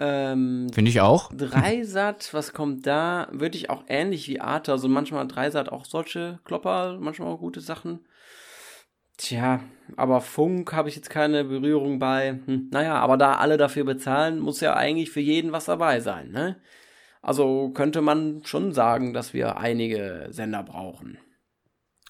Ähm, 0.00 0.66
Finde 0.72 0.90
ich 0.90 1.00
auch. 1.00 1.32
Dreisat, 1.36 2.34
was 2.34 2.52
kommt 2.52 2.86
da? 2.86 3.28
Würde 3.30 3.56
ich 3.56 3.70
auch 3.70 3.84
ähnlich 3.88 4.28
wie 4.28 4.40
Arte, 4.40 4.72
also 4.72 4.88
manchmal 4.88 5.28
Dreisat 5.28 5.70
auch 5.70 5.84
solche 5.84 6.40
Klopper, 6.44 6.98
manchmal 7.00 7.28
auch 7.28 7.38
gute 7.38 7.60
Sachen. 7.60 8.00
Tja, 9.16 9.60
aber 9.96 10.20
Funk 10.20 10.72
habe 10.72 10.88
ich 10.88 10.96
jetzt 10.96 11.10
keine 11.10 11.44
Berührung 11.44 11.98
bei. 11.98 12.40
Hm, 12.46 12.68
naja, 12.72 12.94
aber 12.96 13.16
da 13.16 13.34
alle 13.36 13.56
dafür 13.56 13.84
bezahlen, 13.84 14.40
muss 14.40 14.60
ja 14.60 14.74
eigentlich 14.74 15.10
für 15.10 15.20
jeden 15.20 15.52
was 15.52 15.66
dabei 15.66 16.00
sein, 16.00 16.30
ne? 16.30 16.56
Also 17.20 17.70
könnte 17.70 18.00
man 18.00 18.42
schon 18.44 18.72
sagen, 18.72 19.12
dass 19.12 19.32
wir 19.32 19.58
einige 19.58 20.26
Sender 20.30 20.64
brauchen. 20.64 21.18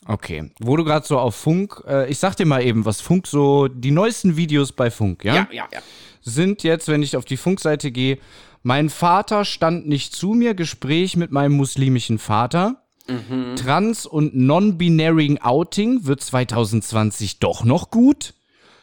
Okay, 0.07 0.51
wo 0.59 0.77
du 0.77 0.85
gerade 0.85 1.07
so 1.07 1.19
auf 1.19 1.37
Funk, 1.37 1.83
äh, 1.87 2.11
ich 2.11 2.19
sag 2.19 2.35
dir 2.37 2.47
mal 2.47 2.65
eben, 2.65 2.85
was 2.85 3.01
Funk 3.01 3.27
so, 3.27 3.69
die 3.69 3.93
neuesten 3.93 4.37
Videos 4.37 4.73
bei 4.73 4.91
Funk, 4.91 5.25
ja? 5.25 5.35
Ja, 5.35 5.49
ja, 5.53 5.69
ja. 5.73 5.81
Sind 6.23 6.63
jetzt, 6.63 6.89
wenn 6.89 7.03
ich 7.03 7.17
auf 7.17 7.25
die 7.25 7.37
Funkseite 7.37 7.93
gehe, 7.93 8.19
mein 8.63 8.91
Vater 8.91 9.45
stand 9.45 9.89
nicht 9.89 10.15
zu 10.15 10.35
mir, 10.35 10.55
Gespräch 10.55 11.17
mit 11.17 11.33
meinem 11.33 11.53
muslimischen 11.53 12.19
Vater. 12.19 12.83
Mhm. 13.09 13.57
Trans- 13.57 14.07
und 14.07 14.37
Non-Binary 14.37 15.39
Outing 15.43 16.07
wird 16.07 16.21
2020 16.21 17.41
doch 17.41 17.65
noch 17.65 17.91
gut. 17.91 18.35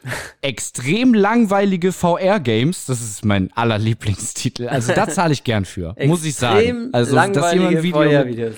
Extrem 0.42 1.14
langweilige 1.14 1.92
VR-Games, 1.92 2.86
das 2.86 3.02
ist 3.02 3.26
mein 3.26 3.52
allerlieblingstitel. 3.54 4.68
Also 4.68 4.94
da 4.94 5.08
zahle 5.10 5.34
ich 5.34 5.44
gern 5.44 5.66
für, 5.66 5.96
muss 6.06 6.24
ich 6.24 6.36
sagen. 6.36 6.90
Also, 6.94 7.16
dass 7.16 7.54
jemand 7.54 7.84
Video. 7.84 8.02
VR-Videos. 8.02 8.56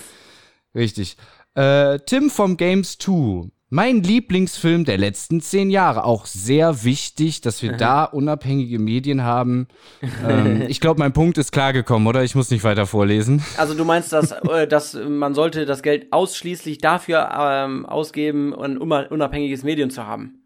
Richtig. 0.74 1.16
Äh, 1.54 1.98
Tim 2.06 2.30
vom 2.30 2.56
Games 2.56 2.96
2. 2.98 3.50
Mein 3.68 4.02
Lieblingsfilm 4.02 4.84
der 4.84 4.98
letzten 4.98 5.40
zehn 5.40 5.70
Jahre. 5.70 6.04
Auch 6.04 6.26
sehr 6.26 6.84
wichtig, 6.84 7.40
dass 7.40 7.62
wir 7.62 7.72
da 7.72 8.04
unabhängige 8.04 8.78
Medien 8.78 9.22
haben. 9.22 9.68
Ähm, 10.28 10.62
ich 10.68 10.80
glaube, 10.80 11.00
mein 11.00 11.12
Punkt 11.12 11.38
ist 11.38 11.52
klar 11.52 11.72
gekommen, 11.72 12.06
oder? 12.06 12.22
Ich 12.22 12.34
muss 12.34 12.50
nicht 12.50 12.64
weiter 12.64 12.86
vorlesen. 12.86 13.42
Also 13.56 13.74
du 13.74 13.84
meinst, 13.84 14.12
dass, 14.12 14.32
äh, 14.50 14.68
dass 14.68 14.94
man 14.94 15.34
sollte 15.34 15.64
das 15.64 15.82
Geld 15.82 16.12
ausschließlich 16.12 16.78
dafür 16.78 17.30
ähm, 17.36 17.86
ausgeben, 17.86 18.54
ein 18.54 18.78
unabhängiges 18.78 19.64
Medium 19.64 19.90
zu 19.90 20.06
haben? 20.06 20.41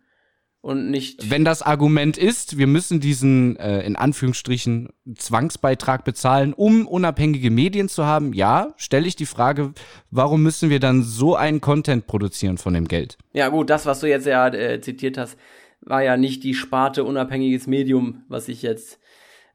Und 0.66 0.90
nicht. 0.90 1.30
Wenn 1.30 1.44
das 1.44 1.62
Argument 1.62 2.18
ist, 2.18 2.58
wir 2.58 2.66
müssen 2.66 2.98
diesen 2.98 3.56
äh, 3.56 3.82
in 3.82 3.94
Anführungsstrichen 3.94 4.88
Zwangsbeitrag 5.14 6.04
bezahlen, 6.04 6.52
um 6.52 6.88
unabhängige 6.88 7.52
Medien 7.52 7.88
zu 7.88 8.04
haben, 8.04 8.32
ja, 8.32 8.74
stelle 8.76 9.06
ich 9.06 9.14
die 9.14 9.26
Frage, 9.26 9.72
warum 10.10 10.42
müssen 10.42 10.68
wir 10.68 10.80
dann 10.80 11.04
so 11.04 11.36
einen 11.36 11.60
Content 11.60 12.08
produzieren 12.08 12.58
von 12.58 12.74
dem 12.74 12.88
Geld? 12.88 13.16
Ja, 13.32 13.48
gut, 13.48 13.70
das, 13.70 13.86
was 13.86 14.00
du 14.00 14.08
jetzt 14.08 14.26
ja 14.26 14.48
äh, 14.48 14.80
zitiert 14.80 15.18
hast, 15.18 15.38
war 15.82 16.02
ja 16.02 16.16
nicht 16.16 16.42
die 16.42 16.54
Sparte 16.54 17.04
unabhängiges 17.04 17.68
Medium, 17.68 18.24
was 18.26 18.48
ich 18.48 18.62
jetzt 18.62 18.98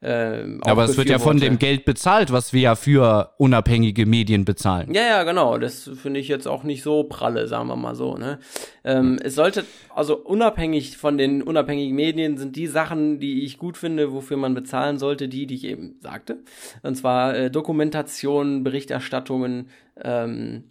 äh, 0.02 0.58
Aber 0.62 0.86
es 0.86 0.98
wird 0.98 1.10
ja 1.10 1.20
von 1.20 1.40
dem 1.40 1.60
Geld 1.60 1.86
bezahlt, 1.86 2.32
was 2.32 2.54
wir 2.54 2.62
ja 2.62 2.76
für 2.76 3.34
unabhängige 3.38 4.08
Medien 4.08 4.46
bezahlen. 4.46 4.92
Ja, 4.94 5.04
ja, 5.04 5.24
genau. 5.24 5.60
Das 5.60 5.90
finde 6.02 6.20
ich 6.20 6.28
jetzt 6.28 6.48
auch 6.48 6.64
nicht 6.64 6.82
so 6.82 7.04
pralle, 7.04 7.48
sagen 7.48 7.68
wir 7.68 7.76
mal 7.76 7.94
so. 7.94 8.16
Ne? 8.16 8.40
Ähm, 8.84 9.20
es 9.24 9.36
sollte, 9.36 9.64
also 9.94 10.18
unabhängig 10.18 10.98
von 10.98 11.20
den 11.20 11.44
unabhängigen 11.44 11.96
Medien 11.96 12.38
sind 12.38 12.56
die 12.56 12.66
Sachen, 12.66 13.20
die 13.20 13.46
ich 13.46 13.60
gut 13.60 13.78
finde, 13.78 14.12
wofür 14.12 14.38
man 14.38 14.56
bezahlen 14.56 14.98
sollte, 14.98 15.28
die, 15.28 15.46
die 15.46 15.56
ich 15.56 15.66
eben 15.66 15.98
sagte. 16.02 16.40
Und 16.82 16.96
zwar 16.96 17.36
äh, 17.36 17.52
Dokumentation, 17.52 18.64
Berichterstattungen, 18.64 19.70
ähm, 20.04 20.64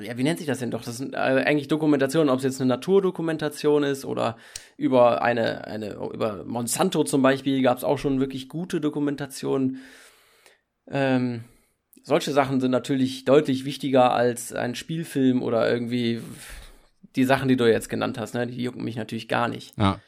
ja, 0.00 0.16
wie 0.16 0.22
nennt 0.22 0.38
sich 0.38 0.46
das 0.46 0.58
denn 0.58 0.70
doch? 0.70 0.84
Das 0.84 0.98
sind 0.98 1.14
äh, 1.14 1.16
eigentlich 1.16 1.68
Dokumentationen, 1.68 2.30
ob 2.30 2.38
es 2.38 2.44
jetzt 2.44 2.60
eine 2.60 2.68
Naturdokumentation 2.68 3.82
ist 3.82 4.04
oder 4.04 4.36
über 4.76 5.22
eine, 5.22 5.66
eine 5.66 5.94
über 6.12 6.44
Monsanto 6.44 7.04
zum 7.04 7.22
Beispiel 7.22 7.62
gab 7.62 7.78
es 7.78 7.84
auch 7.84 7.98
schon 7.98 8.20
wirklich 8.20 8.48
gute 8.48 8.80
Dokumentationen. 8.80 9.80
Ähm, 10.88 11.44
solche 12.02 12.32
Sachen 12.32 12.60
sind 12.60 12.70
natürlich 12.70 13.24
deutlich 13.24 13.64
wichtiger 13.64 14.12
als 14.12 14.52
ein 14.52 14.74
Spielfilm 14.74 15.42
oder 15.42 15.70
irgendwie 15.70 16.20
die 17.14 17.24
Sachen, 17.24 17.48
die 17.48 17.56
du 17.56 17.70
jetzt 17.70 17.88
genannt 17.88 18.18
hast, 18.18 18.34
ne? 18.34 18.46
Die 18.46 18.62
jucken 18.62 18.84
mich 18.84 18.96
natürlich 18.96 19.28
gar 19.28 19.48
nicht. 19.48 19.74
Ja. 19.78 20.00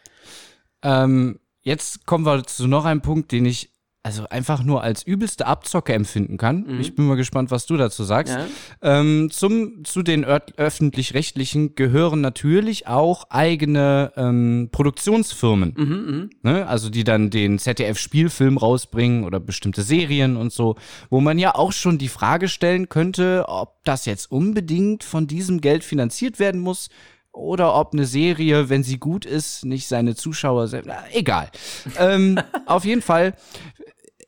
Ähm, 0.82 1.38
jetzt 1.62 2.06
kommen 2.06 2.24
wir 2.26 2.44
zu 2.44 2.66
noch 2.66 2.84
einem 2.84 3.02
Punkt, 3.02 3.32
den 3.32 3.46
ich 3.46 3.70
also 4.04 4.28
einfach 4.28 4.62
nur 4.62 4.82
als 4.82 5.02
übelste 5.02 5.46
Abzocke 5.46 5.94
empfinden 5.94 6.36
kann. 6.36 6.64
Mhm. 6.68 6.80
Ich 6.80 6.94
bin 6.94 7.06
mal 7.06 7.16
gespannt, 7.16 7.50
was 7.50 7.64
du 7.64 7.78
dazu 7.78 8.04
sagst. 8.04 8.34
Ja. 8.34 8.46
Ähm, 8.82 9.30
zum, 9.32 9.82
zu 9.84 10.02
den 10.02 10.26
öffentlich-rechtlichen 10.26 11.74
gehören 11.74 12.20
natürlich 12.20 12.86
auch 12.86 13.30
eigene 13.30 14.12
ähm, 14.16 14.68
Produktionsfirmen. 14.70 15.74
Mhm, 15.76 16.28
mh. 16.42 16.52
ne? 16.52 16.66
Also 16.66 16.90
die 16.90 17.02
dann 17.02 17.30
den 17.30 17.58
ZDF-Spielfilm 17.58 18.58
rausbringen 18.58 19.24
oder 19.24 19.40
bestimmte 19.40 19.80
Serien 19.82 20.36
und 20.36 20.52
so, 20.52 20.76
wo 21.08 21.22
man 21.22 21.38
ja 21.38 21.54
auch 21.54 21.72
schon 21.72 21.96
die 21.96 22.08
Frage 22.08 22.48
stellen 22.48 22.90
könnte, 22.90 23.46
ob 23.48 23.82
das 23.84 24.04
jetzt 24.04 24.30
unbedingt 24.30 25.02
von 25.02 25.26
diesem 25.26 25.62
Geld 25.62 25.82
finanziert 25.82 26.38
werden 26.38 26.60
muss 26.60 26.90
oder 27.32 27.74
ob 27.74 27.94
eine 27.94 28.04
Serie, 28.04 28.68
wenn 28.68 28.84
sie 28.84 28.98
gut 28.98 29.24
ist, 29.24 29.64
nicht 29.64 29.88
seine 29.88 30.14
Zuschauer 30.14 30.68
selbst. 30.68 30.90
Egal. 31.12 31.50
ähm, 31.98 32.38
auf 32.66 32.84
jeden 32.84 33.02
Fall 33.02 33.34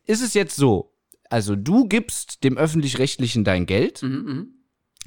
ist 0.06 0.22
es 0.22 0.34
jetzt 0.34 0.56
so, 0.56 0.92
also 1.30 1.56
du 1.56 1.86
gibst 1.86 2.44
dem 2.44 2.56
öffentlich-rechtlichen 2.56 3.44
dein 3.44 3.66
Geld, 3.66 4.02
mhm, 4.02 4.10
mhm, 4.10 4.54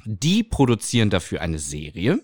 die 0.04 0.42
produzieren 0.42 1.10
dafür 1.10 1.40
eine 1.40 1.58
Serie, 1.58 2.20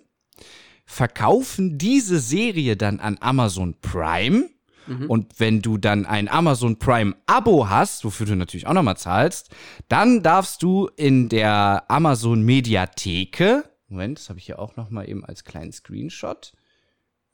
verkaufen 0.85 1.79
diese 1.79 2.21
Serie 2.21 2.77
dann 2.77 3.01
an 3.01 3.19
Amazon 3.21 3.75
Prime. 3.81 4.49
Mhm. 4.87 5.11
Und 5.11 5.41
wenn 5.41 5.63
du 5.63 5.79
dann 5.79 6.07
ein 6.07 6.29
Amazon 6.29 6.79
Prime 6.79 7.17
Abo 7.27 7.69
hast, 7.69 8.05
wofür 8.05 8.27
du 8.27 8.37
natürlich 8.37 8.69
auch 8.69 8.73
nochmal 8.73 8.97
zahlst, 8.97 9.51
dann 9.89 10.23
darfst 10.23 10.63
du 10.63 10.89
in 10.97 11.29
der 11.29 11.85
Amazon 11.89 12.43
Mediatheke, 12.43 13.65
Moment, 13.89 14.19
das 14.19 14.29
habe 14.29 14.39
ich 14.39 14.47
hier 14.47 14.59
auch 14.59 14.77
nochmal 14.77 15.09
eben 15.09 15.25
als 15.25 15.45
kleinen 15.45 15.73
Screenshot, 15.73 16.53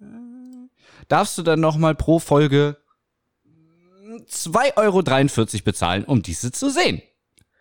äh, 0.00 0.04
darfst 1.08 1.36
du 1.36 1.42
dann 1.42 1.60
nochmal 1.60 1.94
pro 1.94 2.18
Folge 2.18 2.78
2,43 4.20 4.76
Euro 4.76 5.62
bezahlen, 5.64 6.04
um 6.04 6.22
diese 6.22 6.52
zu 6.52 6.70
sehen. 6.70 7.02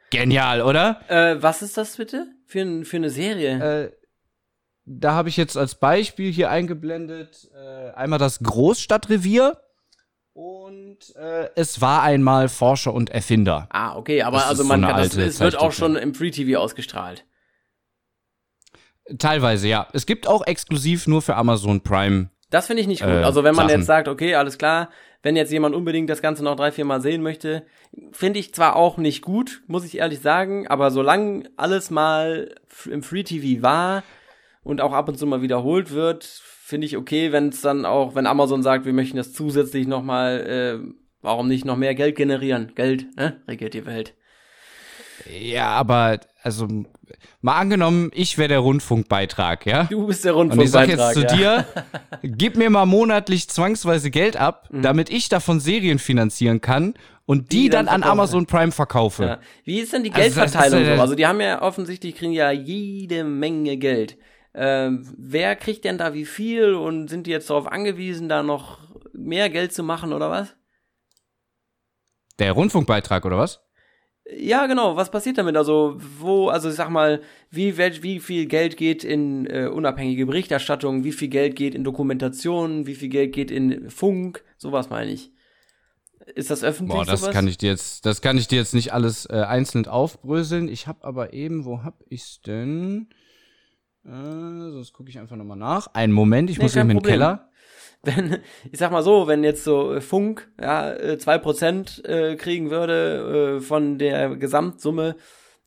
Genial, 0.09 0.61
oder? 0.61 1.01
Äh, 1.07 1.41
was 1.41 1.61
ist 1.61 1.77
das 1.77 1.97
bitte? 1.97 2.27
Für, 2.45 2.83
für 2.83 2.97
eine 2.97 3.09
Serie? 3.09 3.85
Äh, 3.85 3.91
da 4.85 5.13
habe 5.13 5.29
ich 5.29 5.37
jetzt 5.37 5.57
als 5.57 5.75
Beispiel 5.75 6.31
hier 6.31 6.49
eingeblendet 6.49 7.49
äh, 7.53 7.91
einmal 7.91 8.19
das 8.19 8.39
Großstadtrevier 8.39 9.57
und 10.33 11.15
äh, 11.15 11.49
es 11.55 11.81
war 11.81 12.03
einmal 12.03 12.49
Forscher 12.49 12.93
und 12.93 13.09
Erfinder. 13.09 13.67
Ah, 13.69 13.95
okay, 13.95 14.21
aber 14.21 14.37
das 14.37 14.47
also 14.47 14.63
man 14.63 14.81
so 14.81 14.87
kann 14.87 14.97
das, 14.97 15.15
es 15.15 15.39
wird 15.39 15.57
auch 15.57 15.71
schon 15.71 15.95
im 15.95 16.13
Free 16.13 16.31
TV 16.31 16.59
ausgestrahlt. 16.59 17.25
Teilweise, 19.17 19.67
ja. 19.67 19.87
Es 19.93 20.05
gibt 20.05 20.27
auch 20.27 20.45
exklusiv 20.45 21.07
nur 21.07 21.21
für 21.21 21.35
Amazon 21.35 21.81
Prime. 21.81 22.29
Das 22.51 22.67
finde 22.67 22.81
ich 22.81 22.87
nicht 22.87 23.01
gut. 23.01 23.09
Äh, 23.09 23.23
also 23.23 23.43
wenn 23.43 23.55
man 23.55 23.67
Sachen. 23.67 23.79
jetzt 23.79 23.87
sagt, 23.87 24.07
okay, 24.07 24.35
alles 24.35 24.59
klar, 24.59 24.89
wenn 25.23 25.35
jetzt 25.35 25.51
jemand 25.51 25.73
unbedingt 25.73 26.09
das 26.09 26.21
Ganze 26.21 26.43
noch 26.43 26.55
drei, 26.55 26.71
vier 26.71 26.85
Mal 26.85 27.01
sehen 27.01 27.23
möchte, 27.23 27.65
finde 28.11 28.39
ich 28.39 28.53
zwar 28.53 28.75
auch 28.75 28.97
nicht 28.97 29.23
gut, 29.23 29.63
muss 29.67 29.85
ich 29.85 29.97
ehrlich 29.97 30.19
sagen, 30.19 30.67
aber 30.67 30.91
solange 30.91 31.49
alles 31.57 31.89
mal 31.89 32.55
im 32.89 33.01
Free 33.01 33.23
TV 33.23 33.63
war 33.63 34.03
und 34.63 34.81
auch 34.81 34.93
ab 34.93 35.09
und 35.09 35.17
zu 35.17 35.25
mal 35.25 35.41
wiederholt 35.41 35.91
wird, 35.91 36.23
finde 36.23 36.85
ich 36.85 36.97
okay, 36.97 37.31
wenn 37.31 37.49
es 37.49 37.61
dann 37.61 37.85
auch, 37.85 38.15
wenn 38.15 38.27
Amazon 38.27 38.63
sagt, 38.63 38.85
wir 38.85 38.93
möchten 38.93 39.17
das 39.17 39.33
zusätzlich 39.33 39.87
nochmal, 39.87 40.39
äh, 40.41 40.93
warum 41.21 41.47
nicht 41.47 41.65
noch 41.65 41.77
mehr 41.77 41.95
Geld 41.95 42.15
generieren? 42.15 42.73
Geld, 42.75 43.15
ne? 43.15 43.41
Regiert 43.47 43.73
die 43.73 43.85
Welt. 43.85 44.13
Ja, 45.29 45.69
aber 45.69 46.19
also 46.43 46.67
mal 47.41 47.59
angenommen, 47.59 48.11
ich 48.13 48.37
wäre 48.37 48.49
der 48.49 48.59
Rundfunkbeitrag, 48.59 49.65
ja? 49.65 49.83
Du 49.85 50.07
bist 50.07 50.25
der 50.25 50.33
Rundfunkbeitrag. 50.33 50.87
Und 50.87 50.93
ich 50.93 50.97
sag 50.97 51.15
jetzt 51.15 51.29
zu 51.29 51.43
ja. 51.43 51.63
dir, 51.63 51.65
gib 52.23 52.57
mir 52.57 52.69
mal 52.69 52.85
monatlich 52.85 53.49
zwangsweise 53.49 54.11
Geld 54.11 54.37
ab, 54.37 54.69
mhm. 54.71 54.81
damit 54.81 55.09
ich 55.09 55.29
davon 55.29 55.59
Serien 55.59 55.99
finanzieren 55.99 56.61
kann 56.61 56.93
und 57.25 57.51
die, 57.51 57.63
die 57.63 57.69
dann, 57.69 57.85
dann 57.85 58.03
an 58.03 58.09
Amazon 58.09 58.45
Prime 58.45 58.71
verkaufe. 58.71 59.23
Ja. 59.23 59.39
Wie 59.63 59.79
ist 59.79 59.93
denn 59.93 60.03
die 60.03 60.09
Geldverteilung 60.09 60.79
also, 60.79 60.95
so? 60.95 61.01
Also 61.01 61.15
die 61.15 61.27
haben 61.27 61.41
ja 61.41 61.61
offensichtlich 61.61 62.15
kriegen 62.15 62.33
ja 62.33 62.51
jede 62.51 63.23
Menge 63.23 63.77
Geld. 63.77 64.17
Ähm, 64.53 65.07
wer 65.17 65.55
kriegt 65.55 65.85
denn 65.85 65.97
da 65.97 66.13
wie 66.13 66.25
viel 66.25 66.73
und 66.73 67.07
sind 67.07 67.27
die 67.27 67.31
jetzt 67.31 67.49
darauf 67.49 67.67
angewiesen, 67.67 68.27
da 68.27 68.43
noch 68.43 68.79
mehr 69.13 69.49
Geld 69.49 69.73
zu 69.73 69.83
machen 69.83 70.11
oder 70.11 70.29
was? 70.29 70.55
Der 72.39 72.51
Rundfunkbeitrag 72.51 73.23
oder 73.23 73.37
was? 73.37 73.61
Ja, 74.29 74.67
genau. 74.67 74.95
Was 74.95 75.09
passiert 75.09 75.37
damit? 75.37 75.57
Also, 75.57 75.97
wo, 75.97 76.49
also 76.49 76.69
ich 76.69 76.75
sag 76.75 76.89
mal, 76.89 77.21
wie, 77.49 77.77
wie 77.77 78.19
viel 78.19 78.45
Geld 78.45 78.77
geht 78.77 79.03
in 79.03 79.45
äh, 79.47 79.67
unabhängige 79.67 80.25
Berichterstattung, 80.25 81.03
wie 81.03 81.11
viel 81.11 81.27
Geld 81.27 81.55
geht 81.55 81.75
in 81.75 81.83
Dokumentation, 81.83 82.85
wie 82.85 82.95
viel 82.95 83.09
Geld 83.09 83.33
geht 83.33 83.51
in 83.51 83.89
Funk, 83.89 84.43
sowas 84.57 84.89
meine 84.89 85.11
ich. 85.11 85.31
Ist 86.35 86.51
das 86.51 86.63
öffentlich? 86.63 86.97
Boah, 86.97 87.05
das 87.05 87.21
sowas? 87.21 87.33
kann 87.33 87.47
ich 87.47 87.57
dir 87.57 87.71
jetzt, 87.71 88.05
das 88.05 88.21
kann 88.21 88.37
ich 88.37 88.47
dir 88.47 88.57
jetzt 88.57 88.73
nicht 88.73 88.93
alles 88.93 89.25
äh, 89.25 89.41
einzeln 89.41 89.87
aufbröseln. 89.87 90.69
Ich 90.69 90.87
habe 90.87 91.03
aber 91.03 91.33
eben, 91.33 91.65
wo 91.65 91.83
hab 91.83 92.03
ich's 92.07 92.41
denn? 92.41 93.09
Äh, 94.05 94.09
sonst 94.09 94.93
gucke 94.93 95.09
ich 95.09 95.19
einfach 95.19 95.35
nochmal 95.35 95.57
nach. 95.57 95.87
Einen 95.93 96.13
Moment, 96.13 96.49
ich 96.49 96.57
nee, 96.57 96.63
muss 96.63 96.75
eben 96.75 96.91
in 96.91 96.97
den 96.97 97.03
Keller 97.03 97.50
wenn, 98.03 98.39
ich 98.71 98.79
sag 98.79 98.91
mal 98.91 99.03
so, 99.03 99.27
wenn 99.27 99.43
jetzt 99.43 99.63
so 99.63 99.93
äh, 99.93 100.01
Funk, 100.01 100.49
ja, 100.59 100.91
äh, 100.91 101.17
zwei 101.17 101.37
Prozent 101.37 102.03
äh, 102.05 102.35
kriegen 102.35 102.71
würde 102.71 103.57
äh, 103.57 103.61
von 103.61 103.99
der 103.99 104.35
Gesamtsumme, 104.35 105.15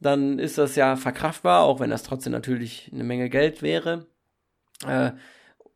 dann 0.01 0.39
ist 0.39 0.59
das 0.59 0.75
ja 0.77 0.97
verkraftbar, 0.97 1.63
auch 1.63 1.81
wenn 1.81 1.91
das 1.91 2.03
trotzdem 2.03 2.33
natürlich 2.33 2.91
eine 2.93 3.05
Menge 3.05 3.31
Geld 3.31 3.63
wäre. 3.63 4.07
Äh, 4.87 5.13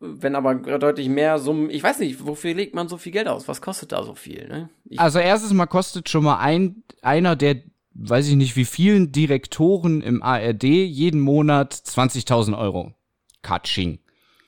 wenn 0.01 0.37
aber 0.37 0.55
deutlich 0.55 1.09
mehr 1.09 1.39
Summen, 1.39 1.71
ich 1.71 1.83
weiß 1.83 1.99
nicht, 2.01 2.25
wofür 2.25 2.55
legt 2.55 2.75
man 2.75 2.89
so 2.89 2.99
viel 2.99 3.13
Geld 3.13 3.29
aus? 3.29 3.49
Was 3.49 3.61
kostet 3.61 3.93
da 3.93 4.03
so 4.05 4.15
viel? 4.15 4.49
Ne? 4.49 4.69
also 4.97 5.19
erstes 5.19 5.53
Mal 5.53 5.67
kostet 5.67 6.09
schon 6.09 6.25
mal 6.25 6.39
ein, 6.39 6.85
einer 7.03 7.35
der, 7.35 7.63
weiß 7.95 8.29
ich 8.29 8.37
nicht 8.37 8.55
wie 8.57 8.65
vielen 8.65 9.11
Direktoren 9.11 10.01
im 10.01 10.23
ARD 10.23 10.65
jeden 10.65 11.21
Monat 11.21 11.73
20.000 11.73 12.57
Euro. 12.57 12.95
Katsching. 13.43 13.99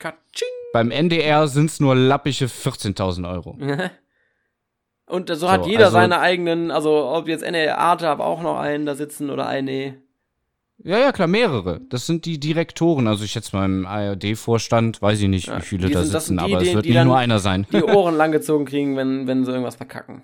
Katsching. 0.01 0.49
Beim 0.73 0.91
NDR 0.91 1.47
sind 1.47 1.69
es 1.69 1.79
nur 1.79 1.95
lappische 1.95 2.45
14.000 2.47 3.31
Euro. 3.31 3.57
Und 5.05 5.27
so, 5.27 5.35
so 5.35 5.51
hat 5.51 5.65
jeder 5.65 5.85
also, 5.85 5.97
seine 5.97 6.19
eigenen, 6.19 6.71
also 6.71 7.05
ob 7.05 7.27
jetzt 7.27 7.43
NDR 7.43 7.77
Arte 7.77 8.07
aber 8.07 8.25
auch 8.25 8.41
noch 8.41 8.57
einen 8.57 8.85
da 8.85 8.95
sitzen 8.95 9.29
oder 9.29 9.45
eine. 9.45 10.01
Ja, 10.77 10.97
ja, 10.97 11.11
klar, 11.11 11.27
mehrere. 11.27 11.81
Das 11.89 12.07
sind 12.07 12.25
die 12.25 12.39
Direktoren. 12.39 13.07
Also 13.07 13.23
ich 13.23 13.35
jetzt 13.35 13.53
mal 13.53 13.65
im 13.65 13.85
ARD-Vorstand, 13.85 15.01
weiß 15.01 15.21
ich 15.21 15.27
nicht, 15.27 15.47
ja, 15.47 15.57
wie 15.57 15.61
viele 15.61 15.89
da 15.89 16.01
sind, 16.03 16.11
sitzen, 16.11 16.37
die, 16.37 16.43
aber 16.43 16.63
die, 16.63 16.69
es 16.69 16.75
wird 16.75 16.85
nicht 16.85 17.03
nur 17.03 17.17
einer 17.17 17.39
sein. 17.39 17.67
Die 17.71 17.83
Ohren 17.83 18.15
langgezogen 18.15 18.65
kriegen, 18.65 18.95
wenn, 18.95 19.27
wenn 19.27 19.45
sie 19.45 19.51
irgendwas 19.51 19.75
verkacken. 19.75 20.23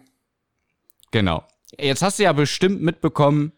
Genau. 1.11 1.43
Jetzt 1.77 2.01
hast 2.01 2.17
du 2.17 2.23
ja 2.23 2.33
bestimmt 2.33 2.81
mitbekommen, 2.81 3.51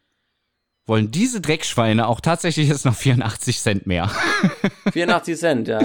wollen 0.89 1.11
diese 1.11 1.39
Dreckschweine 1.39 2.07
auch 2.07 2.19
tatsächlich 2.19 2.67
jetzt 2.67 2.85
noch 2.85 2.95
84 2.95 3.59
Cent 3.59 3.87
mehr. 3.87 4.09
84 4.91 5.37
Cent, 5.37 5.67
ja. 5.67 5.79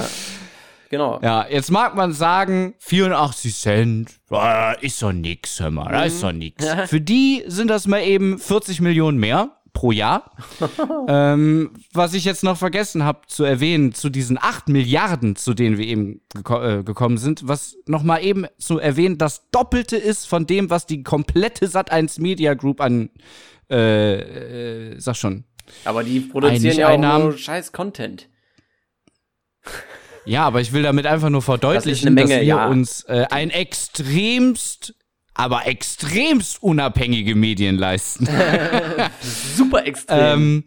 Genau. 0.90 1.20
Ja, 1.22 1.46
jetzt 1.48 1.70
mag 1.70 1.94
man 1.94 2.12
sagen, 2.12 2.74
84 2.78 3.56
Cent, 3.56 4.10
ist 4.80 5.02
doch 5.02 5.12
nix, 5.12 5.60
hör 5.60 5.70
mal, 5.70 5.90
das 5.90 6.14
ist 6.14 6.22
doch 6.22 6.32
nix. 6.32 6.64
Mhm. 6.64 6.88
Für 6.88 7.00
die 7.00 7.44
sind 7.46 7.68
das 7.68 7.86
mal 7.86 8.02
eben 8.02 8.38
40 8.38 8.80
Millionen 8.80 9.18
mehr 9.18 9.50
pro 9.74 9.90
Jahr. 9.92 10.30
ähm, 11.08 11.72
was 11.92 12.14
ich 12.14 12.24
jetzt 12.24 12.44
noch 12.44 12.56
vergessen 12.56 13.04
habe 13.04 13.22
zu 13.26 13.44
erwähnen, 13.44 13.92
zu 13.92 14.08
diesen 14.08 14.38
8 14.40 14.68
Milliarden, 14.68 15.36
zu 15.36 15.52
denen 15.52 15.76
wir 15.76 15.86
eben 15.86 16.22
geko 16.32 16.62
äh, 16.62 16.82
gekommen 16.84 17.18
sind, 17.18 17.46
was 17.46 17.76
noch 17.86 18.04
mal 18.04 18.24
eben 18.24 18.46
zu 18.58 18.78
erwähnen, 18.78 19.18
das 19.18 19.50
Doppelte 19.50 19.96
ist 19.96 20.26
von 20.26 20.46
dem, 20.46 20.70
was 20.70 20.86
die 20.86 21.02
komplette 21.02 21.66
Sat1 21.66 22.20
Media 22.20 22.54
Group 22.54 22.80
an, 22.80 23.10
äh, 23.70 24.92
äh, 24.92 25.00
sag 25.00 25.16
schon. 25.16 25.44
Aber 25.84 26.04
die 26.04 26.20
produzieren 26.20 26.76
ja 26.76 26.88
auch 26.90 27.22
nur 27.22 27.38
scheiß 27.38 27.72
Content. 27.72 28.28
Ja, 30.26 30.44
aber 30.44 30.60
ich 30.60 30.72
will 30.72 30.82
damit 30.82 31.06
einfach 31.06 31.30
nur 31.30 31.42
verdeutlichen, 31.42 32.14
Menge, 32.14 32.28
dass 32.28 32.40
wir 32.40 32.44
ja. 32.44 32.66
uns 32.66 33.02
äh, 33.04 33.26
ein 33.30 33.50
extremst, 33.50 34.94
aber 35.34 35.66
extremst 35.66 36.62
unabhängige 36.62 37.34
Medien 37.34 37.76
leisten. 37.76 38.28
Super 39.20 39.86
extrem. 39.86 40.18
ähm, 40.18 40.64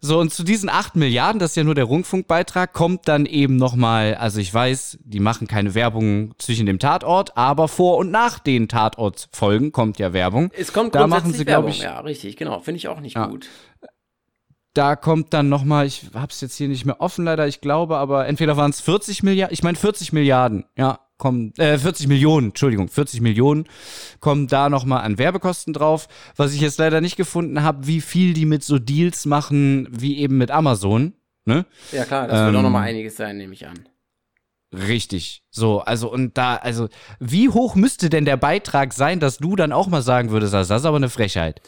so, 0.00 0.18
und 0.18 0.32
zu 0.32 0.42
diesen 0.44 0.68
8 0.70 0.96
Milliarden, 0.96 1.38
das 1.38 1.52
ist 1.52 1.56
ja 1.56 1.64
nur 1.64 1.74
der 1.74 1.84
Rundfunkbeitrag, 1.84 2.72
kommt 2.72 3.06
dann 3.06 3.26
eben 3.26 3.56
nochmal, 3.56 4.14
also 4.14 4.40
ich 4.40 4.52
weiß, 4.52 4.98
die 5.02 5.20
machen 5.20 5.46
keine 5.46 5.74
Werbung 5.74 6.34
zwischen 6.38 6.64
dem 6.66 6.78
Tatort, 6.78 7.36
aber 7.36 7.68
vor 7.68 7.98
und 7.98 8.10
nach 8.10 8.38
den 8.38 8.66
Tatortfolgen 8.68 9.72
kommt 9.72 9.98
ja 9.98 10.12
Werbung. 10.12 10.50
es 10.56 10.72
kommt 10.72 10.94
da 10.94 11.06
machen 11.06 11.32
sie, 11.34 11.46
Werbung. 11.46 11.70
ich- 11.70 11.82
ja, 11.82 12.00
richtig, 12.00 12.36
genau. 12.36 12.60
Finde 12.60 12.78
ich 12.78 12.88
auch 12.88 13.00
nicht 13.00 13.16
Ja. 13.16 13.26
gut. 13.26 13.48
Da 14.72 14.94
kommt 14.94 15.34
dann 15.34 15.48
nochmal, 15.48 15.86
ich 15.86 16.06
hab's 16.14 16.40
jetzt 16.40 16.54
hier 16.56 16.68
nicht 16.68 16.86
mehr 16.86 17.00
offen 17.00 17.24
leider, 17.24 17.46
ich 17.48 17.60
glaube, 17.60 17.96
aber 17.96 18.28
entweder 18.28 18.56
waren 18.56 18.70
es 18.70 18.80
40 18.80 19.22
Milliarden, 19.24 19.52
ich 19.52 19.62
meine 19.64 19.76
40 19.76 20.12
Milliarden, 20.12 20.64
ja, 20.76 21.00
kommen, 21.20 21.52
äh, 21.58 21.78
40 21.78 22.08
Millionen, 22.08 22.48
Entschuldigung, 22.48 22.88
40 22.88 23.20
Millionen 23.20 23.66
kommen 24.18 24.48
da 24.48 24.68
nochmal 24.68 25.02
an 25.02 25.18
Werbekosten 25.18 25.72
drauf. 25.72 26.08
Was 26.34 26.52
ich 26.52 26.60
jetzt 26.60 26.78
leider 26.78 27.00
nicht 27.00 27.16
gefunden 27.16 27.62
habe, 27.62 27.86
wie 27.86 28.00
viel 28.00 28.34
die 28.34 28.46
mit 28.46 28.64
so 28.64 28.80
Deals 28.80 29.24
machen, 29.26 29.86
wie 29.92 30.18
eben 30.18 30.36
mit 30.38 30.50
Amazon, 30.50 31.12
ne? 31.44 31.64
Ja, 31.92 32.04
klar, 32.04 32.26
das 32.26 32.40
wird 32.40 32.48
Ähm, 32.50 32.56
auch 32.56 32.62
noch 32.62 32.70
mal 32.70 32.82
einiges 32.82 33.16
sein, 33.16 33.36
nehme 33.36 33.54
ich 33.54 33.66
an. 33.68 33.88
Richtig. 34.72 35.42
So, 35.50 35.80
also 35.80 36.10
und 36.12 36.38
da, 36.38 36.56
also, 36.56 36.88
wie 37.18 37.48
hoch 37.48 37.74
müsste 37.74 38.08
denn 38.08 38.24
der 38.24 38.36
Beitrag 38.36 38.92
sein, 38.92 39.18
dass 39.20 39.38
du 39.38 39.56
dann 39.56 39.72
auch 39.72 39.88
mal 39.88 40.02
sagen 40.02 40.30
würdest, 40.30 40.54
das 40.54 40.70
ist 40.70 40.84
aber 40.84 40.96
eine 40.96 41.08
Frechheit? 41.10 41.60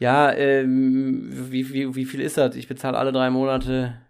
Ja, 0.00 0.32
ähm, 0.32 1.28
wie, 1.50 1.72
wie, 1.72 1.94
wie 1.94 2.04
viel 2.04 2.20
ist 2.20 2.36
das? 2.36 2.56
Ich 2.56 2.68
bezahle 2.68 2.96
alle 2.98 3.12
drei 3.12 3.30
Monate 3.30 4.00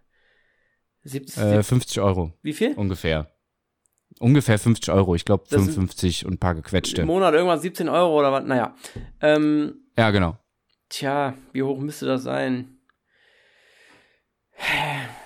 70, 1.03 1.37
Äh, 1.37 1.63
50 1.63 1.99
Euro 2.01 2.33
wie 2.41 2.53
viel? 2.53 2.73
ungefähr. 2.73 3.27
Ungefähr 4.19 4.59
50 4.59 4.93
Euro, 4.93 5.15
ich 5.15 5.25
glaube 5.25 5.45
Das 5.49 5.63
sind- 5.63 5.73
55 5.73 6.25
und 6.25 6.33
ein 6.33 6.37
paar 6.37 6.53
gequetschte. 6.55 7.01
Im 7.01 7.07
Monat 7.07 7.33
irgendwas 7.33 7.61
17 7.61 7.89
Euro 7.89 8.19
oder 8.19 8.31
was? 8.31 8.43
Naja. 8.45 8.75
Ähm, 9.21 9.75
Ja, 9.97 10.11
genau. 10.11 10.37
tja, 10.89 11.33
wie 11.53 11.63
hoch 11.63 11.79
müsste 11.79 12.05
das 12.05 12.23
sein? 12.23 12.75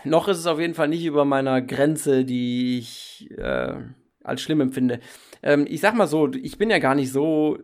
Noch 0.03 0.27
ist 0.27 0.37
es 0.37 0.45
auf 0.47 0.59
jeden 0.59 0.73
Fall 0.75 0.89
nicht 0.89 1.05
über 1.05 1.25
meiner 1.25 1.61
Grenze, 1.61 2.23
die 2.23 2.77
ich 2.77 3.29
äh, 3.37 3.73
als 4.23 4.41
schlimm 4.41 4.61
empfinde. 4.61 4.99
Ähm, 5.41 5.65
ich 5.67 5.81
sag 5.81 5.95
mal 5.95 6.07
so, 6.07 6.31
ich 6.31 6.57
bin 6.57 6.69
ja 6.69 6.77
gar 6.79 6.93
nicht 6.93 7.11
so 7.11 7.57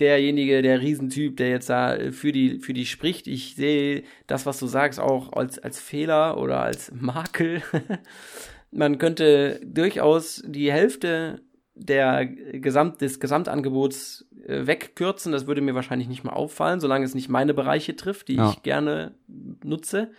derjenige, 0.00 0.60
der 0.60 0.80
Riesentyp, 0.80 1.36
der 1.36 1.50
jetzt 1.50 1.70
da 1.70 1.96
für 2.10 2.32
die, 2.32 2.58
für 2.58 2.72
die 2.74 2.84
spricht. 2.84 3.26
Ich 3.26 3.54
sehe 3.54 4.02
das, 4.26 4.44
was 4.44 4.58
du 4.58 4.66
sagst, 4.66 4.98
auch 5.00 5.32
als, 5.32 5.58
als 5.60 5.80
Fehler 5.80 6.36
oder 6.36 6.60
als 6.60 6.92
Makel. 6.92 7.62
Man 8.76 8.98
könnte 8.98 9.60
durchaus 9.64 10.42
die 10.46 10.72
Hälfte 10.72 11.40
der 11.74 12.26
Gesamt, 12.26 13.00
des 13.00 13.20
Gesamtangebots 13.20 14.26
äh, 14.46 14.66
wegkürzen. 14.66 15.32
Das 15.32 15.46
würde 15.46 15.60
mir 15.60 15.74
wahrscheinlich 15.74 16.08
nicht 16.08 16.24
mal 16.24 16.32
auffallen, 16.32 16.80
solange 16.80 17.04
es 17.04 17.14
nicht 17.14 17.28
meine 17.28 17.54
Bereiche 17.54 17.96
trifft, 17.96 18.28
die 18.28 18.36
Ja. 18.36 18.50
ich 18.50 18.62
gerne 18.62 19.14
nutze. 19.62 20.10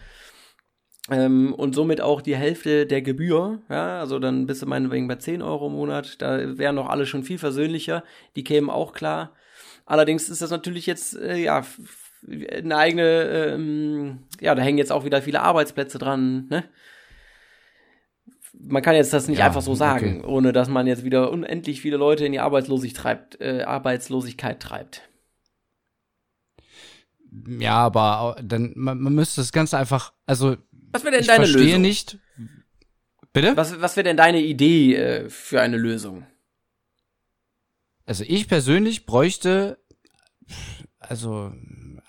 Ähm, 1.10 1.54
und 1.54 1.76
somit 1.76 2.02
auch 2.02 2.22
die 2.22 2.36
Hälfte 2.36 2.86
der 2.88 3.02
Gebühr. 3.02 3.60
Ja, 3.70 4.00
also 4.00 4.20
dann 4.20 4.48
bist 4.48 4.62
du 4.64 4.66
meinetwegen 4.66 5.08
bei 5.08 5.16
10 5.16 5.42
Euro 5.42 5.68
im 5.68 5.74
Monat. 5.74 6.22
Da 6.22 6.58
wären 6.58 6.76
doch 6.78 6.90
alle 6.90 7.06
schon 7.06 7.24
viel 7.24 7.38
versöhnlicher. 7.38 8.04
Die 8.36 8.44
kämen 8.44 8.70
auch 8.70 8.94
klar. 8.94 9.34
Allerdings 9.86 10.30
ist 10.30 10.42
das 10.42 10.50
natürlich 10.50 10.88
jetzt, 10.88 11.16
äh, 11.16 11.38
ja, 11.38 11.64
eine 12.28 12.76
eigene, 12.76 13.52
ähm, 13.54 14.20
ja, 14.42 14.56
da 14.56 14.64
hängen 14.64 14.80
jetzt 14.80 14.92
auch 14.92 15.06
wieder 15.06 15.22
viele 15.22 15.42
Arbeitsplätze 15.42 16.00
dran, 16.00 16.48
ne? 16.50 16.64
Man 18.60 18.82
kann 18.82 18.96
jetzt 18.96 19.14
das 19.14 19.28
nicht 19.28 19.40
Ja, 19.40 19.48
einfach 19.48 19.62
so 19.62 19.76
sagen, 19.76 20.24
ohne 20.24 20.54
dass 20.54 20.70
man 20.70 20.88
jetzt 20.88 21.04
wieder 21.04 21.32
unendlich 21.32 21.82
viele 21.82 21.98
Leute 21.98 22.26
in 22.26 22.32
die 22.32 22.40
Arbeitslosigkeit 22.40 23.32
treibt, 23.32 23.42
äh, 23.42 23.64
Arbeitslosigkeit 23.64 24.60
treibt. 24.60 25.02
Ja, 27.60 27.76
aber 27.76 28.38
dann, 28.42 28.72
man, 28.76 29.00
man 29.00 29.14
müsste 29.14 29.42
das 29.42 29.52
Ganze 29.52 29.78
einfach, 29.78 30.14
also, 30.26 30.56
Was 30.92 31.04
wäre 31.04 31.12
denn 31.12 31.22
ich 31.22 31.28
deine 31.28 31.46
verstehe 31.46 31.66
Lösung? 31.66 31.82
nicht. 31.82 32.18
Bitte? 33.34 33.58
Was, 33.58 33.82
was 33.82 33.98
wäre 33.98 34.06
denn 34.06 34.18
deine 34.18 34.42
Idee 34.42 34.96
äh, 34.96 35.30
für 35.30 35.62
eine 35.62 35.78
Lösung? 35.78 36.26
Also 38.06 38.24
ich 38.26 38.48
persönlich 38.48 39.06
bräuchte 39.06 39.78
also 41.00 41.52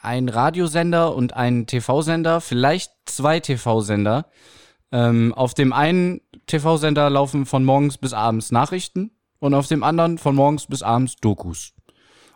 einen 0.00 0.28
Radiosender 0.28 1.14
und 1.14 1.34
einen 1.34 1.66
TV-Sender, 1.66 2.40
vielleicht 2.40 2.92
zwei 3.06 3.40
TV-Sender. 3.40 4.30
Ähm, 4.92 5.34
auf 5.34 5.54
dem 5.54 5.72
einen 5.72 6.20
TV-Sender 6.46 7.10
laufen 7.10 7.46
von 7.46 7.64
morgens 7.64 7.98
bis 7.98 8.12
abends 8.12 8.52
Nachrichten 8.52 9.10
und 9.38 9.54
auf 9.54 9.66
dem 9.68 9.82
anderen 9.82 10.18
von 10.18 10.34
morgens 10.34 10.66
bis 10.66 10.82
abends 10.82 11.16
Dokus. 11.16 11.72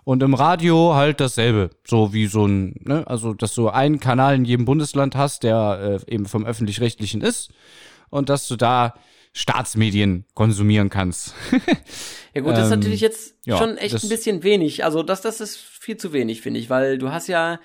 Und 0.05 0.23
im 0.23 0.35
Radio 0.35 0.95
halt 0.95 1.20
dasselbe, 1.20 1.70
so 1.87 2.12
wie 2.12 2.27
so 2.27 2.47
ein, 2.47 2.74
ne, 2.81 3.07
also 3.07 3.35
dass 3.35 3.55
du 3.55 3.69
einen 3.69 4.01
Kanal 4.01 4.35
in 4.35 4.45
jedem 4.45 4.65
Bundesland 4.65 5.15
hast, 5.15 5.43
der 5.43 6.01
äh, 6.09 6.12
eben 6.12 6.27
vom 6.27 6.45
öffentlich-rechtlichen 6.45 7.20
ist 7.20 7.53
und 8.09 8.28
dass 8.28 8.49
du 8.49 8.57
da 8.57 8.95
Staatsmedien 9.32 10.24
konsumieren 10.35 10.91
kannst. 10.91 11.35
Ja 12.32 12.43
gut, 12.43 12.53
das 12.53 12.66
ist 12.66 12.73
Ähm, 12.73 12.78
natürlich 12.78 13.01
jetzt 13.01 13.35
ja, 13.45 13.59
schon 13.59 13.77
echt 13.77 14.05
ein 14.05 14.09
bisschen 14.09 14.45
wenig. 14.45 14.85
Also 14.85 15.03
das, 15.03 15.20
das 15.20 15.41
ist 15.41 15.57
viel 15.57 15.97
zu 15.97 16.12
wenig, 16.12 16.43
finde 16.43 16.61
ich, 16.61 16.70
weil 16.70 16.97
du 16.97 17.11
hast 17.11 17.27
ja 17.27 17.59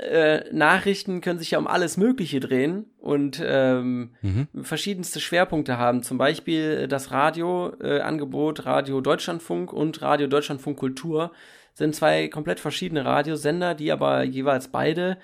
äh, 0.00 0.44
Nachrichten 0.52 1.20
können 1.20 1.38
sich 1.38 1.50
ja 1.52 1.58
um 1.58 1.66
alles 1.66 1.96
Mögliche 1.96 2.40
drehen 2.40 2.86
und 2.98 3.40
ähm, 3.44 4.10
Mhm. 4.22 4.48
verschiedenste 4.62 5.20
Schwerpunkte 5.20 5.78
haben. 5.78 6.02
Zum 6.02 6.18
Beispiel 6.18 6.88
das 6.88 7.10
Radioangebot, 7.10 8.60
äh, 8.60 8.62
Radio 8.62 9.00
Deutschlandfunk 9.00 9.72
und 9.72 10.00
Radio 10.02 10.26
Deutschlandfunk 10.26 10.78
Kultur 10.78 11.32
sind 11.74 11.94
zwei 11.94 12.28
komplett 12.28 12.60
verschiedene 12.60 13.04
Radiosender, 13.04 13.74
die 13.74 13.92
aber 13.92 14.22
jeweils 14.22 14.68
beide 14.68 15.18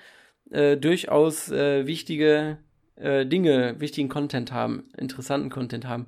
äh, 0.51 0.77
durchaus 0.77 1.51
äh, 1.51 1.85
wichtige 1.87 2.57
äh, 2.95 3.25
Dinge, 3.25 3.75
wichtigen 3.79 4.09
Content 4.09 4.51
haben, 4.51 4.85
interessanten 4.97 5.49
Content 5.49 5.87
haben. 5.87 6.07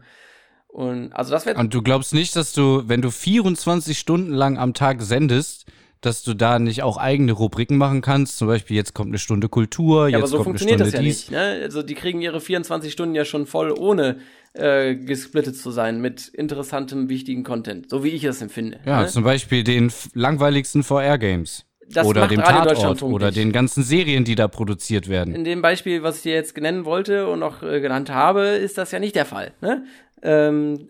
Und 0.68 1.12
also 1.14 1.32
das 1.32 1.46
wäre 1.46 1.60
Und 1.60 1.74
du 1.74 1.82
glaubst 1.82 2.14
nicht, 2.14 2.36
dass 2.36 2.54
du, 2.54 2.84
wenn 2.88 3.02
du 3.02 3.10
24 3.10 3.98
Stunden 3.98 4.32
lang 4.34 4.58
am 4.58 4.74
Tag 4.74 5.02
sendest, 5.02 5.66
dass 6.02 6.24
du 6.24 6.34
da 6.34 6.60
nicht 6.60 6.82
auch 6.84 6.98
eigene 6.98 7.32
Rubriken 7.34 7.78
machen 7.78 8.02
kannst? 8.02 8.38
Zum 8.38 8.48
Beispiel, 8.48 8.76
jetzt 8.78 8.94
kommt 8.94 9.10
eine 9.10 9.18
Stunde 9.20 9.50
Kultur, 9.50 10.04
Ja, 10.08 10.18
jetzt 10.18 10.18
aber 10.20 10.28
so 10.28 10.36
kommt 10.38 10.46
funktioniert 10.46 10.82
eine 10.82 10.86
das 10.92 10.94
ja 10.94 11.02
dies. 11.02 11.18
nicht. 11.30 11.32
Ne? 11.32 11.62
Also 11.64 11.84
die 11.84 11.96
kriegen 11.96 12.22
ihre 12.22 12.40
24 12.42 12.92
Stunden 12.92 13.16
ja 13.16 13.26
schon 13.26 13.46
voll, 13.46 13.72
ohne 13.72 14.18
äh, 14.54 14.96
gesplittet 14.96 15.58
zu 15.58 15.72
sein 15.72 16.02
mit 16.02 16.28
interessantem, 16.30 17.10
wichtigen 17.10 17.44
Content, 17.44 17.90
so 17.90 18.04
wie 18.04 18.10
ich 18.10 18.24
es 18.24 18.42
empfinde. 18.42 18.80
Ja, 18.86 19.02
ne? 19.02 19.08
zum 19.08 19.24
Beispiel 19.24 19.64
den 19.64 19.92
langweiligsten 20.14 20.84
VR-Games. 20.84 21.66
Das 21.92 22.06
Oder 22.06 22.28
dem 22.28 22.40
Radio 22.40 22.76
Tatort. 22.76 23.02
Oder 23.02 23.28
nicht. 23.28 23.38
den 23.40 23.52
ganzen 23.52 23.84
Serien, 23.84 24.24
die 24.24 24.36
da 24.36 24.48
produziert 24.48 25.10
werden. 25.10 25.34
In 25.34 25.44
dem 25.44 25.62
Beispiel, 25.64 26.04
was 26.04 26.18
ich 26.18 26.22
dir 26.24 26.34
jetzt 26.36 26.56
nennen 26.56 26.86
wollte 26.86 27.28
und 27.28 27.42
auch 27.42 27.64
äh, 27.64 27.82
genannt 27.82 28.12
habe, 28.12 28.42
ist 28.46 28.78
das 28.78 28.92
ja 28.92 29.00
nicht 29.00 29.16
der 29.16 29.26
Fall. 29.26 29.54
Ne? 29.62 29.86
Ähm, 30.22 30.90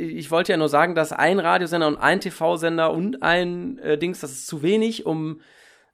ich 0.00 0.30
wollte 0.30 0.52
ja 0.52 0.56
nur 0.58 0.68
sagen, 0.68 0.94
dass 0.94 1.12
ein 1.12 1.38
Radiosender 1.38 1.86
und 1.88 1.96
ein 1.98 2.20
TV-Sender 2.20 2.92
und 2.92 3.22
ein 3.22 3.78
äh, 3.78 3.98
Dings, 3.98 4.20
das 4.20 4.32
ist 4.32 4.46
zu 4.46 4.62
wenig, 4.62 5.06
um 5.06 5.40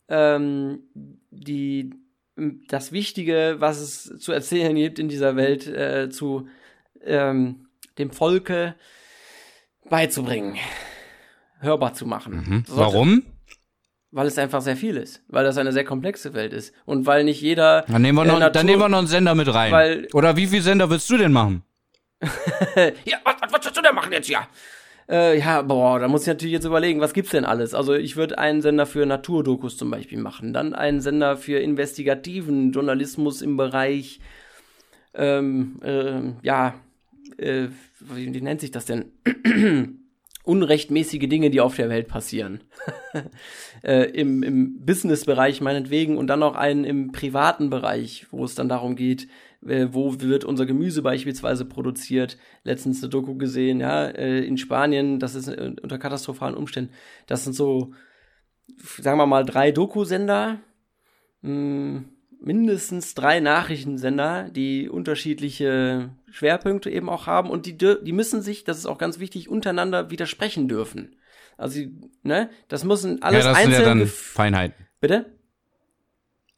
ähm, 0.09 0.81
die 1.31 1.95
das 2.69 2.93
Wichtige, 2.93 3.57
was 3.59 3.81
es 3.81 4.19
zu 4.21 4.33
erzählen 4.33 4.75
gibt 4.77 4.99
in 4.99 5.09
dieser 5.09 5.37
Welt, 5.37 5.67
äh, 5.67 6.11
zu 6.11 6.47
ähm, 7.05 7.67
dem 7.99 8.11
Volke 8.11 8.75
beizubringen, 9.89 10.57
hörbar 11.61 11.95
zu 11.95 12.07
machen. 12.07 12.47
Hm? 12.47 12.65
Sollte- 12.67 12.81
Warum? 12.81 13.23
Weil 14.13 14.27
es 14.29 14.39
einfach 14.39 14.63
sehr 14.63 14.77
viel 14.77 14.97
ist, 14.97 15.23
weil 15.29 15.45
das 15.45 15.59
eine 15.59 15.73
sehr 15.73 15.85
komplexe 15.85 16.33
Welt 16.33 16.53
ist 16.53 16.73
und 16.85 17.07
weil 17.07 17.25
nicht 17.25 17.41
jeder 17.43 17.83
Dann 17.89 18.03
nehmen 18.03 18.17
wir 18.19 18.25
noch, 18.25 18.39
Natur- 18.39 18.51
dann 18.53 18.67
nehmen 18.67 18.81
wir 18.81 18.89
noch 18.89 18.99
einen 18.99 19.07
Sender 19.09 19.35
mit 19.35 19.53
rein. 19.53 19.73
Weil- 19.73 20.09
Oder 20.15 20.37
wie 20.37 20.47
viele 20.47 20.63
Sender 20.63 20.89
willst 20.89 21.11
du 21.11 21.17
denn 21.19 21.33
machen? 21.33 21.63
ja, 23.05 23.19
was, 23.25 23.35
was, 23.41 23.53
was 23.53 23.65
willst 23.65 23.77
du 23.77 23.83
denn 23.83 23.95
machen 23.95 24.13
jetzt 24.13 24.29
ja? 24.29 24.49
Äh, 25.09 25.39
ja, 25.39 25.63
boah, 25.63 26.01
da 26.01 26.09
muss 26.09 26.23
ich 26.23 26.29
natürlich 26.29 26.53
jetzt 26.53 26.65
überlegen, 26.65 27.01
was 27.01 27.13
gibt's 27.13 27.31
denn 27.31 27.45
alles? 27.45 27.75
Also 27.75 27.95
ich 27.95 28.17
würde 28.17 28.39
einen 28.39 28.61
Sender 28.61 28.87
für 28.87 29.07
Naturdokus 29.07 29.77
zum 29.77 29.91
Beispiel 29.91 30.19
machen, 30.19 30.53
dann 30.53 30.75
einen 30.75 31.01
Sender 31.01 31.37
für 31.37 31.61
investigativen 31.61 32.73
Journalismus 32.73 33.41
im 33.41 33.57
Bereich, 33.57 34.21
ähm, 35.15 35.81
ähm, 35.85 36.37
ja, 36.43 36.75
äh, 37.39 37.69
wie, 38.01 38.35
wie 38.35 38.41
nennt 38.41 38.61
sich 38.61 38.73
das 38.73 38.87
denn? 38.87 39.13
Unrechtmäßige 40.43 41.29
Dinge, 41.29 41.51
die 41.51 41.61
auf 41.61 41.77
der 41.77 41.89
Welt 41.89 42.09
passieren. 42.09 42.61
äh, 43.83 44.11
Im 44.11 44.43
im 44.43 44.85
Business-Bereich 44.85 45.61
meinetwegen 45.61 46.19
und 46.19 46.29
dann 46.29 46.41
noch 46.41 46.55
einen 46.55 46.85
im 46.85 47.13
privaten 47.13 47.71
Bereich, 47.71 48.27
wo 48.31 48.45
es 48.45 48.55
dann 48.55 48.69
darum 48.69 48.97
geht, 48.97 49.29
äh, 49.69 49.89
wo 49.93 50.21
wird 50.21 50.45
unser 50.45 50.67
Gemüse 50.67 51.03
beispielsweise 51.03 51.65
produziert. 51.65 52.39
Letztens 52.65 53.03
eine 53.03 53.11
Doku 53.11 53.37
gesehen, 53.37 53.81
ja, 53.81 54.07
äh, 54.07 54.45
in 54.45 54.59
Spanien, 54.59 55.19
das 55.19 55.35
ist 55.35 55.49
äh, 55.49 55.73
unter 55.83 55.99
katastrophalen 55.99 56.57
Umständen. 56.57 56.93
Das 57.27 57.45
sind 57.45 57.55
so, 57.55 57.93
sagen 59.01 59.19
wir 59.19 59.27
mal, 59.27 59.45
drei 59.45 59.73
Dokusender. 59.73 60.61
Mh, 61.43 62.05
mindestens 62.41 63.15
drei 63.15 63.41
Nachrichtensender, 63.41 64.49
die 64.51 64.89
unterschiedliche 64.89 66.11
Schwerpunkte 66.31 66.91
eben 66.91 67.09
auch 67.09 67.27
haben 67.27 67.51
und 67.51 67.67
die, 67.67 67.77
die 67.77 68.13
müssen 68.13 68.43
sich, 68.43 68.65
das 68.65 68.79
ist 68.79 68.87
auch 68.87 68.99
ganz 68.99 69.19
wichtig, 69.19 69.49
untereinander 69.49 70.11
widersprechen 70.11 70.69
dürfen. 70.69 71.17
Also, 71.57 71.81
ne, 72.23 72.51
das 72.69 72.85
müssen 72.85 73.23
alles 73.23 73.45
ja, 73.45 73.51
das 73.51 73.59
einzeln. 73.59 73.75
sind 73.75 73.83
ja 73.83 73.89
dann 73.89 74.07
Feinheiten. 74.07 74.87
Bitte? 75.01 75.27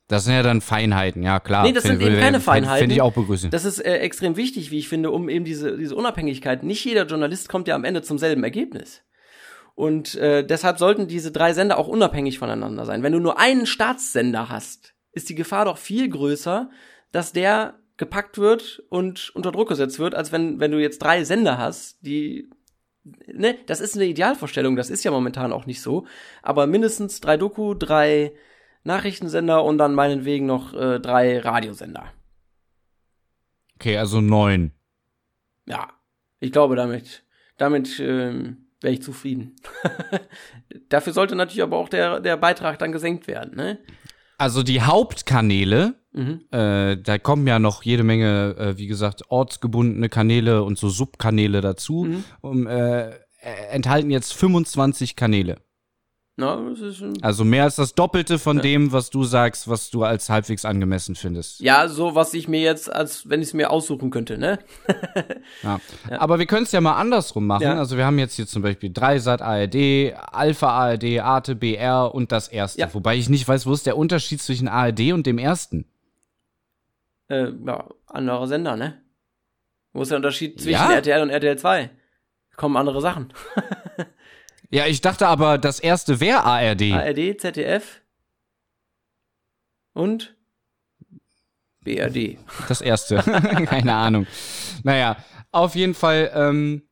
Das 0.09 0.25
sind 0.25 0.35
ja 0.35 0.43
dann 0.43 0.61
Feinheiten, 0.63 1.23
ja 1.23 1.39
klar. 1.39 1.65
Nee, 1.65 1.73
das 1.73 1.85
sind 1.85 1.99
Finde- 1.99 2.13
eben 2.13 2.21
keine 2.21 2.41
Feinheiten. 2.41 2.81
Finde 2.81 2.95
ich 2.95 3.03
auch 3.03 3.13
begrüßen. 3.13 3.51
Das 3.51 3.65
ist 3.65 3.79
äh, 3.79 3.99
extrem 3.99 4.37
wichtig, 4.37 4.71
wie 4.71 4.79
ich 4.79 4.89
finde, 4.89 5.11
um 5.11 5.29
eben 5.29 5.45
diese, 5.45 5.77
diese 5.77 5.95
Unabhängigkeit. 5.95 6.63
Nicht 6.63 6.85
jeder 6.85 7.07
Journalist 7.07 7.49
kommt 7.49 7.69
ja 7.69 7.75
am 7.75 7.85
Ende 7.85 8.03
zum 8.03 8.19
selben 8.19 8.43
Ergebnis. 8.43 9.03
Und 9.75 10.17
äh, 10.17 10.45
deshalb 10.45 10.79
sollten 10.79 11.07
diese 11.07 11.31
drei 11.31 11.53
Sender 11.53 11.79
auch 11.79 11.89
unabhängig 11.89 12.39
voneinander 12.39 12.85
sein. 12.85 13.03
Wenn 13.03 13.13
du 13.13 13.21
nur 13.21 13.39
einen 13.39 13.67
Staatssender 13.67 14.49
hast, 14.49 14.95
ist 15.13 15.29
die 15.29 15.35
Gefahr 15.35 15.67
doch 15.67 15.79
viel 15.79 16.09
größer, 16.09 16.71
dass 17.13 17.33
der 17.33 17.79
gepackt 17.97 18.39
wird 18.39 18.83
und 18.89 19.31
unter 19.35 19.53
Druck 19.53 19.69
gesetzt 19.69 19.99
wird, 19.99 20.15
als 20.15 20.33
wenn, 20.33 20.59
wenn 20.59 20.73
du 20.73 20.81
jetzt 20.81 21.03
drei 21.03 21.23
Sender 21.25 21.59
hast, 21.59 21.99
die 22.01 22.49
ne, 23.27 23.57
das 23.67 23.81
ist 23.81 23.95
eine 23.95 24.07
Idealvorstellung, 24.07 24.77
das 24.77 24.91
ist 24.91 25.05
ja 25.05 25.11
momentan 25.11 25.53
auch 25.53 25.67
nicht 25.67 25.83
so, 25.83 26.07
aber 26.43 26.67
mindestens 26.67 27.21
drei 27.21 27.37
Doku, 27.37 27.75
drei 27.75 28.33
Nachrichtensender 28.89 29.63
und 29.65 29.79
dann 29.79 29.95
meinetwegen 29.95 30.47
noch 30.47 30.75
äh, 30.75 30.99
drei 30.99 31.39
Radiosender. 31.39 32.13
Okay, 33.77 33.97
also 33.97 34.21
neun. 34.21 34.73
Ja, 35.67 35.89
ich 36.41 36.51
glaube, 36.51 36.75
damit, 36.75 37.23
damit 37.59 38.01
ähm, 38.01 38.67
wäre 38.81 38.95
ich 38.95 39.03
zufrieden. 39.03 39.55
Dafür 40.89 41.13
sollte 41.13 41.37
natürlich 41.37 41.63
aber 41.63 41.77
auch 41.77 41.89
der, 41.89 42.21
der 42.21 42.37
Beitrag 42.37 42.79
dann 42.79 42.91
gesenkt 42.93 43.27
werden, 43.29 43.55
ne? 43.57 43.79
Also 44.39 44.63
die 44.63 44.81
Hauptkanäle, 44.83 45.95
Mhm. 46.13 46.41
äh, 46.51 46.97
da 46.97 47.19
kommen 47.19 47.47
ja 47.47 47.59
noch 47.59 47.83
jede 47.83 48.03
Menge, 48.03 48.57
äh, 48.59 48.79
wie 48.79 48.87
gesagt, 48.87 49.23
ortsgebundene 49.29 50.09
Kanäle 50.09 50.63
und 50.63 50.79
so 50.79 50.89
Subkanäle 50.89 51.61
dazu, 51.61 52.05
Mhm. 52.05 52.25
um, 52.41 52.67
äh, 52.67 53.11
äh, 53.11 53.15
enthalten 53.71 54.11
jetzt 54.11 54.33
25 54.33 55.17
Kanäle. 55.17 55.61
Ein, 56.41 57.19
Also 57.23 57.45
mehr 57.45 57.65
als 57.65 57.77
das 57.77 57.95
Doppelte 57.95 58.39
von 58.39 58.59
Ja. 58.59 58.63
dem, 58.63 58.93
was 58.93 59.11
du 59.11 59.25
sagst, 59.25 59.69
was 59.69 59.91
du 59.91 60.05
als 60.05 60.31
halbwegs 60.31 60.65
angemessen 60.65 61.17
findest. 61.17 61.61
ja, 61.61 61.89
so 61.89 62.15
was 62.15 62.33
ich 62.35 62.47
mir 62.47 62.61
jetzt, 62.61 62.93
als 62.93 63.29
wenn 63.29 63.43
ich 63.43 63.49
es 63.49 63.55
mir 63.55 63.71
aussuchen 63.71 64.11
könnte, 64.11 64.39
ne? 64.39 64.59
Ja. 65.65 65.81
Aber 66.19 66.39
wir 66.39 66.47
können 66.47 66.63
es 66.63 66.73
ja 66.73 66.81
mal 66.81 66.95
andersrum 66.97 67.47
machen. 67.47 67.63
Ja. 67.65 67.79
Also 67.79 67.97
wir 67.97 68.07
haben 68.07 68.19
jetzt 68.21 68.35
hier 68.35 68.47
zum 68.47 68.63
Beispiel 68.63 68.93
Dreisat 68.93 69.43
ARD, 69.43 70.15
Alpha 70.33 70.69
ARD, 70.71 71.19
Arte 71.21 71.57
BR 71.57 72.15
und 72.15 72.31
das 72.31 72.47
erste. 72.49 72.81
Ja. 72.81 72.95
Wobei 72.95 73.17
ich 73.17 73.29
nicht 73.29 73.47
weiß, 73.49 73.67
wo 73.67 73.73
ist 73.73 73.87
der 73.87 73.97
Unterschied 73.97 74.41
zwischen 74.41 74.69
ARD 74.69 75.13
und 75.13 75.27
dem 75.27 75.39
ersten? 75.39 75.87
Äh, 77.29 77.51
ja, 77.67 77.89
andere 78.07 78.47
Sender, 78.47 78.77
ne? 78.77 79.01
Wo 79.93 80.03
ist 80.03 80.11
der 80.11 80.17
Unterschied 80.17 80.61
zwischen 80.61 80.71
Ja? 80.73 80.93
RTL 80.93 81.23
und 81.23 81.31
RTL 81.31 81.59
2? 81.59 81.91
Kommen 82.57 82.77
andere 82.77 83.01
Sachen. 83.01 83.33
Ja, 84.71 84.87
ich 84.87 85.01
dachte 85.01 85.27
aber, 85.27 85.57
das 85.59 85.81
erste 85.81 86.21
wäre 86.21 86.45
ARD. 86.45 86.93
ARD, 86.93 87.41
ZDF 87.41 88.03
und 89.95 90.37
BRD. 91.83 92.39
Das 92.69 92.81
erste. 92.81 93.17
Keine 93.67 93.95
Ahnung. 93.95 94.27
Naja, 94.83 95.17
auf 95.53 95.75
jeden 95.75 95.95
Fall 95.95 96.31
ähm, 96.35 96.83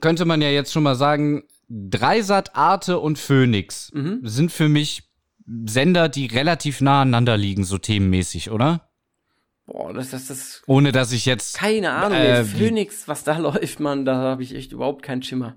könnte 0.00 0.24
man 0.26 0.42
ja 0.42 0.50
jetzt 0.50 0.72
schon 0.72 0.82
mal 0.82 0.96
sagen, 0.96 1.44
Dreisat, 1.68 2.54
Arte 2.54 2.98
und 3.00 3.18
Phoenix 3.18 3.90
Mhm. 3.92 4.20
sind 4.22 4.52
für 4.52 4.68
mich 4.68 5.02
Sender, 5.66 6.08
die 6.08 6.26
relativ 6.26 6.80
nah 6.80 7.02
aneinander 7.02 7.36
liegen, 7.36 7.62
so 7.64 7.78
themenmäßig, 7.78 8.50
oder? 8.50 8.88
Boah, 9.64 9.92
das, 9.92 10.10
das, 10.10 10.26
das, 10.26 10.62
Ohne 10.66 10.90
dass 10.92 11.12
ich 11.12 11.24
jetzt. 11.24 11.56
keine 11.56 11.92
Ahnung, 11.92 12.18
Äh, 12.18 12.44
Phoenix, 12.44 13.06
was 13.08 13.22
da 13.24 13.38
läuft, 13.38 13.78
man, 13.80 14.04
da 14.04 14.16
habe 14.16 14.42
ich 14.42 14.54
echt 14.54 14.72
überhaupt 14.72 15.02
keinen 15.02 15.22
Schimmer. 15.22 15.56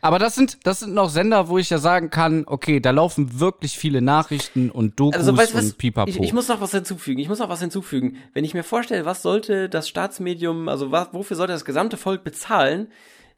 Aber 0.00 0.18
das 0.18 0.34
sind, 0.34 0.58
das 0.64 0.80
sind 0.80 0.94
noch 0.94 1.10
Sender, 1.10 1.48
wo 1.48 1.58
ich 1.58 1.70
ja 1.70 1.78
sagen 1.78 2.10
kann, 2.10 2.44
okay, 2.46 2.80
da 2.80 2.90
laufen 2.90 3.38
wirklich 3.40 3.78
viele 3.78 4.02
Nachrichten 4.02 4.70
und 4.70 4.98
Dokus 4.98 5.16
Also, 5.16 5.36
weißt 5.36 5.54
was? 5.54 5.64
und 5.64 5.78
Pipapo. 5.78 6.10
Ich, 6.10 6.20
ich 6.20 6.32
muss 6.32 6.48
noch 6.48 6.60
was 6.60 6.72
hinzufügen. 6.72 7.20
Ich 7.20 7.28
muss 7.28 7.38
noch 7.38 7.48
was 7.48 7.60
hinzufügen. 7.60 8.16
Wenn 8.32 8.44
ich 8.44 8.54
mir 8.54 8.64
vorstelle, 8.64 9.04
was 9.04 9.22
sollte 9.22 9.68
das 9.68 9.88
Staatsmedium, 9.88 10.68
also 10.68 10.90
was, 10.90 11.12
wofür 11.12 11.36
sollte 11.36 11.52
das 11.52 11.64
gesamte 11.64 11.96
Volk 11.96 12.24
bezahlen? 12.24 12.88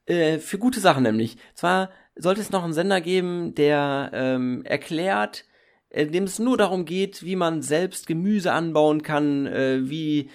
Äh, 0.06 0.38
für 0.38 0.58
gute 0.58 0.80
Sachen 0.80 1.02
nämlich. 1.02 1.36
Zwar 1.54 1.90
sollte 2.16 2.40
es 2.40 2.50
noch 2.50 2.64
einen 2.64 2.72
Sender 2.72 3.00
geben, 3.00 3.54
der 3.54 4.10
ähm, 4.12 4.64
erklärt, 4.64 5.44
äh, 5.90 6.06
dem 6.06 6.24
es 6.24 6.38
nur 6.38 6.56
darum 6.56 6.84
geht, 6.84 7.22
wie 7.22 7.36
man 7.36 7.62
selbst 7.62 8.06
Gemüse 8.06 8.52
anbauen 8.52 9.02
kann, 9.02 9.46
äh, 9.46 9.88
wie, 9.88 10.30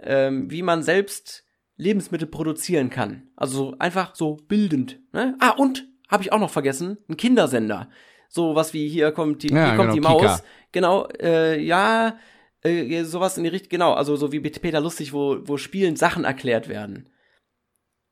ähm, 0.00 0.50
wie 0.50 0.62
man 0.62 0.82
selbst 0.82 1.44
Lebensmittel 1.80 2.28
produzieren 2.28 2.90
kann. 2.90 3.22
Also 3.36 3.74
einfach 3.78 4.14
so 4.14 4.36
bildend. 4.36 5.00
Ne? 5.12 5.36
Ah, 5.40 5.50
und, 5.50 5.86
habe 6.08 6.22
ich 6.22 6.32
auch 6.32 6.38
noch 6.40 6.50
vergessen, 6.50 6.98
ein 7.08 7.16
Kindersender. 7.16 7.88
So 8.28 8.54
was 8.54 8.74
wie 8.74 8.88
hier 8.88 9.12
kommt 9.12 9.42
die, 9.42 9.48
Ja, 9.48 9.66
hier 9.68 9.76
kommt 9.76 9.92
genau, 9.92 9.94
die 9.94 10.00
Maus. 10.00 10.20
Kika. 10.38 10.40
Genau, 10.72 11.08
äh, 11.20 11.60
ja, 11.60 12.16
äh, 12.62 13.02
sowas 13.04 13.36
in 13.38 13.44
die 13.44 13.50
Richtung, 13.50 13.70
genau, 13.70 13.92
also 13.94 14.16
so 14.16 14.30
wie 14.32 14.40
Peter 14.40 14.80
Lustig, 14.80 15.12
wo, 15.12 15.38
wo 15.42 15.56
spielend 15.56 15.98
Sachen 15.98 16.24
erklärt 16.24 16.68
werden. 16.68 17.08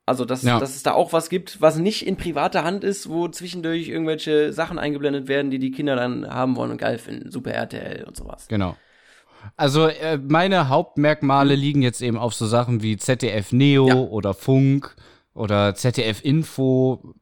Also, 0.05 0.25
dass, 0.25 0.41
Ja. 0.41 0.59
dass 0.59 0.75
es 0.75 0.81
da 0.81 0.93
auch 0.93 1.13
was 1.13 1.29
gibt, 1.29 1.61
was 1.61 1.77
nicht 1.77 2.05
in 2.07 2.17
privater 2.17 2.63
Hand 2.63 2.83
ist, 2.83 3.09
wo 3.09 3.27
zwischendurch 3.27 3.87
irgendwelche 3.89 4.51
Sachen 4.51 4.79
eingeblendet 4.79 5.27
werden, 5.27 5.51
die 5.51 5.59
die 5.59 5.69
Kinder 5.69 5.95
dann 5.95 6.27
haben 6.27 6.55
wollen 6.55 6.71
und 6.71 6.79
geil 6.79 6.97
finden. 6.97 7.29
Super 7.29 7.51
RTL 7.51 8.05
und 8.05 8.17
sowas. 8.17 8.47
Genau. 8.47 8.75
Also 9.55 9.87
äh, 9.87 10.17
meine 10.17 10.69
Hauptmerkmale 10.69 11.55
liegen 11.55 11.81
jetzt 11.81 12.01
eben 12.01 12.17
auf 12.17 12.33
so 12.33 12.47
Sachen 12.47 12.81
wie 12.81 12.97
ZDF 12.97 13.51
Neo 13.51 13.87
Ja. 13.87 13.95
oder 13.95 14.33
Funk 14.33 14.95
oder 15.33 15.75
ZDF 15.75 16.23
Info. 16.23 17.13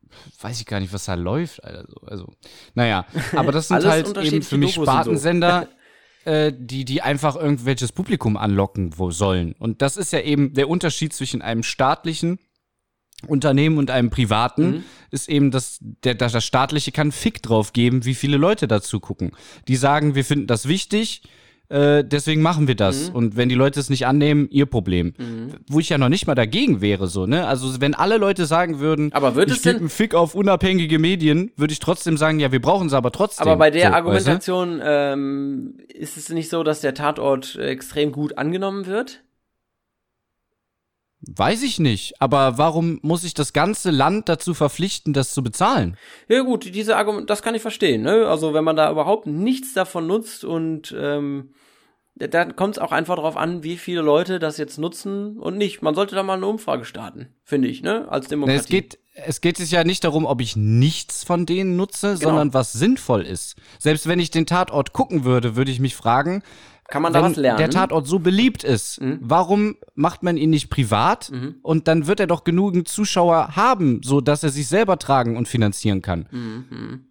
Weiß 0.42 0.60
ich 0.60 0.66
gar 0.66 0.80
nicht, 0.80 0.94
was 0.94 1.06
da 1.06 1.14
läuft. 1.16 1.64
Also, 1.64 1.96
also 2.06 2.34
naja, 2.74 3.06
aber 3.36 3.52
das 3.52 3.68
sind 3.68 3.86
halt 3.86 4.18
eben 4.18 4.42
für 4.42 4.58
mich. 4.58 4.76
Spartensender, 4.76 5.68
äh, 6.26 6.52
die, 6.58 6.86
die 6.86 7.02
einfach 7.02 7.36
irgendwelches 7.36 7.92
Publikum 7.92 8.38
anlocken 8.38 8.92
sollen. 9.10 9.54
Und 9.60 9.82
das 9.82 9.98
ist 9.98 10.14
ja 10.14 10.22
eben 10.22 10.54
der 10.54 10.70
Unterschied 10.70 11.14
zwischen 11.14 11.42
einem 11.42 11.64
staatlichen 11.64 12.40
Unternehmen 13.26 13.78
und 13.80 13.90
einem 13.90 14.10
privaten 14.12 14.70
Mhm. 14.70 14.84
ist 15.10 15.28
eben, 15.28 15.50
dass 15.50 15.80
der, 15.82 16.14
dass 16.14 16.34
das 16.34 16.46
staatliche 16.46 16.92
kann 16.92 17.12
Fick 17.12 17.42
drauf 17.42 17.74
geben, 17.74 18.06
wie 18.06 18.14
viele 18.14 18.38
Leute 18.38 18.68
dazu 18.68 19.00
gucken. 19.00 19.32
Die 19.68 19.76
sagen, 19.76 20.14
wir 20.14 20.24
finden 20.24 20.46
das 20.46 20.68
wichtig, 20.68 21.24
äh, 21.70 22.04
deswegen 22.04 22.42
machen 22.42 22.68
wir 22.68 22.76
das. 22.76 23.10
Mhm. 23.10 23.16
Und 23.16 23.38
wenn 23.38 23.50
die 23.50 23.56
Leute 23.56 23.80
es 23.80 23.90
nicht 23.90 24.08
annehmen, 24.08 24.48
ihr 24.50 24.66
Problem. 24.66 25.14
Wo 25.68 25.80
ich 25.80 25.90
ja 25.90 25.98
noch 25.98 26.10
nicht 26.10 26.28
mal 26.28 26.36
dagegen 26.36 26.82
wäre, 26.82 27.08
so, 27.08 27.26
ne? 27.26 27.46
Also, 27.48 27.82
wenn 27.82 27.94
alle 27.94 28.18
Leute 28.18 28.46
sagen 28.46 28.80
würden, 28.80 29.12
Aber 29.14 29.36
wird 29.36 29.50
ich 29.50 29.58
es 29.58 29.64
gebe 29.64 29.80
einen 29.80 29.90
Fick 29.90 30.16
auf 30.16 30.36
unabhängige 30.36 31.00
Medien, 31.00 31.52
würde 31.58 31.74
ich 31.74 31.80
trotzdem 31.80 32.18
sagen, 32.18 32.40
ja, 32.40 32.52
wir 32.52 32.62
brauchen 32.62 32.90
sie 32.90 32.96
aber 32.96 33.12
trotzdem. 33.12 33.48
Aber 33.48 33.58
bei 33.58 33.72
der 33.72 33.82
so, 33.82 33.86
weißt 33.88 33.94
du? 33.94 33.98
Argumentation 33.98 34.82
ähm, 34.84 35.78
ist 35.94 36.18
es 36.18 36.30
nicht 36.30 36.50
so, 36.50 36.64
dass 36.64 36.82
der 36.82 36.94
Tatort 36.94 37.56
äh, 37.56 37.68
extrem 37.68 38.12
gut 38.12 38.38
angenommen 38.38 38.86
wird? 38.86 39.24
Weiß 41.36 41.64
ich 41.64 41.80
nicht. 41.80 42.22
Aber 42.22 42.58
warum 42.58 43.00
muss 43.02 43.24
ich 43.24 43.34
das 43.34 43.54
ganze 43.54 43.92
Land 43.92 44.30
dazu 44.30 44.54
verpflichten, 44.54 45.14
das 45.14 45.34
zu 45.34 45.44
bezahlen? 45.44 45.98
Ja 46.30 46.42
gut, 46.42 46.74
diese 46.74 46.96
Argument, 46.96 47.30
das 47.30 47.42
kann 47.42 47.56
ich 47.56 47.62
verstehen. 47.62 48.02
Ne? 48.04 48.28
Also 48.28 48.54
wenn 48.54 48.64
man 48.64 48.76
da 48.76 48.90
überhaupt 48.92 49.28
nichts 49.28 49.74
davon 49.74 50.08
nutzt 50.08 50.46
und 50.46 50.96
ähm, 50.98 51.52
dann 52.16 52.56
kommt 52.56 52.78
es 52.78 52.82
auch 52.82 52.92
einfach 52.92 53.16
darauf 53.18 53.38
an, 53.38 53.64
wie 53.64 53.78
viele 53.78 54.02
Leute 54.02 54.40
das 54.40 54.58
jetzt 54.58 54.80
nutzen 54.80 55.38
und 55.38 55.58
nicht. 55.58 55.82
Man 55.82 55.94
sollte 55.96 56.16
da 56.16 56.24
mal 56.24 56.34
eine 56.34 56.48
Umfrage 56.48 56.84
starten, 56.86 57.28
finde 57.44 57.68
ich, 57.68 57.84
ne? 57.84 58.08
Als 58.10 58.26
Na, 58.26 58.30
Demokratie. 58.30 58.60
Es 58.60 58.66
geht, 58.68 59.00
es 59.14 59.42
geht 59.42 59.58
sich 59.58 59.70
ja 59.72 59.84
nicht 59.84 60.04
darum, 60.04 60.26
ob 60.26 60.42
ich 60.42 60.56
nichts 60.56 61.24
von 61.24 61.46
denen 61.46 61.76
nutze, 61.76 62.14
Genau. 62.16 62.30
sondern 62.30 62.54
was 62.56 62.74
sinnvoll 62.74 63.22
ist. 63.22 63.56
Selbst 63.78 64.08
wenn 64.08 64.20
ich 64.20 64.32
den 64.32 64.48
Tatort 64.48 64.94
gucken 64.94 65.26
würde, 65.26 65.56
würde 65.56 65.70
ich 65.70 65.80
mich 65.80 65.96
fragen, 65.96 66.42
Kann 66.90 67.02
man 67.02 67.12
da 67.14 67.22
wenn 67.24 67.32
was 67.32 67.38
lernen? 67.38 67.58
der 67.58 67.70
Tatort 67.70 68.08
so 68.08 68.20
beliebt 68.20 68.64
ist, 68.64 69.02
Mhm. 69.02 69.20
warum 69.22 69.76
macht 69.96 70.24
man 70.24 70.38
ihn 70.38 70.50
nicht 70.50 70.70
privat? 70.70 71.30
Mhm. 71.32 71.56
Und 71.62 71.88
dann 71.88 72.08
wird 72.08 72.20
er 72.20 72.28
doch 72.28 72.44
genügend 72.44 72.88
Zuschauer 72.88 73.56
haben, 73.58 74.02
so 74.04 74.22
dass 74.22 74.44
er 74.44 74.50
sich 74.50 74.68
selber 74.68 74.98
tragen 74.98 75.36
und 75.38 75.48
finanzieren 75.48 76.02
kann. 76.02 76.28
Mhm. 76.32 77.08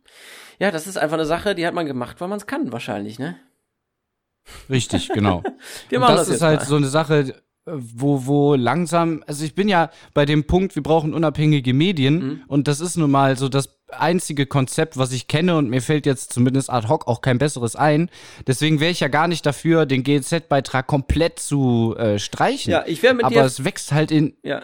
Ja, 0.58 0.70
das 0.70 0.86
ist 0.86 0.96
einfach 0.96 1.16
eine 1.18 1.26
Sache, 1.26 1.54
die 1.54 1.66
hat 1.66 1.74
man 1.74 1.84
gemacht, 1.86 2.20
weil 2.20 2.28
man 2.28 2.38
es 2.38 2.46
kann, 2.46 2.72
wahrscheinlich, 2.72 3.18
ne? 3.18 3.36
Richtig, 4.70 5.08
genau. 5.14 5.42
Wir 5.88 5.98
Und 5.98 6.04
machen 6.04 6.16
das, 6.16 6.28
das, 6.28 6.36
ist 6.36 6.42
halt 6.42 6.60
mal. 6.60 6.66
so 6.66 6.76
eine 6.76 6.86
Sache, 6.88 7.18
äh, 7.66 7.72
wo, 7.72 8.26
wo 8.26 8.54
langsam, 8.54 9.22
also 9.26 9.44
ich 9.44 9.54
bin 9.54 9.68
ja 9.68 9.90
bei 10.14 10.24
dem 10.24 10.44
Punkt, 10.46 10.74
wir 10.76 10.82
brauchen 10.82 11.12
unabhängige 11.14 11.74
Medien 11.74 12.14
Mhm. 12.18 12.40
und 12.46 12.68
das 12.68 12.80
ist 12.80 12.96
nun 12.96 13.10
mal 13.10 13.36
so 13.36 13.48
das 13.48 13.75
einzige 13.88 14.46
Konzept, 14.46 14.96
was 14.96 15.12
ich 15.12 15.28
kenne 15.28 15.56
und 15.56 15.68
mir 15.68 15.80
fällt 15.80 16.06
jetzt 16.06 16.32
zumindest 16.32 16.70
ad 16.70 16.88
hoc 16.88 17.06
auch 17.06 17.20
kein 17.20 17.38
besseres 17.38 17.76
ein. 17.76 18.10
Deswegen 18.46 18.80
wäre 18.80 18.90
ich 18.90 19.00
ja 19.00 19.08
gar 19.08 19.28
nicht 19.28 19.46
dafür, 19.46 19.86
den 19.86 20.02
GEZ-Beitrag 20.02 20.86
komplett 20.86 21.38
zu 21.38 21.94
äh, 21.96 22.18
streichen. 22.18 22.72
Ja, 22.72 22.84
ich 22.86 23.02
wäre 23.02 23.14
mit 23.14 23.24
Aber 23.24 23.34
dir. 23.34 23.44
es 23.44 23.64
wächst 23.64 23.92
halt 23.92 24.10
in, 24.10 24.36
ja. 24.42 24.62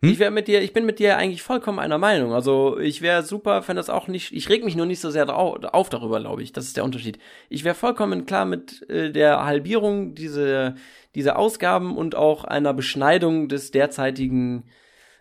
Hm? 0.00 0.10
Ich 0.12 0.18
wäre 0.20 0.30
mit 0.30 0.46
dir, 0.46 0.62
ich 0.62 0.72
bin 0.72 0.86
mit 0.86 1.00
dir 1.00 1.16
eigentlich 1.16 1.42
vollkommen 1.42 1.80
einer 1.80 1.98
Meinung. 1.98 2.32
Also 2.32 2.78
ich 2.78 3.02
wäre 3.02 3.24
super, 3.24 3.66
wenn 3.66 3.74
das 3.74 3.90
auch 3.90 4.06
nicht, 4.06 4.32
ich 4.32 4.48
reg 4.48 4.64
mich 4.64 4.76
nur 4.76 4.86
nicht 4.86 5.00
so 5.00 5.10
sehr 5.10 5.26
drauf, 5.26 5.58
auf 5.64 5.88
darüber, 5.88 6.20
glaube 6.20 6.42
ich. 6.42 6.52
Das 6.52 6.66
ist 6.66 6.76
der 6.76 6.84
Unterschied. 6.84 7.18
Ich 7.48 7.64
wäre 7.64 7.74
vollkommen 7.74 8.24
klar 8.24 8.44
mit 8.44 8.88
äh, 8.88 9.10
der 9.10 9.44
Halbierung 9.44 10.14
dieser 10.14 10.76
diese 11.14 11.36
Ausgaben 11.36 11.96
und 11.96 12.14
auch 12.14 12.44
einer 12.44 12.72
Beschneidung 12.74 13.48
des 13.48 13.72
derzeitigen 13.72 14.64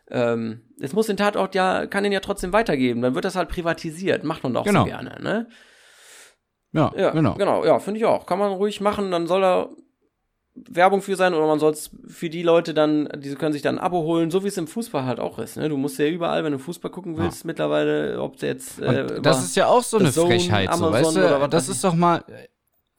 ähm, 0.10 0.62
es 0.80 0.94
muss 0.94 1.08
den 1.08 1.18
Tatort 1.18 1.56
ja, 1.56 1.86
kann 1.86 2.04
den 2.04 2.14
ja 2.14 2.20
trotzdem 2.20 2.54
weitergeben. 2.54 3.02
Dann 3.02 3.16
wird 3.16 3.26
das 3.26 3.36
halt 3.36 3.50
privatisiert. 3.50 4.24
Macht 4.24 4.44
man 4.44 4.54
doch 4.54 4.64
genau. 4.64 4.82
so 4.82 4.86
gerne, 4.86 5.18
ne? 5.22 5.48
Ja, 6.72 6.92
ja 6.96 7.10
genau. 7.12 7.36
Genau, 7.36 7.66
ja, 7.66 7.80
finde 7.80 8.00
ich 8.00 8.06
auch. 8.06 8.26
Kann 8.26 8.40
man 8.40 8.52
ruhig 8.52 8.82
machen, 8.82 9.12
dann 9.12 9.28
soll 9.28 9.44
er 9.44 9.70
Werbung 10.70 11.02
für 11.02 11.16
sein 11.16 11.34
oder 11.34 11.46
man 11.46 11.60
soll 11.60 11.72
es 11.72 11.92
für 12.08 12.30
die 12.30 12.42
Leute 12.42 12.74
dann, 12.74 13.08
diese 13.18 13.36
können 13.36 13.54
sich 13.54 13.62
dann 13.62 13.78
ein 13.78 13.84
Abo 13.84 14.04
holen, 14.04 14.32
so 14.32 14.44
wie 14.44 14.48
es 14.48 14.58
im 14.58 14.68
Fußball 14.68 15.06
halt 15.06 15.20
auch 15.20 15.38
ist. 15.40 15.58
Ne? 15.58 15.70
Du 15.70 15.78
musst 15.78 16.00
ja 16.00 16.08
überall, 16.08 16.44
wenn 16.44 16.52
du 16.52 16.60
Fußball 16.60 16.90
gucken 16.90 17.18
willst, 17.18 17.44
ja. 17.44 17.48
mittlerweile, 17.48 18.22
ob 18.22 18.42
jetzt. 18.42 18.80
Äh, 18.80 19.22
das 19.22 19.44
ist 19.44 19.56
ja 19.56 19.68
auch 19.68 19.84
so 19.84 19.98
eine 19.98 20.12
Zone, 20.12 20.30
Frechheit, 20.30 20.74
so, 20.74 20.92
weißt 20.92 21.16
du? 21.16 21.48
Das 21.48 21.70
ist 21.70 21.84
doch 21.84 21.94
mal. 21.94 22.24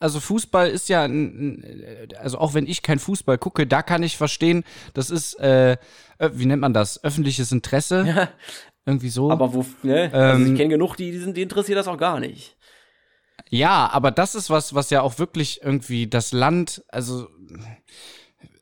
Also 0.01 0.21
Fußball 0.21 0.71
ist 0.71 0.89
ja, 0.89 1.09
also 2.21 2.39
auch 2.39 2.55
wenn 2.55 2.67
ich 2.67 2.83
kein 2.83 3.01
Fußball 3.01 3.37
gucke, 3.37 3.67
da 3.67 3.83
kann 3.83 4.03
ich 4.03 4.17
verstehen, 4.17 4.63
das 4.95 5.11
ist, 5.11 5.39
äh, 5.41 5.77
wie 6.21 6.47
nennt 6.47 6.63
man 6.63 6.73
das, 6.73 7.03
öffentliches 7.03 7.51
Interesse. 7.51 8.05
Ja. 8.07 8.29
Irgendwie 8.87 9.11
so. 9.11 9.31
Aber 9.31 9.53
wo, 9.53 9.67
ne? 9.83 10.11
Also 10.13 10.43
ich 10.43 10.49
ähm, 10.49 10.57
kenne 10.57 10.71
genug, 10.71 10.97
die, 10.97 11.11
die, 11.11 11.19
sind, 11.19 11.37
die 11.37 11.43
interessiert 11.43 11.79
das 11.79 11.89
auch 11.89 11.99
gar 11.99 12.21
nicht. 12.21 12.57
Ja, 13.51 13.91
aber 13.93 14.11
das 14.11 14.35
ist 14.35 14.51
was, 14.51 14.75
was 14.75 14.91
ja 14.91 15.03
auch 15.03 15.19
wirklich 15.19 15.61
irgendwie 15.63 16.07
das 16.07 16.33
Land, 16.33 16.83
also 16.89 17.29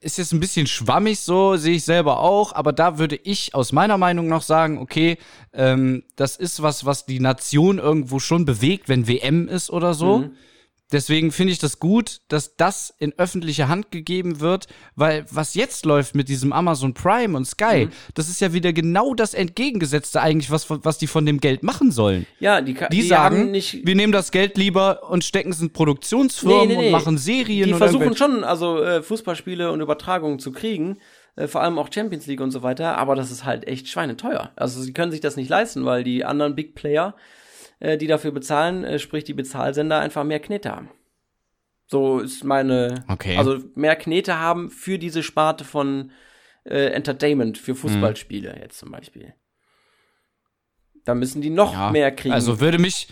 ist 0.01 0.19
jetzt 0.19 0.33
ein 0.33 0.41
bisschen 0.41 0.67
schwammig 0.67 1.21
so, 1.21 1.57
sehe 1.57 1.77
ich 1.77 1.85
selber 1.85 2.21
auch, 2.21 2.53
aber 2.53 2.73
da 2.73 2.99
würde 2.99 3.17
ich 3.17 3.55
aus 3.55 3.73
meiner 3.73 3.99
Meinung 3.99 4.29
noch 4.29 4.43
sagen, 4.43 4.79
okay, 4.79 5.19
ähm, 5.53 6.05
das 6.17 6.37
ist 6.37 6.63
was, 6.63 6.85
was 6.85 7.07
die 7.07 7.21
Nation 7.21 7.79
irgendwo 7.79 8.19
schon 8.19 8.45
bewegt, 8.45 8.89
wenn 8.89 9.09
WM 9.09 9.49
ist 9.49 9.71
oder 9.71 9.95
so. 9.95 10.19
Mhm. 10.19 10.37
Deswegen 10.93 11.33
finde 11.33 11.53
ich 11.53 11.59
das 11.59 11.81
gut, 11.81 12.21
dass 12.29 12.57
das 12.57 12.95
in 12.99 13.13
öffentliche 13.19 13.67
Hand 13.67 13.91
gegeben 13.91 14.39
wird, 14.39 14.69
weil 14.95 15.27
was 15.31 15.55
jetzt 15.55 15.85
läuft 15.85 16.15
mit 16.15 16.29
diesem 16.29 16.53
Amazon 16.53 16.95
Prime 16.95 17.37
und 17.37 17.45
Sky, 17.45 17.87
mhm. 17.87 17.91
das 18.15 18.29
ist 18.29 18.41
ja 18.41 18.53
wieder 18.53 18.73
genau 18.73 19.15
das 19.15 19.35
Entgegengesetzte 19.35 20.21
eigentlich, 20.21 20.51
was, 20.51 20.67
was 20.69 20.99
die 20.99 21.09
von 21.09 21.27
dem 21.27 21.41
Geld 21.41 21.65
machen 21.65 21.91
sollen. 21.91 22.25
Ja, 22.39 22.61
die, 22.61 22.75
die, 22.75 22.87
die 22.91 23.03
sagen, 23.03 23.53
wir 23.53 23.95
nehmen 23.97 24.13
das 24.13 24.31
Geld 24.31 24.57
lieber 24.57 25.11
und 25.11 25.25
stecken 25.25 25.51
es 25.51 25.61
in 25.61 25.73
Produktionsfirmen 25.73 26.69
nee, 26.69 26.75
nee, 26.75 26.81
nee. 26.81 26.87
und 26.87 26.93
machen 26.93 27.19
Serien. 27.19 27.67
Die 27.67 27.75
versuchen 27.75 28.17
schon, 28.17 28.45
also 28.45 28.81
äh, 28.81 29.03
Fußballspiele 29.03 29.73
und 29.73 29.81
Übertragungen 29.81 30.39
zu 30.39 30.53
kriegen, 30.53 30.99
äh, 31.35 31.49
vor 31.49 31.63
allem 31.63 31.81
auch 31.81 31.89
Champions 31.93 32.29
League 32.29 32.41
und 32.41 32.53
so 32.53 32.63
weiter, 32.63 32.97
aber 32.97 33.17
das 33.17 33.33
ist 33.33 33.45
halt 33.45 33.67
echt 33.67 33.89
schweineteuer. 33.89 34.53
Also 34.55 34.81
sie 34.81 34.93
können 34.93 35.11
sich 35.11 35.21
das 35.21 35.35
nicht 35.35 35.51
leisten, 35.51 35.85
weil 35.85 36.05
die 36.05 36.25
anderen 36.25 36.55
Big 36.55 36.77
Player 36.77 37.17
äh, 37.81 37.97
die 37.97 38.07
dafür 38.07 38.33
bezahlen, 38.33 38.85
äh, 38.85 38.99
sprich 38.99 39.25
die 39.25 39.35
Bezahlsender, 39.35 40.01
einfach 40.01 40.25
mehr 40.25 40.41
Knete 40.41 40.71
haben. 40.71 40.91
So 41.87 42.19
ist 42.19 42.43
meine, 42.43 43.05
okay. 43.09 43.37
also 43.37 43.59
mehr 43.75 43.97
Knete 43.97 44.39
haben 44.39 44.71
für 44.71 44.99
diese 44.99 45.23
Sparte 45.23 45.65
von 45.65 46.11
äh, 46.65 46.87
Entertainment, 46.87 47.59
für 47.59 47.75
Fußballspiele 47.75 48.55
mhm. 48.55 48.61
jetzt 48.61 48.79
zum 48.79 48.91
Beispiel. 48.91 49.35
Da 51.05 51.15
müssen 51.15 51.41
die 51.41 51.51
noch 51.51 51.73
ja, 51.73 51.93
mehr 51.93 52.11
kriegen. 52.11 52.35
Also 52.35 52.61
würde 52.61 52.79
mich, 52.79 53.09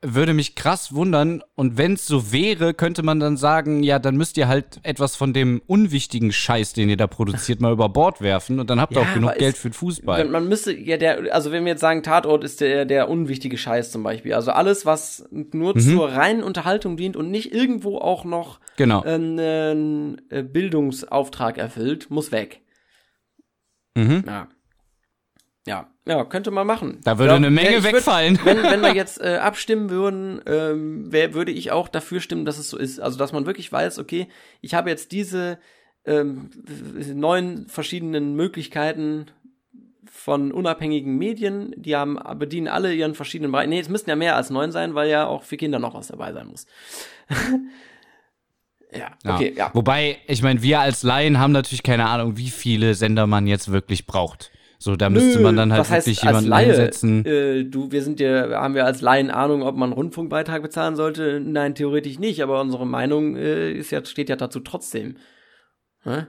würde 0.00 0.34
mich 0.34 0.54
krass 0.54 0.94
wundern. 0.94 1.42
Und 1.54 1.76
wenn 1.76 1.94
es 1.94 2.06
so 2.06 2.32
wäre, 2.32 2.74
könnte 2.74 3.02
man 3.02 3.20
dann 3.20 3.36
sagen, 3.36 3.82
ja, 3.82 3.98
dann 3.98 4.16
müsst 4.16 4.36
ihr 4.36 4.48
halt 4.48 4.80
etwas 4.82 5.16
von 5.16 5.32
dem 5.32 5.62
unwichtigen 5.66 6.32
Scheiß, 6.32 6.72
den 6.72 6.88
ihr 6.88 6.96
da 6.96 7.06
produziert, 7.06 7.60
mal 7.60 7.72
über 7.72 7.88
Bord 7.88 8.20
werfen 8.20 8.60
und 8.60 8.70
dann 8.70 8.80
habt 8.80 8.92
ihr 8.92 9.02
ja, 9.02 9.08
auch 9.08 9.14
genug 9.14 9.34
Geld 9.36 9.56
für 9.56 9.68
den 9.68 9.74
Fußball. 9.74 10.24
Man 10.26 10.48
müsste, 10.48 10.76
ja, 10.76 10.96
der, 10.96 11.34
also 11.34 11.52
wenn 11.52 11.64
wir 11.64 11.72
jetzt 11.72 11.80
sagen, 11.80 12.02
Tatort 12.02 12.44
ist 12.44 12.60
der, 12.60 12.84
der 12.84 13.08
unwichtige 13.08 13.58
Scheiß 13.58 13.90
zum 13.90 14.02
Beispiel. 14.02 14.34
Also 14.34 14.50
alles, 14.52 14.86
was 14.86 15.28
nur 15.30 15.74
mhm. 15.74 15.80
zur 15.80 16.08
reinen 16.10 16.42
Unterhaltung 16.42 16.96
dient 16.96 17.16
und 17.16 17.30
nicht 17.30 17.52
irgendwo 17.52 17.98
auch 17.98 18.24
noch 18.24 18.60
genau. 18.76 19.02
einen 19.02 20.20
äh, 20.30 20.42
Bildungsauftrag 20.42 21.58
erfüllt, 21.58 22.10
muss 22.10 22.32
weg. 22.32 22.60
Mhm. 23.94 24.24
Ja. 24.26 24.48
Ja, 25.66 25.91
ja, 26.04 26.24
könnte 26.24 26.50
man 26.50 26.66
machen. 26.66 26.98
Da 27.04 27.18
würde 27.18 27.30
ja, 27.30 27.36
eine 27.36 27.50
Menge 27.50 27.84
wegfallen. 27.84 28.38
Würd, 28.38 28.46
wenn, 28.46 28.62
wenn 28.64 28.80
wir 28.82 28.94
jetzt 28.94 29.20
äh, 29.20 29.36
abstimmen 29.36 29.88
würden, 29.88 30.40
ähm, 30.46 31.12
wär, 31.12 31.34
würde 31.34 31.52
ich 31.52 31.70
auch 31.70 31.88
dafür 31.88 32.20
stimmen, 32.20 32.44
dass 32.44 32.58
es 32.58 32.68
so 32.68 32.76
ist. 32.76 33.00
Also, 33.00 33.18
dass 33.18 33.32
man 33.32 33.46
wirklich 33.46 33.70
weiß, 33.70 33.98
okay, 33.98 34.28
ich 34.60 34.74
habe 34.74 34.90
jetzt 34.90 35.12
diese 35.12 35.58
ähm, 36.04 36.50
neun 37.14 37.66
verschiedenen 37.68 38.34
Möglichkeiten 38.34 39.26
von 40.10 40.52
unabhängigen 40.52 41.16
Medien, 41.16 41.72
die 41.76 41.96
haben, 41.96 42.18
bedienen 42.38 42.68
alle 42.68 42.92
ihren 42.92 43.14
verschiedenen 43.14 43.52
Bereichen. 43.52 43.70
Nee, 43.70 43.80
es 43.80 43.88
müssten 43.88 44.10
ja 44.10 44.16
mehr 44.16 44.36
als 44.36 44.50
neun 44.50 44.72
sein, 44.72 44.94
weil 44.94 45.08
ja 45.08 45.26
auch 45.26 45.44
für 45.44 45.56
Kinder 45.56 45.78
noch 45.78 45.94
was 45.94 46.08
dabei 46.08 46.32
sein 46.32 46.48
muss. 46.48 46.66
ja, 48.92 49.12
okay, 49.24 49.52
ja. 49.56 49.66
ja. 49.66 49.70
Wobei, 49.72 50.18
ich 50.26 50.42
meine, 50.42 50.62
wir 50.62 50.80
als 50.80 51.02
Laien 51.02 51.38
haben 51.38 51.52
natürlich 51.52 51.82
keine 51.82 52.08
Ahnung, 52.08 52.36
wie 52.36 52.50
viele 52.50 52.94
Sender 52.94 53.26
man 53.26 53.46
jetzt 53.46 53.70
wirklich 53.70 54.06
braucht. 54.06 54.50
So, 54.82 54.96
da 54.96 55.10
müsste 55.10 55.38
man 55.38 55.54
dann 55.56 55.72
halt 55.72 55.88
wirklich 55.88 56.16
heißt, 56.16 56.24
jemanden 56.24 56.50
Laie, 56.50 56.70
einsetzen. 56.70 57.24
Äh, 57.24 57.64
du, 57.66 57.92
wir 57.92 58.02
sind 58.02 58.18
ja, 58.18 58.50
haben 58.60 58.74
wir 58.74 58.84
als 58.84 59.00
Laien 59.00 59.30
Ahnung, 59.30 59.62
ob 59.62 59.76
man 59.76 59.90
einen 59.90 59.92
Rundfunkbeitrag 59.92 60.60
bezahlen 60.60 60.96
sollte? 60.96 61.38
Nein, 61.40 61.76
theoretisch 61.76 62.18
nicht, 62.18 62.42
aber 62.42 62.60
unsere 62.60 62.84
Meinung 62.84 63.36
äh, 63.36 63.70
ist 63.70 63.92
ja, 63.92 64.04
steht 64.04 64.28
ja 64.28 64.34
dazu 64.34 64.58
trotzdem. 64.58 65.18
Hä? 66.02 66.26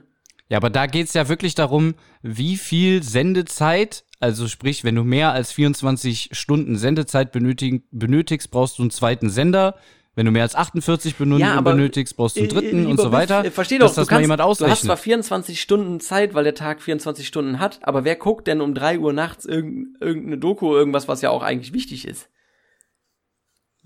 Ja, 0.48 0.58
aber 0.58 0.70
da 0.70 0.86
geht's 0.86 1.14
ja 1.14 1.28
wirklich 1.28 1.56
darum, 1.56 1.94
wie 2.22 2.56
viel 2.56 3.02
Sendezeit, 3.02 4.04
also 4.20 4.46
sprich, 4.46 4.84
wenn 4.84 4.94
du 4.94 5.02
mehr 5.02 5.32
als 5.32 5.50
24 5.50 6.28
Stunden 6.30 6.76
Sendezeit 6.76 7.32
benötigst, 7.32 8.52
brauchst 8.52 8.78
du 8.78 8.84
einen 8.84 8.92
zweiten 8.92 9.30
Sender. 9.30 9.74
Wenn 10.16 10.26
du 10.26 10.32
mehr 10.32 10.44
als 10.44 10.54
48 10.54 11.16
benut 11.16 11.40
ja, 11.40 11.60
benötigst, 11.60 12.16
brauchst 12.16 12.36
du 12.36 12.40
einen 12.40 12.48
dritten 12.48 12.86
und 12.86 13.00
so 13.00 13.10
weiter. 13.10 13.50
Versteh 13.50 13.78
doch, 13.78 13.92
das 13.92 14.06
du, 14.06 14.06
kannst, 14.06 14.60
du 14.60 14.68
hast 14.68 14.84
zwar 14.84 14.96
24 14.96 15.60
Stunden 15.60 15.98
Zeit, 15.98 16.34
weil 16.34 16.44
der 16.44 16.54
Tag 16.54 16.82
24 16.82 17.26
Stunden 17.26 17.58
hat, 17.58 17.80
aber 17.82 18.04
wer 18.04 18.14
guckt 18.14 18.46
denn 18.46 18.60
um 18.60 18.74
3 18.74 19.00
Uhr 19.00 19.12
nachts 19.12 19.44
irgendeine 19.44 20.38
Doku, 20.38 20.72
irgendwas, 20.74 21.08
was 21.08 21.20
ja 21.20 21.30
auch 21.30 21.42
eigentlich 21.42 21.72
wichtig 21.72 22.06
ist? 22.06 22.28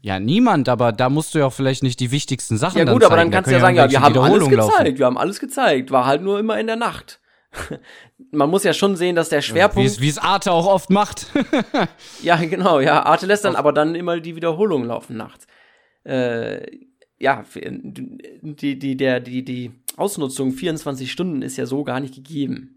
Ja, 0.00 0.20
niemand, 0.20 0.68
aber 0.68 0.92
da 0.92 1.08
musst 1.08 1.34
du 1.34 1.38
ja 1.38 1.46
auch 1.46 1.52
vielleicht 1.52 1.82
nicht 1.82 1.98
die 1.98 2.10
wichtigsten 2.10 2.58
Sachen 2.58 2.78
Ja 2.78 2.92
gut, 2.92 3.02
aber 3.04 3.16
dann 3.16 3.30
kannst 3.30 3.50
du 3.50 3.54
ja 3.54 3.60
sagen, 3.60 3.76
ja, 3.76 3.90
wir 3.90 4.00
haben 4.00 4.16
alles 4.18 4.48
gezeigt, 4.48 4.78
laufen. 4.78 4.98
wir 4.98 5.06
haben 5.06 5.18
alles 5.18 5.40
gezeigt, 5.40 5.90
war 5.90 6.06
halt 6.06 6.22
nur 6.22 6.38
immer 6.38 6.60
in 6.60 6.66
der 6.66 6.76
Nacht. 6.76 7.20
Man 8.30 8.50
muss 8.50 8.62
ja 8.64 8.74
schon 8.74 8.96
sehen, 8.96 9.16
dass 9.16 9.30
der 9.30 9.40
Schwerpunkt. 9.40 10.00
Wie 10.00 10.08
es 10.08 10.18
Arte 10.18 10.52
auch 10.52 10.66
oft 10.66 10.90
macht. 10.90 11.28
ja, 12.22 12.36
genau, 12.36 12.80
ja. 12.80 13.04
Arte 13.04 13.24
lässt 13.24 13.46
dann 13.46 13.56
aber 13.56 13.72
dann 13.72 13.94
immer 13.94 14.20
die 14.20 14.36
Wiederholung 14.36 14.84
laufen 14.84 15.16
nachts 15.16 15.46
äh, 16.08 16.66
ja, 17.18 17.44
die, 17.54 18.78
die, 18.78 18.96
der, 18.96 19.20
die, 19.20 19.44
die 19.44 19.72
Ausnutzung 19.96 20.52
24 20.52 21.10
Stunden 21.10 21.42
ist 21.42 21.56
ja 21.56 21.66
so 21.66 21.84
gar 21.84 22.00
nicht 22.00 22.14
gegeben. 22.14 22.74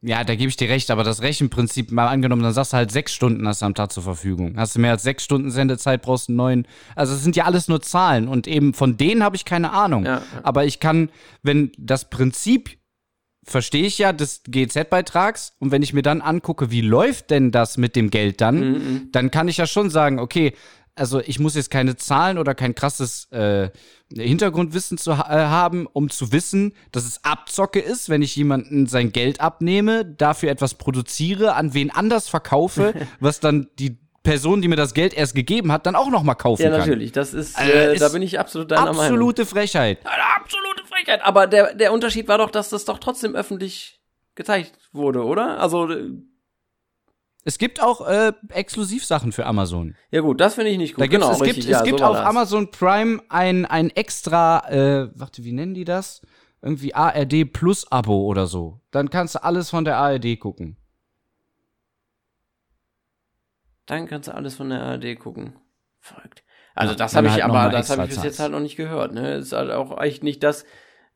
Ja, 0.00 0.22
da 0.22 0.36
gebe 0.36 0.48
ich 0.48 0.56
dir 0.56 0.68
recht, 0.68 0.92
aber 0.92 1.02
das 1.02 1.22
Rechenprinzip 1.22 1.90
mal 1.90 2.06
angenommen, 2.06 2.42
dann 2.42 2.52
sagst 2.52 2.72
du 2.72 2.76
halt 2.76 2.92
sechs 2.92 3.12
Stunden 3.12 3.48
hast 3.48 3.62
du 3.62 3.66
am 3.66 3.74
Tag 3.74 3.90
zur 3.90 4.04
Verfügung. 4.04 4.54
Hast 4.56 4.76
du 4.76 4.80
mehr 4.80 4.92
als 4.92 5.02
sechs 5.02 5.24
Stunden 5.24 5.50
Sendezeit, 5.50 6.02
brauchst 6.02 6.28
du 6.28 6.34
neun. 6.34 6.68
Also 6.94 7.14
es 7.14 7.24
sind 7.24 7.34
ja 7.34 7.46
alles 7.46 7.66
nur 7.66 7.80
Zahlen 7.80 8.28
und 8.28 8.46
eben 8.46 8.74
von 8.74 8.96
denen 8.96 9.24
habe 9.24 9.34
ich 9.34 9.44
keine 9.44 9.72
Ahnung. 9.72 10.04
Ja, 10.04 10.18
ja. 10.18 10.22
Aber 10.44 10.64
ich 10.64 10.78
kann, 10.78 11.10
wenn 11.42 11.72
das 11.78 12.10
Prinzip 12.10 12.78
verstehe 13.42 13.86
ich 13.86 13.98
ja 13.98 14.12
des 14.12 14.42
GZ-Beitrags 14.46 15.54
und 15.58 15.72
wenn 15.72 15.82
ich 15.82 15.92
mir 15.92 16.02
dann 16.02 16.20
angucke, 16.20 16.70
wie 16.70 16.82
läuft 16.82 17.30
denn 17.30 17.50
das 17.50 17.76
mit 17.76 17.96
dem 17.96 18.10
Geld 18.10 18.40
dann, 18.40 18.56
mhm. 18.56 18.74
mhm. 18.74 19.08
dann 19.10 19.30
kann 19.32 19.48
ich 19.48 19.56
ja 19.56 19.66
schon 19.66 19.90
sagen, 19.90 20.20
okay, 20.20 20.52
also 20.98 21.20
ich 21.20 21.38
muss 21.38 21.54
jetzt 21.54 21.70
keine 21.70 21.96
Zahlen 21.96 22.38
oder 22.38 22.54
kein 22.54 22.74
krasses 22.74 23.30
äh, 23.32 23.70
Hintergrundwissen 24.14 24.98
zu 24.98 25.18
ha 25.18 25.24
äh, 25.28 25.46
haben, 25.46 25.86
um 25.86 26.10
zu 26.10 26.32
wissen, 26.32 26.74
dass 26.92 27.04
es 27.04 27.24
Abzocke 27.24 27.80
ist, 27.80 28.08
wenn 28.08 28.22
ich 28.22 28.36
jemanden 28.36 28.86
sein 28.86 29.12
Geld 29.12 29.40
abnehme, 29.40 30.04
dafür 30.04 30.50
etwas 30.50 30.74
produziere, 30.74 31.54
an 31.54 31.74
wen 31.74 31.90
anders 31.90 32.28
verkaufe, 32.28 32.94
was 33.20 33.40
dann 33.40 33.68
die 33.78 33.98
Person, 34.22 34.60
die 34.60 34.68
mir 34.68 34.76
das 34.76 34.94
Geld 34.94 35.14
erst 35.14 35.34
gegeben 35.34 35.72
hat, 35.72 35.86
dann 35.86 35.96
auch 35.96 36.10
noch 36.10 36.22
mal 36.22 36.34
kaufen 36.34 36.62
kann. 36.62 36.72
Ja, 36.72 36.78
natürlich. 36.78 37.12
Das 37.12 37.32
ist, 37.32 37.58
äh, 37.58 37.94
ist 37.94 38.02
da 38.02 38.10
bin 38.10 38.20
ich 38.20 38.38
absolut 38.38 38.70
deiner 38.70 38.86
Meinung. 38.86 39.00
Absolute 39.00 39.46
Frechheit. 39.46 40.00
Eine 40.04 40.36
absolute 40.36 40.84
Frechheit. 40.86 41.24
Aber 41.24 41.46
der, 41.46 41.74
der 41.74 41.92
Unterschied 41.92 42.28
war 42.28 42.38
doch, 42.38 42.50
dass 42.50 42.68
das 42.68 42.84
doch 42.84 42.98
trotzdem 42.98 43.34
öffentlich 43.34 44.02
gezeigt 44.34 44.78
wurde, 44.92 45.24
oder? 45.24 45.60
Also 45.60 45.88
es 47.44 47.58
gibt 47.58 47.82
auch 47.82 48.06
äh, 48.06 48.32
Exklusivsachen 48.50 49.32
für 49.32 49.46
Amazon. 49.46 49.94
Ja 50.10 50.20
gut, 50.20 50.40
das 50.40 50.54
finde 50.54 50.70
ich 50.70 50.78
nicht 50.78 50.94
gut. 50.94 51.02
Da 51.02 51.06
genau, 51.06 51.30
es 51.30 51.40
richtig, 51.40 51.56
gibt, 51.56 51.68
ja, 51.68 51.78
es 51.78 51.84
gibt 51.84 52.00
so 52.00 52.04
auf 52.04 52.16
das. 52.16 52.26
Amazon 52.26 52.70
Prime 52.70 53.22
ein, 53.28 53.64
ein 53.64 53.90
extra, 53.90 54.68
äh, 54.68 55.10
warte, 55.14 55.44
wie 55.44 55.52
nennen 55.52 55.74
die 55.74 55.84
das? 55.84 56.20
Irgendwie 56.60 56.94
ARD 56.94 57.50
Plus 57.52 57.90
Abo 57.90 58.24
oder 58.24 58.46
so. 58.46 58.80
Dann 58.90 59.10
kannst 59.10 59.36
du 59.36 59.44
alles 59.44 59.70
von 59.70 59.84
der 59.84 59.96
ARD 59.96 60.38
gucken. 60.40 60.76
Dann 63.86 64.06
kannst 64.06 64.28
du 64.28 64.34
alles 64.34 64.56
von 64.56 64.70
der 64.70 64.82
ARD 64.82 65.18
gucken. 65.18 65.54
Verrückt. 66.00 66.42
Also 66.74 66.94
das 66.94 67.16
habe 67.16 67.28
ich 67.28 67.34
halt 67.34 67.44
aber, 67.44 67.70
das 67.70 67.90
habe 67.90 68.04
ich 68.04 68.10
bis 68.10 68.22
jetzt 68.22 68.40
halt 68.40 68.52
noch 68.52 68.60
nicht 68.60 68.76
gehört. 68.76 69.14
Ne, 69.14 69.36
ist 69.36 69.52
halt 69.52 69.70
auch 69.70 69.92
eigentlich 69.92 70.22
nicht 70.22 70.42
das 70.42 70.64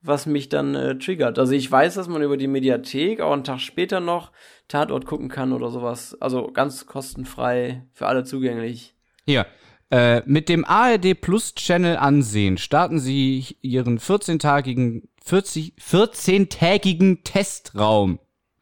was 0.02 0.26
mich 0.26 0.48
dann 0.48 0.74
äh, 0.74 0.98
triggert. 0.98 1.38
Also 1.38 1.52
ich 1.52 1.70
weiß, 1.70 1.94
dass 1.94 2.08
man 2.08 2.22
über 2.22 2.36
die 2.36 2.48
Mediathek 2.48 3.20
auch 3.20 3.32
einen 3.32 3.44
Tag 3.44 3.60
später 3.60 4.00
noch 4.00 4.32
Tatort 4.72 5.04
gucken 5.04 5.28
kann 5.28 5.52
oder 5.52 5.70
sowas. 5.70 6.16
Also 6.20 6.50
ganz 6.50 6.86
kostenfrei 6.86 7.86
für 7.92 8.06
alle 8.06 8.24
zugänglich. 8.24 8.94
Hier, 9.26 9.46
äh, 9.90 10.22
mit 10.24 10.48
dem 10.48 10.64
ARD 10.64 11.14
Plus 11.20 11.54
Channel 11.54 11.98
ansehen 11.98 12.56
starten 12.56 12.98
Sie 12.98 13.58
Ihren 13.60 13.98
14-tagigen 13.98 15.08
40, 15.22 15.74
14-tägigen 15.78 17.22
Testraum. 17.22 18.18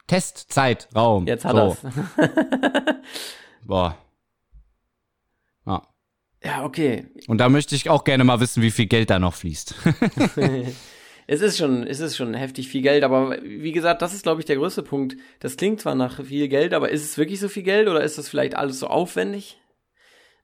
Testzeitraum. 0.09 1.29
Jetzt 1.29 1.45
hat 1.45 1.55
so. 1.55 1.77
er's. 1.85 1.95
Boah. 3.65 3.97
Ja. 5.65 5.87
ja, 6.43 6.65
okay. 6.65 7.07
Und 7.29 7.39
da 7.39 7.49
möchte 7.49 7.77
ich 7.77 7.89
auch 7.89 8.03
gerne 8.03 8.25
mal 8.25 8.41
wissen, 8.41 8.61
wie 8.65 8.73
viel 8.73 8.87
Geld 8.87 9.11
da 9.11 9.21
noch 9.21 9.35
fließt. 9.35 9.77
Es 11.33 11.43
ist 11.43 11.59
schon, 11.59 11.87
es 11.87 12.01
ist 12.01 12.17
schon 12.17 12.35
heftig 12.35 12.67
viel 12.67 12.83
Geld, 12.83 13.05
aber 13.05 13.39
wie 13.41 13.71
gesagt, 13.71 14.03
das 14.03 14.13
ist, 14.13 14.25
glaube 14.25 14.41
ich, 14.41 14.47
der 14.47 14.57
größte 14.57 14.83
Punkt. 14.83 15.17
Das 15.39 15.57
klingt 15.57 15.81
zwar 15.81 15.95
nach 15.95 16.25
viel 16.25 16.49
Geld, 16.49 16.75
aber 16.75 16.89
ist 16.89 17.05
es 17.05 17.19
wirklich 17.19 17.39
so 17.39 17.49
viel 17.49 17.63
Geld 17.63 17.87
oder 17.87 18.03
ist 18.03 18.19
das 18.19 18.29
vielleicht 18.29 18.57
alles 18.57 18.81
so 18.81 18.89
aufwendig, 18.89 19.61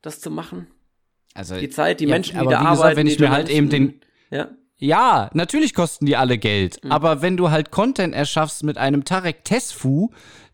das 0.00 0.20
zu 0.20 0.30
machen? 0.30 0.68
Also 1.34 1.56
Die 1.56 1.70
Zeit, 1.70 1.98
die 1.98 2.04
ja, 2.04 2.10
Menschen, 2.10 2.38
die 2.38 2.44
da 2.44 2.44
wie 2.44 2.50
gesagt, 2.50 2.66
arbeiten, 2.66 2.96
wenn 2.98 3.06
ich 3.08 3.18
mir 3.18 3.32
halt 3.32 3.48
eben 3.48 3.68
den 3.68 4.00
ja, 4.30 4.50
Ja, 4.78 5.28
natürlich 5.34 5.74
kosten 5.74 6.06
die 6.06 6.14
alle 6.14 6.38
Geld. 6.38 6.78
Mhm. 6.84 6.92
Aber 6.92 7.20
wenn 7.20 7.36
du 7.36 7.50
halt 7.50 7.72
Content 7.72 8.14
erschaffst 8.14 8.62
mit 8.62 8.78
einem 8.78 9.04
Tarek 9.04 9.44
Tesfu, 9.44 10.10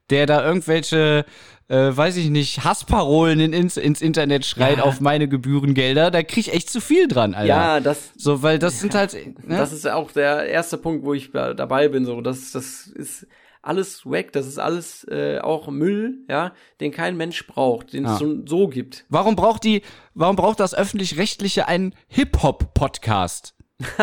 der 0.09 0.24
da 0.24 0.42
irgendwelche, 0.42 1.26
äh, 1.73 1.97
weiß 1.97 2.16
ich 2.19 2.28
nicht, 2.31 2.65
Hassparolen 2.65 3.40
in, 3.40 3.53
ins, 3.53 3.77
ins 3.77 4.03
Internet 4.03 4.44
schreit 4.44 4.77
Ja. 4.78 4.85
auf 4.85 5.01
meine 5.01 5.27
Gebührengelder, 5.28 6.11
da 6.11 6.23
krieg 6.23 6.47
ich 6.49 6.53
echt 6.55 6.69
zu 6.70 6.81
viel 6.81 7.09
dran, 7.09 7.35
Alter. 7.35 7.47
ja, 7.49 7.81
das, 7.81 8.11
So, 8.16 8.43
weil 8.43 8.59
das 8.59 8.78
sind 8.81 8.94
halt. 8.94 9.15
Ne? 9.47 9.57
das 9.57 9.73
ist 9.73 9.86
auch 9.89 10.11
der 10.12 10.47
erste 10.47 10.77
Punkt, 10.78 11.05
wo 11.05 11.15
ich 11.15 11.31
da- 11.32 11.55
dabei 11.55 11.89
bin. 11.89 12.05
So, 12.05 12.20
das, 12.20 12.53
das 12.53 12.86
ist 12.86 13.27
alles 13.62 14.05
weg, 14.11 14.32
das 14.32 14.47
ist 14.49 14.59
alles 14.59 15.05
äh, 15.11 15.39
auch 15.39 15.69
Müll, 15.69 16.19
ja, 16.28 16.53
den 16.81 16.90
kein 16.90 17.16
Mensch 17.16 17.47
braucht, 17.47 17.93
den 17.93 18.05
Ja. 18.05 18.15
es 18.15 18.19
so, 18.19 18.36
so 18.44 18.69
gibt. 18.69 19.05
warum 19.09 19.36
braucht 19.36 19.62
die, 19.65 19.82
warum 20.15 20.35
braucht 20.36 20.59
das 20.61 20.74
öffentlich-rechtliche 20.74 21.69
einen 21.69 21.94
Hip-Hop-Podcast? 22.09 23.55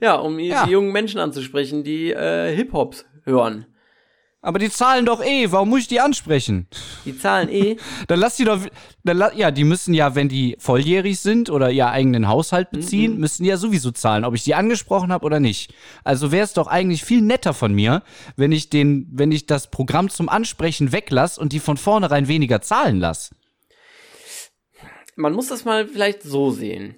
Ja, 0.00 0.14
um 0.16 0.38
Ja. 0.38 0.64
die 0.64 0.72
jungen 0.72 0.92
Menschen 0.92 1.20
anzusprechen, 1.20 1.84
die 1.84 2.10
äh, 2.12 2.54
Hip-Hop 2.54 2.96
hören. 3.24 3.66
Aber 4.40 4.60
die 4.60 4.70
zahlen 4.70 5.04
doch 5.04 5.20
eh, 5.20 5.50
warum 5.50 5.70
muss 5.70 5.80
ich 5.80 5.88
die 5.88 5.98
ansprechen? 5.98 6.68
Die 7.04 7.18
zahlen 7.18 7.48
eh. 7.48 7.76
Dann 8.06 8.20
lass 8.20 8.36
die 8.36 8.44
doch, 8.44 8.60
dann 9.02 9.20
ja, 9.36 9.50
die 9.50 9.64
müssen 9.64 9.94
ja, 9.94 10.14
wenn 10.14 10.28
die 10.28 10.54
volljährig 10.60 11.18
sind 11.18 11.50
oder 11.50 11.70
ihr 11.72 11.88
eigenen 11.88 12.28
Haushalt 12.28 12.70
beziehen, 12.70 13.14
Mhm. 13.14 13.20
müssen 13.20 13.42
die 13.42 13.48
ja 13.48 13.56
sowieso 13.56 13.90
zahlen, 13.90 14.24
ob 14.24 14.34
ich 14.34 14.44
die 14.44 14.54
angesprochen 14.54 15.10
habe 15.10 15.26
oder 15.26 15.40
nicht. 15.40 15.74
Also 16.04 16.30
wäre 16.30 16.44
es 16.44 16.52
doch 16.52 16.68
eigentlich 16.68 17.02
viel 17.04 17.20
netter 17.20 17.52
von 17.52 17.74
mir, 17.74 18.04
wenn 18.36 18.52
ich 18.52 18.70
den, 18.70 19.08
wenn 19.10 19.32
ich 19.32 19.46
das 19.46 19.70
Programm 19.72 20.08
zum 20.08 20.28
Ansprechen 20.28 20.92
weglass 20.92 21.36
und 21.36 21.52
die 21.52 21.60
von 21.60 21.76
vornherein 21.76 22.28
weniger 22.28 22.60
zahlen 22.60 23.00
lass. 23.00 23.34
man 25.16 25.32
muss 25.32 25.48
das 25.48 25.64
mal 25.64 25.88
vielleicht 25.88 26.22
so 26.22 26.52
sehen. 26.52 26.94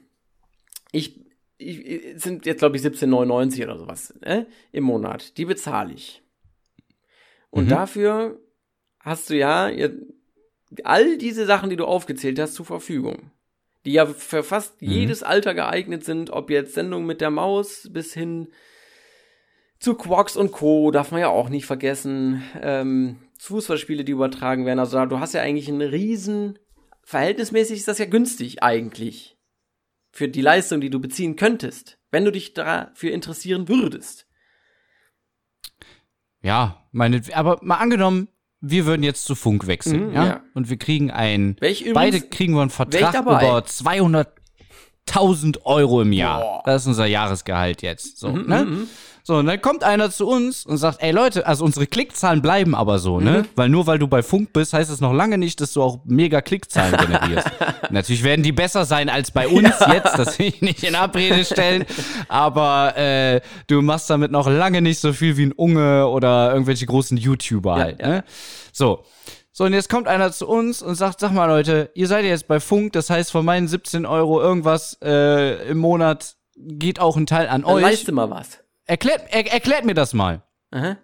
Ich, 0.92 1.18
ich 1.56 2.20
sind 2.20 2.44
jetzt 2.44 2.58
glaube 2.58 2.76
ich 2.76 2.82
17,99 2.82 3.64
oder 3.64 3.78
sowas 3.78 4.12
ne? 4.20 4.46
im 4.72 4.84
Monat. 4.84 5.38
Die 5.38 5.46
bezahle 5.46 5.94
ich. 5.94 6.22
Und 7.50 7.64
Mhm. 7.64 7.68
dafür 7.70 8.40
hast 9.00 9.30
du 9.30 9.36
ja 9.36 9.70
all 10.84 11.18
diese 11.18 11.46
Sachen, 11.46 11.70
die 11.70 11.76
du 11.76 11.84
aufgezählt 11.84 12.38
hast, 12.38 12.54
zur 12.54 12.66
Verfügung. 12.66 13.30
Die 13.84 13.92
ja 13.92 14.06
für 14.06 14.42
fast 14.42 14.80
Mhm. 14.82 14.88
jedes 14.90 15.22
Alter 15.22 15.54
geeignet 15.54 16.04
sind, 16.04 16.30
ob 16.30 16.50
jetzt 16.50 16.74
Sendung 16.74 17.06
mit 17.06 17.20
der 17.20 17.30
Maus 17.30 17.88
bis 17.92 18.12
hin 18.14 18.48
zu 19.78 19.94
Quarks 19.94 20.36
und 20.36 20.52
Co. 20.52 20.90
darf 20.90 21.10
man 21.10 21.20
ja 21.22 21.28
auch 21.28 21.48
nicht 21.48 21.64
vergessen. 21.66 22.42
Ähm, 22.60 23.16
Fußballspiele, 23.38 24.04
die 24.04 24.12
übertragen 24.12 24.66
werden. 24.66 24.78
Also 24.78 24.98
da- 24.98 25.06
du 25.06 25.18
hast 25.18 25.32
ja 25.32 25.40
eigentlich 25.40 25.68
einen 25.68 25.80
riesen 25.80 26.58
verhältnismäßig 27.02 27.78
ist 27.78 27.88
das 27.88 27.98
ja 27.98 28.04
günstig 28.04 28.62
eigentlich. 28.62 29.38
Für 30.12 30.28
die 30.28 30.42
Leistung, 30.42 30.80
die 30.82 30.90
du 30.90 31.00
beziehen 31.00 31.36
könntest, 31.36 31.98
wenn 32.10 32.24
du 32.26 32.30
dich 32.32 32.52
dafür 32.52 33.12
interessieren 33.12 33.68
würdest. 33.68 34.26
Ja, 36.42 36.76
meine, 36.92 37.20
aber 37.34 37.58
mal 37.62 37.76
angenommen, 37.76 38.28
wir 38.60 38.86
würden 38.86 39.02
jetzt 39.02 39.24
zu 39.24 39.34
Funk 39.34 39.66
wechseln, 39.66 40.08
Mhm, 40.08 40.14
ja? 40.14 40.26
ja. 40.26 40.40
Und 40.54 40.68
wir 40.70 40.76
kriegen 40.76 41.10
ein, 41.10 41.56
Welch 41.60 41.80
übrigens, 41.82 41.94
beide 41.94 42.20
kriegen 42.20 42.54
wir 42.54 42.60
einen 42.62 42.70
Vertrag 42.70 43.14
über 43.20 43.58
200.000 43.58 45.58
Euro 45.64 46.02
im 46.02 46.12
Jahr. 46.12 46.40
Boah. 46.40 46.62
Das 46.66 46.82
ist 46.82 46.88
unser 46.88 47.06
Jahresgehalt 47.06 47.82
jetzt, 47.82 48.18
so, 48.18 48.28
Mhm, 48.28 48.46
ne? 48.46 48.66
Mhm. 49.20 49.24
So, 49.24 49.36
und 49.36 49.46
dann 49.46 49.60
kommt 49.60 49.84
einer 49.84 50.10
zu 50.10 50.26
uns 50.26 50.64
und 50.64 50.76
sagt, 50.78 51.02
ey 51.02 51.12
Leute, 51.12 51.46
also 51.46 51.64
unsere 51.64 51.86
Klickzahlen 51.86 52.42
bleiben 52.42 52.74
aber 52.74 52.98
so, 52.98 53.20
ne? 53.20 53.44
Weil 53.54 53.68
nur 53.68 53.86
weil 53.86 53.98
du 53.98 54.08
bei 54.08 54.22
Funk 54.22 54.52
bist, 54.52 54.72
heißt 54.72 54.90
es 54.90 55.00
noch 55.00 55.12
lange 55.12 55.38
nicht, 55.38 55.60
dass 55.60 55.72
du 55.72 55.82
auch 55.82 56.00
mega 56.04 56.40
Klickzahlen 56.40 56.96
generierst. 56.96 57.50
Natürlich 57.90 58.24
werden 58.24 58.42
die 58.42 58.52
besser 58.52 58.84
sein 58.84 59.08
als 59.08 59.30
bei 59.30 59.46
uns 59.48 59.74
jetzt, 59.92 60.18
das 60.18 60.38
will 60.38 60.46
ich 60.46 60.62
nicht 60.62 60.82
in 60.84 60.94
Abrede 60.94 61.44
stellen, 61.44 61.84
aber 62.28 62.96
äh, 62.96 63.40
du 63.66 63.82
machst 63.82 64.08
damit 64.10 64.30
noch 64.30 64.48
lange 64.48 64.82
nicht 64.82 64.98
so 65.00 65.12
viel 65.12 65.36
wie 65.36 65.46
ein 65.46 65.52
Unge 65.52 66.06
oder 66.08 66.52
irgendwelche 66.52 66.86
großen 66.86 67.16
YouTuber 67.16 67.76
Ja, 67.76 67.82
halt, 67.84 68.00
ja. 68.00 68.08
ne? 68.08 68.24
So. 68.72 69.04
So, 69.52 69.64
und 69.64 69.72
jetzt 69.72 69.90
kommt 69.90 70.06
einer 70.06 70.32
zu 70.32 70.48
uns 70.48 70.80
und 70.80 70.94
sagt, 70.94 71.20
sag 71.20 71.32
mal 71.32 71.46
Leute, 71.46 71.90
ihr 71.94 72.06
seid 72.06 72.24
ja 72.24 72.30
jetzt 72.30 72.46
bei 72.48 72.60
Funk, 72.60 72.92
das 72.92 73.10
heißt 73.10 73.30
von 73.30 73.44
meinen 73.44 73.68
17 73.68 74.06
Euro 74.06 74.40
irgendwas 74.40 74.96
äh, 75.02 75.68
im 75.68 75.78
Monat 75.78 76.36
geht 76.56 77.00
auch 77.00 77.16
ein 77.16 77.26
Teil 77.26 77.48
an 77.48 77.62
Dann 77.62 77.70
euch. 77.70 77.82
leiste 77.82 78.12
mal 78.12 78.30
was. 78.30 78.60
Erklärt, 78.90 79.22
er, 79.30 79.52
erklärt 79.52 79.84
mir 79.84 79.94
das 79.94 80.14
mal. 80.14 80.42
Aha. 80.72 80.96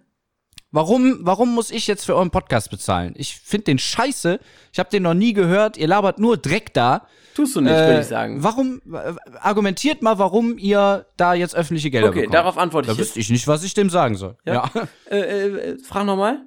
Warum, 0.71 1.19
warum 1.21 1.55
muss 1.55 1.71
ich 1.71 1.87
jetzt 1.87 2.05
für 2.05 2.13
euren 2.15 2.29
Podcast 2.31 2.69
bezahlen? 2.69 3.13
Ich 3.15 3.37
finde 3.37 3.63
den 3.65 3.79
scheiße. 3.79 4.39
Ich 4.73 4.79
habe 4.79 4.89
den 4.89 5.03
noch 5.03 5.13
nie 5.13 5.31
gehört. 5.31 5.77
Ihr 5.77 5.87
labert 5.87 6.19
nur 6.19 6.35
Dreck 6.35 6.73
da. 6.73 7.07
Tust 7.33 7.55
du 7.55 7.61
nicht, 7.61 7.71
Äh, 7.71 7.87
würde 7.87 8.01
ich 8.01 8.07
sagen. 8.07 8.43
Warum, 8.43 8.81
argumentiert 9.39 10.01
mal, 10.01 10.19
warum 10.19 10.57
ihr 10.57 11.05
da 11.15 11.33
jetzt 11.33 11.55
öffentliche 11.55 11.89
Gelder 11.89 12.09
Okay, 12.09 12.19
bekommt. 12.21 12.33
darauf 12.33 12.57
antworte 12.57 12.87
Da 12.87 12.91
ich 12.93 12.97
jetzt. 12.99 13.07
wüsste 13.07 13.19
ich 13.21 13.29
nicht, 13.29 13.47
was 13.47 13.63
ich 13.63 13.73
dem 13.73 13.89
sagen 13.89 14.17
soll. 14.17 14.35
Ja. 14.45 14.69
Ja. 14.75 14.87
Äh, 15.09 15.19
äh, 15.19 15.77
frag 15.79 16.05
nochmal. 16.05 16.41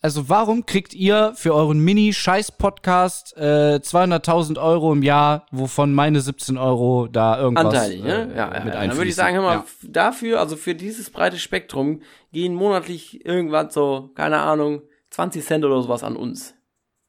Also 0.00 0.28
warum 0.28 0.64
kriegt 0.64 0.94
ihr 0.94 1.32
für 1.34 1.52
euren 1.54 1.80
Mini-Scheiß-Podcast 1.80 3.36
äh, 3.36 3.80
200.000 3.82 4.56
Euro 4.62 4.92
im 4.92 5.02
Jahr, 5.02 5.46
wovon 5.50 5.92
meine 5.92 6.20
17 6.20 6.56
Euro 6.56 7.08
da 7.08 7.38
irgendwas 7.40 7.66
Anteilig, 7.74 8.04
ne? 8.04 8.32
äh, 8.32 8.36
ja, 8.36 8.54
ja, 8.54 8.64
mit 8.64 8.74
ja. 8.74 8.86
Dann 8.86 8.96
würde 8.96 9.08
ich 9.10 9.16
sagen, 9.16 9.34
hör 9.34 9.42
mal, 9.42 9.54
Ja. 9.56 9.64
dafür, 9.82 10.38
also 10.38 10.54
für 10.54 10.76
dieses 10.76 11.10
breite 11.10 11.38
Spektrum, 11.38 12.02
gehen 12.32 12.54
monatlich 12.54 13.26
irgendwas 13.26 13.74
so, 13.74 14.10
keine 14.14 14.38
Ahnung, 14.38 14.82
20 15.10 15.44
Cent 15.44 15.64
oder 15.64 15.82
sowas 15.82 16.04
an 16.04 16.14
uns. 16.14 16.54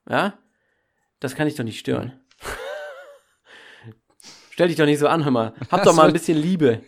Ja? 0.09 0.33
Das 1.19 1.35
kann 1.35 1.47
ich 1.47 1.53
doch 1.55 1.63
nicht 1.63 1.79
stören. 1.79 2.13
Stell 4.49 4.67
dich 4.67 4.77
doch 4.77 4.85
nicht 4.85 4.99
so 4.99 5.07
an, 5.07 5.23
hör 5.25 5.31
mal. 5.31 5.53
Hab 5.69 5.83
doch 5.83 5.93
mal 5.95 6.07
ein 6.07 6.13
bisschen 6.13 6.37
Liebe, 6.37 6.81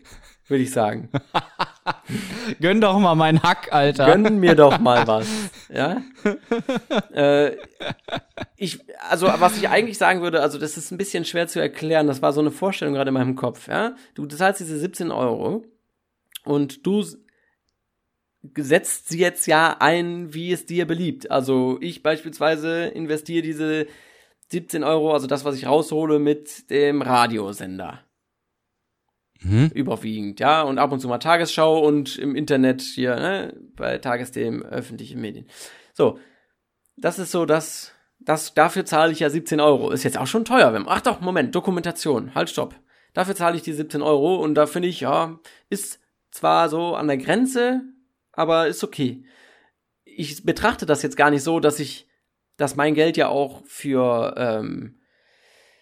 würde 0.48 0.64
ich 0.64 0.72
sagen. 0.72 1.10
Gönn 2.62 2.82
doch 2.82 3.00
mal 3.00 3.16
meinen 3.16 3.42
Hack, 3.42 3.70
Alter. 3.72 4.06
Gönn 4.06 4.40
mir 4.40 4.56
doch 4.56 4.80
mal 4.80 5.08
was. 5.08 5.28
Ja? 5.74 6.02
äh, 7.14 7.58
ich, 8.58 8.80
also, 9.10 9.28
was 9.28 9.58
ich 9.58 9.70
eigentlich 9.70 9.98
sagen 9.98 10.22
würde, 10.22 10.42
also, 10.42 10.58
das 10.58 10.78
ist 10.78 10.92
ein 10.92 10.98
bisschen 10.98 11.26
schwer 11.26 11.48
zu 11.48 11.60
erklären. 11.60 12.08
Das 12.08 12.22
war 12.22 12.34
so 12.34 12.42
eine 12.42 12.52
Vorstellung 12.52 12.94
gerade 12.94 13.10
in 13.10 13.14
meinem 13.14 13.36
Kopf, 13.36 13.68
ja? 13.68 13.96
Du 14.14 14.26
zahlst 14.26 14.60
diese 14.60 14.78
17 14.78 15.12
Euro 15.12 15.64
und 16.44 16.86
du 16.86 17.04
setzt 18.56 19.10
sie 19.10 19.20
jetzt 19.20 19.46
ja 19.48 19.78
ein, 19.80 20.34
wie 20.34 20.52
es 20.52 20.66
dir 20.66 20.86
beliebt. 20.86 21.32
Also, 21.32 21.78
ich 21.82 22.04
beispielsweise 22.04 22.86
investiere 22.86 23.42
diese 23.42 23.88
17 24.50 24.84
Euro, 24.84 25.14
also 25.14 25.28
das, 25.28 25.46
was 25.46 25.56
ich 25.56 25.66
raushole, 25.66 26.20
mit 26.20 26.70
dem 26.70 27.02
Radiosender 27.02 28.04
Mhm. 29.44 29.72
überwiegend, 29.74 30.40
ja, 30.40 30.62
und 30.62 30.78
ab 30.78 30.92
und 30.92 31.00
zu 31.00 31.08
mal 31.08 31.18
Tagesschau 31.18 31.80
und 31.80 32.18
im 32.18 32.36
Internet 32.36 32.82
hier, 32.82 33.16
ne, 33.16 33.60
bei 33.76 33.98
Tagesthemen, 33.98 34.64
öffentliche 34.64 35.18
Medien. 35.18 35.48
So, 35.94 36.20
das 36.96 37.18
ist 37.18 37.32
so, 37.32 37.46
das, 37.46 37.92
das, 38.20 38.54
dafür 38.54 38.86
zahle 38.86 39.12
ich 39.12 39.20
ja 39.20 39.30
17 39.30 39.60
Euro. 39.60 39.90
Ist 39.90 40.04
jetzt 40.04 40.18
auch 40.18 40.28
schon 40.28 40.46
teuer, 40.46 40.74
wenn, 40.74 40.88
ach 40.88 41.02
doch, 41.02 41.22
Moment, 41.22 41.56
Dokumentation, 41.56 42.36
halt, 42.36 42.50
stopp. 42.50 42.76
Dafür 43.14 43.36
zahle 43.36 43.56
ich 43.58 43.64
die 43.64 43.74
17 43.74 44.02
Euro 44.02 44.36
und 44.36 44.56
da 44.56 44.68
finde 44.68 44.88
ich, 44.88 45.02
ja, 45.02 45.40
ist 45.70 46.00
zwar 46.30 46.70
so 46.70 46.96
an 46.96 47.08
der 47.08 47.18
Grenze, 47.18 47.82
aber 48.32 48.68
ist 48.68 48.84
okay. 48.84 49.26
Ich 50.06 50.44
betrachte 50.46 50.86
das 50.86 51.02
jetzt 51.02 51.18
gar 51.18 51.32
nicht 51.32 51.44
so, 51.44 51.60
dass 51.60 51.80
ich, 51.80 52.08
dass 52.58 52.76
mein 52.76 52.94
Geld 52.94 53.18
ja 53.18 53.28
auch 53.28 53.64
für, 53.66 54.36
ähm, 54.38 55.01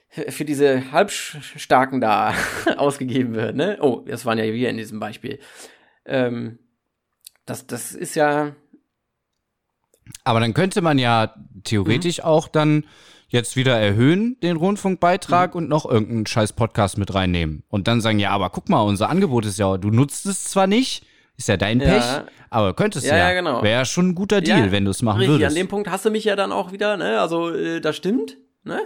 für 0.10 0.46
diese 0.46 0.92
Halbstarken 0.92 2.02
da 2.02 2.34
ausgegeben 2.78 3.34
wird, 3.36 3.56
ne? 3.56 3.78
Oh, 3.82 4.04
das 4.08 4.26
waren 4.26 4.38
ja 4.38 4.46
wir 4.46 4.70
in 4.70 4.78
diesem 4.78 5.00
Beispiel. 5.00 5.40
Ähm, 6.06 6.60
das, 7.46 7.68
das 7.68 7.94
ist 7.94 8.16
ja, 8.16 8.56
Aber 10.24 10.40
dann 10.40 10.54
könnte 10.54 10.82
man 10.82 10.98
ja 10.98 11.34
theoretisch 11.64 12.24
auch 12.24 12.48
dann 12.48 12.86
jetzt 13.28 13.56
wieder 13.56 13.78
erhöhen, 13.78 14.38
den 14.42 14.58
Rundfunkbeitrag, 14.58 15.54
mhm. 15.54 15.58
und 15.58 15.70
noch 15.70 15.86
irgendeinen 15.90 16.26
scheiß 16.26 16.54
Podcast 16.54 16.98
mit 16.98 17.14
reinnehmen. 17.14 17.64
Und 17.70 17.88
dann 17.88 18.02
sagen, 18.02 18.20
ja, 18.20 18.32
aber 18.32 18.50
guck 18.50 18.70
mal, 18.70 18.82
unser 18.82 19.10
Angebot 19.10 19.46
ist 19.46 19.60
ja, 19.60 19.78
du 19.78 19.92
nutzt 19.92 20.26
es 20.26 20.46
zwar 20.46 20.68
nicht, 20.68 21.06
ist 21.38 21.48
ja 21.48 21.56
dein 21.56 21.80
Pech, 21.80 22.04
ja. 22.04 22.26
aber 22.50 22.74
könntest 22.74 23.06
ja. 23.06 23.16
Ja, 23.16 23.30
ja 23.30 23.36
genau. 23.36 23.64
Wäre 23.64 23.86
schon 23.86 24.10
ein 24.10 24.16
guter 24.16 24.42
Deal, 24.42 24.66
ja, 24.66 24.72
wenn 24.72 24.86
du 24.86 24.92
es 24.92 25.02
machen 25.02 25.20
richtig, 25.20 25.36
würdest. 25.36 25.52
An 25.52 25.56
dem 25.56 25.68
Punkt 25.68 25.90
hast 25.90 26.06
du 26.06 26.10
mich 26.10 26.24
ja 26.24 26.36
dann 26.36 26.52
auch 26.52 26.72
wieder, 26.72 26.98
ne? 26.98 27.22
Also, 27.22 27.54
äh, 27.54 27.80
das 27.80 27.96
stimmt, 27.96 28.38
ne? 28.64 28.82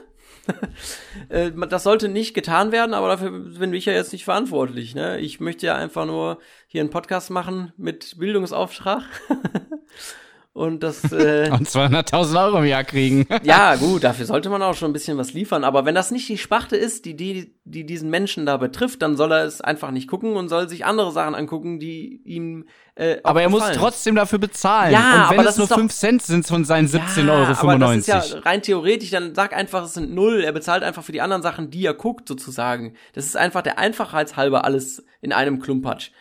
Äh, 1.30 1.52
das 1.70 1.84
sollte 1.84 2.10
nicht 2.10 2.34
getan 2.34 2.72
werden, 2.72 2.94
aber 2.94 3.08
dafür 3.08 3.32
bin 3.32 3.74
ich 3.74 3.86
ja 3.86 3.94
jetzt 3.94 4.12
nicht 4.12 4.26
verantwortlich. 4.26 4.94
Ne? 4.94 5.20
Ich 5.20 5.40
möchte 5.40 5.66
ja 5.66 5.76
einfach 5.76 6.06
nur 6.06 6.40
hier 6.68 6.82
einen 6.82 6.90
Podcast 6.90 7.30
machen 7.30 7.72
mit 7.78 8.18
Bildungsauftrag. 8.18 9.04
Und 10.54 10.84
das. 10.84 11.12
Äh, 11.12 11.50
Und 11.52 11.68
200.000 11.68 12.46
Euro 12.46 12.60
im 12.60 12.66
Jahr 12.66 12.84
kriegen. 12.84 13.26
ja, 13.44 13.76
gut, 13.76 14.04
dafür 14.04 14.28
sollte 14.28 14.50
man 14.50 14.62
auch 14.62 14.76
schon 14.76 14.92
ein 14.92 14.94
bisschen 14.94 15.18
was 15.18 15.34
liefern. 15.34 15.64
Aber 15.64 15.86
wenn 15.86 15.96
das 15.96 16.12
nicht 16.12 16.30
die 16.30 16.38
Sparte 16.38 16.76
ist, 16.76 17.06
die, 17.06 17.16
die, 17.16 17.56
die 17.66 17.86
diesen 17.86 18.12
Menschen 18.12 18.46
da 18.46 18.58
betrifft, 18.58 19.02
dann 19.02 19.18
soll 19.18 19.32
er 19.32 19.46
es 19.46 19.62
einfach 19.62 19.90
nicht 19.90 20.08
gucken 20.08 20.36
und 20.36 20.50
soll 20.50 20.70
sich 20.70 20.86
andere 20.86 21.12
Sachen 21.12 21.34
angucken, 21.34 21.80
die 21.80 22.22
ihm. 22.24 22.68
Äh, 22.94 23.18
aber 23.24 23.42
er 23.42 23.50
gefallen. 23.50 23.70
muss 23.70 23.78
trotzdem 23.78 24.14
dafür 24.14 24.38
bezahlen. 24.38 24.94
Ja, 24.94 25.24
und 25.24 25.32
wenn 25.32 25.40
aber 25.40 25.50
es 25.50 25.58
nur 25.58 25.68
5 25.68 25.92
Cent 25.92 26.22
sind 26.22 26.46
von 26.46 26.66
seinen 26.66 26.88
17,95 26.88 27.26
ja, 27.26 27.34
Euro. 27.34 27.60
Aber 27.60 27.80
das 27.80 27.98
ist 27.98 28.08
ja 28.08 28.40
rein 28.42 28.62
theoretisch, 28.62 29.10
dann 29.10 29.34
sag 29.34 29.56
einfach, 29.56 29.86
es 29.86 29.96
sind 29.96 30.14
null. 30.14 30.44
Er 30.44 30.52
bezahlt 30.52 30.84
einfach 30.84 31.04
für 31.04 31.12
die 31.12 31.22
anderen 31.22 31.42
Sachen, 31.42 31.72
die 31.72 31.84
er 31.84 31.96
guckt, 31.96 32.28
sozusagen. 32.28 32.94
Das 33.14 33.26
ist 33.26 33.36
einfach 33.36 33.64
der 33.64 33.80
Einfachheitshalber 33.80 34.64
alles 34.66 35.04
in 35.20 35.34
einem 35.34 35.60
Klumpatsch. 35.60 36.12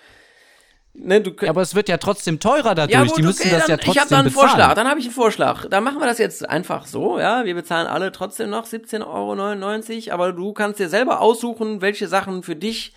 Ne, 0.94 1.22
ja, 1.40 1.48
aber 1.48 1.62
es 1.62 1.74
wird 1.74 1.88
ja 1.88 1.96
trotzdem 1.96 2.38
teurer 2.38 2.74
dadurch. 2.74 2.92
Ja, 2.92 3.04
gut, 3.04 3.16
die 3.16 3.22
müssen 3.22 3.42
okay, 3.42 3.50
das 3.50 3.62
dann, 3.62 3.70
ja 3.70 3.76
trotzdem 3.78 3.92
Ich 3.92 3.98
habe 3.98 4.10
da 4.10 4.18
einen 4.18 4.24
bezahlen. 4.26 4.48
Vorschlag. 4.48 4.74
Dann 4.74 4.88
habe 4.88 5.00
ich 5.00 5.06
einen 5.06 5.14
Vorschlag. 5.14 5.66
Dann 5.70 5.84
machen 5.84 6.00
wir 6.00 6.06
das 6.06 6.18
jetzt 6.18 6.48
einfach 6.48 6.86
so. 6.86 7.18
Ja, 7.18 7.46
wir 7.46 7.54
bezahlen 7.54 7.86
alle 7.86 8.12
trotzdem 8.12 8.50
noch 8.50 8.66
17,99 8.66 10.08
Euro. 10.08 10.14
Aber 10.14 10.32
du 10.32 10.52
kannst 10.52 10.80
dir 10.80 10.90
selber 10.90 11.22
aussuchen, 11.22 11.80
welche 11.80 12.08
Sachen 12.08 12.42
für 12.42 12.56
dich 12.56 12.94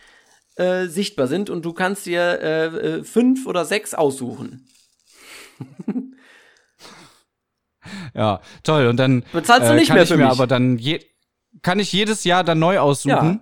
äh, 0.57 0.87
sichtbar 0.87 1.27
sind. 1.27 1.49
Und 1.49 1.63
du 1.63 1.71
kannst 1.71 2.05
dir 2.05 2.41
äh, 2.41 2.65
äh 2.65 3.03
fünf 3.05 3.47
oder 3.47 3.63
sechs 3.63 3.93
aussuchen. 3.93 4.67
ja, 8.13 8.41
toll. 8.63 8.87
Und 8.87 8.97
dann 8.97 9.23
bezahlst 9.31 9.69
du 9.69 9.73
äh, 9.73 9.77
nicht 9.77 9.93
mehr 9.93 10.05
für 10.05 10.17
mich. 10.17 10.25
aber 10.25 10.47
dann 10.47 10.77
je, 10.77 10.99
kann 11.61 11.79
ich 11.79 11.93
jedes 11.93 12.25
Jahr 12.25 12.43
dann 12.43 12.59
neu 12.59 12.77
aussuchen. 12.79 13.41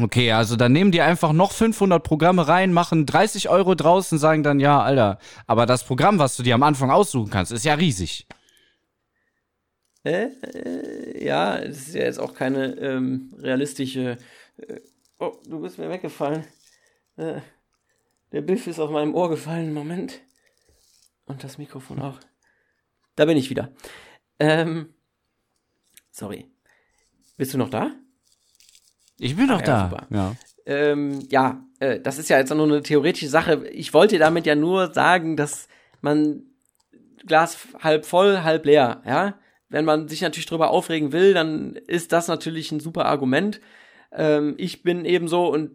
Okay, 0.00 0.32
also 0.32 0.56
dann 0.56 0.72
nehmen 0.72 0.92
die 0.92 1.02
einfach 1.02 1.32
noch 1.32 1.52
500 1.52 2.02
Programme 2.02 2.48
rein, 2.48 2.72
machen 2.72 3.04
30 3.04 3.50
Euro 3.50 3.74
draußen, 3.74 4.18
sagen 4.18 4.42
dann, 4.42 4.58
ja, 4.58 4.80
Alter, 4.80 5.18
aber 5.46 5.66
das 5.66 5.84
Programm, 5.84 6.18
was 6.18 6.36
du 6.36 6.42
dir 6.42 6.54
am 6.54 6.62
Anfang 6.62 6.90
aussuchen 6.90 7.30
kannst, 7.30 7.52
ist 7.52 7.66
ja 7.66 7.74
riesig. 7.74 8.26
Äh, 10.02 10.28
äh, 10.42 11.24
ja, 11.24 11.60
das 11.60 11.88
ist 11.88 11.94
ja 11.94 12.04
jetzt 12.04 12.18
auch 12.18 12.34
keine 12.34 12.76
ähm, 12.76 13.34
realistische. 13.36 14.16
Äh, 14.56 14.80
oh, 15.18 15.36
du 15.46 15.60
bist 15.60 15.78
mir 15.78 15.90
weggefallen. 15.90 16.44
Äh, 17.16 17.40
der 18.32 18.40
Biff 18.40 18.66
ist 18.66 18.80
auf 18.80 18.90
meinem 18.90 19.14
Ohr 19.14 19.28
gefallen. 19.28 19.74
Moment. 19.74 20.20
Und 21.26 21.44
das 21.44 21.58
Mikrofon 21.58 22.00
auch. 22.00 22.18
Da 23.16 23.26
bin 23.26 23.36
ich 23.36 23.50
wieder. 23.50 23.70
Ähm, 24.38 24.94
sorry. 26.10 26.46
Bist 27.36 27.52
du 27.52 27.58
noch 27.58 27.68
da? 27.68 27.92
Ich 29.20 29.36
bin 29.36 29.48
doch 29.48 29.60
ja, 29.60 29.88
da. 29.88 30.06
Ja, 30.10 30.36
ähm, 30.66 31.20
ja 31.30 31.62
äh, 31.78 32.00
das 32.00 32.18
ist 32.18 32.30
ja 32.30 32.38
jetzt 32.38 32.52
nur 32.52 32.66
eine 32.66 32.82
theoretische 32.82 33.28
Sache. 33.28 33.68
Ich 33.70 33.92
wollte 33.92 34.18
damit 34.18 34.46
ja 34.46 34.54
nur 34.54 34.92
sagen, 34.92 35.36
dass 35.36 35.68
man 36.00 36.42
Glas 37.26 37.58
halb 37.82 38.06
voll, 38.06 38.42
halb 38.42 38.64
leer, 38.64 39.02
ja. 39.06 39.34
Wenn 39.68 39.84
man 39.84 40.08
sich 40.08 40.22
natürlich 40.22 40.46
drüber 40.46 40.70
aufregen 40.70 41.12
will, 41.12 41.32
dann 41.32 41.76
ist 41.86 42.12
das 42.12 42.26
natürlich 42.26 42.72
ein 42.72 42.80
super 42.80 43.04
Argument. 43.04 43.60
Ähm, 44.10 44.54
ich 44.56 44.82
bin 44.82 45.04
eben 45.04 45.28
so 45.28 45.52
und 45.52 45.70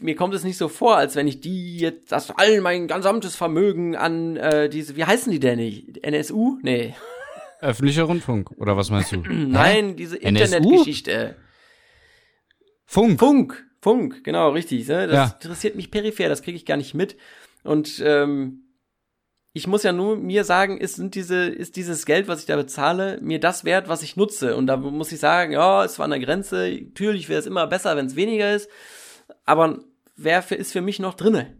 mir 0.00 0.16
kommt 0.16 0.34
es 0.34 0.44
nicht 0.44 0.58
so 0.58 0.68
vor, 0.68 0.96
als 0.96 1.16
wenn 1.16 1.26
ich 1.26 1.40
die 1.40 1.78
jetzt, 1.78 2.12
das 2.12 2.30
all 2.30 2.60
mein 2.60 2.88
gesamtes 2.88 3.34
Vermögen 3.34 3.96
an 3.96 4.36
äh, 4.36 4.68
diese, 4.68 4.96
wie 4.96 5.04
heißen 5.04 5.32
die 5.32 5.40
denn 5.40 5.58
nicht? 5.58 6.04
NSU? 6.04 6.58
Nee. 6.62 6.94
Öffentlicher 7.60 8.04
Rundfunk, 8.04 8.50
oder 8.56 8.76
was 8.76 8.90
meinst 8.90 9.12
du? 9.12 9.16
Nein, 9.28 9.96
diese 9.96 10.16
Internetgeschichte. 10.16 11.36
Funk. 12.92 13.18
Funk, 13.18 13.64
Funk, 13.80 14.22
genau, 14.22 14.50
richtig. 14.50 14.86
Ne? 14.86 15.06
Das 15.06 15.16
ja. 15.16 15.34
interessiert 15.34 15.76
mich 15.76 15.90
peripher, 15.90 16.28
das 16.28 16.42
kriege 16.42 16.58
ich 16.58 16.66
gar 16.66 16.76
nicht 16.76 16.92
mit. 16.92 17.16
Und 17.64 18.02
ähm, 18.04 18.64
ich 19.54 19.66
muss 19.66 19.82
ja 19.82 19.92
nur 19.92 20.18
mir 20.18 20.44
sagen, 20.44 20.76
ist, 20.76 20.96
sind 20.96 21.14
diese, 21.14 21.46
ist 21.46 21.76
dieses 21.76 22.04
Geld, 22.04 22.28
was 22.28 22.40
ich 22.40 22.46
da 22.46 22.54
bezahle, 22.54 23.18
mir 23.22 23.40
das 23.40 23.64
wert, 23.64 23.88
was 23.88 24.02
ich 24.02 24.16
nutze? 24.16 24.56
Und 24.56 24.66
da 24.66 24.76
muss 24.76 25.10
ich 25.10 25.20
sagen, 25.20 25.52
ja, 25.52 25.82
es 25.84 25.98
war 25.98 26.04
eine 26.04 26.20
Grenze. 26.20 26.70
Natürlich 26.70 27.30
wäre 27.30 27.40
es 27.40 27.46
immer 27.46 27.66
besser, 27.66 27.96
wenn 27.96 28.04
es 28.04 28.14
weniger 28.14 28.54
ist. 28.54 28.68
Aber 29.46 29.78
wer 30.14 30.42
für, 30.42 30.56
ist 30.56 30.72
für 30.72 30.82
mich 30.82 30.98
noch 30.98 31.14
drinne? 31.14 31.56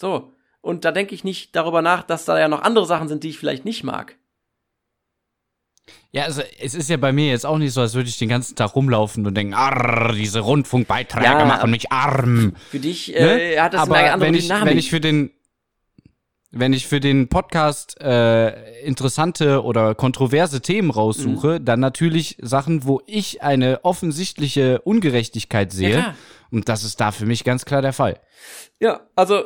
So. 0.00 0.32
Und 0.62 0.86
da 0.86 0.90
denke 0.90 1.14
ich 1.14 1.22
nicht 1.22 1.54
darüber 1.54 1.82
nach, 1.82 2.02
dass 2.02 2.24
da 2.24 2.38
ja 2.38 2.48
noch 2.48 2.62
andere 2.62 2.86
Sachen 2.86 3.08
sind, 3.08 3.24
die 3.24 3.28
ich 3.28 3.38
vielleicht 3.38 3.66
nicht 3.66 3.84
mag. 3.84 4.16
Ja, 6.12 6.24
also 6.24 6.42
es 6.60 6.74
ist 6.74 6.90
ja 6.90 6.96
bei 6.96 7.12
mir 7.12 7.28
jetzt 7.28 7.46
auch 7.46 7.58
nicht 7.58 7.72
so, 7.72 7.80
als 7.80 7.94
würde 7.94 8.08
ich 8.08 8.18
den 8.18 8.28
ganzen 8.28 8.56
Tag 8.56 8.74
rumlaufen 8.74 9.26
und 9.26 9.36
denken, 9.36 9.54
arr, 9.54 10.12
diese 10.12 10.40
Rundfunkbeiträge 10.40 11.24
ja, 11.24 11.44
machen 11.44 11.70
mich 11.70 11.92
arm. 11.92 12.54
Für 12.70 12.80
dich 12.80 13.14
äh, 13.14 13.54
ne? 13.54 13.62
hat 13.62 13.74
das 13.74 13.82
Aber 13.82 13.94
eine 13.94 14.12
andere 14.12 14.28
wenn 14.28 14.34
ich, 14.34 14.48
Dynamik. 14.48 14.70
Wenn 14.70 14.78
ich 14.78 14.90
für 14.90 15.00
den 15.00 15.30
wenn 16.52 16.72
ich 16.72 16.88
für 16.88 16.98
den 16.98 17.28
Podcast 17.28 18.00
äh, 18.00 18.80
interessante 18.80 19.62
oder 19.62 19.94
kontroverse 19.94 20.60
Themen 20.60 20.90
raussuche, 20.90 21.60
mhm. 21.60 21.64
dann 21.64 21.78
natürlich 21.78 22.36
Sachen, 22.40 22.84
wo 22.84 23.00
ich 23.06 23.42
eine 23.42 23.84
offensichtliche 23.84 24.80
Ungerechtigkeit 24.80 25.70
sehe. 25.70 25.98
Ja, 25.98 26.14
und 26.50 26.68
das 26.68 26.82
ist 26.82 27.00
da 27.00 27.12
für 27.12 27.26
mich 27.26 27.44
ganz 27.44 27.64
klar 27.64 27.82
der 27.82 27.92
Fall. 27.92 28.18
Ja, 28.80 29.02
also 29.14 29.44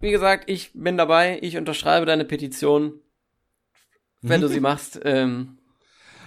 wie 0.00 0.10
gesagt, 0.10 0.50
ich 0.50 0.72
bin 0.74 0.98
dabei, 0.98 1.38
ich 1.40 1.56
unterschreibe 1.56 2.04
deine 2.04 2.26
Petition, 2.26 3.00
wenn 4.20 4.42
du 4.42 4.48
sie 4.48 4.60
machst. 4.60 5.00
Ähm, 5.02 5.56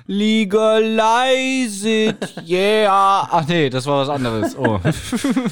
Legalize 0.10 1.86
it, 1.86 2.34
yeah. 2.48 3.28
Ach 3.30 3.46
nee, 3.46 3.70
das 3.70 3.86
war 3.86 4.00
was 4.00 4.10
anderes. 4.10 4.58
Oh. 4.58 4.80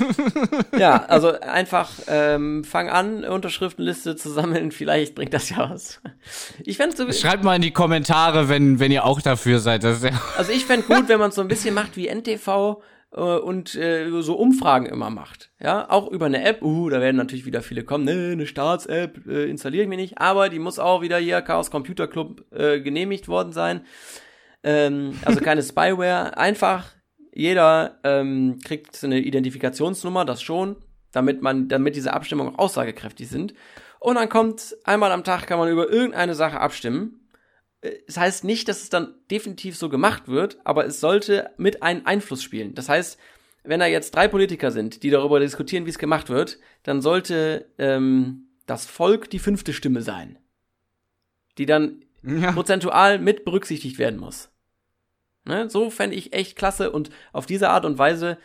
ja, 0.80 1.04
also 1.08 1.38
einfach 1.42 1.92
ähm, 2.08 2.64
fang 2.64 2.88
an, 2.90 3.26
Unterschriftenliste 3.26 4.16
zu 4.16 4.30
sammeln. 4.30 4.72
Vielleicht 4.72 5.14
bringt 5.14 5.34
das 5.34 5.50
ja 5.50 5.70
was. 5.70 6.00
Ich 6.64 6.78
fände 6.78 6.96
so 6.96 7.12
Schreibt 7.12 7.44
mal 7.44 7.58
in 7.58 7.62
die 7.62 7.72
Kommentare, 7.72 8.48
wenn, 8.48 8.80
wenn 8.80 8.94
ihr 8.94 9.04
auch 9.04 9.22
dafür 9.22 9.60
seid. 9.60 9.84
Ja 9.84 9.90
also 10.38 10.52
ich 10.54 10.64
fände 10.64 10.88
gut, 10.88 11.10
wenn 11.10 11.20
man 11.20 11.30
es 11.30 11.36
so 11.36 11.42
ein 11.42 11.50
bisschen 11.50 11.76
macht 11.76 11.98
wie 11.98 12.08
NTV 12.08 12.82
äh, 13.12 13.20
und 13.20 13.76
äh, 13.76 14.10
so 14.22 14.38
Umfragen 14.38 14.86
immer 14.86 15.10
macht. 15.10 15.52
Ja, 15.62 15.90
auch 15.90 16.10
über 16.10 16.28
eine 16.28 16.46
App. 16.46 16.62
Uh, 16.62 16.90
da 16.90 17.02
werden 17.02 17.18
natürlich 17.18 17.46
wieder 17.46 17.62
viele 17.62 17.84
kommen. 17.84 18.06
Ne, 18.06 18.32
eine 18.32 18.48
Staats-App 18.48 19.28
äh, 19.28 19.50
installiere 19.50 19.84
ich 19.84 19.90
mir 19.90 19.98
nicht. 19.98 20.18
Aber 20.20 20.48
die 20.48 20.60
muss 20.60 20.80
auch 20.80 21.02
wieder 21.02 21.18
hier 21.18 21.42
Chaos 21.42 21.72
Computer 21.72 22.08
Club 22.08 22.46
äh, 22.54 22.80
genehmigt 22.80 23.28
worden 23.28 23.52
sein. 23.52 23.82
Ähm, 24.66 25.14
also 25.24 25.40
keine 25.40 25.62
Spyware. 25.62 26.38
Einfach 26.38 26.92
jeder 27.32 28.00
ähm, 28.04 28.60
kriegt 28.64 29.02
eine 29.04 29.20
Identifikationsnummer, 29.20 30.26
das 30.26 30.42
schon, 30.42 30.78
damit 31.12 31.42
man, 31.42 31.70
damit 31.70 31.96
diese 31.96 32.14
Abstimmungen 32.14 32.56
auch 32.56 32.60
aussagekräftig 32.60 33.30
sind. 33.30 33.54
Und 34.00 34.16
dann 34.16 34.28
kommt 34.28 34.76
einmal 34.84 35.12
am 35.12 35.24
Tag 35.24 35.46
kann 35.46 35.60
man 35.60 35.70
über 35.70 35.90
irgendeine 35.90 36.34
Sache 36.34 36.60
abstimmen. 36.60 37.28
Äh, 37.82 37.92
das 38.08 38.18
heißt 38.18 38.44
nicht, 38.44 38.68
dass 38.68 38.82
es 38.82 38.90
dann 38.90 39.14
definitiv 39.30 39.78
so 39.78 39.88
gemacht 39.88 40.28
wird, 40.28 40.58
aber 40.64 40.86
es 40.86 41.00
sollte 41.00 41.52
mit 41.58 41.84
einen 41.84 42.06
Einfluss 42.08 42.42
spielen. 42.42 42.74
Das 42.74 42.90
heißt, 42.90 43.20
wenn 43.64 43.80
da 43.80 43.86
jetzt 43.86 44.16
drei 44.16 44.28
Politiker 44.28 44.72
sind, 44.72 45.04
die 45.04 45.12
darüber 45.12 45.40
diskutieren, 45.40 45.86
wie 45.86 45.92
es 45.92 46.00
gemacht 46.00 46.30
wird, 46.30 46.60
dann 46.84 47.02
sollte 47.02 47.70
ähm, 47.78 48.48
das 48.66 48.88
Volk 48.88 49.30
die 49.30 49.40
fünfte 49.40 49.74
Stimme 49.74 50.02
sein, 50.02 50.40
die 51.60 51.68
dann 51.68 52.04
ja. 52.24 52.52
prozentual 52.52 53.20
mit 53.20 53.46
berücksichtigt 53.46 54.00
werden 54.00 54.20
muss. 54.20 54.50
Ne? 55.46 55.70
So 55.70 55.90
fände 55.90 56.16
ich 56.16 56.34
echt 56.34 56.58
klasse 56.58 56.92
und 56.92 57.10
auf 57.34 57.46
diese 57.46 57.70
Art 57.70 57.86
und 57.86 57.98
Weise, 57.98 58.38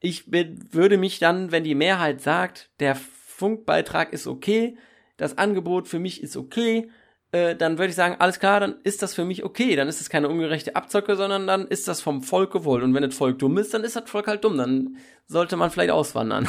ich 0.00 0.30
würde 0.30 0.98
mich 0.98 1.18
dann, 1.18 1.52
wenn 1.52 1.64
die 1.64 1.74
Mehrheit 1.74 2.20
sagt, 2.20 2.70
der 2.80 2.94
Funkbeitrag 2.94 4.12
ist 4.12 4.26
okay, 4.26 4.76
das 5.16 5.38
Angebot 5.38 5.88
für 5.88 5.98
mich 5.98 6.22
ist 6.22 6.36
okay, 6.36 6.90
äh, 7.32 7.56
dann 7.56 7.78
würde 7.78 7.90
ich 7.90 7.96
sagen, 7.96 8.16
alles 8.18 8.38
klar, 8.38 8.60
dann 8.60 8.76
ist 8.82 9.02
das 9.02 9.14
für 9.14 9.24
mich 9.24 9.44
okay. 9.44 9.76
Dann 9.76 9.88
ist 9.88 10.00
es 10.00 10.08
keine 10.08 10.28
ungerechte 10.28 10.76
Abzocke, 10.76 11.16
sondern 11.16 11.46
dann 11.46 11.66
ist 11.66 11.88
das 11.88 12.00
vom 12.00 12.22
Volk 12.22 12.52
gewollt. 12.52 12.84
Und 12.84 12.94
wenn 12.94 13.02
das 13.02 13.14
Volk 13.14 13.38
dumm 13.38 13.58
ist, 13.58 13.74
dann 13.74 13.84
ist 13.84 13.96
das 13.96 14.08
Volk 14.08 14.26
halt 14.26 14.44
dumm. 14.44 14.56
Dann 14.56 14.96
sollte 15.26 15.56
man 15.56 15.70
vielleicht 15.70 15.90
auswandern. 15.90 16.48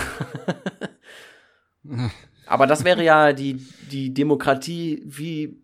Aber 2.46 2.68
das 2.68 2.86
wäre 2.86 3.04
ja 3.04 3.34
die, 3.34 3.56
die 3.92 4.14
Demokratie 4.14 5.02
wie, 5.06 5.60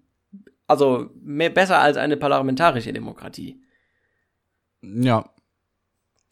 also 0.67 1.09
mehr, 1.21 1.49
besser 1.49 1.79
als 1.79 1.97
eine 1.97 2.17
parlamentarische 2.17 2.91
Demokratie. 2.91 3.62
Ja. 4.83 5.29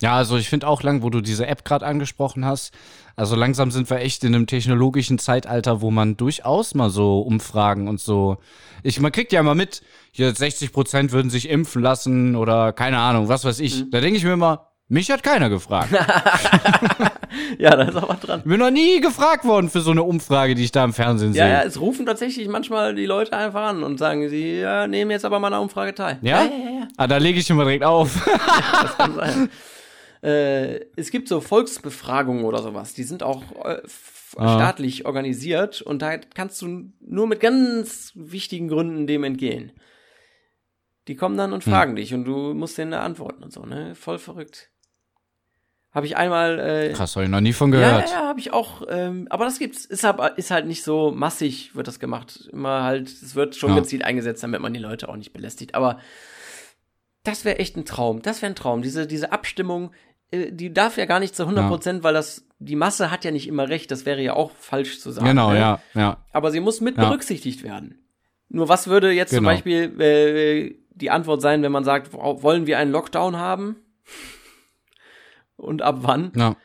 Ja, 0.02 0.15
also 0.15 0.38
ich 0.38 0.49
finde 0.49 0.68
auch 0.68 0.82
lang, 0.82 1.03
wo 1.03 1.11
du 1.11 1.22
diese 1.22 1.45
App 1.45 1.64
gerade 1.64 1.86
angesprochen 1.86 2.44
hast, 2.44 2.73
also 3.15 3.36
langsam 3.36 3.69
sind 3.69 3.88
wir 3.90 3.99
echt 3.99 4.23
in 4.23 4.34
einem 4.34 4.48
technologischen 4.48 5.19
Zeitalter, 5.19 5.82
wo 5.82 5.91
man 5.91 6.18
durchaus 6.18 6.73
mal 6.73 6.90
so 6.90 7.22
Umfragen 7.22 7.88
und 7.88 7.99
so. 7.99 8.38
Ich, 8.82 8.99
man 8.99 9.11
kriegt 9.11 9.32
ja 9.32 9.44
mal 9.44 9.53
mit, 9.53 9.84
hier 10.11 10.34
60 10.34 10.72
Prozent 10.72 11.11
würden 11.11 11.30
sich 11.30 11.48
impfen 11.49 11.84
lassen 11.84 12.36
oder 12.36 12.73
keine 12.73 12.98
Ahnung, 12.98 13.28
was 13.28 13.45
weiß 13.45 13.60
ich. 13.60 13.86
Mhm. 13.86 13.91
Da 13.91 14.02
denke 14.02 14.18
ich 14.18 14.23
mir 14.23 14.34
immer, 14.34 14.70
mich 14.91 15.09
hat 15.11 15.23
keiner 15.23 15.49
gefragt. 15.49 15.89
Ja, 17.57 17.76
da 17.77 17.84
ist 17.84 17.95
auch 17.95 18.09
was 18.09 18.19
dran. 18.19 18.41
Ich 18.43 18.45
bin 18.49 18.59
noch 18.59 18.72
nie 18.72 18.99
gefragt 18.99 19.45
worden 19.45 19.69
für 19.69 19.80
so 19.80 19.91
eine 19.91 20.03
Umfrage, 20.03 20.53
die 20.53 20.63
ich 20.65 20.72
da 20.72 20.84
im 20.84 20.91
Fernsehen 20.93 21.34
Ja, 21.34 21.45
sehe. 21.45 21.53
ja, 21.53 21.63
es 21.63 21.80
rufen 21.80 22.05
tatsächlich 22.05 22.47
manchmal 22.49 22.93
die 22.93 23.05
Leute 23.05 23.31
einfach 23.38 23.61
an 23.69 23.84
und 23.84 23.97
sagen, 23.99 24.27
sie 24.30 24.59
ja, 24.59 24.85
nehmen 24.88 25.11
jetzt 25.11 25.23
aber 25.23 25.39
mal 25.39 25.47
an 25.47 25.53
einer 25.53 25.61
Umfrage 25.61 25.95
teil. 25.95 26.18
Ja? 26.22 26.43
Ja, 26.43 26.49
ja, 26.51 26.80
ja. 26.81 26.88
Ah, 26.97 27.07
da 27.07 27.18
lege 27.18 27.39
ich 27.39 27.49
immer 27.49 27.63
direkt 27.63 27.84
auf. 27.85 28.26
Das 28.84 28.97
kann 28.97 29.15
sein. 29.15 29.49
äh, 30.23 30.85
es 30.97 31.09
gibt 31.11 31.27
so 31.30 31.39
Volksbefragungen 31.39 32.43
oder 32.43 32.61
sowas, 32.61 32.93
die 32.93 33.03
sind 33.03 33.23
auch 33.23 33.43
äh, 33.65 33.77
Ah. 34.38 34.55
staatlich 34.57 35.05
organisiert 35.05 35.81
und 35.81 36.01
da 36.01 36.18
kannst 36.18 36.61
du 36.61 36.89
nur 37.01 37.27
mit 37.27 37.39
ganz 37.41 38.11
wichtigen 38.15 38.69
Gründen 38.69 39.05
dem 39.07 39.23
entgehen. 39.26 39.72
Die 41.09 41.15
kommen 41.15 41.35
dann 41.38 41.49
Hm. 41.49 41.55
und 41.55 41.63
fragen 41.65 41.95
dich 41.97 42.13
und 42.13 42.23
du 42.26 42.53
musst 42.53 42.77
denen 42.77 42.93
antworten 42.93 43.43
und 43.43 43.51
so, 43.51 43.65
ne? 43.65 43.93
Voll 43.95 44.19
verrückt. 44.19 44.69
Habe 45.93 46.05
ich 46.05 46.15
einmal 46.15 46.57
äh, 46.59 46.93
Krass, 46.93 47.15
habe 47.15 47.26
ich 47.26 47.30
noch 47.30 47.41
nie 47.41 47.51
von 47.51 47.73
Ja, 47.73 47.80
gehört. 47.80 48.09
ja, 48.11 48.27
habe 48.27 48.39
ich 48.39 48.53
auch. 48.53 48.84
Ähm, 48.89 49.27
aber 49.30 49.43
das 49.45 49.59
gibt's. 49.59 49.84
Ist, 49.85 50.05
aber, 50.05 50.38
ist 50.38 50.49
halt 50.49 50.65
nicht 50.65 50.84
so 50.84 51.11
massig, 51.11 51.76
wird 51.76 51.88
das 51.88 51.99
gemacht. 51.99 52.47
Immer 52.53 52.84
halt, 52.84 53.09
es 53.09 53.35
wird 53.35 53.55
schon 53.57 53.72
Ja. 53.72 53.80
gezielt 53.80 54.05
eingesetzt, 54.05 54.41
damit 54.41 54.61
man 54.61 54.73
die 54.73 54.80
Leute 54.80 55.09
auch 55.09 55.18
nicht 55.18 55.34
belästigt. 55.34 55.76
Aber 55.76 55.99
das 57.23 57.43
wäre 57.45 57.59
echt 57.59 57.76
ein 57.76 57.85
Traum. 57.85 58.22
Das 58.22 58.41
wäre 58.41 58.51
ein 58.51 58.55
Traum. 58.55 58.81
Diese, 58.81 59.05
diese 59.05 59.34
Abstimmung, 59.34 59.91
äh, 60.31 60.51
die 60.53 60.73
darf 60.73 60.97
ja 60.97 61.05
gar 61.05 61.19
nicht 61.19 61.35
zu 61.35 61.43
100 61.43 61.68
Prozent, 61.68 62.03
weil 62.03 62.13
das, 62.13 62.45
die 62.59 62.77
Masse 62.77 63.11
hat 63.11 63.26
ja 63.26 63.31
nicht 63.31 63.47
immer 63.49 63.68
recht. 63.68 63.91
Das 63.91 64.05
wäre 64.05 64.22
ja 64.22 64.34
auch 64.34 64.51
falsch 64.51 64.99
zu 65.01 65.11
sagen. 65.11 65.27
Genau, 65.27 65.51
ne? 65.51 65.59
ja, 65.59 65.81
ja. 65.93 66.18
Aber 66.31 66.51
sie 66.51 66.61
muss 66.61 66.80
mit 66.80 66.97
Ja. 66.97 67.03
berücksichtigt 67.09 67.63
werden. 67.63 67.97
Nur 68.47 68.69
was 68.69 68.88
würde 68.88 69.11
jetzt 69.11 69.31
zum 69.31 69.39
Genau. 69.39 69.49
Beispiel 69.49 70.01
äh, 70.01 70.76
die 70.91 71.09
Antwort 71.11 71.41
sein, 71.41 71.61
wenn 71.63 71.72
man 71.73 71.84
sagt, 71.84 72.13
wo- 72.13 72.41
wollen 72.43 72.65
wir 72.65 72.77
einen 72.80 72.91
Lockdown 72.93 73.35
haben? 73.38 73.76
Und 75.61 75.81
ab 75.81 75.97
wann? 76.01 76.31
ja. 76.35 76.55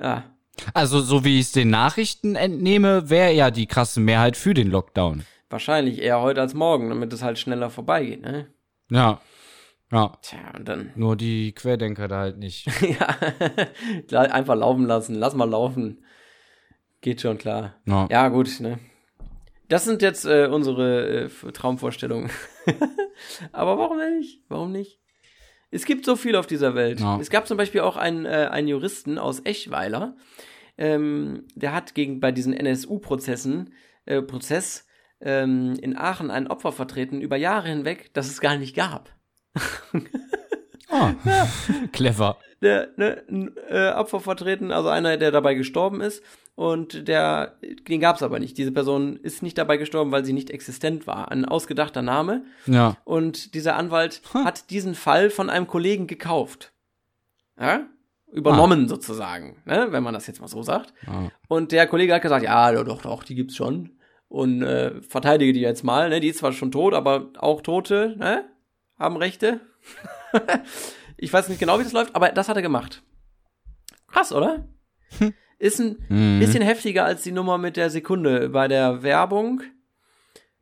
Ja, 0.00 0.24
Also, 0.74 1.00
so 1.00 1.24
wie 1.24 1.40
ich 1.40 1.46
es 1.46 1.52
den 1.52 1.70
Nachrichten 1.70 2.36
entnehme, 2.36 3.10
wäre 3.10 3.32
ja 3.32 3.50
die 3.50 3.66
krasse 3.66 4.00
Mehrheit 4.00 4.36
für 4.36 4.54
den 4.54 4.70
Lockdown. 4.70 5.24
Wahrscheinlich 5.50 6.00
eher 6.00 6.20
heute 6.20 6.40
als 6.40 6.54
morgen, 6.54 6.88
damit 6.88 7.12
es 7.12 7.22
halt 7.22 7.38
schneller 7.38 7.68
vorbeigeht, 7.70 8.22
ne? 8.22 8.46
Ja. 8.90 9.20
Ja. 9.90 10.12
Tja, 10.22 10.38
und 10.56 10.68
dann, 10.68 10.92
Nur 10.96 11.16
die 11.16 11.52
Querdenker 11.52 12.06
da 12.08 12.18
halt 12.20 12.38
nicht. 12.38 12.68
ja, 14.10 14.20
einfach 14.20 14.54
laufen 14.54 14.84
lassen, 14.86 15.14
lass 15.14 15.34
mal 15.34 15.48
laufen. 15.48 16.04
Geht 17.00 17.20
schon 17.20 17.38
klar. 17.38 17.74
Ja. 17.86 18.06
Ja, 18.10 18.28
gut, 18.28 18.60
ne? 18.60 18.78
Das 19.68 19.84
sind 19.84 20.02
jetzt 20.02 20.24
äh, 20.24 20.46
unsere 20.50 21.24
äh, 21.24 21.52
Traumvorstellungen. 21.52 22.30
Aber 23.52 23.78
warum 23.78 23.98
nicht? 23.98 24.42
Warum 24.48 24.72
nicht? 24.72 25.00
Es 25.70 25.84
gibt 25.84 26.04
so 26.04 26.16
viel 26.16 26.36
auf 26.36 26.46
dieser 26.46 26.74
Welt. 26.74 27.00
Ja. 27.00 27.18
Es 27.20 27.30
gab 27.30 27.46
zum 27.46 27.56
Beispiel 27.56 27.82
auch 27.82 27.96
einen, 27.96 28.24
äh, 28.24 28.48
einen 28.50 28.68
Juristen 28.68 29.18
aus 29.18 29.40
Eschweiler, 29.40 30.16
ähm, 30.78 31.46
der 31.54 31.74
hat 31.74 31.94
gegen 31.94 32.20
bei 32.20 32.32
diesen 32.32 32.52
NSU-Prozessen, 32.54 33.74
äh, 34.06 34.22
Prozess 34.22 34.86
ähm, 35.20 35.74
in 35.82 35.96
Aachen 35.96 36.30
ein 36.30 36.46
Opfer 36.46 36.72
vertreten 36.72 37.20
über 37.20 37.36
Jahre 37.36 37.68
hinweg, 37.68 38.10
das 38.14 38.28
es 38.28 38.40
gar 38.40 38.56
nicht 38.56 38.74
gab. 38.74 39.14
Ah. 40.90 41.12
Clever. 41.92 42.38
Der, 42.60 42.88
ne, 42.96 43.22
ein 43.28 43.52
äh, 43.68 43.90
Opfer 43.90 44.20
vertreten, 44.20 44.72
also 44.72 44.88
einer, 44.88 45.16
der 45.16 45.30
dabei 45.30 45.54
gestorben 45.54 46.00
ist. 46.00 46.22
Und 46.54 47.06
der, 47.06 47.54
den 47.88 48.00
gab 48.00 48.16
es 48.16 48.22
aber 48.22 48.40
nicht. 48.40 48.58
Diese 48.58 48.72
Person 48.72 49.16
ist 49.16 49.44
nicht 49.44 49.56
dabei 49.56 49.76
gestorben, 49.76 50.10
weil 50.10 50.24
sie 50.24 50.32
nicht 50.32 50.50
existent 50.50 51.06
war. 51.06 51.30
Ein 51.30 51.44
ausgedachter 51.44 52.02
Name. 52.02 52.44
Ja. 52.66 52.96
Und 53.04 53.54
dieser 53.54 53.76
Anwalt 53.76 54.22
hat 54.34 54.70
diesen 54.70 54.96
Fall 54.96 55.30
von 55.30 55.50
einem 55.50 55.68
Kollegen 55.68 56.08
gekauft. 56.08 56.72
Ja? 57.60 57.86
Übernommen 58.32 58.88
sozusagen, 58.88 59.56
ne? 59.64 59.86
wenn 59.90 60.02
man 60.02 60.14
das 60.14 60.26
jetzt 60.26 60.40
mal 60.40 60.48
so 60.48 60.62
sagt. 60.62 60.92
Ah. 61.06 61.28
Und 61.46 61.70
der 61.70 61.86
Kollege 61.86 62.12
hat 62.12 62.22
gesagt, 62.22 62.44
ja, 62.44 62.72
doch, 62.82 63.02
doch, 63.02 63.22
die 63.22 63.36
gibt's 63.36 63.56
schon. 63.56 63.92
Und 64.28 64.62
äh, 64.62 65.00
verteidige 65.00 65.52
die 65.52 65.60
jetzt 65.60 65.84
mal, 65.84 66.10
ne? 66.10 66.20
Die 66.20 66.28
ist 66.28 66.38
zwar 66.38 66.52
schon 66.52 66.70
tot, 66.70 66.92
aber 66.92 67.30
auch 67.38 67.62
Tote, 67.62 68.14
ne? 68.18 68.44
Haben 68.98 69.16
Rechte. 69.16 69.60
ich 71.18 71.32
weiß 71.32 71.48
nicht 71.48 71.58
genau, 71.58 71.78
wie 71.78 71.84
das 71.84 71.92
läuft, 71.92 72.14
aber 72.16 72.30
das 72.30 72.48
hat 72.48 72.56
er 72.56 72.62
gemacht. 72.62 73.02
Krass, 74.08 74.32
oder? 74.32 74.66
Ist 75.58 75.80
ein 75.80 75.96
Mhm. 76.08 76.38
bisschen 76.40 76.62
heftiger 76.62 77.04
als 77.04 77.22
die 77.22 77.32
Nummer 77.32 77.58
mit 77.58 77.76
der 77.76 77.90
Sekunde 77.90 78.48
bei 78.48 78.68
der 78.68 79.02
Werbung. 79.02 79.62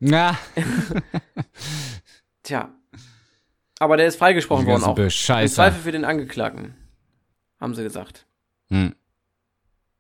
Ja. 0.00 0.36
Tja. 2.42 2.70
Aber 3.78 3.96
der 3.96 4.06
ist 4.06 4.16
freigesprochen 4.16 4.66
worden 4.66 4.84
auch. 4.84 4.96
Im 4.96 5.04
Bescheißer. 5.04 5.54
Zweifel 5.54 5.82
für 5.82 5.92
den 5.92 6.04
Angeklagten. 6.04 6.74
Haben 7.60 7.74
sie 7.74 7.82
gesagt. 7.82 8.26
Hm. 8.68 8.94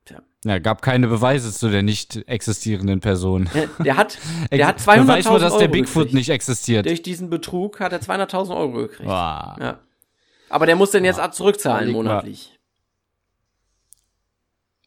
Tja. 0.06 0.22
Ja, 0.44 0.58
gab 0.58 0.80
keine 0.82 1.08
Beweise 1.08 1.52
zu 1.52 1.68
der 1.68 1.82
nicht 1.82 2.16
existierenden 2.28 3.00
Person. 3.00 3.50
Der, 3.54 3.66
der 3.84 3.96
hat, 3.96 4.18
der 4.50 4.66
hat 4.66 4.78
200.000 4.80 5.00
Beweis 5.02 5.24
nur, 5.26 5.38
dass 5.38 5.52
der 5.54 5.62
Euro 5.62 5.72
Bigfoot 5.72 5.94
gekriegt. 6.04 6.14
nicht 6.14 6.30
existiert. 6.30 6.86
Durch 6.86 7.02
diesen 7.02 7.28
Betrug 7.28 7.80
hat 7.80 7.92
er 7.92 8.00
200.000 8.00 8.56
Euro 8.56 8.72
gekriegt. 8.72 9.04
Boah. 9.04 9.56
Ja. 9.60 9.78
Aber 10.48 10.66
der 10.66 10.76
muss 10.76 10.90
den 10.90 11.04
jetzt 11.04 11.20
zurückzahlen 11.34 11.90
Überleg 11.90 11.96
mal. 12.04 12.12
monatlich. 12.14 12.58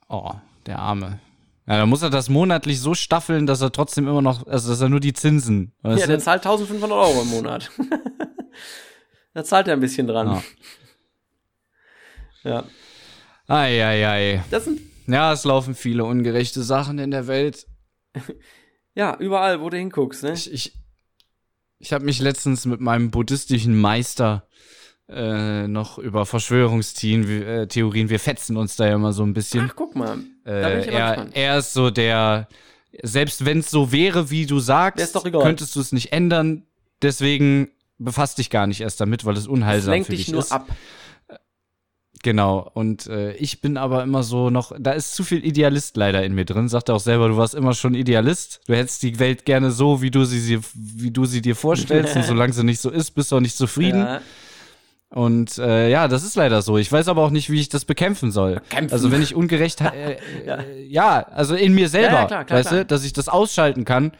Oh, 0.07 0.31
der 0.65 0.79
Arme. 0.79 1.19
Ja, 1.67 1.77
dann 1.77 1.89
muss 1.89 2.01
er 2.01 2.09
das 2.09 2.29
monatlich 2.29 2.81
so 2.81 2.95
staffeln, 2.95 3.45
dass 3.45 3.61
er 3.61 3.71
trotzdem 3.71 4.07
immer 4.07 4.23
noch, 4.23 4.47
also 4.47 4.69
dass 4.69 4.81
er 4.81 4.89
nur 4.89 4.99
die 4.99 5.13
Zinsen. 5.13 5.71
Ja, 5.83 6.07
der 6.07 6.17
zahlt 6.19 6.43
1500 6.43 6.91
Euro 6.91 7.21
im 7.21 7.27
Monat. 7.27 7.69
da 9.35 9.43
zahlt 9.43 9.67
er 9.67 9.73
ein 9.73 9.79
bisschen 9.79 10.07
dran. 10.07 10.41
Ja. 12.43 12.63
Eieiei. 13.47 14.43
Das 14.49 14.65
sind, 14.65 14.81
Ja, 15.05 15.31
es 15.33 15.43
laufen 15.43 15.75
viele 15.75 16.05
ungerechte 16.05 16.63
Sachen 16.63 16.97
in 16.97 17.11
der 17.11 17.27
Welt. 17.27 17.67
ja, 18.95 19.15
überall, 19.17 19.61
wo 19.61 19.69
du 19.69 19.77
hinguckst, 19.77 20.23
ne? 20.23 20.33
Ich, 20.33 20.51
ich, 20.51 20.73
ich 21.77 21.93
habe 21.93 22.05
mich 22.05 22.19
letztens 22.19 22.65
mit 22.65 22.81
meinem 22.81 23.11
buddhistischen 23.11 23.79
Meister 23.79 24.47
äh, 25.09 25.67
noch 25.67 25.97
über 25.97 26.25
Verschwörungstheorien, 26.25 28.07
äh, 28.07 28.09
wir 28.09 28.19
fetzen 28.19 28.57
uns 28.57 28.75
da 28.75 28.87
ja 28.87 28.95
immer 28.95 29.13
so 29.13 29.23
ein 29.23 29.33
bisschen. 29.33 29.67
Ach, 29.69 29.75
guck 29.75 29.95
mal. 29.95 30.19
Da 30.43 30.69
bin 30.69 30.79
ich 30.79 30.87
Äh, 30.87 30.91
er, 30.91 31.27
er 31.33 31.57
ist 31.57 31.73
so 31.73 31.89
der, 31.89 32.47
selbst 33.03 33.45
wenn 33.45 33.59
es 33.59 33.71
so 33.71 33.91
wäre, 33.91 34.29
wie 34.29 34.45
du 34.45 34.59
sagst, 34.59 35.13
könntest 35.31 35.75
du 35.75 35.79
es 35.79 35.91
nicht 35.91 36.11
ändern. 36.11 36.63
Deswegen 37.01 37.69
befasst 37.97 38.37
dich 38.37 38.49
gar 38.49 38.67
nicht 38.67 38.81
erst 38.81 39.01
damit, 39.01 39.25
weil 39.25 39.33
es 39.33 39.41
Das 39.43 39.47
unheilsam 39.47 39.91
lenkt 39.91 40.07
für 40.07 40.15
dich 40.15 40.25
dich 40.25 40.33
nur 40.33 40.41
ist. 40.41 40.51
ab. 40.51 40.67
Genau. 42.21 42.69
Und 42.73 43.07
äh, 43.07 43.33
ich 43.33 43.61
bin 43.61 43.77
aber 43.77 44.03
immer 44.03 44.23
so 44.23 44.49
noch, 44.49 44.73
da 44.77 44.91
ist 44.91 45.15
zu 45.15 45.23
viel 45.23 45.45
Idealist 45.45 45.95
leider 45.95 46.23
in 46.23 46.35
mir 46.35 46.43
drin. 46.45 46.67
Sagt 46.67 46.89
er 46.89 46.95
auch 46.95 46.99
selber, 46.99 47.29
du 47.29 47.37
warst 47.37 47.55
immer 47.55 47.73
schon 47.73 47.95
Idealist. 47.95 48.59
Du 48.67 48.75
hättest 48.75 49.03
die 49.03 49.19
Welt 49.19 49.45
gerne 49.45 49.71
so, 49.71 50.01
wie 50.01 50.11
du 50.11 50.25
sie, 50.25 50.39
sie 50.39 50.59
wie 50.73 51.11
du 51.11 51.25
sie 51.25 51.41
dir 51.41 51.55
vorstellst. 51.55 52.15
und 52.17 52.23
solange 52.25 52.51
sie 52.51 52.63
nicht 52.63 52.81
so 52.81 52.89
ist, 52.89 53.11
bist 53.11 53.31
du 53.31 53.37
auch 53.37 53.41
nicht 53.41 53.55
zufrieden. 53.55 54.01
Ja. 54.01 54.21
Und 55.11 55.57
äh, 55.57 55.89
ja, 55.89 56.07
das 56.07 56.23
ist 56.23 56.35
leider 56.35 56.61
so. 56.61 56.77
Ich 56.77 56.91
weiß 56.91 57.07
aber 57.07 57.23
auch 57.23 57.31
nicht, 57.31 57.49
wie 57.49 57.59
ich 57.59 57.69
das 57.69 57.83
bekämpfen 57.83 58.31
soll. 58.31 58.61
Kämpfen. 58.69 58.93
Also 58.93 59.11
wenn 59.11 59.23
ich 59.23 59.33
ungerecht, 59.33 59.81
äh, 59.81 60.17
Ja. 60.45 60.55
äh, 60.57 60.83
ja. 60.85 61.19
also 61.29 61.55
in 61.55 61.73
mir 61.73 61.89
selber, 61.89 62.13
Ja, 62.13 62.19
ja, 62.21 62.27
klar, 62.27 62.45
klar, 62.45 62.59
weißt 62.59 62.69
klar. 62.69 62.79
du, 62.81 62.85
dass 62.85 63.03
ich 63.03 63.13
das 63.13 63.27
ausschalten 63.27 63.85
kann. 63.85 64.11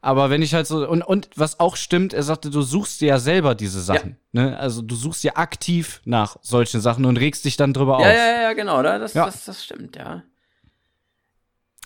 Aber 0.00 0.28
wenn 0.30 0.42
ich 0.42 0.52
halt 0.54 0.66
so 0.66 0.86
und 0.88 1.02
und 1.02 1.30
was 1.36 1.58
auch 1.58 1.74
stimmt, 1.76 2.12
er 2.12 2.22
sagte, 2.22 2.50
du 2.50 2.62
suchst 2.62 3.00
dir 3.00 3.08
ja 3.08 3.18
selber 3.18 3.54
diese 3.54 3.80
Sachen. 3.80 4.16
Ne? 4.32 4.56
Also 4.58 4.82
du 4.82 4.94
suchst 4.94 5.24
ja 5.24 5.36
aktiv 5.36 6.00
nach 6.04 6.36
solchen 6.42 6.80
Sachen 6.80 7.04
und 7.06 7.16
regst 7.18 7.44
dich 7.44 7.56
dann 7.56 7.72
drüber 7.72 8.00
Ja, 8.00 8.06
auf. 8.08 8.14
ja, 8.14 8.42
ja, 8.42 8.52
genau, 8.52 8.82
da- 8.82 8.98
das, 8.98 9.14
Ja. 9.14 9.26
Das, 9.26 9.44
das 9.44 9.64
stimmt, 9.64 9.96
ja. 9.96 10.22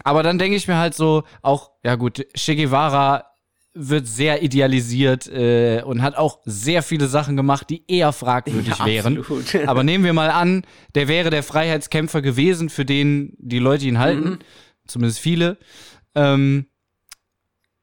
Aber 0.02 0.22
dann 0.22 0.38
denke 0.38 0.56
ich 0.56 0.66
mir 0.66 0.76
halt 0.78 0.94
so, 0.94 1.24
auch, 1.42 1.72
ja 1.84 1.94
gut, 1.94 2.26
Che 2.34 2.56
Guevara 2.56 3.26
wird 3.72 4.06
sehr 4.08 4.42
idealisiert 4.42 5.28
äh, 5.28 5.82
und 5.84 6.02
hat 6.02 6.16
auch 6.16 6.40
sehr 6.44 6.82
viele 6.82 7.06
Sachen 7.06 7.36
gemacht, 7.36 7.70
die 7.70 7.84
eher 7.86 8.12
fragwürdig 8.12 8.78
Ja, 8.78 8.84
wären. 8.86 9.24
Aber 9.66 9.84
nehmen 9.84 10.04
wir 10.04 10.12
mal 10.12 10.30
an, 10.30 10.64
der 10.94 11.06
wäre 11.08 11.30
der 11.30 11.42
Freiheitskämpfer 11.42 12.20
gewesen, 12.20 12.68
für 12.68 12.84
den 12.84 13.34
die 13.38 13.58
Leute 13.60 13.86
ihn 13.86 13.98
halten, 13.98 14.30
Mhm. 14.30 14.38
zumindest 14.86 15.20
viele. 15.20 15.56
Ähm, 16.16 16.66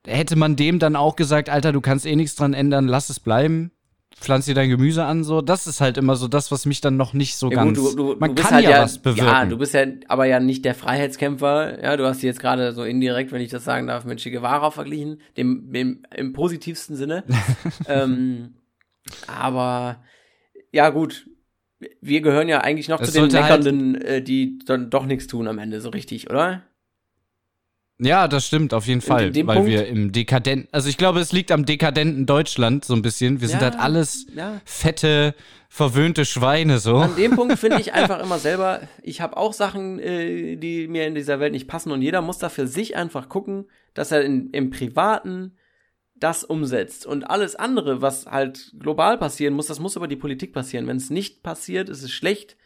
hätte 0.06 0.36
man 0.36 0.56
dem 0.56 0.80
dann 0.80 0.96
auch 0.96 1.16
gesagt, 1.16 1.50
Alter, 1.50 1.72
du 1.72 1.82
kannst 1.82 2.06
eh 2.06 2.16
nichts 2.16 2.36
dran 2.36 2.54
ändern, 2.54 2.88
lass 2.88 3.10
es 3.10 3.20
bleiben, 3.20 3.72
pflanz 4.20 4.46
dir 4.46 4.56
dein 4.56 4.70
Gemüse 4.70 5.06
an, 5.06 5.24
so. 5.24 5.42
Das 5.42 5.68
ist 5.68 5.80
halt 5.82 5.98
immer 5.98 6.16
so 6.16 6.28
das, 6.28 6.52
was 6.52 6.66
mich 6.66 6.82
dann 6.82 6.98
noch 6.98 7.14
nicht 7.14 7.36
so 7.36 7.50
Ja, 7.50 7.58
ganz. 7.64 7.78
gut, 7.80 7.94
du, 7.94 8.14
du, 8.14 8.20
man 8.20 8.30
du 8.32 8.36
bist 8.36 8.48
kann 8.48 8.56
halt 8.56 8.64
ja, 8.66 8.72
ja 8.72 8.82
was 8.84 9.00
bewirken. 9.00 9.26
Ja, 9.28 9.46
du 9.46 9.58
bist 9.58 9.74
ja 9.74 9.86
aber 10.08 10.26
ja 10.26 10.40
nicht 10.40 10.66
der 10.66 10.76
Freiheitskämpfer. 10.76 11.82
Ja, 11.84 11.98
du 11.98 12.06
hast 12.06 12.22
sie 12.22 12.28
jetzt 12.28 12.40
gerade 12.40 12.72
so 12.74 12.84
indirekt, 12.84 13.32
wenn 13.32 13.42
ich 13.42 13.50
das 13.52 13.64
sagen 13.64 13.88
darf, 13.88 14.06
mit 14.06 14.20
Che 14.20 14.32
Guevara 14.32 14.72
verglichen, 14.72 15.22
dem, 15.38 15.72
dem 15.72 16.04
im 16.16 16.34
positivsten 16.34 16.96
Sinne. 16.96 17.24
ähm, 17.88 18.56
aber 19.28 20.04
ja, 20.72 20.90
gut. 20.90 21.28
wir 22.02 22.22
gehören 22.22 22.50
ja 22.50 22.62
eigentlich 22.62 22.90
noch 22.90 23.02
Es 23.02 23.12
zu 23.14 23.22
den 23.28 23.32
halt- 23.44 23.64
Meckernden, 23.64 24.02
äh, 24.02 24.22
die 24.22 24.60
dann 24.66 24.90
doch 24.90 25.06
nichts 25.06 25.28
tun 25.28 25.48
am 25.48 25.60
Ende, 25.60 25.80
so 25.82 25.90
richtig, 25.90 26.30
oder? 26.30 26.64
Ja, 28.00 28.28
das 28.28 28.46
stimmt, 28.46 28.76
auf 28.76 28.86
jeden 28.86 29.02
Fall. 29.02 29.34
weil 29.36 29.44
Punkt- 29.56 29.72
wir 29.72 29.88
im 29.88 30.12
dekadenten, 30.12 30.68
also 30.72 30.88
ich 30.88 30.98
glaube, 30.98 31.20
es 31.20 31.32
liegt 31.32 31.52
am 31.52 31.66
dekadenten 31.66 32.28
Deutschland 32.28 32.86
so 32.86 32.94
ein 32.94 33.02
bisschen. 33.02 33.42
Wir 33.42 33.48
sind 33.48 33.62
Ja, 33.62 33.72
halt 33.72 33.80
alles 33.80 34.28
ja. 34.36 34.62
fette, 34.66 35.34
verwöhnte 35.68 36.24
Schweine 36.24 36.78
so. 36.78 36.98
An 36.98 37.16
dem 37.16 37.36
Punkt 37.36 37.58
finde 37.58 37.82
ich 37.82 37.94
einfach 37.94 38.22
immer 38.22 38.38
selber, 38.38 38.82
ich 39.02 39.20
habe 39.22 39.36
auch 39.36 39.52
Sachen, 39.52 39.98
äh, 40.00 40.58
die 40.58 40.88
mir 40.88 41.08
in 41.08 41.16
dieser 41.16 41.40
Welt 41.40 41.54
nicht 41.54 41.68
passen 41.68 41.92
und 41.92 42.04
jeder 42.04 42.22
muss 42.22 42.38
da 42.38 42.50
für 42.50 42.68
sich 42.68 42.96
einfach 42.96 43.30
gucken, 43.30 43.66
dass 43.96 44.12
er 44.12 44.24
in, 44.24 44.52
im 44.52 44.70
Privaten 44.70 45.54
das 46.14 46.44
umsetzt. 46.44 47.06
Und 47.08 47.24
alles 47.30 47.56
andere, 47.56 48.02
was 48.02 48.28
halt 48.28 48.74
global 48.80 49.18
passieren 49.18 49.54
muss, 49.56 49.68
das 49.68 49.80
muss 49.80 49.96
über 49.96 50.08
die 50.08 50.16
Politik 50.16 50.54
passieren. 50.54 50.86
Wenn 50.88 50.98
es 50.98 51.10
nicht 51.10 51.42
passiert, 51.44 51.90
ist 51.90 52.04
es 52.04 52.12
schlecht. 52.12 52.58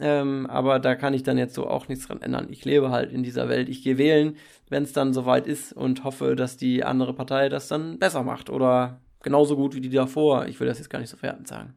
Ähm, 0.00 0.46
aber 0.46 0.78
da 0.78 0.94
kann 0.94 1.14
ich 1.14 1.22
dann 1.22 1.38
jetzt 1.38 1.54
so 1.54 1.66
auch 1.66 1.88
nichts 1.88 2.06
dran 2.06 2.22
ändern. 2.22 2.48
Ich 2.50 2.64
lebe 2.64 2.90
halt 2.90 3.12
in 3.12 3.22
dieser 3.22 3.48
Welt. 3.48 3.68
Ich 3.68 3.82
gehe 3.82 3.98
wählen, 3.98 4.36
wenn 4.68 4.82
es 4.82 4.92
dann 4.92 5.12
soweit 5.12 5.46
ist 5.46 5.72
und 5.72 6.04
hoffe, 6.04 6.36
dass 6.36 6.56
die 6.56 6.84
andere 6.84 7.14
Partei 7.14 7.48
das 7.48 7.68
dann 7.68 7.98
besser 7.98 8.22
macht 8.22 8.50
oder 8.50 9.00
genauso 9.22 9.56
gut 9.56 9.74
wie 9.74 9.80
die 9.80 9.90
davor. 9.90 10.46
Ich 10.46 10.58
will 10.60 10.66
das 10.66 10.78
jetzt 10.78 10.90
gar 10.90 11.00
nicht 11.00 11.10
so 11.10 11.20
wertend 11.22 11.48
sagen. 11.48 11.74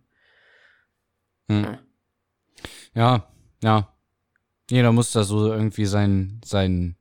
Hm. 1.49 1.77
Ja, 2.95 3.27
ja. 3.61 3.89
Jeder 4.69 4.91
muss 4.91 5.11
da 5.11 5.23
so 5.23 5.51
irgendwie 5.51 5.85
sein, 5.85 6.39
sein, 6.45 6.95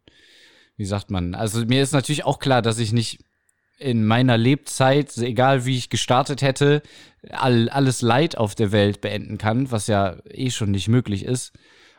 wie 0.77 0.85
sagt 0.85 1.11
man? 1.11 1.35
Also 1.35 1.65
mir 1.65 1.83
ist 1.83 1.93
natürlich 1.93 2.25
auch 2.25 2.39
klar, 2.39 2.61
dass 2.61 2.79
ich 2.79 2.93
nicht 2.93 3.25
in 3.79 4.07
meiner 4.07 4.39
Lebzeit, 4.39 5.17
egal 5.19 5.65
wie 5.65 5.77
ich 5.77 5.91
gestartet 5.91 6.43
hätte, 6.43 6.83
all, 7.31 7.69
alles 7.69 8.03
Leid 8.03 8.37
auf 8.37 8.55
der 8.55 8.73
Welt 8.73 9.01
beenden 9.01 9.39
kann, 9.39 9.71
was 9.71 9.87
ja 9.87 10.17
eh 10.31 10.51
schon 10.51 10.71
nicht 10.71 10.89
möglich 10.89 11.25
ist. 11.25 11.53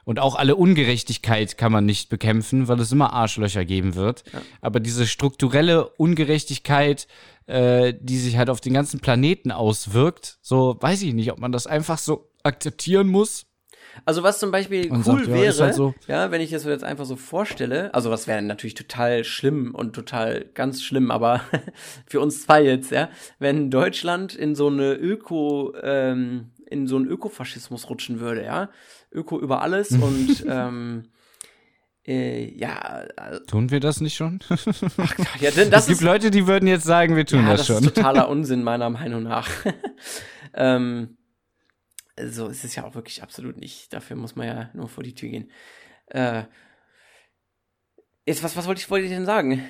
Und 0.06 0.20
auch 0.20 0.36
alle 0.36 0.56
Ungerechtigkeit 0.56 1.58
kann 1.58 1.72
man 1.72 1.86
nicht 1.86 2.10
bekämpfen, 2.10 2.68
weil 2.68 2.80
es 2.80 2.92
immer 2.92 3.14
Arschlöcher 3.14 3.64
geben 3.64 3.96
wird. 3.96 4.24
Aber 4.60 4.80
diese 4.82 5.08
strukturelle 5.08 5.88
Ungerechtigkeit, 5.88 7.08
äh, 7.48 7.94
die 7.98 8.18
sich 8.18 8.38
halt 8.38 8.50
auf 8.50 8.60
den 8.60 8.74
ganzen 8.74 9.00
Planeten 9.00 9.52
auswirkt, 9.52 10.40
so 10.42 10.78
weiß 10.80 11.02
ich 11.04 11.14
nicht, 11.14 11.32
ob 11.32 11.40
man 11.40 11.54
das 11.54 11.68
einfach 11.68 11.98
so 11.98 12.30
akzeptieren 12.44 13.08
muss. 13.08 13.46
Also 14.06 14.24
was 14.24 14.40
zum 14.40 14.52
Beispiel 14.52 14.92
Und 14.92 15.06
cool 15.08 15.26
sagt, 15.26 15.28
ja, 15.28 15.34
wäre, 15.34 15.58
halt 15.60 15.76
so. 15.76 15.94
ja, 16.08 16.32
wenn 16.32 16.42
ich 16.42 16.52
das 16.52 16.66
jetzt 16.66 16.84
einfach 16.84 17.06
so 17.06 17.16
vorstelle, 17.16 17.94
also 17.94 18.10
was 18.10 18.28
wäre 18.28 18.42
natürlich 18.42 18.74
total 18.74 19.24
schlimm 19.24 19.74
und 19.74 19.94
total 19.94 20.46
ganz 20.54 20.84
schlimm, 20.84 21.12
aber 21.12 21.42
für 22.08 22.20
uns 22.20 22.44
zwei 22.44 22.64
jetzt, 22.64 22.92
ja, 22.92 23.10
wenn 23.40 23.70
Deutschland 23.70 24.36
in 24.36 24.56
so 24.56 24.68
eine 24.68 24.94
Öko, 24.94 25.74
ähm, 25.82 26.52
in 26.66 26.88
so 26.88 26.96
einen 26.96 27.08
Ökofaschismus 27.08 27.90
rutschen 27.90 28.20
würde, 28.20 28.44
ja, 28.44 28.70
Öko 29.12 29.40
über 29.40 29.62
alles 29.62 29.92
und 29.92 30.46
ähm, 30.48 31.06
äh, 32.06 32.54
ja, 32.58 33.04
äh, 33.04 33.40
Tun 33.48 33.72
wir 33.72 33.80
das 33.80 34.02
nicht 34.02 34.16
schon? 34.16 34.40
ja, 35.40 35.52
denn 35.52 35.72
das 35.72 35.84
es 35.84 35.88
gibt 35.88 36.02
ist, 36.02 36.02
Leute, 36.02 36.32
die 36.32 36.48
würden 36.48 36.68
jetzt 36.68 36.84
sagen, 36.84 37.16
wir 37.16 37.26
tun 37.26 37.44
ja, 37.46 37.52
das, 37.52 37.60
das 37.60 37.68
schon. 37.68 37.86
ist 37.86 37.96
totaler 37.96 38.28
Unsinn 38.28 38.64
meiner 38.64 38.90
Meinung 38.90 39.24
nach. 39.24 39.48
ähm, 40.54 41.18
so 42.20 42.48
ist 42.48 42.64
es 42.64 42.76
ja 42.76 42.86
auch 42.86 42.96
wirklich 42.96 43.24
absolut 43.24 43.58
nicht. 43.58 43.92
Dafür 43.94 44.16
muss 44.16 44.36
man 44.36 44.48
ja 44.48 44.70
nur 44.74 44.88
vor 44.88 45.04
die 45.04 45.16
Tür 45.16 45.30
gehen. 45.30 45.52
Äh, 46.08 46.44
jetzt, 48.26 48.44
was, 48.44 48.56
was 48.56 48.68
wollte 48.68 48.82
ich, 48.82 48.90
wollte 48.90 49.06
ich 49.06 49.12
denn 49.12 49.26
sagen? 49.26 49.64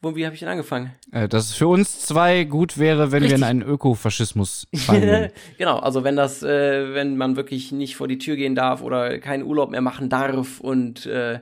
Wo, 0.00 0.16
wie 0.16 0.24
habe 0.24 0.34
ich 0.34 0.40
denn 0.40 0.48
angefangen? 0.48 0.92
Äh, 1.12 1.28
dass 1.28 1.50
es 1.50 1.54
für 1.54 1.68
uns 1.68 2.00
zwei 2.00 2.42
gut 2.42 2.76
wäre, 2.76 3.12
wenn 3.12 3.22
wir 3.22 3.28
in 3.28 3.34
Richtig. 3.34 3.44
einen 3.44 3.62
Ökofaschismus 3.62 4.66
fallen 4.74 5.02
würden. 5.02 5.32
genau, 5.58 5.78
also 5.78 6.02
wenn 6.02 6.16
das, 6.16 6.42
äh, 6.42 6.92
wenn 6.92 7.16
man 7.16 7.36
wirklich 7.36 7.70
nicht 7.70 7.94
vor 7.94 8.08
die 8.08 8.18
Tür 8.18 8.34
gehen 8.34 8.56
darf 8.56 8.82
oder 8.82 9.20
keinen 9.20 9.44
Urlaub 9.44 9.70
mehr 9.70 9.80
machen 9.80 10.08
darf 10.08 10.58
und 10.58 11.06
äh, 11.06 11.38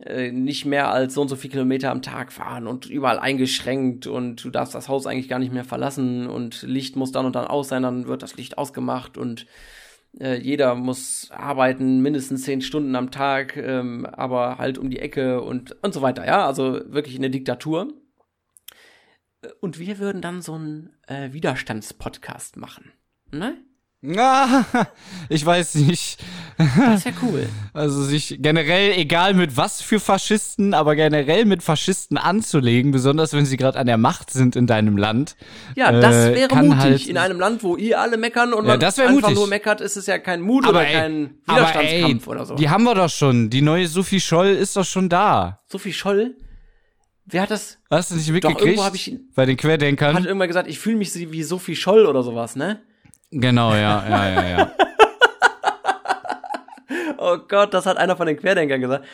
äh, 0.00 0.30
nicht 0.30 0.66
mehr 0.66 0.90
als 0.90 1.14
so 1.14 1.22
und 1.22 1.28
so 1.28 1.36
viel 1.36 1.50
Kilometer 1.50 1.90
am 1.90 2.02
Tag 2.02 2.32
fahren 2.32 2.66
und 2.66 2.86
überall 2.86 3.18
eingeschränkt 3.18 4.06
und 4.06 4.44
du 4.44 4.50
darfst 4.50 4.74
das 4.74 4.88
Haus 4.88 5.06
eigentlich 5.06 5.28
gar 5.28 5.38
nicht 5.38 5.52
mehr 5.52 5.64
verlassen 5.64 6.26
und 6.26 6.62
Licht 6.62 6.96
muss 6.96 7.12
dann 7.12 7.26
und 7.26 7.34
dann 7.34 7.46
aus 7.46 7.68
sein, 7.68 7.82
dann 7.82 8.06
wird 8.06 8.22
das 8.22 8.36
Licht 8.36 8.58
ausgemacht 8.58 9.16
und 9.16 9.46
äh, 10.20 10.38
jeder 10.40 10.74
muss 10.74 11.30
arbeiten, 11.30 12.00
mindestens 12.00 12.42
zehn 12.42 12.60
Stunden 12.60 12.94
am 12.96 13.10
Tag, 13.10 13.56
ähm, 13.56 14.06
aber 14.06 14.58
halt 14.58 14.78
um 14.78 14.90
die 14.90 14.98
Ecke 14.98 15.42
und, 15.42 15.76
und 15.82 15.92
so 15.92 16.02
weiter, 16.02 16.26
ja, 16.26 16.46
also 16.46 16.80
wirklich 16.86 17.16
eine 17.16 17.30
Diktatur. 17.30 17.92
Äh, 19.42 19.48
Und 19.60 19.78
wir 19.78 19.98
würden 19.98 20.22
dann 20.22 20.42
so 20.42 20.54
einen 20.54 20.96
äh, 21.06 21.32
Widerstandspodcast 21.32 22.56
machen. 22.56 22.92
Ne? 23.30 23.56
Ah, 24.16 24.64
ich 25.28 25.44
weiß 25.44 25.76
nicht. 25.76 26.22
Das 26.58 27.04
wäre 27.04 27.14
cool. 27.22 27.48
Also 27.72 28.02
sich 28.04 28.38
generell, 28.40 28.92
egal 28.92 29.34
mit 29.34 29.56
was 29.58 29.82
für 29.82 30.00
Faschisten, 30.00 30.72
aber 30.74 30.96
generell 30.96 31.44
mit 31.44 31.62
Faschisten 31.62 32.16
anzulegen, 32.16 32.90
besonders 32.90 33.32
wenn 33.34 33.44
sie 33.44 33.56
gerade 33.58 33.78
an 33.78 33.86
der 33.86 33.98
Macht 33.98 34.30
sind 34.30 34.56
in 34.56 34.66
deinem 34.66 34.96
Land. 34.96 35.36
Ja, 35.74 35.92
das 35.92 36.14
äh, 36.28 36.34
wäre 36.34 36.56
mutig. 36.56 36.78
halt- 36.78 37.06
In 37.06 37.18
einem 37.18 37.38
Land, 37.38 37.62
wo 37.62 37.76
ihr 37.76 38.00
alle 38.00 38.16
meckern 38.16 38.52
und 38.54 38.64
Ja, 38.66 38.76
man 38.76 38.82
einfach 38.82 39.10
mutig. 39.10 39.34
nur 39.34 39.46
meckert, 39.48 39.80
ist 39.82 39.96
es 39.96 40.06
ja 40.06 40.18
kein 40.18 40.40
Mut 40.40 40.64
Aber 40.64 40.78
oder 40.78 40.86
ey, 40.86 40.94
kein 40.94 41.34
aber 41.46 41.58
Widerstandskampf 41.58 42.26
ey, 42.26 42.30
oder 42.32 42.46
so. 42.46 42.54
Die 42.54 42.68
haben 42.70 42.84
wir 42.84 42.94
doch 42.94 43.10
schon. 43.10 43.50
Die 43.50 43.60
neue 43.62 43.86
Sophie 43.88 44.20
Scholl 44.20 44.48
ist 44.48 44.76
doch 44.76 44.84
schon 44.86 45.08
da. 45.10 45.60
Sophie 45.68 45.92
Scholl, 45.92 46.36
wer 47.26 47.42
hat 47.42 47.50
das? 47.50 47.76
Hast 47.90 48.10
du 48.10 48.14
nicht 48.14 48.28
Doch, 48.28 48.32
mitgekriegt? 48.34 48.62
irgendwo 48.62 48.84
hab 48.84 48.94
ich- 48.94 49.18
Bei 49.34 49.44
den 49.44 49.56
Querdenkern? 49.58 50.14
Hat 50.16 50.24
irgendwann 50.24 50.48
gesagt, 50.48 50.68
ich 50.68 50.78
fühle 50.78 50.96
mich 50.96 51.12
so 51.12 51.18
wie 51.20 51.42
Sophie 51.42 51.76
Scholl 51.76 52.06
oder 52.06 52.22
sowas, 52.22 52.56
ne? 52.56 52.80
Genau, 53.30 53.72
ja, 53.74 54.04
ja, 54.08 54.28
ja, 54.28 54.48
ja. 54.48 54.72
Oh 57.18 57.38
Gott, 57.38 57.74
das 57.74 57.86
hat 57.86 57.96
einer 57.96 58.16
von 58.16 58.26
den 58.26 58.36
Querdenkern 58.36 58.80
gesagt. 58.80 59.04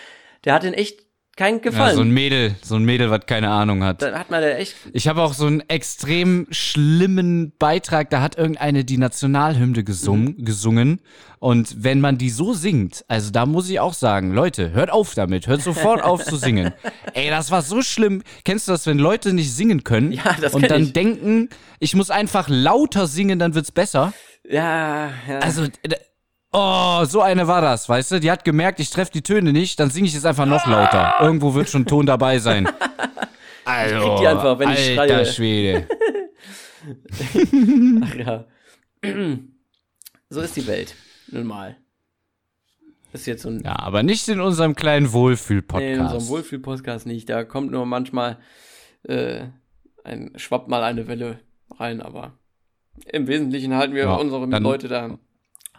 Der 0.45 0.53
hat 0.53 0.65
den 0.65 0.75
echt 0.75 1.01
keinen 1.37 1.57
ja 1.59 1.63
gefallen. 1.71 1.97
so 1.97 2.03
ein 2.03 2.11
Mädel, 2.11 2.55
so 2.63 2.77
ein 2.77 2.85
Mädel, 2.85 3.11
was 3.11 3.27
keine 3.27 3.49
Ahnung 3.51 3.83
hat. 3.85 4.03
da 4.03 4.19
hat 4.19 4.31
man 4.31 4.41
der 4.43 4.59
echt. 4.59 4.75
Ich 4.93 5.09
habe 5.09 5.23
auch 5.23 5.33
so 5.35 5.47
einen 5.47 5.61
extrem 5.69 6.47
schlimmen 6.51 7.53
Beitrag, 7.59 8.11
da 8.11 8.21
hat 8.21 8.37
irgendeine 8.37 8.85
die 8.85 8.99
Nationalhymne 8.99 9.85
gesungen, 9.85 10.37
Mhm. 10.39 10.45
gesungen. 10.45 11.01
Und 11.39 11.83
wenn 11.83 12.01
man 12.01 12.19
die 12.19 12.31
so 12.31 12.53
singt, 12.53 13.05
also 13.09 13.31
da 13.31 13.47
muss 13.47 13.69
ich 13.69 13.81
auch 13.81 13.95
sagen, 13.95 14.33
Leute, 14.33 14.71
hört 14.73 14.91
auf 14.91 15.15
damit, 15.15 15.47
hört 15.49 15.63
sofort 15.63 16.03
auf 16.03 16.25
zu 16.25 16.37
singen. 16.37 16.73
Ey, 17.15 17.31
das 17.31 17.51
war 17.51 17.63
so 17.63 17.83
schlimm. 17.83 18.23
Kennst 18.45 18.69
du 18.69 18.73
das, 18.73 18.87
wenn 18.87 18.99
Leute 18.99 19.33
nicht 19.33 19.53
singen 19.53 19.83
können 19.85 20.13
Ja, 20.13 20.37
das 20.41 20.55
und 20.55 20.71
dann 20.71 20.83
ich. 20.85 20.93
denken, 20.93 21.49
ich 21.81 21.95
muss 21.97 22.11
einfach 22.11 22.49
lauter 22.49 23.07
singen, 23.07 23.39
dann 23.39 23.55
wird's 23.55 23.73
besser? 23.73 24.13
Ja, 24.49 25.11
ja. 25.29 25.39
Also, 25.39 25.67
oh, 26.53 27.05
so 27.05 27.21
eine 27.23 27.47
war 27.49 27.61
das, 27.61 27.89
weißt 27.89 28.13
du? 28.13 28.21
Die 28.21 28.31
hat 28.31 28.45
gemerkt, 28.45 28.81
ich 28.81 28.91
treffe 28.91 29.13
die 29.13 29.23
Töne 29.23 29.53
nicht, 29.53 29.79
dann 29.81 29.91
singe 29.91 30.07
ich 30.07 30.15
jetzt 30.15 30.27
einfach 30.27 30.47
noch 30.47 30.67
lauter. 30.67 31.15
Irgendwo 31.21 31.55
wird 31.55 31.69
schon 31.69 31.87
Ton 31.87 32.07
dabei 32.07 32.39
sein. 32.39 32.69
Also, 33.65 33.95
krieg 34.01 34.17
die 34.19 34.27
einfach, 34.27 34.59
wenn 34.59 34.71
ich 34.71 34.99
alter 34.99 35.25
schreie. 35.25 35.33
Schwede. 35.33 35.89
Ach 38.03 38.15
ja. 38.17 38.45
So 40.31 40.41
ist 40.41 40.57
die 40.57 40.67
Welt. 40.67 40.97
Nun 41.31 41.47
mal. 41.47 41.77
Ist 43.13 43.27
jetzt 43.27 43.43
so 43.43 43.51
ein. 43.51 43.61
Ja, 43.63 43.79
aber 43.79 44.03
nicht 44.03 44.27
in 44.29 44.41
unserem 44.41 44.75
kleinen 44.75 45.05
Nee, 45.05 45.09
in 45.09 45.13
Wohlfühl-Podcast. 45.13 46.11
so 46.11 46.17
einem 46.17 46.29
Wohlfühl-Podcast 46.29 47.07
nicht. 47.07 47.29
Da 47.29 47.45
kommt 47.45 47.71
nur 47.71 47.87
manchmal 47.87 48.39
äh, 49.05 49.45
ein, 50.03 50.33
schwappt 50.37 50.69
mal 50.69 50.83
eine 50.83 51.07
Welle 51.07 51.41
rein, 51.79 52.01
aber 52.01 52.39
im 53.07 53.27
Wesentlichen 53.29 53.75
halten 53.75 53.95
wir 53.95 54.05
Ja, 54.05 54.15
unsere 54.15 54.45
Leute 54.59 54.89
da 54.89 55.19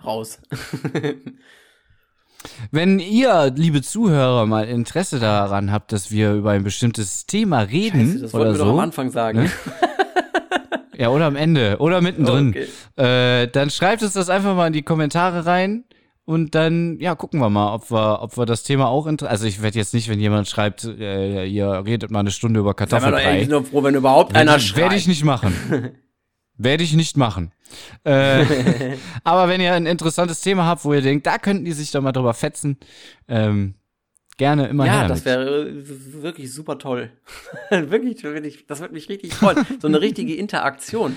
raus. 0.06 0.40
Wenn 2.72 3.00
ihr, 3.00 3.54
liebe 3.56 3.82
Zuhörer, 3.82 4.46
mal 4.46 4.66
Interesse 4.68 5.20
daran 5.20 5.72
habt, 5.72 5.92
dass 5.94 6.12
wir 6.12 6.34
über 6.34 6.52
ein 6.52 6.64
bestimmtes 6.64 7.26
Thema 7.26 7.62
reden 7.62 8.06
Scheiße, 8.08 8.20
das 8.20 8.34
wollten 8.34 8.48
oder 8.50 8.54
wir 8.54 8.58
doch 8.60 8.70
am 8.70 8.76
so, 8.76 8.82
Anfang 8.82 9.10
sagen. 9.12 9.50
ja, 10.98 11.10
oder 11.10 11.26
am 11.26 11.38
Ende 11.38 11.78
oder 11.80 12.02
mittendrin, 12.02 12.50
Okay. 12.50 12.68
äh, 13.44 13.48
dann 13.48 13.70
schreibt 13.70 14.04
uns 14.04 14.14
das 14.14 14.30
einfach 14.30 14.56
mal 14.56 14.68
in 14.68 14.74
die 14.74 14.82
Kommentare 14.84 15.46
rein 15.46 15.86
und 16.26 16.54
dann, 16.54 17.00
ja, 17.00 17.16
gucken 17.16 17.40
wir 17.40 17.50
mal, 17.50 17.74
ob 17.74 17.90
wir, 17.92 18.22
ob 18.22 18.38
wir 18.38 18.46
das 18.46 18.64
Thema 18.64 18.88
auch 18.88 19.08
interessieren. 19.08 19.32
Also 19.32 19.46
ich 19.48 19.62
werde 19.62 19.78
jetzt 19.78 19.94
nicht, 19.94 20.10
wenn 20.10 20.20
jemand 20.20 20.48
schreibt, 20.50 20.84
äh, 20.84 21.46
ihr 21.46 21.84
redet 21.86 22.12
mal 22.12 22.20
eine 22.20 22.32
Stunde 22.32 22.60
über 22.60 22.74
Kartoffelbrei. 22.74 23.26
eigentlich 23.26 23.50
nur 23.50 23.64
froh, 23.64 23.84
wenn 23.84 23.96
überhaupt 23.96 24.36
einer 24.36 24.52
Werde 24.52 24.64
schreit. 24.64 24.94
ich 24.94 25.08
nicht 25.08 25.24
machen. 25.24 25.54
Werde 26.58 26.84
ich 26.84 26.94
nicht 26.94 27.18
machen. 27.18 27.52
Äh, 28.04 28.46
aber 29.24 29.48
wenn 29.48 29.60
ihr 29.62 29.74
ein 29.74 29.86
interessantes 29.86 30.42
Thema 30.42 30.66
habt, 30.66 30.86
wo 30.86 30.94
ihr 30.94 31.02
denkt, 31.02 31.26
da 31.26 31.38
könnten 31.38 31.66
die 31.66 31.72
sich 31.72 31.92
doch 31.92 32.02
mal 32.02 32.12
drüber 32.12 32.34
fetzen, 32.34 32.78
ähm, 33.28 33.76
gerne 34.38 34.68
immer 34.68 34.86
ja, 34.86 35.08
das 35.08 35.26
wäre 35.26 35.70
äh, 35.70 36.22
wirklich 36.22 36.54
super 36.54 36.78
toll. 36.78 37.12
wirklich, 37.70 38.24
wirklich, 38.24 38.68
das 38.68 38.80
würde 38.82 38.94
mich 38.94 39.10
richtig 39.10 39.34
freuen. 39.34 39.66
So 39.82 39.88
eine 39.88 40.02
richtige 40.02 40.36
Interaktion. 40.36 41.16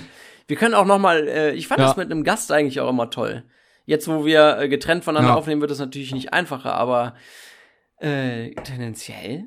Wir 0.49 0.57
können 0.57 0.75
auch 0.75 0.87
noch 0.87 0.99
mal, 0.99 1.27
äh, 1.29 1.53
ich 1.53 1.67
fand 1.69 1.81
Ja. 1.81 1.87
das 1.89 1.97
mit 1.97 2.11
einem 2.11 2.25
Gast 2.25 2.53
eigentlich 2.53 2.81
auch 2.81 2.89
immer 2.91 3.11
toll. 3.11 3.43
Jetzt, 3.85 4.09
wo 4.09 4.25
wir 4.25 4.59
äh, 4.59 4.69
getrennt 4.69 5.05
voneinander 5.05 5.33
Ja. 5.35 5.37
aufnehmen, 5.37 5.61
wird 5.61 5.71
es 5.71 5.79
natürlich 5.79 6.13
nicht 6.13 6.33
einfacher, 6.33 6.75
aber 6.75 7.15
äh, 7.99 8.51
tendenziell 8.63 9.47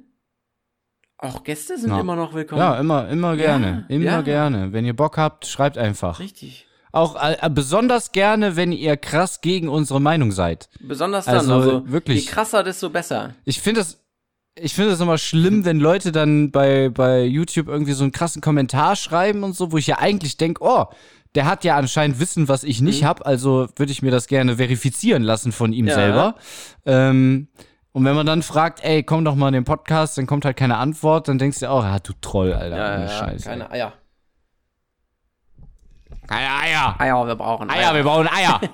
auch 1.19 1.43
Gäste 1.43 1.77
sind 1.77 1.89
Ja. 1.91 1.99
immer 1.99 2.15
noch 2.15 2.33
willkommen. 2.33 2.61
Ja, 2.61 2.79
immer, 2.79 3.07
immer 3.09 3.35
gerne. 3.35 3.85
Ja, 3.89 3.95
immer 3.95 4.05
ja. 4.05 4.21
gerne. 4.21 4.73
Wenn 4.73 4.85
ihr 4.85 4.95
Bock 4.95 5.17
habt, 5.17 5.45
schreibt 5.45 5.77
einfach. 5.77 6.19
Richtig. 6.19 6.65
Auch 6.91 7.15
äh, 7.21 7.37
besonders 7.51 8.11
gerne, 8.11 8.55
wenn 8.55 8.71
ihr 8.71 8.97
krass 8.97 9.41
gegen 9.41 9.69
unsere 9.69 10.01
Meinung 10.01 10.31
seid. 10.31 10.69
Besonders 10.79 11.25
dann, 11.25 11.35
Also, 11.35 11.53
also, 11.53 11.91
wirklich. 11.91 12.25
je 12.25 12.31
krasser, 12.31 12.63
desto 12.63 12.89
besser. 12.89 13.35
Ich 13.45 13.61
finde 13.61 13.81
das, 13.81 14.01
ich 14.55 14.73
finde 14.73 14.91
es 14.93 14.99
immer 14.99 15.17
schlimm, 15.19 15.65
wenn 15.65 15.79
Leute 15.79 16.11
dann 16.11 16.49
bei, 16.51 16.89
bei 16.89 17.23
YouTube 17.23 17.67
irgendwie 17.67 17.93
so 17.93 18.03
einen 18.03 18.11
krassen 18.11 18.41
Kommentar 18.41 18.95
schreiben 18.95 19.43
und 19.43 19.55
so, 19.55 19.71
wo 19.71 19.77
ich 19.77 19.85
ja 19.87 19.99
eigentlich 19.99 20.37
denke, 20.37 20.63
oh, 20.63 20.85
der 21.35 21.45
hat 21.45 21.63
ja 21.63 21.75
anscheinend 21.77 22.19
Wissen, 22.19 22.47
was 22.47 22.63
ich 22.63 22.81
nicht 22.81 23.03
hab, 23.03 23.27
also 23.27 23.67
würde 23.75 23.91
ich 23.91 24.01
mir 24.01 24.09
das 24.09 24.25
gerne 24.25 24.55
verifizieren 24.57 25.21
lassen 25.21 25.51
von 25.51 25.73
ihm 25.73 25.85
Ja. 25.87 25.93
selber. 25.93 26.35
Ähm, 26.87 27.49
und 27.91 28.05
wenn 28.05 28.15
man 28.15 28.25
dann 28.25 28.43
fragt, 28.43 28.83
ey, 28.83 29.03
komm 29.03 29.25
doch 29.25 29.35
mal 29.35 29.47
in 29.47 29.53
den 29.55 29.65
Podcast, 29.65 30.17
dann 30.17 30.27
kommt 30.27 30.45
halt 30.45 30.57
keine 30.57 30.77
Antwort, 30.77 31.27
dann 31.27 31.37
denkst 31.37 31.59
du 31.59 31.69
auch, 31.69 31.83
ah, 31.83 31.99
du 31.99 32.13
Troll, 32.21 32.53
Alter. 32.53 32.77
Ja, 32.77 32.99
ja, 33.01 33.07
Scheiße. 33.07 33.49
keine 33.49 33.71
Eier. 33.71 33.93
keine 36.27 36.53
Eier. 36.53 36.95
Eier, 36.99 37.27
wir 37.27 37.35
brauchen 37.35 37.69
Eier, 37.69 37.93
wir 37.95 38.03
bauen 38.03 38.27
Eier. 38.27 38.61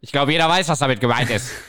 Ich 0.00 0.12
glaube, 0.12 0.32
jeder 0.32 0.48
weiß, 0.48 0.66
was 0.68 0.78
damit 0.78 0.98
gemeint 0.98 1.28
ist. 1.30 1.52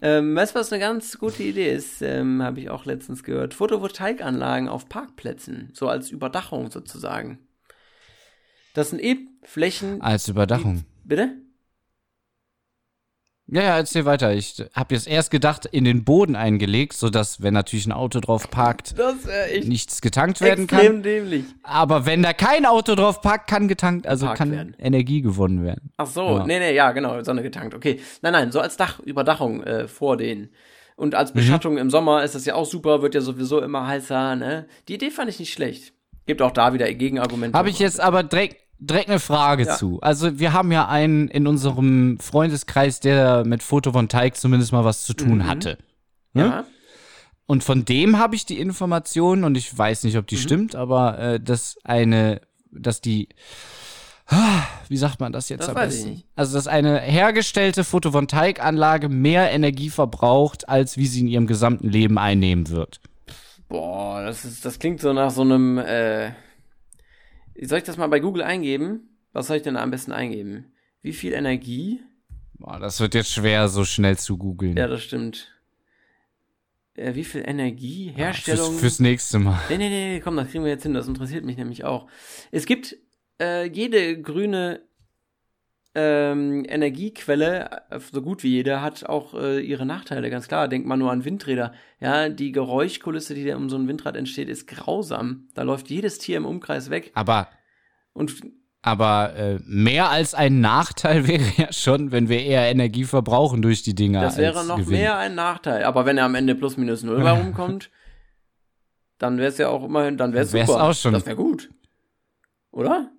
Ähm, 0.00 0.34
weißt 0.34 0.54
du, 0.54 0.60
was 0.60 0.72
eine 0.72 0.80
ganz 0.80 1.18
gute 1.18 1.42
Idee 1.42 1.72
ist? 1.72 2.02
Ähm, 2.02 2.42
Habe 2.42 2.60
ich 2.60 2.70
auch 2.70 2.84
letztens 2.84 3.22
gehört. 3.22 3.54
Photovoltaikanlagen 3.54 4.68
auf 4.68 4.88
Parkplätzen, 4.88 5.70
so 5.74 5.88
als 5.88 6.10
Überdachung 6.10 6.70
sozusagen. 6.70 7.38
Das 8.74 8.90
sind 8.90 9.02
eh 9.02 9.18
Flächen. 9.42 10.00
Als 10.00 10.28
Überdachung. 10.28 10.84
Bitte? 11.04 11.36
Ja, 13.50 13.62
ja, 13.62 13.76
erzähl 13.78 14.04
weiter. 14.04 14.34
Ich 14.34 14.62
habe 14.74 14.94
jetzt 14.94 15.08
erst 15.08 15.30
gedacht, 15.30 15.64
in 15.64 15.84
den 15.84 16.04
Boden 16.04 16.36
eingelegt, 16.36 16.92
sodass, 16.92 17.40
wenn 17.42 17.54
natürlich 17.54 17.86
ein 17.86 17.92
Auto 17.92 18.20
drauf 18.20 18.50
parkt, 18.50 18.94
nichts 19.64 20.02
getankt 20.02 20.40
werden 20.42 20.64
extrem 20.64 20.92
kann. 20.96 21.02
dämlich. 21.02 21.44
Aber 21.62 22.04
wenn 22.04 22.22
da 22.22 22.34
kein 22.34 22.66
Auto 22.66 22.94
drauf 22.94 23.22
parkt, 23.22 23.48
kann 23.48 23.66
getankt, 23.66 24.06
also 24.06 24.26
Geparkt 24.26 24.38
kann 24.38 24.50
werden. 24.52 24.76
Energie 24.78 25.22
gewonnen 25.22 25.64
werden. 25.64 25.90
Ach 25.96 26.06
so, 26.06 26.38
Ja. 26.38 26.46
nee, 26.46 26.58
nee, 26.58 26.74
ja, 26.74 26.92
genau, 26.92 27.22
Sonne 27.24 27.42
getankt. 27.42 27.74
Okay. 27.74 28.00
Nein, 28.20 28.32
nein, 28.34 28.52
so 28.52 28.60
als 28.60 28.76
Dachüberdachung 28.76 29.62
äh, 29.62 29.88
vor 29.88 30.18
denen. 30.18 30.50
Und 30.96 31.14
als 31.14 31.32
Mhm. 31.32 31.38
Beschattung 31.38 31.78
im 31.78 31.88
Sommer 31.90 32.24
ist 32.24 32.34
das 32.34 32.44
ja 32.44 32.54
auch 32.54 32.66
super, 32.66 33.00
wird 33.02 33.14
ja 33.14 33.20
sowieso 33.22 33.60
immer 33.62 33.86
heißer, 33.86 34.36
ne? 34.36 34.66
Die 34.88 34.94
Idee 34.94 35.10
fand 35.10 35.30
ich 35.30 35.38
nicht 35.38 35.52
schlecht. 35.54 35.94
Gibt 36.26 36.42
auch 36.42 36.50
da 36.50 36.74
wieder 36.74 36.92
Gegenargumente. 36.92 37.56
Habe 37.56 37.70
ich 37.70 37.78
jetzt 37.78 38.00
aber 38.00 38.22
direkt, 38.24 38.56
direkt 38.78 39.08
eine 39.08 39.20
Frage 39.20 39.64
Ja. 39.66 39.76
zu. 39.76 40.00
Also 40.00 40.38
wir 40.38 40.52
haben 40.52 40.70
ja 40.72 40.88
einen 40.88 41.28
in 41.28 41.46
unserem 41.46 42.18
Freundeskreis, 42.20 43.00
der 43.00 43.44
mit 43.44 43.62
Photovoltaik 43.62 44.36
zumindest 44.36 44.72
mal 44.72 44.84
was 44.84 45.04
zu 45.04 45.14
tun 45.14 45.38
Mhm. 45.38 45.46
hatte. 45.46 45.78
Ja. 46.34 46.64
Und 47.46 47.64
von 47.64 47.84
dem 47.84 48.18
habe 48.18 48.36
ich 48.36 48.44
die 48.46 48.58
Information, 48.60 49.42
und 49.44 49.56
ich 49.56 49.76
weiß 49.76 50.04
nicht, 50.04 50.16
ob 50.16 50.24
Mhm. 50.24 50.26
die 50.28 50.36
stimmt, 50.36 50.74
aber 50.74 51.18
äh, 51.18 51.40
dass 51.40 51.76
eine, 51.84 52.40
dass 52.70 53.00
die, 53.00 53.28
Ah, 54.30 54.62
wie 54.90 54.98
sagt 54.98 55.20
man 55.20 55.32
das 55.32 55.48
jetzt 55.48 55.60
Das 55.62 55.68
am 55.70 55.74
besten? 55.76 56.10
nicht. 56.10 56.26
Also, 56.36 56.54
dass 56.58 56.66
eine 56.66 57.00
hergestellte 57.00 57.82
Photovoltaikanlage 57.82 59.08
mehr 59.08 59.50
Energie 59.50 59.88
verbraucht, 59.88 60.68
als 60.68 60.98
wie 60.98 61.06
sie 61.06 61.20
in 61.20 61.28
ihrem 61.28 61.46
gesamten 61.46 61.88
Leben 61.88 62.18
einnehmen 62.18 62.68
wird. 62.68 63.00
Boah, 63.70 64.22
das 64.22 64.44
ist, 64.44 64.66
das 64.66 64.78
klingt 64.78 65.00
so 65.00 65.14
nach 65.14 65.30
so 65.30 65.40
einem, 65.40 65.78
äh, 65.78 66.32
soll 67.62 67.78
ich 67.78 67.84
das 67.84 67.96
mal 67.96 68.08
bei 68.08 68.20
Google 68.20 68.42
eingeben? 68.42 69.08
Was 69.32 69.46
soll 69.46 69.58
ich 69.58 69.62
denn 69.62 69.74
da 69.74 69.82
am 69.82 69.90
besten 69.90 70.12
eingeben? 70.12 70.72
Wie 71.02 71.12
viel 71.12 71.32
Energie? 71.32 72.00
Boah, 72.54 72.78
das 72.78 73.00
wird 73.00 73.14
jetzt 73.14 73.32
schwer, 73.32 73.68
so 73.68 73.84
schnell 73.84 74.18
zu 74.18 74.36
googeln. 74.36 74.76
Ja, 74.76 74.88
das 74.88 75.02
stimmt. 75.02 75.54
Äh, 76.94 77.14
wie 77.14 77.24
viel 77.24 77.42
Energie? 77.46 78.12
Herstellung? 78.14 78.70
Fürs, 78.70 78.80
fürs 78.80 79.00
nächste 79.00 79.38
Mal. 79.38 79.60
Nee, 79.68 79.78
nee, 79.78 79.88
nee, 79.88 80.20
komm, 80.20 80.36
das 80.36 80.50
kriegen 80.50 80.64
wir 80.64 80.70
jetzt 80.70 80.82
hin, 80.82 80.94
das 80.94 81.06
interessiert 81.06 81.44
mich 81.44 81.56
nämlich 81.56 81.84
auch. 81.84 82.08
Es 82.50 82.66
gibt 82.66 82.96
äh, 83.40 83.68
jede 83.68 84.20
grüne 84.20 84.82
ähm, 85.98 86.64
Energiequelle, 86.68 87.82
äh, 87.90 87.98
so 88.12 88.22
gut 88.22 88.44
wie 88.44 88.50
jede, 88.50 88.80
hat 88.80 89.04
auch 89.04 89.34
äh, 89.34 89.60
ihre 89.60 89.84
Nachteile, 89.84 90.30
ganz 90.30 90.46
klar. 90.46 90.68
Denkt 90.68 90.86
man 90.86 91.00
nur 91.00 91.10
an 91.10 91.24
Windräder. 91.24 91.72
Ja, 92.00 92.28
die 92.28 92.52
Geräuschkulisse, 92.52 93.34
die 93.34 93.44
da 93.44 93.56
um 93.56 93.68
so 93.68 93.76
ein 93.76 93.88
Windrad 93.88 94.16
entsteht, 94.16 94.48
ist 94.48 94.68
grausam. 94.68 95.48
Da 95.54 95.62
läuft 95.62 95.90
jedes 95.90 96.18
Tier 96.18 96.36
im 96.36 96.46
Umkreis 96.46 96.90
weg. 96.90 97.10
Aber, 97.14 97.48
Und 98.12 98.36
aber 98.82 99.34
äh, 99.34 99.58
mehr 99.64 100.10
als 100.10 100.34
ein 100.34 100.60
Nachteil 100.60 101.26
wäre 101.26 101.44
ja 101.56 101.72
schon, 101.72 102.12
wenn 102.12 102.28
wir 102.28 102.42
eher 102.44 102.70
Energie 102.70 103.04
verbrauchen 103.04 103.60
durch 103.60 103.82
die 103.82 103.94
Dinger. 103.94 104.20
das 104.20 104.36
wäre 104.36 104.64
noch 104.64 104.76
Gewinn. 104.76 104.98
mehr 105.00 105.18
ein 105.18 105.34
Nachteil. 105.34 105.82
Aber 105.82 106.06
wenn 106.06 106.16
er 106.16 106.26
am 106.26 106.36
Ende 106.36 106.54
plus 106.54 106.76
minus 106.76 107.02
null 107.02 107.22
herumkommt, 107.24 107.90
dann 109.18 109.38
wäre 109.38 109.48
es 109.48 109.58
ja 109.58 109.68
auch 109.68 109.84
immerhin, 109.84 110.16
dann 110.16 110.32
wäre 110.32 110.44
es 110.44 110.52
Wär's 110.52 110.68
super. 110.68 110.84
auch 110.84 110.94
schon. 110.94 111.12
Das 111.12 111.26
wäre 111.26 111.34
gut. 111.34 111.70
Oder? 112.70 113.10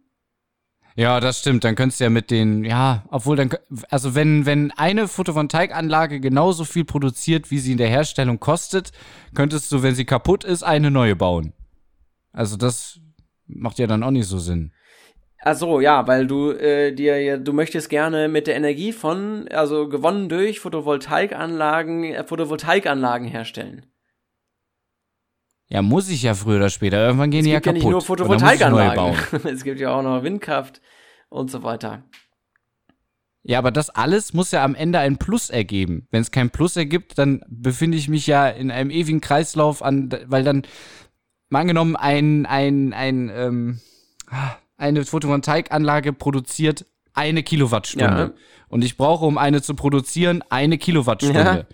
Ja, 1.00 1.22
das 1.22 1.40
stimmt. 1.40 1.64
Dann 1.64 1.76
könntest 1.76 2.02
du 2.02 2.04
ja 2.04 2.10
mit 2.10 2.30
den, 2.30 2.66
ja, 2.66 3.06
obwohl 3.10 3.38
dann, 3.38 3.52
also 3.90 4.16
wenn, 4.16 4.46
wenn 4.46 4.72
eine 4.72 5.08
Photovoltaikanlage 5.08 6.20
genauso 6.20 6.66
viel 6.66 6.84
produziert, 6.84 7.52
wie 7.52 7.60
sie 7.60 7.72
in 7.72 7.78
der 7.78 7.88
Herstellung 7.88 8.42
kostet, 8.42 8.92
könntest 9.34 9.72
du, 9.72 9.82
wenn 9.82 9.96
sie 9.96 10.04
kaputt 10.04 10.44
ist, 10.44 10.62
eine 10.62 10.92
neue 10.92 11.16
bauen. 11.16 11.54
Also 12.34 12.58
das 12.58 13.00
macht 13.48 13.80
ja 13.80 13.88
dann 13.88 14.04
auch 14.04 14.12
nicht 14.12 14.28
so 14.28 14.40
Sinn. 14.40 14.74
Ach 15.42 15.56
so, 15.56 15.80
ja, 15.80 16.06
weil 16.06 16.28
du 16.28 16.52
äh, 16.52 16.92
dir 16.92 17.38
du 17.38 17.54
möchtest 17.54 17.90
gerne 17.90 18.28
mit 18.28 18.48
der 18.48 18.58
Energie 18.58 18.92
von, 18.92 19.48
also 19.48 19.88
gewonnen 19.88 20.28
durch 20.28 20.60
Photovoltaikanlagen, 20.60 22.04
äh, 22.04 22.26
Photovoltaikanlagen 22.26 23.30
herstellen. 23.30 23.86
Ja, 25.70 25.84
muss 25.84 26.10
ich 26.10 26.24
ja 26.24 26.34
früher 26.34 26.58
oder 26.58 26.70
später. 26.70 27.06
Irgendwann 27.06 27.30
gehen 27.30 27.42
Es 27.42 27.46
die 27.46 27.52
ja 27.52 27.60
gibt 27.60 27.68
ja 27.68 27.72
kaputt. 27.74 27.84
nicht 27.84 27.92
nur. 27.92 28.02
Photovoltaikanlagen. 28.02 29.16
es 29.46 29.64
gibt 29.64 29.80
ja 29.80 29.94
auch 29.94 30.02
noch 30.02 30.24
Windkraft 30.24 30.82
und 31.30 31.52
so 31.52 31.64
weiter. 31.64 32.04
Ja, 33.44 33.60
aber 33.60 33.72
das 33.72 33.90
alles 33.90 34.34
muss 34.34 34.52
ja 34.52 34.64
am 34.64 34.76
Ende 34.76 35.00
ein 35.00 35.18
Plus 35.18 35.50
ergeben. 35.50 36.08
Wenn 36.12 36.22
es 36.22 36.32
kein 36.32 36.50
Plus 36.50 36.76
ergibt, 36.76 37.18
dann 37.18 37.44
befinde 37.48 37.98
ich 37.98 38.10
mich 38.10 38.28
ja 38.28 38.48
in 38.48 38.70
einem 38.72 38.90
ewigen 38.90 39.22
Kreislauf 39.22 39.82
an, 39.82 40.10
weil 40.26 40.44
dann, 40.44 40.64
mal 41.50 41.62
angenommen, 41.62 41.96
ein, 41.96 42.46
ein, 42.46 42.94
ein, 42.94 43.32
ähm, 43.34 43.80
eine 44.78 45.06
Photovoltaikanlage 45.06 46.14
produziert 46.14 46.86
eine 47.14 47.44
Kilowattstunde. 47.44 48.06
Ja. 48.06 48.32
Und 48.68 48.84
ich 48.84 48.98
brauche, 48.98 49.26
um 49.26 49.38
eine 49.38 49.62
zu 49.62 49.76
produzieren, 49.76 50.44
eine 50.50 50.78
Kilowattstunde. 50.78 51.40
Ja. 51.40 51.66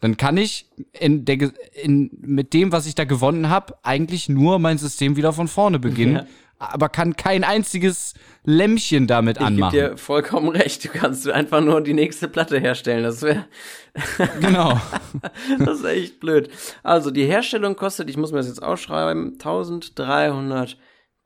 Dann 0.00 0.16
kann 0.16 0.36
ich 0.36 0.66
in 0.92 1.24
der, 1.24 1.52
in, 1.74 2.10
mit 2.20 2.54
dem, 2.54 2.72
was 2.72 2.86
ich 2.86 2.94
da 2.94 3.04
gewonnen 3.04 3.50
habe, 3.50 3.74
eigentlich 3.82 4.28
nur 4.28 4.58
mein 4.58 4.78
System 4.78 5.16
wieder 5.16 5.32
von 5.32 5.46
vorne 5.48 5.78
beginnen. 5.78 6.16
Ja. 6.16 6.26
Aber 6.58 6.90
kann 6.90 7.16
kein 7.16 7.42
einziges 7.42 8.12
Lämpchen 8.44 9.06
damit 9.06 9.36
Ich 9.36 9.40
gebe 9.40 9.46
anmachen. 9.46 9.72
dir 9.72 9.96
vollkommen 9.96 10.48
recht. 10.50 10.84
Du 10.84 10.88
kannst 10.90 11.26
einfach 11.28 11.62
nur 11.62 11.80
die 11.80 11.94
nächste 11.94 12.28
Platte 12.28 12.58
herstellen. 12.60 13.02
Das 13.02 13.22
wäre 13.22 13.46
Genau. 14.40 14.78
das 15.58 15.78
ist 15.78 15.84
echt 15.84 16.20
blöd. 16.20 16.50
Also 16.82 17.10
die 17.10 17.24
Herstellung 17.24 17.76
kostet, 17.76 18.10
ich 18.10 18.18
muss 18.18 18.30
mir 18.30 18.38
das 18.38 18.48
jetzt 18.48 18.62
ausschreiben, 18.62 19.32
1300 19.34 20.76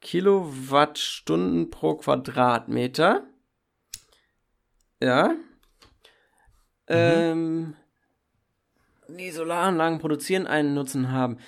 Kilowattstunden 0.01 1.71
pro 1.71 1.95
Quadratmeter. 1.95 3.25
Ja. 5.03 5.35
Ähm, 6.87 7.75
die 9.19 9.31
Solaranlagen 9.31 9.99
produzieren 9.99 10.47
einen 10.47 10.75
Nutzen 10.75 11.11
haben. 11.11 11.39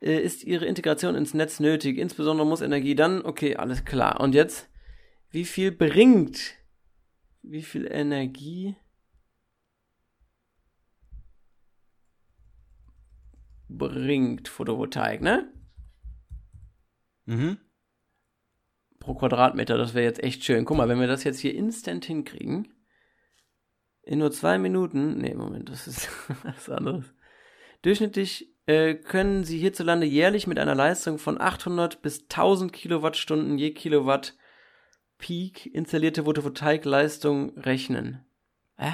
Äh, 0.00 0.20
ist 0.20 0.44
ihre 0.44 0.66
Integration 0.66 1.14
ins 1.14 1.34
Netz 1.34 1.60
nötig? 1.60 1.98
Insbesondere 1.98 2.46
muss 2.46 2.60
Energie 2.60 2.94
dann, 2.94 3.22
okay, 3.22 3.56
alles 3.56 3.84
klar. 3.84 4.20
Und 4.20 4.34
jetzt, 4.34 4.68
wie 5.30 5.44
viel 5.44 5.72
bringt, 5.72 6.54
wie 7.42 7.62
viel 7.62 7.86
Energie 7.90 8.76
bringt 13.68 14.48
Photovoltaik, 14.48 15.20
ne? 15.20 15.52
Mhm. 17.26 17.58
Pro 18.98 19.14
Quadratmeter, 19.14 19.76
das 19.78 19.94
wäre 19.94 20.04
jetzt 20.04 20.22
echt 20.22 20.44
schön. 20.44 20.64
Guck 20.64 20.76
mal, 20.76 20.88
wenn 20.88 21.00
wir 21.00 21.06
das 21.06 21.24
jetzt 21.24 21.40
hier 21.40 21.54
instant 21.54 22.04
hinkriegen, 22.04 22.71
in 24.02 24.18
nur 24.18 24.32
zwei 24.32 24.58
Minuten, 24.58 25.18
nee, 25.18 25.34
Moment, 25.34 25.68
das 25.68 25.86
ist 25.86 26.08
was 26.42 26.68
anderes. 26.68 27.04
Durchschnittlich 27.82 28.48
äh, 28.66 28.94
können 28.94 29.44
Sie 29.44 29.58
hierzulande 29.58 30.06
jährlich 30.06 30.46
mit 30.46 30.58
einer 30.58 30.74
Leistung 30.74 31.18
von 31.18 31.40
800 31.40 32.02
bis 32.02 32.22
1000 32.22 32.72
Kilowattstunden 32.72 33.58
je 33.58 33.72
Kilowatt 33.72 34.36
Peak 35.18 35.66
installierte 35.66 36.24
Photovoltaikleistung 36.24 37.56
rechnen. 37.58 38.24
Hä? 38.76 38.92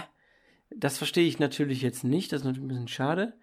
Das 0.70 0.98
verstehe 0.98 1.26
ich 1.26 1.38
natürlich 1.38 1.80
jetzt 1.80 2.04
nicht, 2.04 2.32
das 2.32 2.40
ist 2.40 2.44
natürlich 2.44 2.64
ein 2.64 2.68
bisschen 2.68 2.88
schade. 2.88 3.34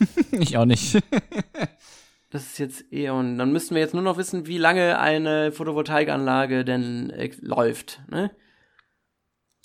Ich 0.32 0.56
auch 0.56 0.64
nicht. 0.64 0.98
Das 2.30 2.44
ist 2.46 2.58
jetzt 2.58 2.90
eher, 2.90 3.12
und 3.12 3.36
dann 3.36 3.52
müssten 3.52 3.74
wir 3.74 3.82
jetzt 3.82 3.92
nur 3.92 4.02
noch 4.02 4.16
wissen, 4.16 4.46
wie 4.46 4.56
lange 4.56 4.98
eine 4.98 5.52
Photovoltaikanlage 5.52 6.64
denn 6.64 7.10
äh, 7.10 7.30
läuft, 7.42 8.00
ne? 8.08 8.30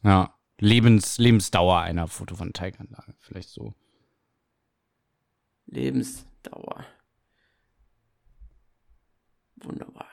Ja. 0.03 0.33
Lebens, 0.59 1.17
Lebensdauer 1.19 1.81
einer 1.81 2.07
Photovoltaikanlage. 2.07 3.13
Vielleicht 3.19 3.49
so. 3.49 3.73
Lebensdauer. 5.67 6.85
Wunderbar. 9.57 10.07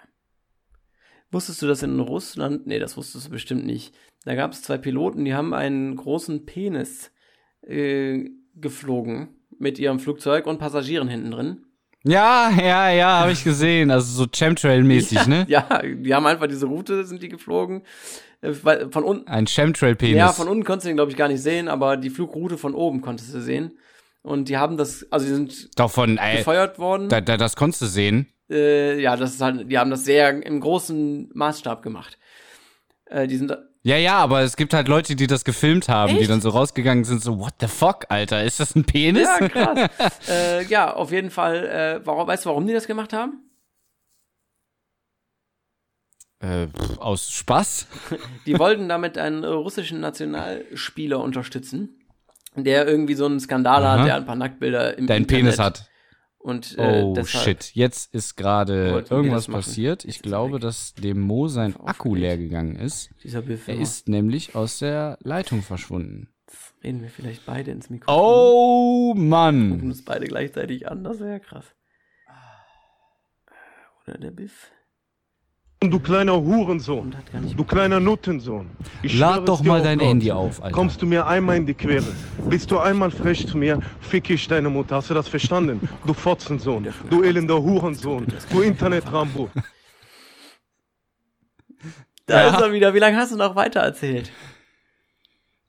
Wusstest 1.30 1.62
du, 1.62 1.66
dass 1.66 1.82
in 1.82 1.98
Russland, 1.98 2.66
nee, 2.66 2.78
das 2.78 2.96
wusstest 2.96 3.26
du 3.26 3.30
bestimmt 3.30 3.66
nicht, 3.66 3.94
da 4.24 4.34
gab 4.34 4.52
es 4.52 4.62
zwei 4.62 4.78
Piloten, 4.78 5.24
die 5.24 5.34
haben 5.34 5.52
einen 5.52 5.96
großen 5.96 6.46
Penis 6.46 7.10
äh, 7.62 8.30
geflogen 8.54 9.28
mit 9.58 9.78
ihrem 9.78 9.98
Flugzeug 9.98 10.46
und 10.46 10.58
Passagieren 10.58 11.08
hinten 11.08 11.30
drin. 11.30 11.66
Ja, 12.04 12.50
ja, 12.50 12.90
ja, 12.90 13.20
habe 13.20 13.32
ich 13.32 13.42
gesehen. 13.44 13.90
Also 13.90 14.24
so 14.24 14.28
Chemtrail-mäßig, 14.30 15.26
ne? 15.26 15.46
Ja, 15.48 15.80
die 15.82 16.14
haben 16.14 16.26
einfach 16.26 16.46
diese 16.46 16.66
Route, 16.66 17.04
sind 17.04 17.22
die 17.22 17.30
geflogen. 17.30 17.82
Äh, 18.44 18.88
Von 18.90 19.04
unten, 19.04 19.26
Ein 19.28 19.46
Chemtrail-Penis. 19.46 20.16
ja, 20.16 20.32
von 20.32 20.48
unten 20.48 20.64
konntest 20.64 20.84
du 20.86 20.90
den, 20.90 20.96
glaube 20.96 21.10
ich, 21.10 21.16
gar 21.16 21.28
nicht 21.28 21.42
sehen, 21.42 21.68
aber 21.68 21.96
die 21.96 22.10
Flugroute 22.10 22.58
von 22.58 22.74
oben 22.74 23.00
konntest 23.00 23.32
du 23.34 23.40
sehen. 23.40 23.78
Und 24.22 24.48
die 24.48 24.56
haben 24.56 24.76
das, 24.76 25.06
also 25.10 25.26
die 25.26 25.32
sind 25.32 25.78
Davon, 25.78 26.16
ey, 26.18 26.38
gefeuert 26.38 26.78
worden. 26.78 27.08
da, 27.08 27.20
da, 27.20 27.36
das 27.36 27.56
konntest 27.56 27.82
du 27.82 27.86
sehen. 27.86 28.26
Äh, 28.50 29.00
ja, 29.00 29.16
das 29.16 29.34
ist 29.34 29.40
halt, 29.42 29.70
die 29.70 29.78
haben 29.78 29.90
das 29.90 30.04
sehr 30.04 30.44
im 30.44 30.60
großen 30.60 31.30
Maßstab 31.34 31.82
gemacht. 31.82 32.18
Äh, 33.06 33.26
die 33.26 33.36
sind, 33.36 33.56
Ja, 33.82 33.96
ja, 33.96 34.16
aber 34.18 34.40
es 34.42 34.56
gibt 34.56 34.72
halt 34.72 34.88
Leute, 34.88 35.14
die 35.14 35.26
das 35.26 35.44
gefilmt 35.44 35.88
haben, 35.90 36.14
die 36.14 36.20
Echt? 36.20 36.30
dann 36.30 36.40
so 36.40 36.48
rausgegangen 36.50 37.04
sind, 37.04 37.22
so, 37.22 37.38
what 37.38 37.52
the 37.60 37.66
fuck, 37.66 38.06
Alter, 38.08 38.42
ist 38.44 38.60
das 38.60 38.74
ein 38.74 38.84
Penis? 38.84 39.28
ja, 39.40 39.48
krass. 39.48 39.90
äh, 40.28 40.64
ja, 40.64 40.92
auf 40.94 41.10
jeden 41.12 41.30
Fall, 41.30 41.66
äh, 42.02 42.06
warum, 42.06 42.26
weißt 42.26 42.44
du, 42.46 42.48
warum 42.48 42.66
die 42.66 42.72
das 42.72 42.86
gemacht 42.86 43.12
haben? 43.12 43.42
Äh, 46.44 46.68
aus 46.98 47.30
Spaß? 47.30 47.86
Die 48.46 48.58
wollten 48.58 48.88
damit 48.88 49.16
einen 49.16 49.44
äh, 49.44 49.46
russischen 49.46 50.00
Nationalspieler 50.00 51.18
unterstützen, 51.20 51.98
der 52.54 52.86
irgendwie 52.86 53.14
so 53.14 53.24
einen 53.24 53.40
Skandal 53.40 53.82
Aha. 53.82 53.98
hat, 53.98 54.06
der 54.06 54.16
ein 54.16 54.26
paar 54.26 54.36
Nacktbilder 54.36 54.98
im 54.98 55.06
Dein 55.06 55.22
Internet 55.22 55.42
Penis 55.44 55.58
hat. 55.58 55.88
Und 56.38 56.76
äh, 56.76 57.00
Oh 57.02 57.24
shit, 57.24 57.70
jetzt 57.74 58.12
ist 58.14 58.36
gerade 58.36 59.06
irgendwas 59.08 59.46
passiert. 59.46 60.04
Ich 60.04 60.16
Jetzt 60.16 60.24
glaube, 60.24 60.58
dass 60.60 60.92
dem 60.92 61.18
Mo 61.20 61.48
sein 61.48 61.74
Akku 61.80 62.14
leer 62.14 62.36
gegangen 62.36 62.76
ist. 62.76 63.08
Dieser 63.22 63.40
Biff, 63.40 63.66
Er 63.66 63.76
ist 63.78 64.08
nämlich 64.10 64.54
aus 64.54 64.78
der 64.80 65.16
Leitung 65.22 65.62
verschwunden. 65.62 66.28
reden 66.82 67.00
wir 67.00 67.08
vielleicht 67.08 67.46
beide 67.46 67.70
ins 67.70 67.88
Mikrofon. 67.88 68.22
Oh 68.22 69.12
Gucken 69.14 69.28
Mann. 69.30 69.80
uns 69.80 70.04
beide 70.04 70.26
gleichzeitig 70.26 70.86
an, 70.86 71.02
das 71.02 71.18
wäre 71.20 71.40
krass. 71.40 71.64
Oder 74.06 74.18
der 74.18 74.30
Biff. 74.30 74.70
Du 75.90 75.98
kleiner 76.00 76.34
Hurensohn. 76.40 77.14
Nicht 77.40 77.58
Du 77.58 77.64
kleiner 77.64 78.00
Nuttensohn. 78.00 78.66
Ich 79.02 79.18
Lad 79.18 79.48
doch 79.48 79.62
mal 79.62 79.82
dein 79.82 79.98
Gott. 79.98 80.08
Handy 80.08 80.32
auf, 80.32 80.62
Alter. 80.62 80.74
Kommst 80.74 81.00
du 81.02 81.06
mir 81.06 81.26
einmal 81.26 81.56
in 81.56 81.66
die 81.66 81.74
Quere? 81.74 82.04
Bist 82.48 82.70
du 82.70 82.78
einmal 82.78 83.10
frech 83.10 83.46
zu 83.46 83.56
mir? 83.58 83.80
Fick 84.00 84.30
ich 84.30 84.46
deine 84.48 84.70
Mutter. 84.70 84.96
Hast 84.96 85.10
du 85.10 85.14
das 85.14 85.28
verstanden? 85.28 85.86
Du 86.06 86.14
Fotzensohn. 86.14 86.86
Du 87.10 87.22
elender 87.22 87.62
Hurensohn. 87.62 88.26
Du 88.50 88.60
Internet-Rambo. 88.62 89.50
Da 92.26 92.40
Ja. 92.46 92.54
ist 92.54 92.60
er 92.62 92.72
wieder. 92.72 92.94
Wie 92.94 92.98
lange 93.00 93.18
hast 93.18 93.32
du 93.32 93.36
noch 93.36 93.54
weiter 93.54 93.80
erzählt? 93.80 94.30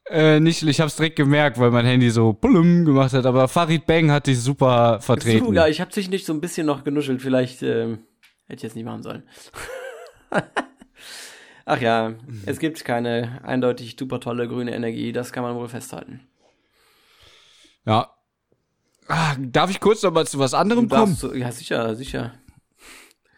Äh, 0.10 0.40
nicht, 0.40 0.64
ich 0.64 0.80
hab's 0.80 0.96
direkt 0.96 1.16
gemerkt, 1.18 1.60
weil 1.60 1.70
mein 1.72 1.86
Handy 1.86 2.10
so 2.12 2.32
blum 2.32 2.86
gemacht 2.86 3.12
hat, 3.12 3.26
aber 3.26 3.48
Farid 3.50 3.86
Bang 3.86 4.10
hat 4.12 4.28
dich 4.28 4.40
super 4.40 5.00
vertreten. 5.02 5.54
Ja, 5.54 5.68
ich 5.68 5.82
habe 5.82 5.92
zwischendurch 5.92 6.24
so 6.26 6.32
ein 6.32 6.40
bisschen 6.40 6.66
noch 6.68 6.84
genuschelt. 6.86 7.22
Vielleicht 7.22 7.62
ähm, 7.64 8.00
hätte 8.48 8.58
ich 8.58 8.62
jetzt 8.64 8.76
nicht 8.76 8.86
machen 8.86 9.04
sollen. 9.04 9.24
Ach 11.66 11.82
ja, 11.82 12.14
es 12.46 12.60
gibt 12.60 12.84
keine 12.86 13.42
eindeutig 13.44 13.96
super 14.00 14.20
tolle 14.20 14.48
grüne 14.48 14.76
Energie. 14.76 15.12
Das 15.12 15.32
kann 15.32 15.44
man 15.44 15.56
wohl 15.56 15.68
festhalten. 15.68 16.20
Ja. 17.86 18.12
Ah, 19.08 19.36
darf 19.40 19.70
ich 19.70 19.80
kurz 19.80 20.02
noch 20.04 20.12
mal 20.12 20.26
zu 20.28 20.40
was 20.40 20.54
anderem 20.54 20.90
Du 20.90 20.96
kommen? 20.96 21.16
so, 21.16 21.34
ja, 21.34 21.52
sicher, 21.52 21.96
sicher. 21.96 22.34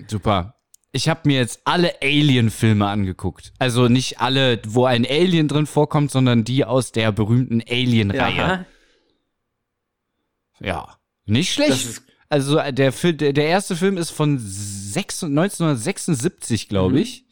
Super. 0.07 0.55
Ich 0.93 1.09
habe 1.09 1.21
mir 1.25 1.37
jetzt 1.39 1.61
alle 1.65 2.01
Alien-Filme 2.01 2.87
angeguckt. 2.87 3.53
Also 3.59 3.87
nicht 3.87 4.19
alle, 4.21 4.61
wo 4.65 4.85
ein 4.85 5.05
Alien 5.05 5.47
drin 5.47 5.65
vorkommt, 5.65 6.11
sondern 6.11 6.43
die 6.43 6.63
aus 6.65 6.91
der 6.91 7.11
berühmten 7.11 7.61
Alien-Reihe. 7.61 8.65
Ja, 10.59 10.65
Ja. 10.65 10.97
Nicht 11.25 11.49
das 11.59 11.65
schlecht. 11.65 11.85
ist, 11.85 12.03
Also 12.29 12.57
äh, 12.57 12.73
der, 12.73 12.91
der, 12.91 13.33
der 13.33 13.47
erste 13.47 13.75
Film 13.75 13.97
ist 13.97 14.09
von 14.11 14.37
sechs- 14.39 15.23
1976, 15.23 16.69
glaube 16.69 16.95
Mhm. 16.95 17.01
ich. 17.01 17.25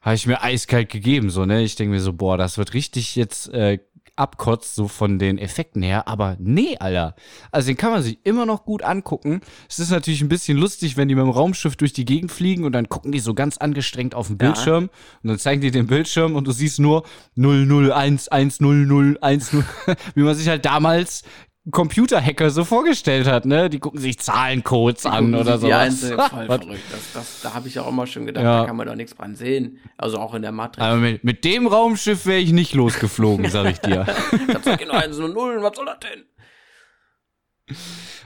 Habe 0.00 0.16
ich 0.16 0.26
mir 0.26 0.42
eiskalt 0.42 0.90
gegeben, 0.90 1.30
so, 1.30 1.46
ne? 1.46 1.62
Ich 1.62 1.76
denke 1.76 1.94
mir 1.94 2.00
so, 2.00 2.12
boah, 2.12 2.36
das 2.36 2.58
wird 2.58 2.74
richtig 2.74 3.14
jetzt 3.16 3.48
äh, 3.54 3.78
abkotzt, 4.16 4.74
so 4.76 4.86
von 4.86 5.18
den 5.18 5.38
Effekten 5.38 5.82
her. 5.82 6.06
Aber 6.06 6.36
nee, 6.38 6.76
Alter. 6.78 7.16
Also 7.50 7.66
den 7.68 7.76
kann 7.78 7.90
man 7.90 8.02
sich 8.02 8.18
immer 8.22 8.44
noch 8.46 8.64
gut 8.64 8.82
angucken. 8.82 9.40
Es 9.68 9.78
ist 9.80 9.90
natürlich 9.90 10.20
ein 10.20 10.28
bisschen 10.28 10.56
lustig, 10.58 10.96
wenn 10.98 11.08
die 11.08 11.14
mit 11.16 11.24
dem 11.24 11.30
Raumschiff 11.30 11.74
durch 11.76 11.92
die 11.94 12.04
Gegend 12.04 12.30
fliegen 12.30 12.62
und 12.64 12.72
dann 12.72 12.88
gucken 12.90 13.10
die 13.12 13.18
so 13.18 13.32
ganz 13.34 13.56
angestrengt 13.56 14.14
auf 14.14 14.28
den 14.28 14.36
Ja. 14.38 14.46
Bildschirm 14.52 14.84
und 15.22 15.28
dann 15.28 15.38
zeigen 15.38 15.62
die 15.62 15.70
den 15.72 15.86
Bildschirm 15.88 16.36
und 16.36 16.46
du 16.46 16.52
siehst 16.52 16.78
nur 16.78 17.02
001100010, 17.38 19.64
wie 20.14 20.22
man 20.22 20.34
sich 20.34 20.48
halt 20.48 20.64
damals 20.64 21.22
Computerhacker 21.70 22.50
so 22.50 22.64
vorgestellt 22.64 23.26
hat, 23.26 23.46
ne? 23.46 23.70
Die 23.70 23.78
gucken 23.78 23.98
sich 23.98 24.18
Zahlencodes 24.18 25.06
an 25.06 25.32
gucken 25.32 25.34
oder 25.36 25.58
so. 25.58 25.66
Die 25.66 25.72
einzelne 25.72 26.22
voll 26.28 26.46
verrückt. 26.46 26.82
Das, 26.90 27.12
das, 27.14 27.40
da 27.42 27.54
habe 27.54 27.68
ich 27.68 27.78
auch 27.78 27.88
immer 27.88 28.06
schon 28.06 28.26
gedacht, 28.26 28.44
Ja. 28.44 28.60
da 28.60 28.66
kann 28.66 28.76
man 28.76 28.86
doch 28.86 28.94
nichts 28.94 29.14
dran 29.16 29.34
sehen. 29.34 29.78
Also 29.96 30.18
auch 30.18 30.34
in 30.34 30.42
der 30.42 30.52
Matrix. 30.52 30.84
Aber 30.86 30.96
mit, 30.96 31.24
mit 31.24 31.44
dem 31.44 31.66
Raumschiff 31.66 32.26
wäre 32.26 32.40
ich 32.40 32.52
nicht 32.52 32.74
losgeflogen, 32.74 33.48
sag 33.50 33.66
ich 33.70 33.78
dir. 33.80 34.04
Da 34.48 34.62
zeigt 34.62 34.80
genau 34.82 34.94
eins 34.94 35.16
und 35.18 35.32
Nullen, 35.32 35.62
was 35.62 35.74
soll 35.76 35.86
das 35.86 35.98
denn? 36.00 36.24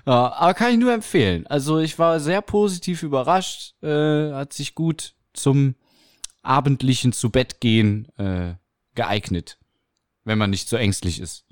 Ja, 0.07 0.33
aber 0.33 0.55
kann 0.55 0.73
ich 0.73 0.79
nur 0.79 0.93
empfehlen. 0.93 1.47
Also 1.47 1.79
ich 1.79 1.99
war 1.99 2.19
sehr 2.19 2.43
positiv 2.43 3.03
überrascht, 3.03 3.75
äh, 3.83 4.33
hat 4.33 4.53
sich 4.53 4.75
gut 4.75 5.15
zum 5.33 5.77
abendlichen 6.43 7.13
zu 7.13 7.31
Bett 7.31 7.61
gehen 7.61 8.09
äh, 8.19 8.55
geeignet, 8.95 9.59
wenn 10.25 10.39
man 10.39 10.51
nicht 10.51 10.69
so 10.69 10.77
ängstlich 10.77 11.21
ist. 11.21 11.45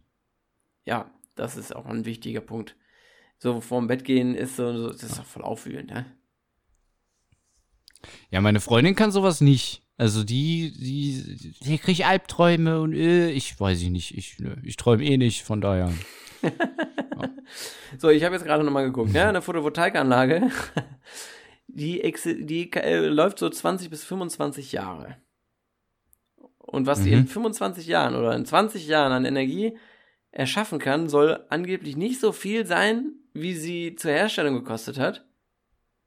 Ja, 0.84 1.06
das 1.36 1.56
ist 1.56 1.74
auch 1.74 1.86
ein 1.86 2.04
wichtiger 2.04 2.40
Punkt. 2.40 2.76
So 3.38 3.60
vorm 3.60 3.86
Bett 3.86 4.04
gehen 4.04 4.34
ist 4.34 4.56
so, 4.56 4.88
das 4.88 5.02
ist 5.02 5.18
doch 5.18 5.24
voll 5.24 5.42
aufwühlend, 5.44 5.90
ne? 5.90 6.06
Ja, 8.30 8.40
meine 8.40 8.60
Freundin 8.60 8.94
kann 8.94 9.10
sowas 9.12 9.40
nicht. 9.40 9.82
Also 9.98 10.24
die, 10.24 10.72
die, 10.78 11.54
die 11.64 11.78
kriegt 11.78 12.04
Albträume 12.04 12.80
und 12.80 12.92
äh, 12.92 13.30
ich 13.30 13.58
weiß 13.58 13.80
ich 13.80 13.88
nicht, 13.90 14.16
ich, 14.16 14.36
ich 14.62 14.76
träume 14.76 15.04
eh 15.04 15.16
nicht, 15.16 15.42
von 15.44 15.60
daher. 15.60 15.92
So, 17.98 18.10
ich 18.10 18.24
habe 18.24 18.34
jetzt 18.34 18.44
gerade 18.44 18.64
nochmal 18.64 18.84
geguckt, 18.84 19.12
ne? 19.12 19.26
Eine 19.26 19.40
Photovoltaikanlage, 19.40 20.50
die, 21.68 22.02
die 22.40 22.72
äh, 22.72 23.06
läuft 23.06 23.38
so 23.38 23.48
20 23.48 23.88
bis 23.88 24.04
25 24.04 24.72
Jahre. 24.72 25.16
Und 26.58 26.86
was 26.86 27.02
die 27.02 27.10
Mhm. 27.12 27.18
in 27.18 27.26
25 27.28 27.86
Jahren 27.86 28.16
oder 28.16 28.34
in 28.34 28.44
20 28.44 28.86
Jahren 28.86 29.12
an 29.12 29.24
Energie 29.24 29.78
erschaffen 30.36 30.78
kann, 30.78 31.08
soll 31.08 31.44
angeblich 31.48 31.96
nicht 31.96 32.20
so 32.20 32.30
viel 32.30 32.66
sein, 32.66 33.12
wie 33.32 33.54
sie 33.54 33.96
zur 33.96 34.10
Herstellung 34.10 34.54
gekostet 34.54 34.98
hat. 34.98 35.24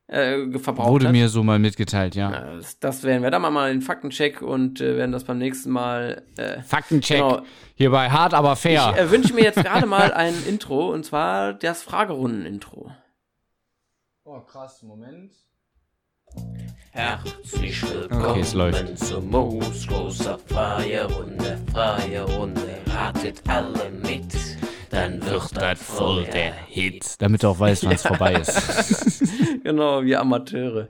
Äh, 0.05 0.57
verbraucht 0.57 0.89
Wurde 0.89 1.07
hat. 1.07 1.11
mir 1.11 1.29
so 1.29 1.43
mal 1.43 1.59
mitgeteilt, 1.59 2.15
ja. 2.15 2.31
Ja, 2.31 2.55
das, 2.55 2.79
das 2.79 3.03
werden 3.03 3.21
wir 3.21 3.31
dann 3.31 3.41
mal 3.41 3.69
einen 3.69 3.81
Faktencheck 3.81 4.41
und 4.41 4.81
äh, 4.81 4.97
werden 4.97 5.11
das 5.11 5.23
beim 5.23 5.37
nächsten 5.37 5.69
Mal. 5.69 6.23
Äh, 6.35 6.61
Faktencheck. 6.61 7.17
Genau. 7.17 7.41
Hier 7.75 7.91
bei 7.91 8.09
Hart 8.09 8.33
aber 8.33 8.55
fair. 8.55 8.93
Ich 8.95 9.01
äh, 9.01 9.11
wünsche 9.11 9.33
mir 9.33 9.43
jetzt 9.43 9.63
gerade 9.63 9.85
mal 9.85 10.11
ein 10.13 10.33
Intro 10.47 10.91
und 10.91 11.05
zwar 11.05 11.53
das 11.53 11.83
Fragerunden-Intro. 11.83 12.91
oh, 14.23 14.39
krass, 14.41 14.81
Moment. 14.83 15.33
Herzlich 16.91 17.81
willkommen 17.89 18.25
Okay, 18.25 18.39
es 18.41 18.53
läuft. 18.53 18.97
zur 18.99 19.21
Moos 19.21 19.87
großer 19.87 20.37
freie 20.47 21.05
Runde, 21.05 21.59
freie 21.71 22.23
Runde. 22.23 22.77
Ratet 22.87 23.41
alle 23.47 23.89
mit, 23.91 24.33
dann 24.89 25.23
wird 25.25 25.55
das 25.55 25.81
voll 25.81 26.25
der 26.25 26.53
Hit. 26.53 27.15
Damit 27.21 27.43
du 27.43 27.47
auch 27.49 27.59
weißt, 27.59 27.85
wann 27.85 27.93
es 27.93 28.01
vorbei 28.01 28.33
ist. 28.33 29.23
Genau, 29.63 30.03
wir 30.03 30.19
Amateure. 30.21 30.87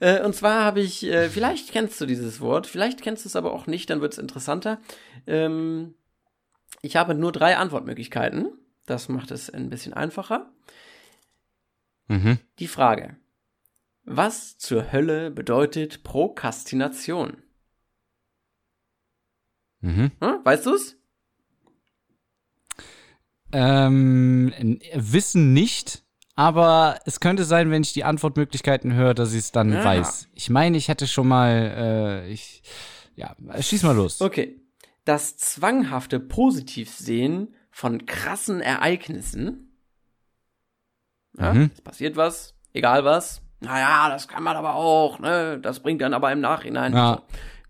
Äh, 0.00 0.22
und 0.22 0.34
zwar 0.34 0.64
habe 0.64 0.80
ich, 0.80 1.04
äh, 1.04 1.28
vielleicht 1.28 1.72
kennst 1.72 2.00
du 2.00 2.06
dieses 2.06 2.40
Wort, 2.40 2.66
vielleicht 2.66 3.02
kennst 3.02 3.24
du 3.24 3.28
es 3.28 3.36
aber 3.36 3.52
auch 3.52 3.66
nicht, 3.66 3.90
dann 3.90 4.00
wird 4.00 4.12
es 4.12 4.18
interessanter. 4.18 4.78
Ähm, 5.26 5.94
ich 6.82 6.96
habe 6.96 7.14
nur 7.14 7.32
drei 7.32 7.56
Antwortmöglichkeiten. 7.56 8.48
Das 8.86 9.08
macht 9.08 9.30
es 9.32 9.50
ein 9.50 9.68
bisschen 9.68 9.92
einfacher. 9.92 10.46
mhm. 12.08 12.38
Die 12.58 12.68
Frage. 12.68 13.16
Was 14.08 14.56
zur 14.56 14.92
Hölle 14.92 15.32
bedeutet 15.32 16.04
Prokrastination? 16.04 17.42
Mhm. 19.80 20.12
Hm? 20.22 20.40
Weißt 20.44 20.64
du's? 20.64 20.96
Ähm, 23.52 24.52
Wissen 24.94 25.52
nicht, 25.52 26.04
aber 26.34 27.00
es 27.04 27.18
könnte 27.20 27.44
sein, 27.44 27.70
wenn 27.70 27.82
ich 27.82 27.92
die 27.92 28.04
Antwortmöglichkeiten 28.04 28.92
höre, 28.94 29.14
dass 29.14 29.32
ich 29.32 29.38
es 29.40 29.52
dann 29.52 29.72
Ja. 29.72 29.84
weiß. 29.84 30.28
Ich 30.34 30.50
meine, 30.50 30.76
ich 30.76 30.88
hätte 30.88 31.06
schon 31.06 31.26
mal, 31.28 32.24
äh, 32.26 32.28
ich, 32.30 32.62
ja, 33.16 33.34
schieß 33.60 33.82
mal 33.82 33.96
los. 33.96 34.20
Okay. 34.20 34.60
Das 35.04 35.36
zwanghafte 35.36 36.18
Positivsehen 36.20 37.54
von 37.70 38.06
krassen 38.06 38.60
Ereignissen. 38.60 39.76
Ja, 41.38 41.54
Mhm. 41.54 41.70
es 41.72 41.80
passiert 41.80 42.16
was, 42.16 42.54
egal 42.72 43.04
was, 43.04 43.42
Naja, 43.60 44.08
das 44.10 44.28
kann 44.28 44.42
man 44.42 44.56
aber 44.56 44.74
auch, 44.74 45.18
ne? 45.18 45.58
Das 45.60 45.80
bringt 45.80 46.02
dann 46.02 46.14
aber 46.14 46.30
im 46.32 46.40
Nachhinein. 46.40 46.92
Ja. 46.92 47.22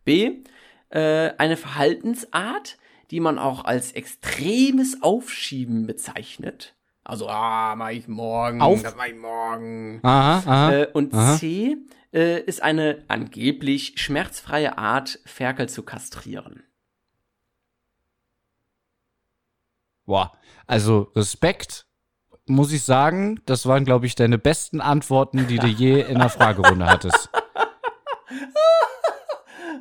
B, 0.04 0.42
äh, 0.90 1.30
eine 1.38 1.56
Verhaltensart, 1.56 2.78
die 3.10 3.20
man 3.20 3.38
auch 3.38 3.64
als 3.64 3.92
extremes 3.92 5.02
Aufschieben 5.02 5.86
bezeichnet. 5.86 6.74
Also, 7.04 7.28
ah, 7.28 7.76
mach 7.76 7.90
ich 7.90 8.08
morgen, 8.08 8.60
Auf- 8.60 8.82
das 8.82 8.96
mach 8.96 9.06
ich 9.06 9.14
morgen. 9.14 10.00
Aha, 10.02 10.38
aha. 10.44 10.72
Äh, 10.72 10.86
und 10.92 11.14
aha. 11.14 11.36
C 11.36 11.76
äh, 12.12 12.40
ist 12.40 12.62
eine 12.62 13.04
angeblich 13.06 13.94
schmerzfreie 13.96 14.76
Art, 14.76 15.20
Ferkel 15.24 15.68
zu 15.68 15.84
kastrieren. 15.84 16.64
Boah, 20.04 20.32
also 20.66 21.12
Respekt, 21.14 21.85
muss 22.46 22.72
ich 22.72 22.84
sagen, 22.84 23.40
das 23.46 23.66
waren, 23.66 23.84
glaube 23.84 24.06
ich, 24.06 24.14
deine 24.14 24.38
besten 24.38 24.80
Antworten, 24.80 25.46
die 25.46 25.58
du 25.58 25.66
je 25.66 26.00
in 26.00 26.16
einer 26.16 26.30
Fragerunde 26.30 26.86
hattest. 26.86 27.30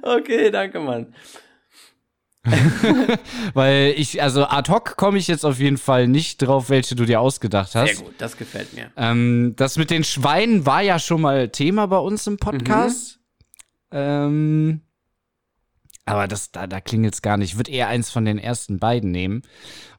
Okay, 0.06 0.52
danke, 0.52 0.80
Mann. 0.80 1.16
Weil 3.56 3.96
ich, 3.98 4.22
also 4.22 4.46
ad 4.46 4.72
hoc 4.72 4.98
komme 4.98 5.18
ich 5.18 5.28
jetzt 5.28 5.44
auf 5.44 5.60
jeden 5.60 5.78
Fall 5.78 6.08
nicht 6.08 6.38
drauf, 6.38 6.70
welche 6.70 6.96
du 6.96 7.06
dir 7.06 7.20
ausgedacht 7.20 7.74
hast. 7.74 7.96
Sehr 7.96 8.06
gut, 8.06 8.14
das 8.20 8.38
gefällt 8.38 8.74
mir. 8.76 8.92
Ähm, 8.98 9.54
das 9.56 9.78
mit 9.78 9.90
den 9.90 10.04
Schweinen 10.04 10.66
war 10.68 10.82
ja 10.82 11.00
schon 11.00 11.22
mal 11.22 11.50
Thema 11.50 11.88
bei 11.88 11.98
uns 11.98 12.28
im 12.28 12.38
Podcast. 12.38 13.20
Ähm, 13.92 14.82
aber 16.06 16.28
das, 16.28 16.52
da, 16.52 16.68
da 16.68 16.82
klingelt's 16.82 17.22
gar 17.22 17.38
nicht. 17.38 17.52
Ich 17.52 17.58
würde 17.58 17.72
eher 17.72 17.88
eins 17.88 18.10
von 18.12 18.26
den 18.26 18.38
ersten 18.38 18.80
beiden 18.80 19.12
nehmen. 19.12 19.42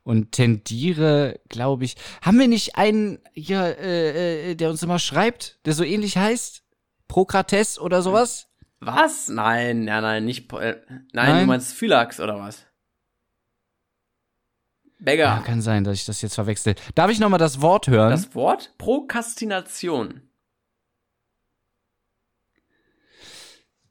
Und 0.05 0.31
tendiere, 0.33 1.41
glaube 1.49 1.85
ich. 1.85 1.97
Haben 2.23 2.39
wir 2.39 2.47
nicht 2.47 2.77
einen 2.77 3.19
hier, 3.33 3.77
äh, 3.81 4.53
äh, 4.53 4.55
der 4.55 4.71
uns 4.71 4.83
immer 4.85 5.01
schreibt, 5.01 5.59
der 5.67 5.73
so 5.75 5.83
ähnlich 5.83 6.17
heißt? 6.17 6.63
Prokrates 7.09 7.81
oder 7.81 8.03
sowas? 8.03 8.49
Was? 8.79 9.29
Nein, 9.29 9.85
nein, 9.85 10.03
nein, 10.03 10.25
nicht. 10.25 10.53
Äh, 10.53 10.77
nein, 10.89 11.03
Nein? 11.13 11.41
du 11.41 11.47
meinst 11.47 11.75
Phylax 11.75 12.21
oder 12.21 12.39
was? 12.39 12.67
Ja, 14.99 15.05
Beggar. 15.05 15.43
kann 15.45 15.61
sein, 15.61 15.83
dass 15.85 15.95
ich 15.95 16.05
das 16.05 16.23
jetzt 16.23 16.35
verwechsel. 16.37 16.75
Darf 16.95 17.11
ich 17.11 17.19
nochmal 17.19 17.39
das 17.39 17.61
Wort 17.61 17.89
hören? 17.89 18.11
Das 18.11 18.35
Wort 18.35 18.75
Prokrastination. 18.79 20.23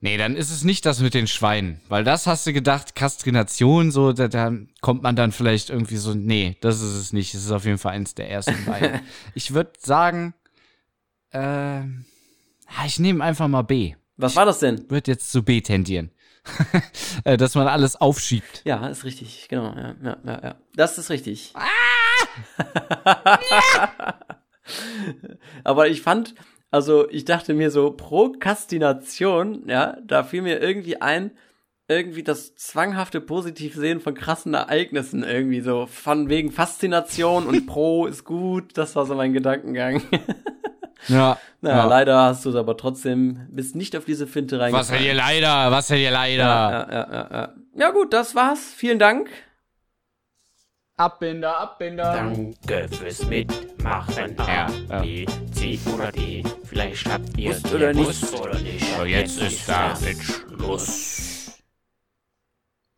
Nee, 0.05 0.17
dann 0.17 0.35
ist 0.35 0.51
es 0.51 0.63
nicht 0.63 0.85
das 0.85 0.99
mit 0.99 1.15
den 1.15 1.25
Schweinen. 1.25 1.81
Weil 1.89 2.03
das 2.03 2.27
hast 2.27 2.45
du 2.45 2.53
gedacht, 2.53 2.93
Kastrination, 2.93 3.89
so, 3.89 4.13
da, 4.13 4.27
da 4.27 4.53
kommt 4.79 5.01
man 5.01 5.15
dann 5.15 5.31
vielleicht 5.31 5.71
irgendwie 5.71 5.97
so, 5.97 6.13
nee, 6.13 6.57
das 6.61 6.79
ist 6.79 6.93
es 6.93 7.11
nicht. 7.11 7.33
Es 7.33 7.45
ist 7.45 7.49
auf 7.49 7.65
jeden 7.65 7.79
Fall 7.79 7.93
eins 7.93 8.13
der 8.13 8.29
ersten 8.29 8.65
beiden. 8.65 9.01
ich 9.33 9.55
würde 9.55 9.71
sagen, 9.79 10.35
äh, 11.31 11.39
ah, 11.39 11.87
ich 12.85 12.99
nehme 12.99 13.23
einfach 13.23 13.47
mal 13.47 13.63
B. 13.63 13.95
Was 14.15 14.35
war 14.35 14.45
das 14.45 14.59
denn? 14.59 14.87
Wird 14.91 15.07
jetzt 15.07 15.31
zu 15.31 15.41
B 15.41 15.61
tendieren. 15.61 16.11
Äh, 17.23 17.37
Dass 17.37 17.55
man 17.55 17.67
alles 17.67 17.95
aufschiebt. 17.95 18.61
Ja, 18.65 18.85
ist 18.85 19.05
richtig, 19.05 19.47
genau. 19.49 19.73
Ja, 19.75 19.95
ja, 20.03 20.17
ja, 20.23 20.41
ja. 20.43 20.55
Das 20.75 20.99
ist 20.99 21.09
richtig. 21.09 21.51
Aber 25.63 25.87
ich 25.87 26.03
fand, 26.03 26.35
also 26.71 27.09
ich 27.09 27.25
dachte 27.25 27.53
mir 27.53 27.71
so, 27.71 27.91
Prokrastination, 27.91 29.63
ja, 29.67 29.97
da 30.05 30.23
fiel 30.23 30.41
mir 30.41 30.61
irgendwie 30.61 31.01
ein, 31.01 31.31
irgendwie 31.87 32.23
das 32.23 32.55
zwanghafte 32.55 33.21
Positivsehen 33.21 33.99
von 33.99 34.15
krassen 34.15 34.53
Ereignissen 34.53 35.23
irgendwie 35.23 35.61
so, 35.61 35.85
von 35.85 36.29
wegen 36.29 36.51
Faszination 36.51 37.45
und 37.45 37.65
Pro 37.67 38.07
ist 38.07 38.23
gut, 38.23 38.77
das 38.77 38.95
war 38.95 39.05
so 39.05 39.15
mein 39.15 39.33
Gedankengang. 39.33 40.01
Ja. 41.07 41.37
naja, 41.61 41.77
ja. 41.77 41.85
leider 41.85 42.19
hast 42.23 42.45
du 42.45 42.49
es 42.49 42.55
aber 42.55 42.77
trotzdem, 42.77 43.47
bist 43.51 43.75
nicht 43.75 43.95
auf 43.95 44.05
diese 44.05 44.25
Finte 44.25 44.59
reingefallen. 44.59 44.89
Was 44.89 44.91
hält 44.91 45.05
ihr 45.05 45.13
leider? 45.13 45.71
Was 45.71 45.89
hält 45.91 46.01
ihr 46.01 46.09
leider? 46.09 46.43
ja, 46.43 46.71
ja, 46.71 46.91
ja, 46.91 47.07
ja, 47.11 47.29
ja. 47.31 47.53
ja 47.75 47.91
gut, 47.91 48.11
das 48.11 48.33
war's. 48.33 48.73
Vielen 48.75 48.97
Dank. 48.97 49.29
Abbinder, 50.97 51.59
Abbinder. 51.59 52.13
Danke 52.13 52.87
fürs 52.87 53.25
Mitmachen. 53.25 54.33
Ja, 54.37 54.67
A, 54.87 55.01
B, 55.01 55.25
C 55.51 55.77
oder 55.93 56.09
D. 56.09 56.41
Vielleicht 56.63 57.05
habt 57.11 57.37
ihr 57.37 57.49
Wusst 57.49 57.73
oder 57.73 57.93
nicht. 57.93 58.39
oder 58.39 58.57
nicht. 58.59 58.95
So, 58.95 59.03
jetzt 59.03 59.41
ist 59.41 59.67
damit 59.67 60.17
Schluss. 60.23 61.59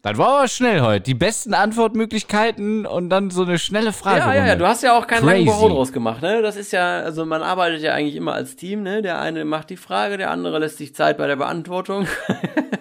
Das 0.03 0.15
war 0.19 0.27
aber 0.37 0.47
schnell 0.47 0.81
heute. 0.81 1.05
Die 1.05 1.15
besten 1.15 1.55
Antwortmöglichkeiten 1.55 2.85
und 2.85 3.09
dann 3.09 3.31
so 3.31 3.41
eine 3.41 3.57
schnelle 3.57 3.91
Frage. 3.91 4.19
Ja, 4.19 4.33
ja, 4.35 4.45
ja, 4.45 4.55
du 4.55 4.67
hast 4.67 4.83
ja 4.83 4.95
auch 4.95 5.07
keinen 5.07 5.25
langen 5.25 5.45
Crazy. 5.45 5.57
Bohau 5.57 5.69
draus 5.69 5.91
gemacht, 5.91 6.21
ne? 6.21 6.43
Das 6.43 6.55
ist 6.55 6.71
ja, 6.71 6.99
also 6.99 7.25
man 7.25 7.41
arbeitet 7.41 7.81
ja 7.81 7.95
eigentlich 7.95 8.15
immer 8.15 8.33
als 8.33 8.55
Team, 8.55 8.83
ne? 8.83 9.01
Der 9.01 9.19
eine 9.19 9.43
macht 9.43 9.71
die 9.71 9.75
Frage, 9.75 10.17
der 10.17 10.29
andere 10.29 10.59
lässt 10.59 10.77
sich 10.77 10.93
Zeit 10.93 11.17
bei 11.17 11.25
der 11.25 11.35
Beantwortung. 11.35 12.07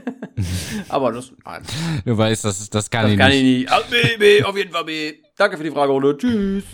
Aber 0.89 1.13
das, 1.13 1.33
nein, 1.45 1.63
Du 2.05 2.17
weißt, 2.17 2.45
das, 2.45 2.69
das 2.71 2.91
kann 2.91 3.05
das 3.05 3.13
ich 3.13 3.19
kann 3.19 3.29
nicht. 3.31 3.39
ich 3.43 3.45
nicht. 3.61 3.73
Ah, 3.73 3.81
B, 3.91 4.17
B, 4.19 4.43
auf 4.45 4.57
jeden 4.57 4.73
Fall 4.73 4.85
B. 4.85 5.15
Danke 5.37 5.57
für 5.57 5.65
die 5.65 5.71
Fragerunde. 5.71 6.17
Tschüss. 6.17 6.65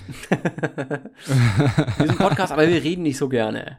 Diesen 2.01 2.17
Podcast, 2.17 2.53
aber 2.53 2.69
wir 2.69 2.83
reden 2.83 3.03
nicht 3.03 3.17
so 3.19 3.29
gerne. 3.29 3.79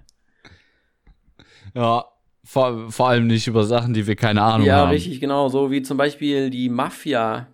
Ja, 1.74 2.06
vor, 2.44 2.92
vor 2.92 3.08
allem 3.10 3.28
nicht 3.28 3.48
über 3.48 3.64
Sachen, 3.64 3.94
die 3.94 4.06
wir 4.06 4.16
keine 4.16 4.42
Ahnung 4.42 4.68
Ja, 4.68 4.78
haben. 4.78 4.90
richtig, 4.90 5.20
genau. 5.20 5.50
So 5.50 5.72
wie 5.72 5.82
zum 5.82 5.98
Beispiel 5.98 6.50
die 6.50 6.70
Mafia 6.70 7.48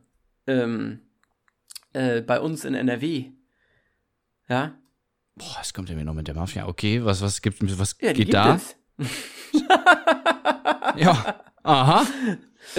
ähm, 0.48 1.02
äh, 1.94 2.22
bei 2.22 2.40
uns 2.40 2.66
in 2.66 2.74
NRW. 2.74 3.26
Ja? 4.50 4.74
Boah, 5.36 5.56
was 5.60 5.74
kommt 5.74 5.90
denn 5.90 5.98
mir 5.98 6.06
noch 6.06 6.16
mit 6.16 6.28
der 6.28 6.36
Mafia? 6.36 6.68
Okay, 6.68 7.04
was, 7.06 7.22
was 7.22 7.42
gibt 7.42 7.62
was 7.80 7.96
Ja, 8.02 8.14
geht 8.14 8.34
da? 8.34 8.56
es. 8.56 8.76
Ja. 10.98 11.44
Aha. 11.64 12.06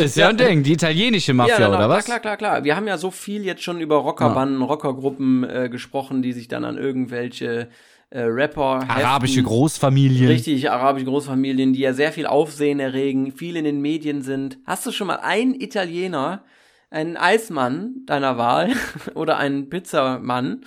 Ist 0.01 0.17
ja, 0.17 0.29
ein 0.29 0.37
Ding. 0.37 0.63
Die 0.63 0.73
italienische 0.73 1.35
Mafia, 1.35 1.55
ja, 1.55 1.61
na, 1.61 1.69
oder 1.69 1.79
na, 1.79 1.89
was? 1.89 2.05
Klar, 2.05 2.21
klar, 2.21 2.37
klar. 2.37 2.65
Wir 2.65 2.77
haben 2.77 2.87
ja 2.87 2.99
so 2.99 3.11
viel 3.11 3.45
jetzt 3.45 3.63
schon 3.63 3.81
über 3.81 3.97
Rockerbanden, 3.97 4.63
Rockergruppen 4.63 5.45
äh, 5.45 5.69
gesprochen, 5.69 6.23
die 6.23 6.33
sich 6.33 6.49
dann 6.49 6.65
an 6.65 6.79
irgendwelche 6.79 7.69
äh, 8.11 8.23
Rapper 8.23 8.85
Arabische. 8.89 9.43
Großfamilien. 9.43 10.29
Richtig, 10.29 10.71
arabische 10.71 11.07
Großfamilien, 11.07 11.73
die 11.73 11.81
ja 11.81 11.93
sehr 11.93 12.13
viel 12.13 12.27
Aufsehen 12.27 12.81
erregen, 12.81 13.33
viel 13.33 13.57
in 13.57 13.65
den 13.65 13.81
Medien 13.81 14.23
sind. 14.23 14.59
Hast 14.67 14.85
du 14.87 14.93
schon 14.93 15.07
mal 15.07 15.21
einen 15.21 15.55
Italiener, 15.55 16.45
einen 16.91 17.17
Eismann 17.17 18.03
deiner 18.07 18.37
Wahl 18.37 18.73
oder 19.15 19.37
einen 19.39 19.71
Pizzamann 19.71 20.65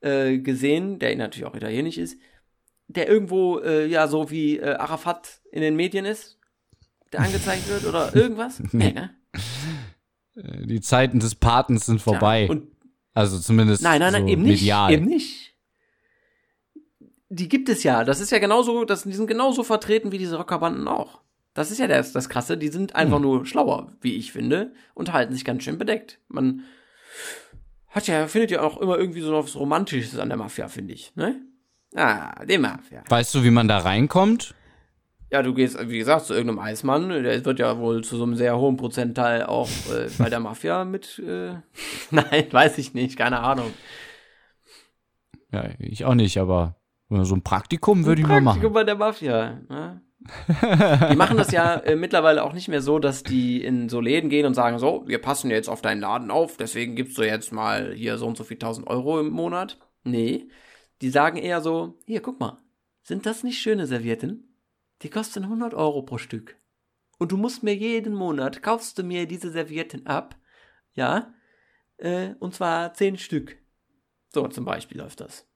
äh, 0.00 0.38
gesehen, 0.38 0.98
der 0.98 1.14
natürlich 1.16 1.46
auch 1.46 1.54
italienisch 1.54 1.98
ist, 1.98 2.18
der 2.88 3.08
irgendwo 3.08 3.60
äh, 3.60 3.86
ja 3.86 4.08
so 4.08 4.30
wie 4.30 4.58
äh, 4.58 4.74
Arafat 4.74 5.40
in 5.52 5.62
den 5.62 5.76
Medien 5.76 6.04
ist, 6.04 6.38
der 7.12 7.20
angezeigt 7.20 7.68
wird 7.68 7.84
oder 7.86 8.14
irgendwas? 8.16 8.60
nee, 8.72 8.92
ne? 8.92 9.10
Die 10.34 10.80
Zeiten 10.80 11.20
des 11.20 11.34
Patens 11.34 11.86
sind 11.86 12.00
vorbei. 12.00 12.48
Ja, 12.50 12.56
also 13.14 13.38
zumindest 13.38 13.82
Nein, 13.82 14.00
nein, 14.00 14.12
nein, 14.12 14.22
so 14.22 14.28
eben 14.28 14.42
nicht. 14.42 14.60
medial. 14.60 14.92
Eben 14.92 15.04
nicht. 15.06 15.54
Die 17.28 17.48
gibt 17.48 17.68
es 17.68 17.82
ja. 17.82 18.04
Das 18.04 18.20
ist 18.20 18.30
ja 18.30 18.38
genauso, 18.38 18.84
das, 18.84 19.02
die 19.04 19.12
sind 19.12 19.26
genauso 19.26 19.62
vertreten 19.62 20.12
wie 20.12 20.18
diese 20.18 20.36
Rockerbanden 20.36 20.88
auch. 20.88 21.20
Das 21.54 21.70
ist 21.70 21.78
ja 21.78 21.86
das, 21.86 22.12
das 22.12 22.28
Krasse. 22.30 22.56
Die 22.56 22.68
sind 22.68 22.94
einfach 22.94 23.16
Hm. 23.16 23.22
nur 23.22 23.46
schlauer, 23.46 23.92
wie 24.00 24.14
ich 24.16 24.32
finde, 24.32 24.72
und 24.94 25.12
halten 25.12 25.34
sich 25.34 25.44
ganz 25.44 25.62
schön 25.64 25.76
bedeckt. 25.78 26.18
Man 26.28 26.62
hat 27.88 28.06
ja, 28.06 28.26
findet 28.26 28.50
ja 28.50 28.62
auch 28.62 28.78
immer 28.80 28.96
irgendwie 28.98 29.20
so 29.20 29.32
was 29.34 29.54
Romantisches 29.54 30.18
an 30.18 30.28
der 30.30 30.38
Mafia, 30.38 30.68
finde 30.68 30.94
ich, 30.94 31.14
ne? 31.14 31.40
Ah, 31.94 32.42
die 32.46 32.56
Mafia. 32.56 33.02
Weißt 33.06 33.34
du, 33.34 33.44
wie 33.44 33.50
man 33.50 33.68
da 33.68 33.78
reinkommt? 33.78 34.54
Ja, 35.32 35.42
du 35.42 35.54
gehst, 35.54 35.78
wie 35.88 35.96
gesagt, 35.96 36.26
zu 36.26 36.34
irgendeinem 36.34 36.58
Eismann, 36.58 37.08
der 37.08 37.42
wird 37.42 37.58
ja 37.58 37.78
wohl 37.78 38.04
zu 38.04 38.18
so 38.18 38.24
einem 38.24 38.36
sehr 38.36 38.58
hohen 38.58 38.76
Prozentteil 38.76 39.44
auch 39.44 39.70
äh, 39.90 40.10
bei 40.18 40.28
der 40.28 40.40
Mafia 40.40 40.84
mit, 40.84 41.22
äh, 41.26 41.54
nein, 42.10 42.46
weiß 42.50 42.76
ich 42.76 42.92
nicht, 42.92 43.16
keine 43.16 43.40
Ahnung. 43.40 43.72
Ja, 45.50 45.70
ich 45.78 46.04
auch 46.04 46.14
nicht, 46.14 46.36
aber 46.36 46.76
so 47.08 47.34
ein 47.34 47.42
Praktikum 47.42 48.04
würde 48.04 48.20
ich 48.20 48.26
mal 48.26 48.42
Praktikum 48.42 48.72
machen. 48.72 48.74
bei 48.74 48.84
der 48.84 48.96
Mafia. 48.96 49.60
Ne? 49.70 50.02
die 51.10 51.16
machen 51.16 51.38
das 51.38 51.50
ja 51.50 51.76
äh, 51.76 51.96
mittlerweile 51.96 52.44
auch 52.44 52.52
nicht 52.52 52.68
mehr 52.68 52.82
so, 52.82 52.98
dass 52.98 53.22
die 53.22 53.64
in 53.64 53.88
so 53.88 54.02
Läden 54.02 54.28
gehen 54.28 54.44
und 54.44 54.52
sagen, 54.52 54.78
so, 54.78 55.02
wir 55.06 55.18
passen 55.18 55.50
jetzt 55.50 55.70
auf 55.70 55.80
deinen 55.80 56.02
Laden 56.02 56.30
auf, 56.30 56.58
deswegen 56.58 56.94
gibst 56.94 57.16
du 57.16 57.22
jetzt 57.22 57.52
mal 57.52 57.94
hier 57.94 58.18
so 58.18 58.26
und 58.26 58.36
so 58.36 58.44
viel 58.44 58.58
tausend 58.58 58.86
Euro 58.86 59.18
im 59.18 59.30
Monat. 59.30 59.78
Nee, 60.04 60.48
die 61.00 61.08
sagen 61.08 61.38
eher 61.38 61.62
so, 61.62 61.98
hier, 62.04 62.20
guck 62.20 62.38
mal, 62.38 62.58
sind 63.02 63.24
das 63.24 63.42
nicht 63.42 63.58
schöne 63.58 63.86
Servietten? 63.86 64.51
Die 65.02 65.10
kosten 65.10 65.44
100 65.44 65.74
Euro 65.74 66.02
pro 66.02 66.18
Stück. 66.18 66.56
Und 67.18 67.32
du 67.32 67.36
musst 67.36 67.62
mir 67.62 67.74
jeden 67.74 68.14
Monat, 68.14 68.62
kaufst 68.62 68.98
du 68.98 69.02
mir 69.02 69.26
diese 69.26 69.50
Servietten 69.50 70.06
ab, 70.06 70.36
ja, 70.94 71.32
äh, 71.98 72.30
und 72.40 72.54
zwar 72.54 72.94
10 72.94 73.16
Stück. 73.18 73.56
So 74.28 74.46
zum 74.48 74.64
Beispiel 74.64 74.98
läuft 74.98 75.20
das. 75.20 75.46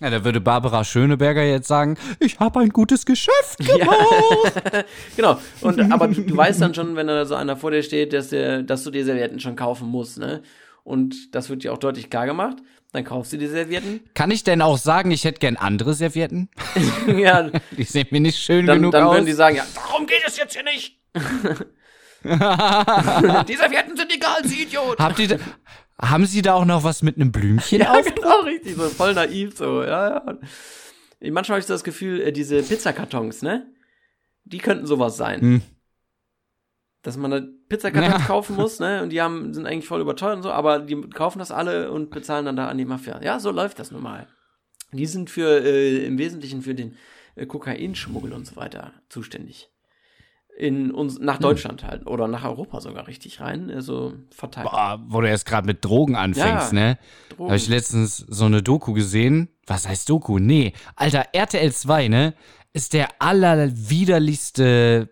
Ja, 0.00 0.10
da 0.10 0.24
würde 0.24 0.42
Barbara 0.42 0.84
Schöneberger 0.84 1.42
jetzt 1.42 1.68
sagen, 1.68 1.96
ich 2.20 2.38
habe 2.38 2.60
ein 2.60 2.68
gutes 2.68 3.06
Geschäft 3.06 3.60
Ja. 3.66 3.78
gemacht. 3.78 4.86
genau. 5.16 5.40
Und 5.62 5.80
aber 5.90 6.08
du, 6.08 6.20
du 6.20 6.36
weißt 6.36 6.60
dann 6.60 6.74
schon, 6.74 6.96
wenn 6.96 7.06
da 7.06 7.24
so 7.24 7.34
einer 7.34 7.56
vor 7.56 7.70
dir 7.70 7.82
steht, 7.82 8.12
dass, 8.12 8.28
der, 8.28 8.62
dass 8.62 8.84
du 8.84 8.90
dir 8.90 9.04
Servietten 9.06 9.40
schon 9.40 9.56
kaufen 9.56 9.88
musst, 9.88 10.18
ne? 10.18 10.42
Und 10.84 11.34
das 11.34 11.48
wird 11.48 11.64
dir 11.64 11.72
auch 11.72 11.78
deutlich 11.78 12.10
klar 12.10 12.26
gemacht. 12.26 12.58
Dann 12.96 13.04
kaufst 13.04 13.30
du 13.34 13.36
die 13.36 13.46
Servietten. 13.46 14.00
Kann 14.14 14.30
ich 14.30 14.42
denn 14.42 14.62
auch 14.62 14.78
sagen, 14.78 15.10
ich 15.10 15.24
hätte 15.24 15.38
gern 15.38 15.56
andere 15.56 15.92
Servietten? 15.92 16.48
ja, 17.06 17.50
Die 17.76 17.82
sehen 17.82 18.06
mir 18.10 18.20
nicht 18.20 18.38
schön 18.38 18.64
dann, 18.64 18.78
genug 18.78 18.92
dann 18.92 19.04
aus. 19.04 19.16
würden 19.16 19.26
die 19.26 19.32
sagen, 19.32 19.54
ja, 19.56 19.66
darum 19.74 20.06
geht 20.06 20.22
es 20.26 20.38
jetzt 20.38 20.54
hier 20.54 20.62
nicht. 20.62 20.98
die 22.24 23.54
Servietten 23.54 23.98
sind 23.98 24.10
egal, 24.14 24.42
Sie 24.44 24.62
Idiot. 24.62 24.98
Habt 24.98 25.18
ihr 25.18 25.28
da, 25.28 25.36
haben 26.00 26.24
Sie 26.24 26.40
da 26.40 26.54
auch 26.54 26.64
noch 26.64 26.84
was 26.84 27.02
mit 27.02 27.16
einem 27.16 27.32
Blümchen 27.32 27.80
Ja, 27.80 27.92
auf? 27.92 28.14
genau, 28.14 28.40
richtig, 28.40 28.76
so 28.76 28.88
voll 28.88 29.12
naiv, 29.12 29.58
so, 29.58 29.82
ja, 29.82 30.08
ja. 30.24 30.38
Manchmal 31.20 31.56
habe 31.56 31.60
ich 31.60 31.66
so 31.66 31.74
das 31.74 31.84
Gefühl, 31.84 32.22
äh, 32.22 32.32
diese 32.32 32.62
Pizzakartons, 32.62 33.42
ne? 33.42 33.70
Die 34.44 34.56
könnten 34.56 34.86
sowas 34.86 35.18
sein. 35.18 35.40
Hm. 35.42 35.62
Dass 37.02 37.18
man 37.18 37.30
da 37.30 37.40
Pizzakartons 37.68 38.20
Ja. 38.22 38.26
kaufen 38.26 38.56
muss, 38.56 38.78
ne? 38.80 39.02
Und 39.02 39.10
die 39.10 39.20
haben, 39.20 39.52
sind 39.54 39.66
eigentlich 39.66 39.86
voll 39.88 40.00
überteuert 40.00 40.36
und 40.36 40.42
so, 40.42 40.50
aber 40.52 40.78
die 40.80 41.00
kaufen 41.10 41.38
das 41.40 41.50
alle 41.50 41.90
und 41.90 42.10
bezahlen 42.10 42.46
dann 42.46 42.56
da 42.56 42.68
an 42.68 42.78
die 42.78 42.84
Mafia. 42.84 43.20
Ja, 43.22 43.40
so 43.40 43.50
läuft 43.50 43.78
das 43.78 43.90
nun 43.90 44.02
mal. 44.02 44.26
Die 44.92 45.06
sind 45.06 45.30
für, 45.30 45.64
äh, 45.64 46.06
im 46.06 46.16
Wesentlichen 46.18 46.62
für 46.62 46.74
den 46.74 46.96
äh, 47.34 47.44
Kokainschmuggel 47.46 48.32
und 48.32 48.46
so 48.46 48.56
weiter 48.56 48.92
zuständig. 49.08 49.68
In 50.58 50.90
uns, 50.90 51.18
Hm. 51.18 51.24
nach 51.26 51.36
Deutschland 51.38 51.84
halt. 51.84 52.06
Oder 52.06 52.28
nach 52.28 52.44
Europa 52.44 52.80
sogar 52.80 53.06
richtig 53.08 53.40
rein. 53.40 53.70
Also 53.70 54.14
verteilt. 54.30 54.66
Boah, 54.70 55.04
wo 55.08 55.20
du 55.20 55.28
jetzt 55.28 55.44
gerade 55.44 55.66
mit 55.66 55.84
Drogen 55.84 56.16
anfängst, 56.16 56.72
Ja. 56.72 56.78
ne? 56.78 56.98
Drogen. 57.28 57.50
Habe 57.50 57.56
ich 57.56 57.68
letztens 57.68 58.16
so 58.18 58.46
eine 58.46 58.62
Doku 58.62 58.94
gesehen. 58.94 59.48
Was 59.66 59.86
heißt 59.86 60.08
Doku? 60.08 60.38
Nee, 60.38 60.72
Alter, 60.94 61.24
RTL 61.34 61.70
2, 61.72 62.08
ne? 62.08 62.34
Ist 62.72 62.92
der 62.94 63.08
allerwiderlichste 63.18 65.10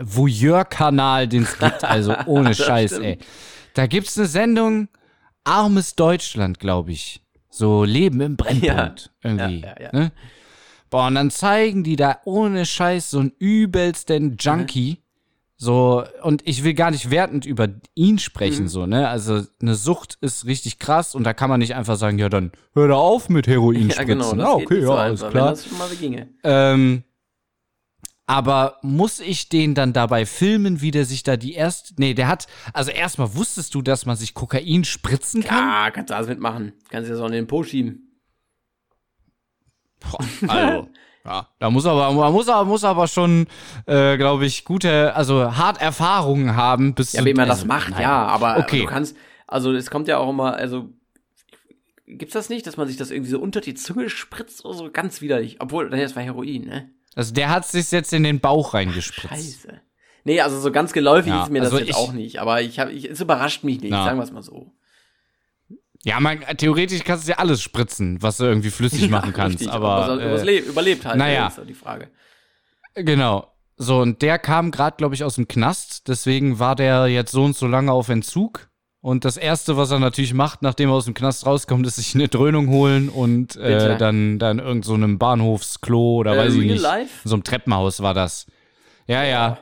Voyeur-Kanal, 0.00 1.28
den 1.28 1.42
es 1.44 1.58
gibt. 1.58 1.84
Also 1.84 2.14
ohne 2.26 2.54
Scheiß, 2.54 2.90
stimmt. 2.90 3.04
ey. 3.06 3.18
Da 3.74 3.86
gibt's 3.86 4.18
eine 4.18 4.26
Sendung, 4.26 4.88
Armes 5.44 5.94
Deutschland, 5.94 6.58
glaube 6.58 6.92
ich. 6.92 7.22
So 7.50 7.84
Leben 7.84 8.20
im 8.20 8.36
Brennpunkt. 8.36 9.10
irgendwie. 9.22 9.60
ja, 9.60 9.74
ja. 9.80 9.90
Ne? 9.92 10.12
Boah, 10.88 11.06
und 11.06 11.14
dann 11.14 11.30
zeigen 11.30 11.84
die 11.84 11.96
da 11.96 12.18
ohne 12.24 12.66
Scheiß 12.66 13.10
so 13.10 13.20
einen 13.20 13.32
übelsten 13.38 14.36
Junkie. 14.38 14.98
So, 15.56 16.04
und 16.22 16.40
ich 16.48 16.64
will 16.64 16.72
gar 16.72 16.90
nicht 16.90 17.10
wertend 17.10 17.44
über 17.44 17.68
ihn 17.94 18.18
sprechen, 18.18 18.62
Mhm. 18.64 18.68
so, 18.68 18.86
ne? 18.86 19.08
Also, 19.08 19.42
eine 19.60 19.74
Sucht 19.74 20.16
ist 20.22 20.46
richtig 20.46 20.78
krass 20.78 21.14
und 21.14 21.22
da 21.24 21.34
kann 21.34 21.50
man 21.50 21.60
nicht 21.60 21.74
einfach 21.74 21.96
sagen, 21.96 22.18
ja, 22.18 22.30
dann 22.30 22.50
hör 22.72 22.88
da 22.88 22.94
auf 22.94 23.28
mit 23.28 23.46
Heroin 23.46 23.90
ja, 23.96 24.02
genau. 24.04 24.32
Das 24.32 24.40
ah, 24.46 24.52
okay, 24.54 24.74
nicht 24.76 24.86
so 24.86 24.92
ja, 24.94 24.98
alles 24.98 25.22
einfach, 25.22 25.30
klar. 25.32 25.46
Wenn 25.48 25.54
das 25.54 25.66
schon 25.68 25.78
mal 25.78 25.88
ginge. 26.00 26.28
Ähm, 26.44 27.02
aber 28.30 28.78
muss 28.82 29.18
ich 29.18 29.48
den 29.48 29.74
dann 29.74 29.92
dabei 29.92 30.24
filmen, 30.24 30.80
wie 30.80 30.92
der 30.92 31.04
sich 31.04 31.24
da 31.24 31.36
die 31.36 31.54
erst. 31.54 31.98
Nee, 31.98 32.14
der 32.14 32.28
hat. 32.28 32.46
Also 32.72 32.92
erstmal 32.92 33.34
wusstest 33.34 33.74
du, 33.74 33.82
dass 33.82 34.06
man 34.06 34.14
sich 34.16 34.34
Kokain 34.34 34.84
spritzen 34.84 35.42
kann? 35.42 35.58
Ja, 35.58 35.90
kannst 35.90 36.10
du 36.10 36.14
alles 36.14 36.28
mitmachen. 36.28 36.72
Kannst 36.90 37.08
du 37.10 37.12
das 37.12 37.20
auch 37.20 37.26
in 37.26 37.32
den 37.32 37.48
Po 37.48 37.64
schieben. 37.64 38.20
Also. 40.46 40.88
Ja, 41.22 41.48
da 41.58 41.68
muss 41.68 41.84
aber, 41.84 42.10
man 42.12 42.32
muss 42.32 42.48
aber, 42.48 42.64
muss 42.64 42.82
aber 42.82 43.06
schon, 43.06 43.46
äh, 43.84 44.16
glaube 44.16 44.46
ich, 44.46 44.64
gute, 44.64 45.14
also 45.14 45.54
hart 45.54 45.78
Erfahrungen 45.78 46.56
haben, 46.56 46.94
bis 46.94 47.12
Ja, 47.12 47.22
wie 47.26 47.34
man 47.34 47.46
das 47.46 47.66
macht, 47.66 47.90
nein. 47.90 48.00
ja, 48.00 48.24
aber 48.26 48.56
Okay. 48.56 48.80
du 48.80 48.86
kannst, 48.86 49.14
also 49.46 49.70
es 49.74 49.90
kommt 49.90 50.08
ja 50.08 50.16
auch 50.16 50.30
immer, 50.30 50.54
also 50.54 50.88
gibt's 52.06 52.32
das 52.32 52.48
nicht, 52.48 52.66
dass 52.66 52.78
man 52.78 52.88
sich 52.88 52.96
das 52.96 53.10
irgendwie 53.10 53.30
so 53.32 53.38
unter 53.38 53.60
die 53.60 53.74
Zunge 53.74 54.08
spritzt 54.08 54.64
oder 54.64 54.72
so 54.72 54.90
ganz 54.90 55.20
widerlich, 55.20 55.58
obwohl, 55.60 55.90
das 55.90 56.16
war 56.16 56.22
Heroin, 56.22 56.64
ne? 56.64 56.90
Also 57.14 57.34
der 57.34 57.48
hat 57.50 57.66
sich 57.66 57.90
jetzt 57.90 58.12
in 58.12 58.22
den 58.22 58.40
Bauch 58.40 58.74
reingespritzt. 58.74 59.28
Scheiße. 59.34 59.80
Nee, 60.24 60.40
also 60.40 60.60
so 60.60 60.70
ganz 60.70 60.92
geläufig 60.92 61.32
Ja, 61.32 61.44
ist 61.44 61.50
mir 61.50 61.60
das 61.60 61.72
also 61.72 61.78
jetzt 61.78 61.90
ich- 61.90 61.96
auch 61.96 62.12
nicht, 62.12 62.38
aber 62.40 62.60
ich 62.62 62.78
habe, 62.78 62.92
ich, 62.92 63.06
es 63.10 63.20
überrascht 63.20 63.64
mich 63.64 63.80
nicht, 63.80 63.90
Ja. 63.90 64.04
sagen 64.04 64.18
wir 64.18 64.24
es 64.24 64.30
mal 64.32 64.42
so. 64.42 64.72
Ja, 66.02 66.18
man, 66.20 66.40
theoretisch 66.56 67.04
kannst 67.04 67.26
du 67.26 67.32
ja 67.32 67.38
alles 67.38 67.60
spritzen, 67.62 68.22
was 68.22 68.38
du 68.38 68.44
irgendwie 68.44 68.70
flüssig 68.70 69.08
machen 69.10 69.32
kannst. 69.32 69.60
richtig, 69.60 69.70
aber 69.72 70.04
ob 70.14 70.20
er 70.20 70.26
äh, 70.26 70.34
überlebt, 70.34 70.68
überlebt 70.68 71.04
halt, 71.06 71.16
naja. 71.16 71.42
ne, 71.42 71.48
ist 71.48 71.56
so 71.56 71.64
die 71.64 71.74
Frage. 71.74 72.10
Genau. 72.94 73.46
So, 73.76 74.00
und 74.00 74.20
der 74.22 74.38
kam 74.38 74.70
gerade, 74.70 74.96
glaube 74.96 75.14
ich, 75.14 75.24
aus 75.24 75.34
dem 75.36 75.48
Knast. 75.48 76.08
Deswegen 76.08 76.58
war 76.58 76.74
der 76.76 77.06
jetzt 77.08 77.32
so 77.32 77.44
und 77.44 77.56
so 77.56 77.66
lange 77.66 77.92
auf 77.92 78.08
Entzug. 78.08 78.69
Und 79.02 79.24
das 79.24 79.38
Erste, 79.38 79.78
was 79.78 79.90
er 79.90 79.98
natürlich 79.98 80.34
macht, 80.34 80.60
nachdem 80.60 80.90
er 80.90 80.94
aus 80.94 81.06
dem 81.06 81.14
Knast 81.14 81.46
rauskommt, 81.46 81.86
ist 81.86 81.96
sich 81.96 82.14
eine 82.14 82.28
Dröhnung 82.28 82.68
holen 82.68 83.08
und 83.08 83.56
äh, 83.56 83.96
dann, 83.96 84.38
dann 84.38 84.58
irgend 84.58 84.84
so 84.84 84.92
einem 84.92 85.18
Bahnhofsklo 85.18 86.16
oder 86.18 86.34
Äh, 86.34 86.38
weiß 86.38 86.54
ich 86.54 86.60
nicht. 86.66 86.82
life? 86.82 87.26
So 87.26 87.34
einem 87.34 87.42
Treppenhaus 87.44 88.00
war 88.02 88.12
das. 88.12 88.46
Ja, 89.06 89.24
ja. 89.24 89.58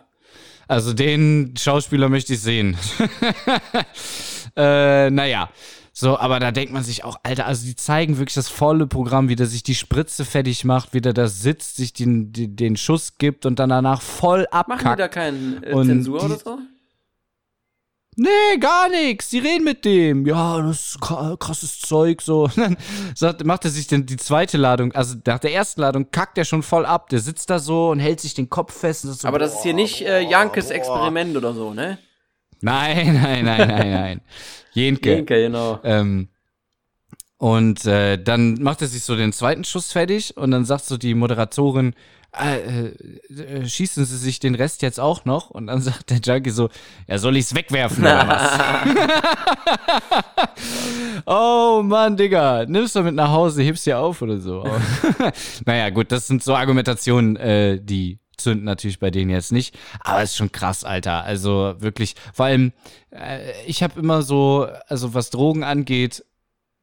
Also 0.67 0.93
den 0.93 1.55
Schauspieler 1.57 2.09
möchte 2.09 2.35
ich 2.35 2.41
sehen. 2.41 2.77
äh, 4.57 5.11
naja. 5.11 5.49
So, 5.93 6.17
aber 6.17 6.39
da 6.39 6.53
denkt 6.53 6.73
man 6.73 6.85
sich 6.85 7.03
auch, 7.03 7.19
Alter, 7.25 7.47
also 7.47 7.65
die 7.67 7.75
zeigen 7.75 8.19
wirklich 8.19 8.35
das 8.35 8.49
volle 8.49 8.87
Programm, 8.87 9.29
wie 9.29 9.35
der 9.35 9.47
sich 9.47 9.65
die 9.65 9.75
Spritze 9.75 10.25
fertig 10.25 10.65
macht, 10.65 10.95
wie 10.95 11.01
der 11.01 11.13
da 11.13 11.27
sitzt, 11.27 11.77
sich 11.77 11.93
den, 11.93 12.33
den, 12.33 12.55
den 12.55 12.77
Schuss 12.77 13.19
gibt 13.19 13.47
und 13.47 13.59
dann 13.59 13.69
danach 13.71 14.01
voll 14.01 14.47
Machen 14.53 14.69
die 14.79 14.85
da 14.85 14.91
abkackt. 14.91 15.15
keine 15.15 15.67
äh, 15.67 15.85
Zensur 15.87 16.21
die- 16.21 16.25
oder 16.27 16.39
so? 16.39 16.59
Nee, 18.21 18.59
gar 18.59 18.89
nix. 18.89 19.29
Die 19.31 19.39
reden 19.39 19.63
mit 19.63 19.85
dem. 19.85 20.27
Ja, 20.27 20.61
das 20.61 20.87
ist 20.97 20.99
kra- 21.01 21.37
krasses 21.39 21.79
Zeug, 21.79 22.21
so. 22.21 22.49
Dann 22.57 22.77
sagt, 23.15 23.45
macht 23.45 23.65
er 23.65 23.71
sich 23.71 23.87
denn 23.87 24.07
die 24.07 24.17
zweite 24.17 24.57
Ladung, 24.57 24.91
also 24.93 25.15
nach 25.25 25.39
der 25.39 25.53
ersten 25.55 25.83
Ladung 25.83 26.11
kackt 26.11 26.37
er 26.37 26.45
schon 26.45 26.65
voll 26.65 26.85
ab. 26.85 27.11
Der 27.11 27.21
sitzt 27.21 27.49
da 27.49 27.61
so 27.61 27.91
und 27.91 28.01
hält 28.01 28.19
sich 28.21 28.35
den 28.35 28.51
Kopf 28.51 28.77
fest. 28.77 29.03
So, 29.03 29.29
Aber 29.29 29.39
das 29.39 29.55
ist 29.55 29.63
hier 29.63 29.73
nicht 29.73 30.03
äh, 30.03 30.21
Jankes 30.21 30.71
Experiment 30.71 31.37
oder 31.37 31.55
so, 31.55 31.73
ne? 31.73 31.99
Nein, 32.61 33.15
nein, 33.23 33.45
nein, 33.45 33.69
nein, 33.69 33.91
nein. 33.93 34.21
Jenke. 34.73 35.11
Jenke, 35.13 35.43
genau. 35.43 35.79
Ähm, 35.85 36.29
und 37.37 37.87
äh, 37.87 38.21
dann 38.21 38.55
macht 38.55 38.83
er 38.83 38.89
sich 38.89 39.05
so 39.05 39.15
den 39.15 39.33
zweiten 39.33 39.63
Schuss 39.63 39.93
fertig 39.93 40.37
und 40.37 40.51
dann 40.51 40.65
sagt 40.65 40.87
so 40.87 40.97
die 40.97 41.15
Moderatorin, 41.15 41.95
äh, 42.33 42.89
äh, 42.89 43.67
schießen 43.69 44.05
Sie 44.05 44.17
sich 44.17 44.39
den 44.39 44.55
Rest 44.55 44.83
jetzt 44.83 45.01
auch 45.01 45.25
noch? 45.25 45.51
Und 45.51 45.67
dann 45.69 45.81
sagt 45.83 46.11
der 46.11 46.19
Junkie 46.19 46.51
so, 46.51 46.69
ja, 47.07 47.19
soll 47.19 47.37
ich's 47.37 47.55
wegwerfen 47.55 48.05
oder 48.05 48.29
was? 48.29 49.59
oh 51.27 51.83
Mann, 51.85 52.17
Digga, 52.17 52.67
nimmst 52.67 52.97
du 52.97 53.03
mit 53.03 53.15
nach 53.15 53.31
Hause, 53.31 53.63
hebst 53.63 53.87
dir 53.87 53.99
auf 53.99 54.23
oder 54.23 54.39
so. 54.39 54.65
naja, 55.65 55.91
gut, 55.91 56.13
das 56.13 56.27
sind 56.27 56.43
so 56.43 56.55
Argumentationen, 56.55 57.37
äh, 57.37 57.81
die 57.81 58.19
zünden 58.37 58.65
natürlich 58.65 58.99
bei 59.01 59.11
denen 59.11 59.31
jetzt 59.31 59.51
nicht. 59.53 59.77
Aber 60.01 60.23
es 60.23 60.31
ist 60.31 60.37
schon 60.37 60.53
krass, 60.53 60.85
Alter. 60.85 61.25
Also 61.25 61.75
wirklich, 61.79 62.15
vor 62.33 62.47
allem, 62.47 62.73
äh, 63.11 63.41
ich 63.67 63.83
habe 63.83 63.99
immer 63.99 64.23
so, 64.23 64.69
also 64.87 65.13
was 65.15 65.31
Drogen 65.31 65.65
angeht, 65.65 66.25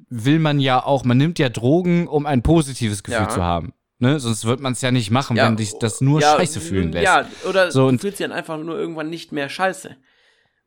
will 0.10 0.40
man 0.40 0.60
ja 0.60 0.84
auch, 0.84 1.04
man 1.06 1.18
nimmt 1.18 1.40
ja 1.40 1.50
Drogen, 1.50 2.08
um 2.08 2.26
ein 2.26 2.42
positives 2.42 3.04
Gefühl 3.04 3.22
Ja. 3.24 3.30
zu 3.30 3.42
haben. 3.44 3.74
Ne? 4.00 4.20
Sonst 4.20 4.46
wird 4.46 4.60
man 4.60 4.74
es 4.74 4.82
ja 4.82 4.92
nicht 4.92 5.10
machen, 5.12 5.38
Ja, 5.38 5.46
wenn 5.48 5.56
dich 5.56 5.78
das 5.80 6.02
nur 6.02 6.20
ja, 6.22 6.36
scheiße 6.36 6.60
fühlen 6.60 6.92
lässt. 6.92 7.06
Ja, 7.06 7.26
oder 7.50 7.72
So, 7.72 7.88
und- 7.88 8.00
fühlst 8.02 8.20
dich 8.20 8.28
dann 8.28 8.36
einfach 8.36 8.58
nur 8.58 8.78
irgendwann 8.78 9.10
nicht 9.10 9.32
mehr 9.32 9.48
scheiße. 9.50 9.96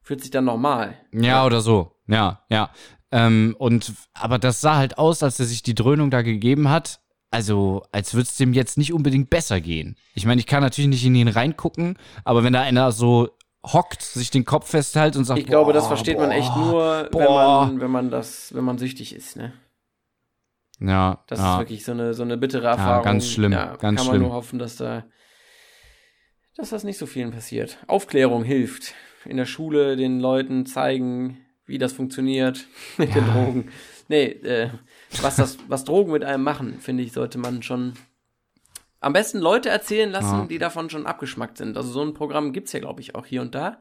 Fühlt 0.03 0.23
sich 0.23 0.31
dann 0.31 0.45
normal. 0.47 0.97
Ja, 1.13 1.45
oder 1.45 1.61
so. 1.61 1.93
Ja, 2.07 2.45
ja. 2.49 2.71
Ähm, 3.11 3.55
und 3.59 3.93
aber 4.15 4.39
das 4.39 4.61
sah 4.61 4.77
halt 4.77 4.97
aus, 4.99 5.23
als 5.23 5.39
er 5.41 5.47
sich 5.47 5.63
die 5.63 5.75
Dröhnung 5.75 6.11
da 6.11 6.23
gegeben 6.23 6.69
hat. 6.71 7.01
Also, 7.31 7.83
als 7.93 8.15
würde 8.15 8.23
es 8.25 8.37
dem 8.37 8.55
jetzt 8.55 8.79
nicht 8.79 8.95
unbedingt 8.95 9.29
besser 9.29 9.61
gehen. 9.61 9.97
Ich 10.15 10.25
meine, 10.25 10.41
ich 10.41 10.47
kann 10.47 10.63
natürlich 10.63 10.89
nicht 10.89 11.05
in 11.05 11.15
ihn 11.15 11.29
reingucken, 11.29 11.99
aber 12.25 12.43
wenn 12.43 12.55
da 12.55 12.63
einer 12.63 12.91
so 12.91 13.29
hockt, 13.67 14.01
sich 14.01 14.31
den 14.31 14.47
Kopf 14.47 14.71
festhält 14.71 15.15
und 15.17 15.25
sagt, 15.25 15.41
Ich 15.41 15.47
glaube, 15.47 15.75
das 15.75 15.85
boah, 15.85 15.89
versteht 15.89 16.19
man 16.19 16.31
echt 16.31 16.49
boah, 16.55 16.59
nur, 16.59 17.03
wenn 17.05 17.11
boah. 17.27 17.67
man, 17.67 17.81
wenn 17.83 17.91
man 17.91 18.11
das, 18.11 18.55
wenn 18.55 18.65
man 18.65 18.79
süchtig 18.79 19.15
ist, 19.15 19.37
ne? 19.37 19.53
Ja, 20.81 21.25
Das 21.27 21.39
ja. 21.41 21.55
ist 21.55 21.61
wirklich 21.61 21.85
so 21.85 21.93
eine, 21.93 22.15
so 22.15 22.23
eine 22.23 22.37
bittere 22.37 22.69
Erfahrung. 22.69 23.05
ganz 23.05 23.29
schlimm, 23.29 23.53
Ja, 23.53 23.77
ganz 23.77 23.81
kann 23.81 23.99
schlimm. 23.99 24.07
man 24.09 24.21
nur 24.23 24.33
hoffen, 24.33 24.59
dass 24.59 24.77
da, 24.77 25.05
dass 26.57 26.71
das 26.71 26.85
nicht 26.85 26.99
so 26.99 27.07
vielen 27.07 27.31
passiert. 27.33 27.79
Aufklärung 27.87 28.45
hilft. 28.45 28.95
In 29.25 29.37
der 29.37 29.47
Schule 29.47 29.97
den 29.97 30.21
Leuten 30.21 30.67
zeigen, 30.67 31.39
wie 31.67 31.79
das 31.79 31.93
funktioniert 31.93 32.67
mit 32.97 33.15
den 33.15 33.25
Drogen. 33.27 33.71
Nee, 34.09 34.25
äh, 34.27 34.71
was 35.21 35.37
das, 35.37 35.59
was 35.69 35.85
Drogen 35.85 36.13
mit 36.13 36.25
einem 36.25 36.43
machen, 36.45 36.79
finde 36.81 37.03
ich, 37.03 37.13
sollte 37.13 37.39
man 37.39 37.63
schon 37.63 37.95
am 39.01 39.13
besten 39.13 39.39
Leute 39.39 39.69
erzählen 39.69 40.11
lassen, 40.11 40.39
Ja. 40.41 40.47
die 40.47 40.59
davon 40.59 40.91
schon 40.91 41.07
abgeschmackt 41.07 41.59
sind. 41.59 41.77
Also 41.77 41.91
so 41.91 42.03
ein 42.03 42.15
Programm 42.15 42.53
gibt's 42.53 42.73
ja, 42.73 42.81
glaube 42.81 43.01
ich, 43.01 43.15
auch 43.15 43.27
hier 43.27 43.43
und 43.43 43.55
da. 43.55 43.79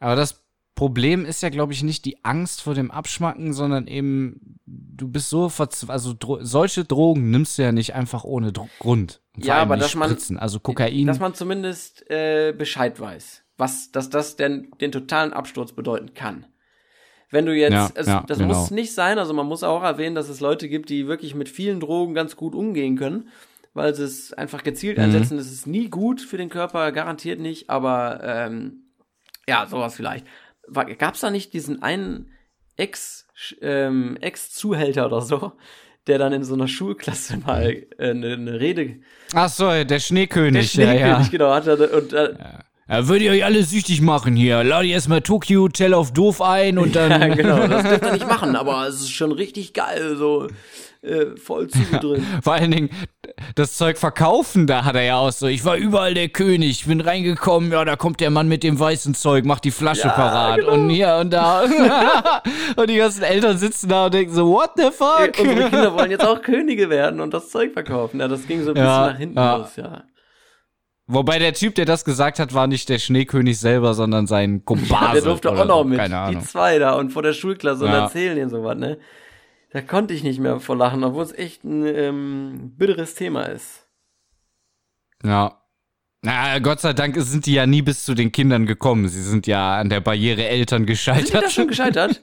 Aber 0.00 0.16
das 0.16 0.42
Problem 0.78 1.24
ist 1.24 1.42
ja, 1.42 1.48
glaube 1.48 1.72
ich, 1.72 1.82
nicht 1.82 2.04
die 2.04 2.24
Angst 2.24 2.62
vor 2.62 2.74
dem 2.74 2.90
Abschmacken, 2.90 3.52
sondern 3.52 3.86
eben, 3.88 4.60
du 4.64 5.08
bist 5.08 5.28
so 5.28 5.48
verzweifelt. 5.48 5.90
Also 5.90 6.14
Dro 6.18 6.38
solche 6.42 6.84
Drogen 6.84 7.30
nimmst 7.30 7.58
du 7.58 7.62
ja 7.62 7.72
nicht 7.72 7.94
einfach 7.94 8.22
ohne 8.24 8.52
Dro 8.52 8.68
Grund. 8.78 9.20
Ja, 9.36 9.56
aber 9.56 9.76
dass 9.76 9.94
man- 9.96 10.08
Spritzen. 10.08 10.38
Also 10.38 10.60
Kokain. 10.60 11.06
Dass 11.06 11.18
man 11.18 11.34
zumindest 11.34 12.08
äh, 12.10 12.52
Bescheid 12.56 12.98
weiß, 13.00 13.42
was, 13.56 13.90
dass 13.90 14.08
das 14.08 14.36
denn 14.36 14.70
den 14.80 14.92
totalen 14.92 15.32
Absturz 15.32 15.72
bedeuten 15.72 16.14
kann. 16.14 16.46
Wenn 17.30 17.44
du 17.44 17.54
jetzt, 17.54 17.72
Ja, 17.72 17.90
es, 17.94 18.06
ja, 18.06 18.24
das 18.26 18.38
genau. 18.38 18.54
muss 18.54 18.70
nicht 18.70 18.94
sein, 18.94 19.18
also 19.18 19.34
man 19.34 19.46
muss 19.46 19.62
auch 19.64 19.82
erwähnen, 19.82 20.14
dass 20.14 20.28
es 20.28 20.40
Leute 20.40 20.68
gibt, 20.68 20.88
die 20.90 21.08
wirklich 21.08 21.34
mit 21.34 21.48
vielen 21.48 21.80
Drogen 21.80 22.14
ganz 22.14 22.36
gut 22.36 22.54
umgehen 22.54 22.96
können, 22.96 23.28
weil 23.74 23.94
sie 23.94 24.04
es 24.04 24.32
einfach 24.32 24.62
gezielt 24.62 24.96
Mhm. 24.96 25.04
einsetzen. 25.04 25.36
Das 25.38 25.50
ist 25.50 25.66
nie 25.66 25.88
gut 25.90 26.20
für 26.22 26.38
den 26.38 26.48
Körper, 26.48 26.90
garantiert 26.92 27.40
nicht, 27.40 27.68
aber 27.68 28.20
ähm, 28.22 28.84
ja, 29.48 29.66
sowas 29.66 29.94
vielleicht. 29.96 30.24
Gab 30.98 31.14
es 31.14 31.20
da 31.20 31.30
nicht 31.30 31.52
diesen 31.52 31.82
einen 31.82 32.30
Ex, 32.76 33.26
ähm, 33.60 34.16
Ex-Zuhälter 34.20 35.06
oder 35.06 35.20
so, 35.20 35.52
der 36.06 36.18
dann 36.18 36.32
in 36.32 36.44
so 36.44 36.54
einer 36.54 36.68
Schulklasse 36.68 37.38
mal 37.38 37.86
äh, 37.98 38.10
eine, 38.10 38.34
eine 38.34 38.60
Rede. 38.60 38.96
Ach 39.34 39.48
so, 39.48 39.68
der 39.68 39.84
Der 39.84 40.00
Schneekönig, 40.00 40.70
Schneekönig, 40.72 41.00
ja, 41.00 41.20
ja. 41.20 41.28
genau, 41.30 41.50
hat 41.52 41.66
er, 41.66 41.92
und, 41.94 42.12
äh, 42.12 42.34
Ja, 42.88 43.06
würde 43.08 43.24
ich 43.24 43.30
euch 43.30 43.44
alle 43.44 43.62
süchtig 43.64 44.00
machen 44.00 44.34
hier. 44.34 44.64
Lade 44.64 44.86
ich 44.86 44.92
erstmal 44.92 45.20
Tokyo 45.20 45.62
Hotel 45.62 45.92
auf 45.92 46.12
doof 46.12 46.40
ein 46.40 46.78
und 46.78 46.96
dann. 46.96 47.10
ja, 47.10 47.28
genau, 47.34 47.66
das 47.66 47.82
dürft 47.82 48.04
ihr 48.04 48.12
nicht 48.12 48.26
machen, 48.28 48.56
aber 48.56 48.86
es 48.88 48.96
ist 48.96 49.10
schon 49.10 49.32
richtig 49.32 49.74
geil, 49.74 50.16
so 50.16 50.48
äh, 51.02 51.36
voll 51.36 51.68
zu 51.68 51.78
drin. 52.00 52.26
Vor 52.42 52.52
allen 52.54 52.70
Dingen, 52.70 52.90
das 53.54 53.76
Zeug 53.76 53.98
verkaufen, 53.98 54.66
da 54.66 54.84
hat 54.84 54.96
er 54.96 55.02
ja 55.02 55.16
auch 55.16 55.30
so, 55.30 55.46
ich 55.46 55.64
war 55.64 55.76
überall 55.76 56.14
der 56.14 56.28
König, 56.28 56.70
ich 56.70 56.86
bin 56.86 57.00
reingekommen, 57.00 57.70
ja, 57.72 57.84
da 57.84 57.96
kommt 57.96 58.20
der 58.20 58.30
Mann 58.30 58.48
mit 58.48 58.62
dem 58.62 58.78
weißen 58.78 59.14
Zeug, 59.14 59.44
macht 59.44 59.64
die 59.64 59.70
Flasche 59.70 60.08
Ja, 60.08 60.14
parat 60.14 60.56
genau. 60.60 60.72
und 60.72 60.90
hier 60.90 61.14
und 61.20 61.30
da. 61.32 61.62
und 62.76 62.90
die 62.90 62.96
ganzen 62.96 63.22
Eltern 63.22 63.58
sitzen 63.58 63.88
da 63.88 64.06
und 64.06 64.14
denken 64.14 64.34
so, 64.34 64.48
what 64.50 64.70
the 64.76 64.90
fuck? 64.90 65.32
Unsere 65.38 65.70
Kinder 65.70 65.94
wollen 65.94 66.10
jetzt 66.10 66.26
auch 66.26 66.42
Könige 66.42 66.90
werden 66.90 67.20
und 67.20 67.32
das 67.32 67.50
Zeug 67.50 67.72
verkaufen. 67.72 68.20
Ja, 68.20 68.28
das 68.28 68.46
ging 68.46 68.62
so 68.62 68.70
ein 68.70 68.74
bisschen 68.74 68.86
Ja, 68.86 69.06
nach 69.10 69.18
hinten 69.18 69.36
ja. 69.38 69.56
los, 69.56 69.76
ja. 69.76 70.02
Wobei 71.10 71.38
der 71.38 71.54
Typ, 71.54 71.74
der 71.74 71.86
das 71.86 72.04
gesagt 72.04 72.38
hat, 72.38 72.52
war 72.52 72.66
nicht 72.66 72.88
der 72.90 72.98
Schneekönig 72.98 73.58
selber, 73.58 73.94
sondern 73.94 74.26
sein 74.26 74.64
Komparse. 74.66 75.12
der 75.14 75.22
durfte 75.22 75.50
auch 75.50 75.64
noch 75.64 75.78
so. 75.78 75.84
mit. 75.84 76.00
Die 76.30 76.38
zwei 76.40 76.78
da 76.78 76.92
und 76.96 77.10
vor 77.12 77.22
der 77.22 77.32
Schulklasse 77.32 77.84
und 77.84 77.90
Ja. 77.92 78.00
erzählen 78.02 78.36
ihnen 78.36 78.50
sowas, 78.50 78.76
ne? 78.76 78.98
Da 79.70 79.82
konnte 79.82 80.14
ich 80.14 80.22
nicht 80.22 80.40
mehr 80.40 80.60
vor 80.60 80.76
lachen, 80.76 81.04
obwohl 81.04 81.22
es 81.24 81.32
echt 81.32 81.62
ein 81.64 81.84
ähm, 81.86 82.72
bitteres 82.76 83.14
Thema 83.14 83.44
ist. 83.44 83.86
Ja. 85.24 85.60
Na, 86.22 86.58
Gott 86.58 86.80
sei 86.80 86.94
Dank 86.94 87.16
sind 87.18 87.46
die 87.46 87.52
ja 87.54 87.66
nie 87.66 87.82
bis 87.82 88.02
zu 88.04 88.14
den 88.14 88.32
Kindern 88.32 88.66
gekommen. 88.66 89.08
Sie 89.08 89.22
sind 89.22 89.46
ja 89.46 89.76
an 89.78 89.88
der 89.88 90.00
Barriere 90.00 90.46
Eltern 90.48 90.78
Sind 90.80 90.88
die 90.88 90.92
gescheitert. 90.92 91.44
da 91.44 91.50
schon 91.50 91.68
gescheitert? 91.68 92.20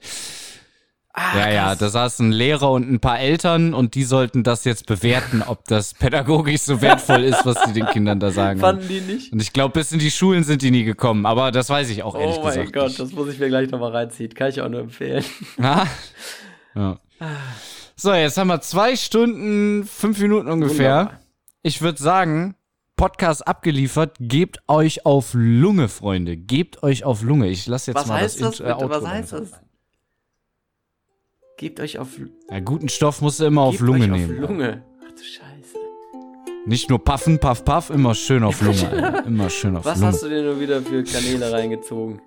Ah, 1.13 1.37
Ja, 1.37 1.49
ja, 1.49 1.75
da 1.75 1.87
saßen 1.87 2.27
ein 2.29 2.31
Lehrer 2.33 2.71
und 2.71 2.91
ein 2.91 2.99
paar 2.99 3.19
Eltern 3.19 3.73
und 3.73 3.95
die 3.95 4.03
sollten 4.03 4.43
das 4.43 4.65
jetzt 4.65 4.85
bewerten, 4.85 5.41
ob 5.41 5.63
das 5.65 5.93
pädagogisch 5.93 6.61
so 6.61 6.81
wertvoll 6.81 7.23
ist, 7.23 7.45
was 7.45 7.61
die 7.67 7.71
den 7.73 7.85
Kindern 7.85 8.19
da 8.19 8.31
sagen. 8.31 8.59
fanden 8.59 8.85
die 8.89 8.99
nicht. 8.99 9.31
Und 9.31 9.41
ich 9.41 9.53
glaube, 9.53 9.71
bis 9.79 9.93
in 9.93 9.99
die 9.99 10.11
Schulen 10.11 10.43
sind 10.43 10.61
die 10.61 10.71
nie 10.71 10.83
gekommen, 10.83 11.25
aber 11.25 11.51
das 11.51 11.69
weiß 11.69 11.89
ich 11.89 12.03
auch 12.03 12.15
ehrlich 12.19 12.35
Oh 12.37 12.43
mein 12.43 12.53
gesagt 12.55 12.73
Gott, 12.73 12.87
nicht. 12.89 12.99
das 12.99 13.11
muss 13.13 13.29
ich 13.29 13.39
mir 13.39 13.47
gleich 13.47 13.69
nochmal 13.69 13.91
reinziehen. 13.91 14.33
Kann 14.33 14.49
ich 14.49 14.59
auch 14.61 14.67
nur 14.67 14.81
empfehlen. 14.81 15.23
Ah. 15.61 15.85
Ja. 16.77 16.99
So, 17.95 18.13
jetzt 18.13 18.37
haben 18.37 18.47
wir 18.47 18.61
zwei 18.61 18.95
Stunden, 18.95 19.85
fünf 19.85 20.19
Minuten 20.19 20.49
ungefähr. 20.49 20.97
Wunderbar. 20.99 21.19
Ich 21.63 21.81
würde 21.81 22.01
sagen, 22.01 22.55
Podcast 22.97 23.47
abgeliefert, 23.47 24.17
gebt 24.19 24.59
euch 24.67 25.05
auf 25.05 25.31
Lunge, 25.33 25.87
Freunde. 25.87 26.37
Gebt 26.37 26.83
euch 26.83 27.03
auf 27.03 27.21
Lunge. 27.23 27.47
Ich 27.49 27.67
lasse 27.67 27.91
jetzt 27.91 27.99
Was 28.01 28.07
mal 28.07 28.21
heißt 28.21 28.41
das 28.41 28.57
das, 28.57 28.67
bitte? 28.77 28.89
Was 28.89 29.05
heißt 29.05 29.33
das? 29.33 29.51
Gebt 31.57 31.79
euch 31.79 31.99
auf, 31.99 32.09
Ja, 32.49 32.59
guten 32.59 32.89
Stoff 32.89 33.21
musst 33.21 33.39
du 33.39 33.45
immer 33.45 33.61
auf 33.61 33.79
Lunge 33.79 34.03
euch 34.05 34.09
nehmen. 34.11 34.43
Auf 34.43 34.49
Lunge. 34.49 34.83
Ach 35.07 35.11
du 35.11 35.23
Scheiße. 35.23 35.77
Nicht 36.65 36.89
nur 36.89 37.03
puffen, 37.03 37.39
puff, 37.39 37.63
puff, 37.63 37.89
immer 37.91 38.13
schön 38.13 38.43
auf 38.43 38.61
Lunge. 38.61 38.89
Alter. 38.89 39.25
Immer 39.25 39.49
schön 39.49 39.77
auf 39.77 39.85
Was 39.85 39.99
Lunge. 39.99 40.11
hast 40.11 40.23
du 40.23 40.29
denn 40.29 40.43
nur 40.45 40.59
wieder 40.59 40.81
für 40.81 41.03
Kanäle 41.03 41.51
reingezogen? 41.51 42.21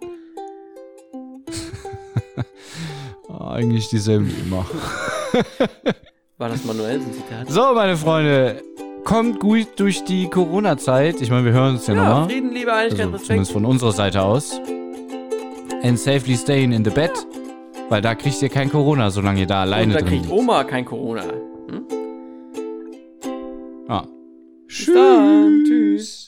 Eigentlich 3.40 3.88
dieselben 3.88 4.28
wie 4.28 4.40
immer. 4.46 4.66
War 6.38 6.48
das 6.48 6.64
manuell 6.64 7.00
so 7.00 7.06
ein 7.06 7.12
Zitat? 7.12 7.50
So, 7.50 7.74
meine 7.74 7.96
Freunde, 7.96 8.62
kommt 9.04 9.40
gut 9.40 9.68
durch 9.76 10.04
die 10.04 10.28
Corona-Zeit. 10.28 11.20
Ich 11.20 11.30
meine, 11.30 11.44
wir 11.44 11.52
hören 11.52 11.74
uns 11.74 11.86
ja, 11.86 11.94
Ja, 11.94 12.04
nochmal. 12.04 12.24
Frieden, 12.28 12.52
Liebe, 12.52 12.72
Einigkeit, 12.72 13.06
Also, 13.12 13.24
zumindest 13.24 13.52
von 13.52 13.64
unserer 13.64 13.92
Seite 13.92 14.22
aus. 14.22 14.60
And 15.82 15.98
safely 15.98 16.36
staying 16.36 16.72
in 16.72 16.84
the 16.84 16.90
bed. 16.90 17.10
Weil 17.88 18.02
da 18.02 18.14
kriegt 18.14 18.42
ihr 18.42 18.48
kein 18.50 18.70
Corona, 18.70 19.10
solange 19.10 19.40
ihr 19.40 19.46
da 19.46 19.62
Und 19.62 19.68
alleine 19.68 19.94
da 19.94 20.00
drin 20.00 20.08
kriegt 20.08 20.22
liegt. 20.26 20.32
Oma 20.38 20.64
kein 20.64 20.84
Corona. 20.84 21.22
Hm? 21.22 21.86
Ah. 23.88 24.04
Dann. 24.86 25.64
Tschüss. 25.66 26.27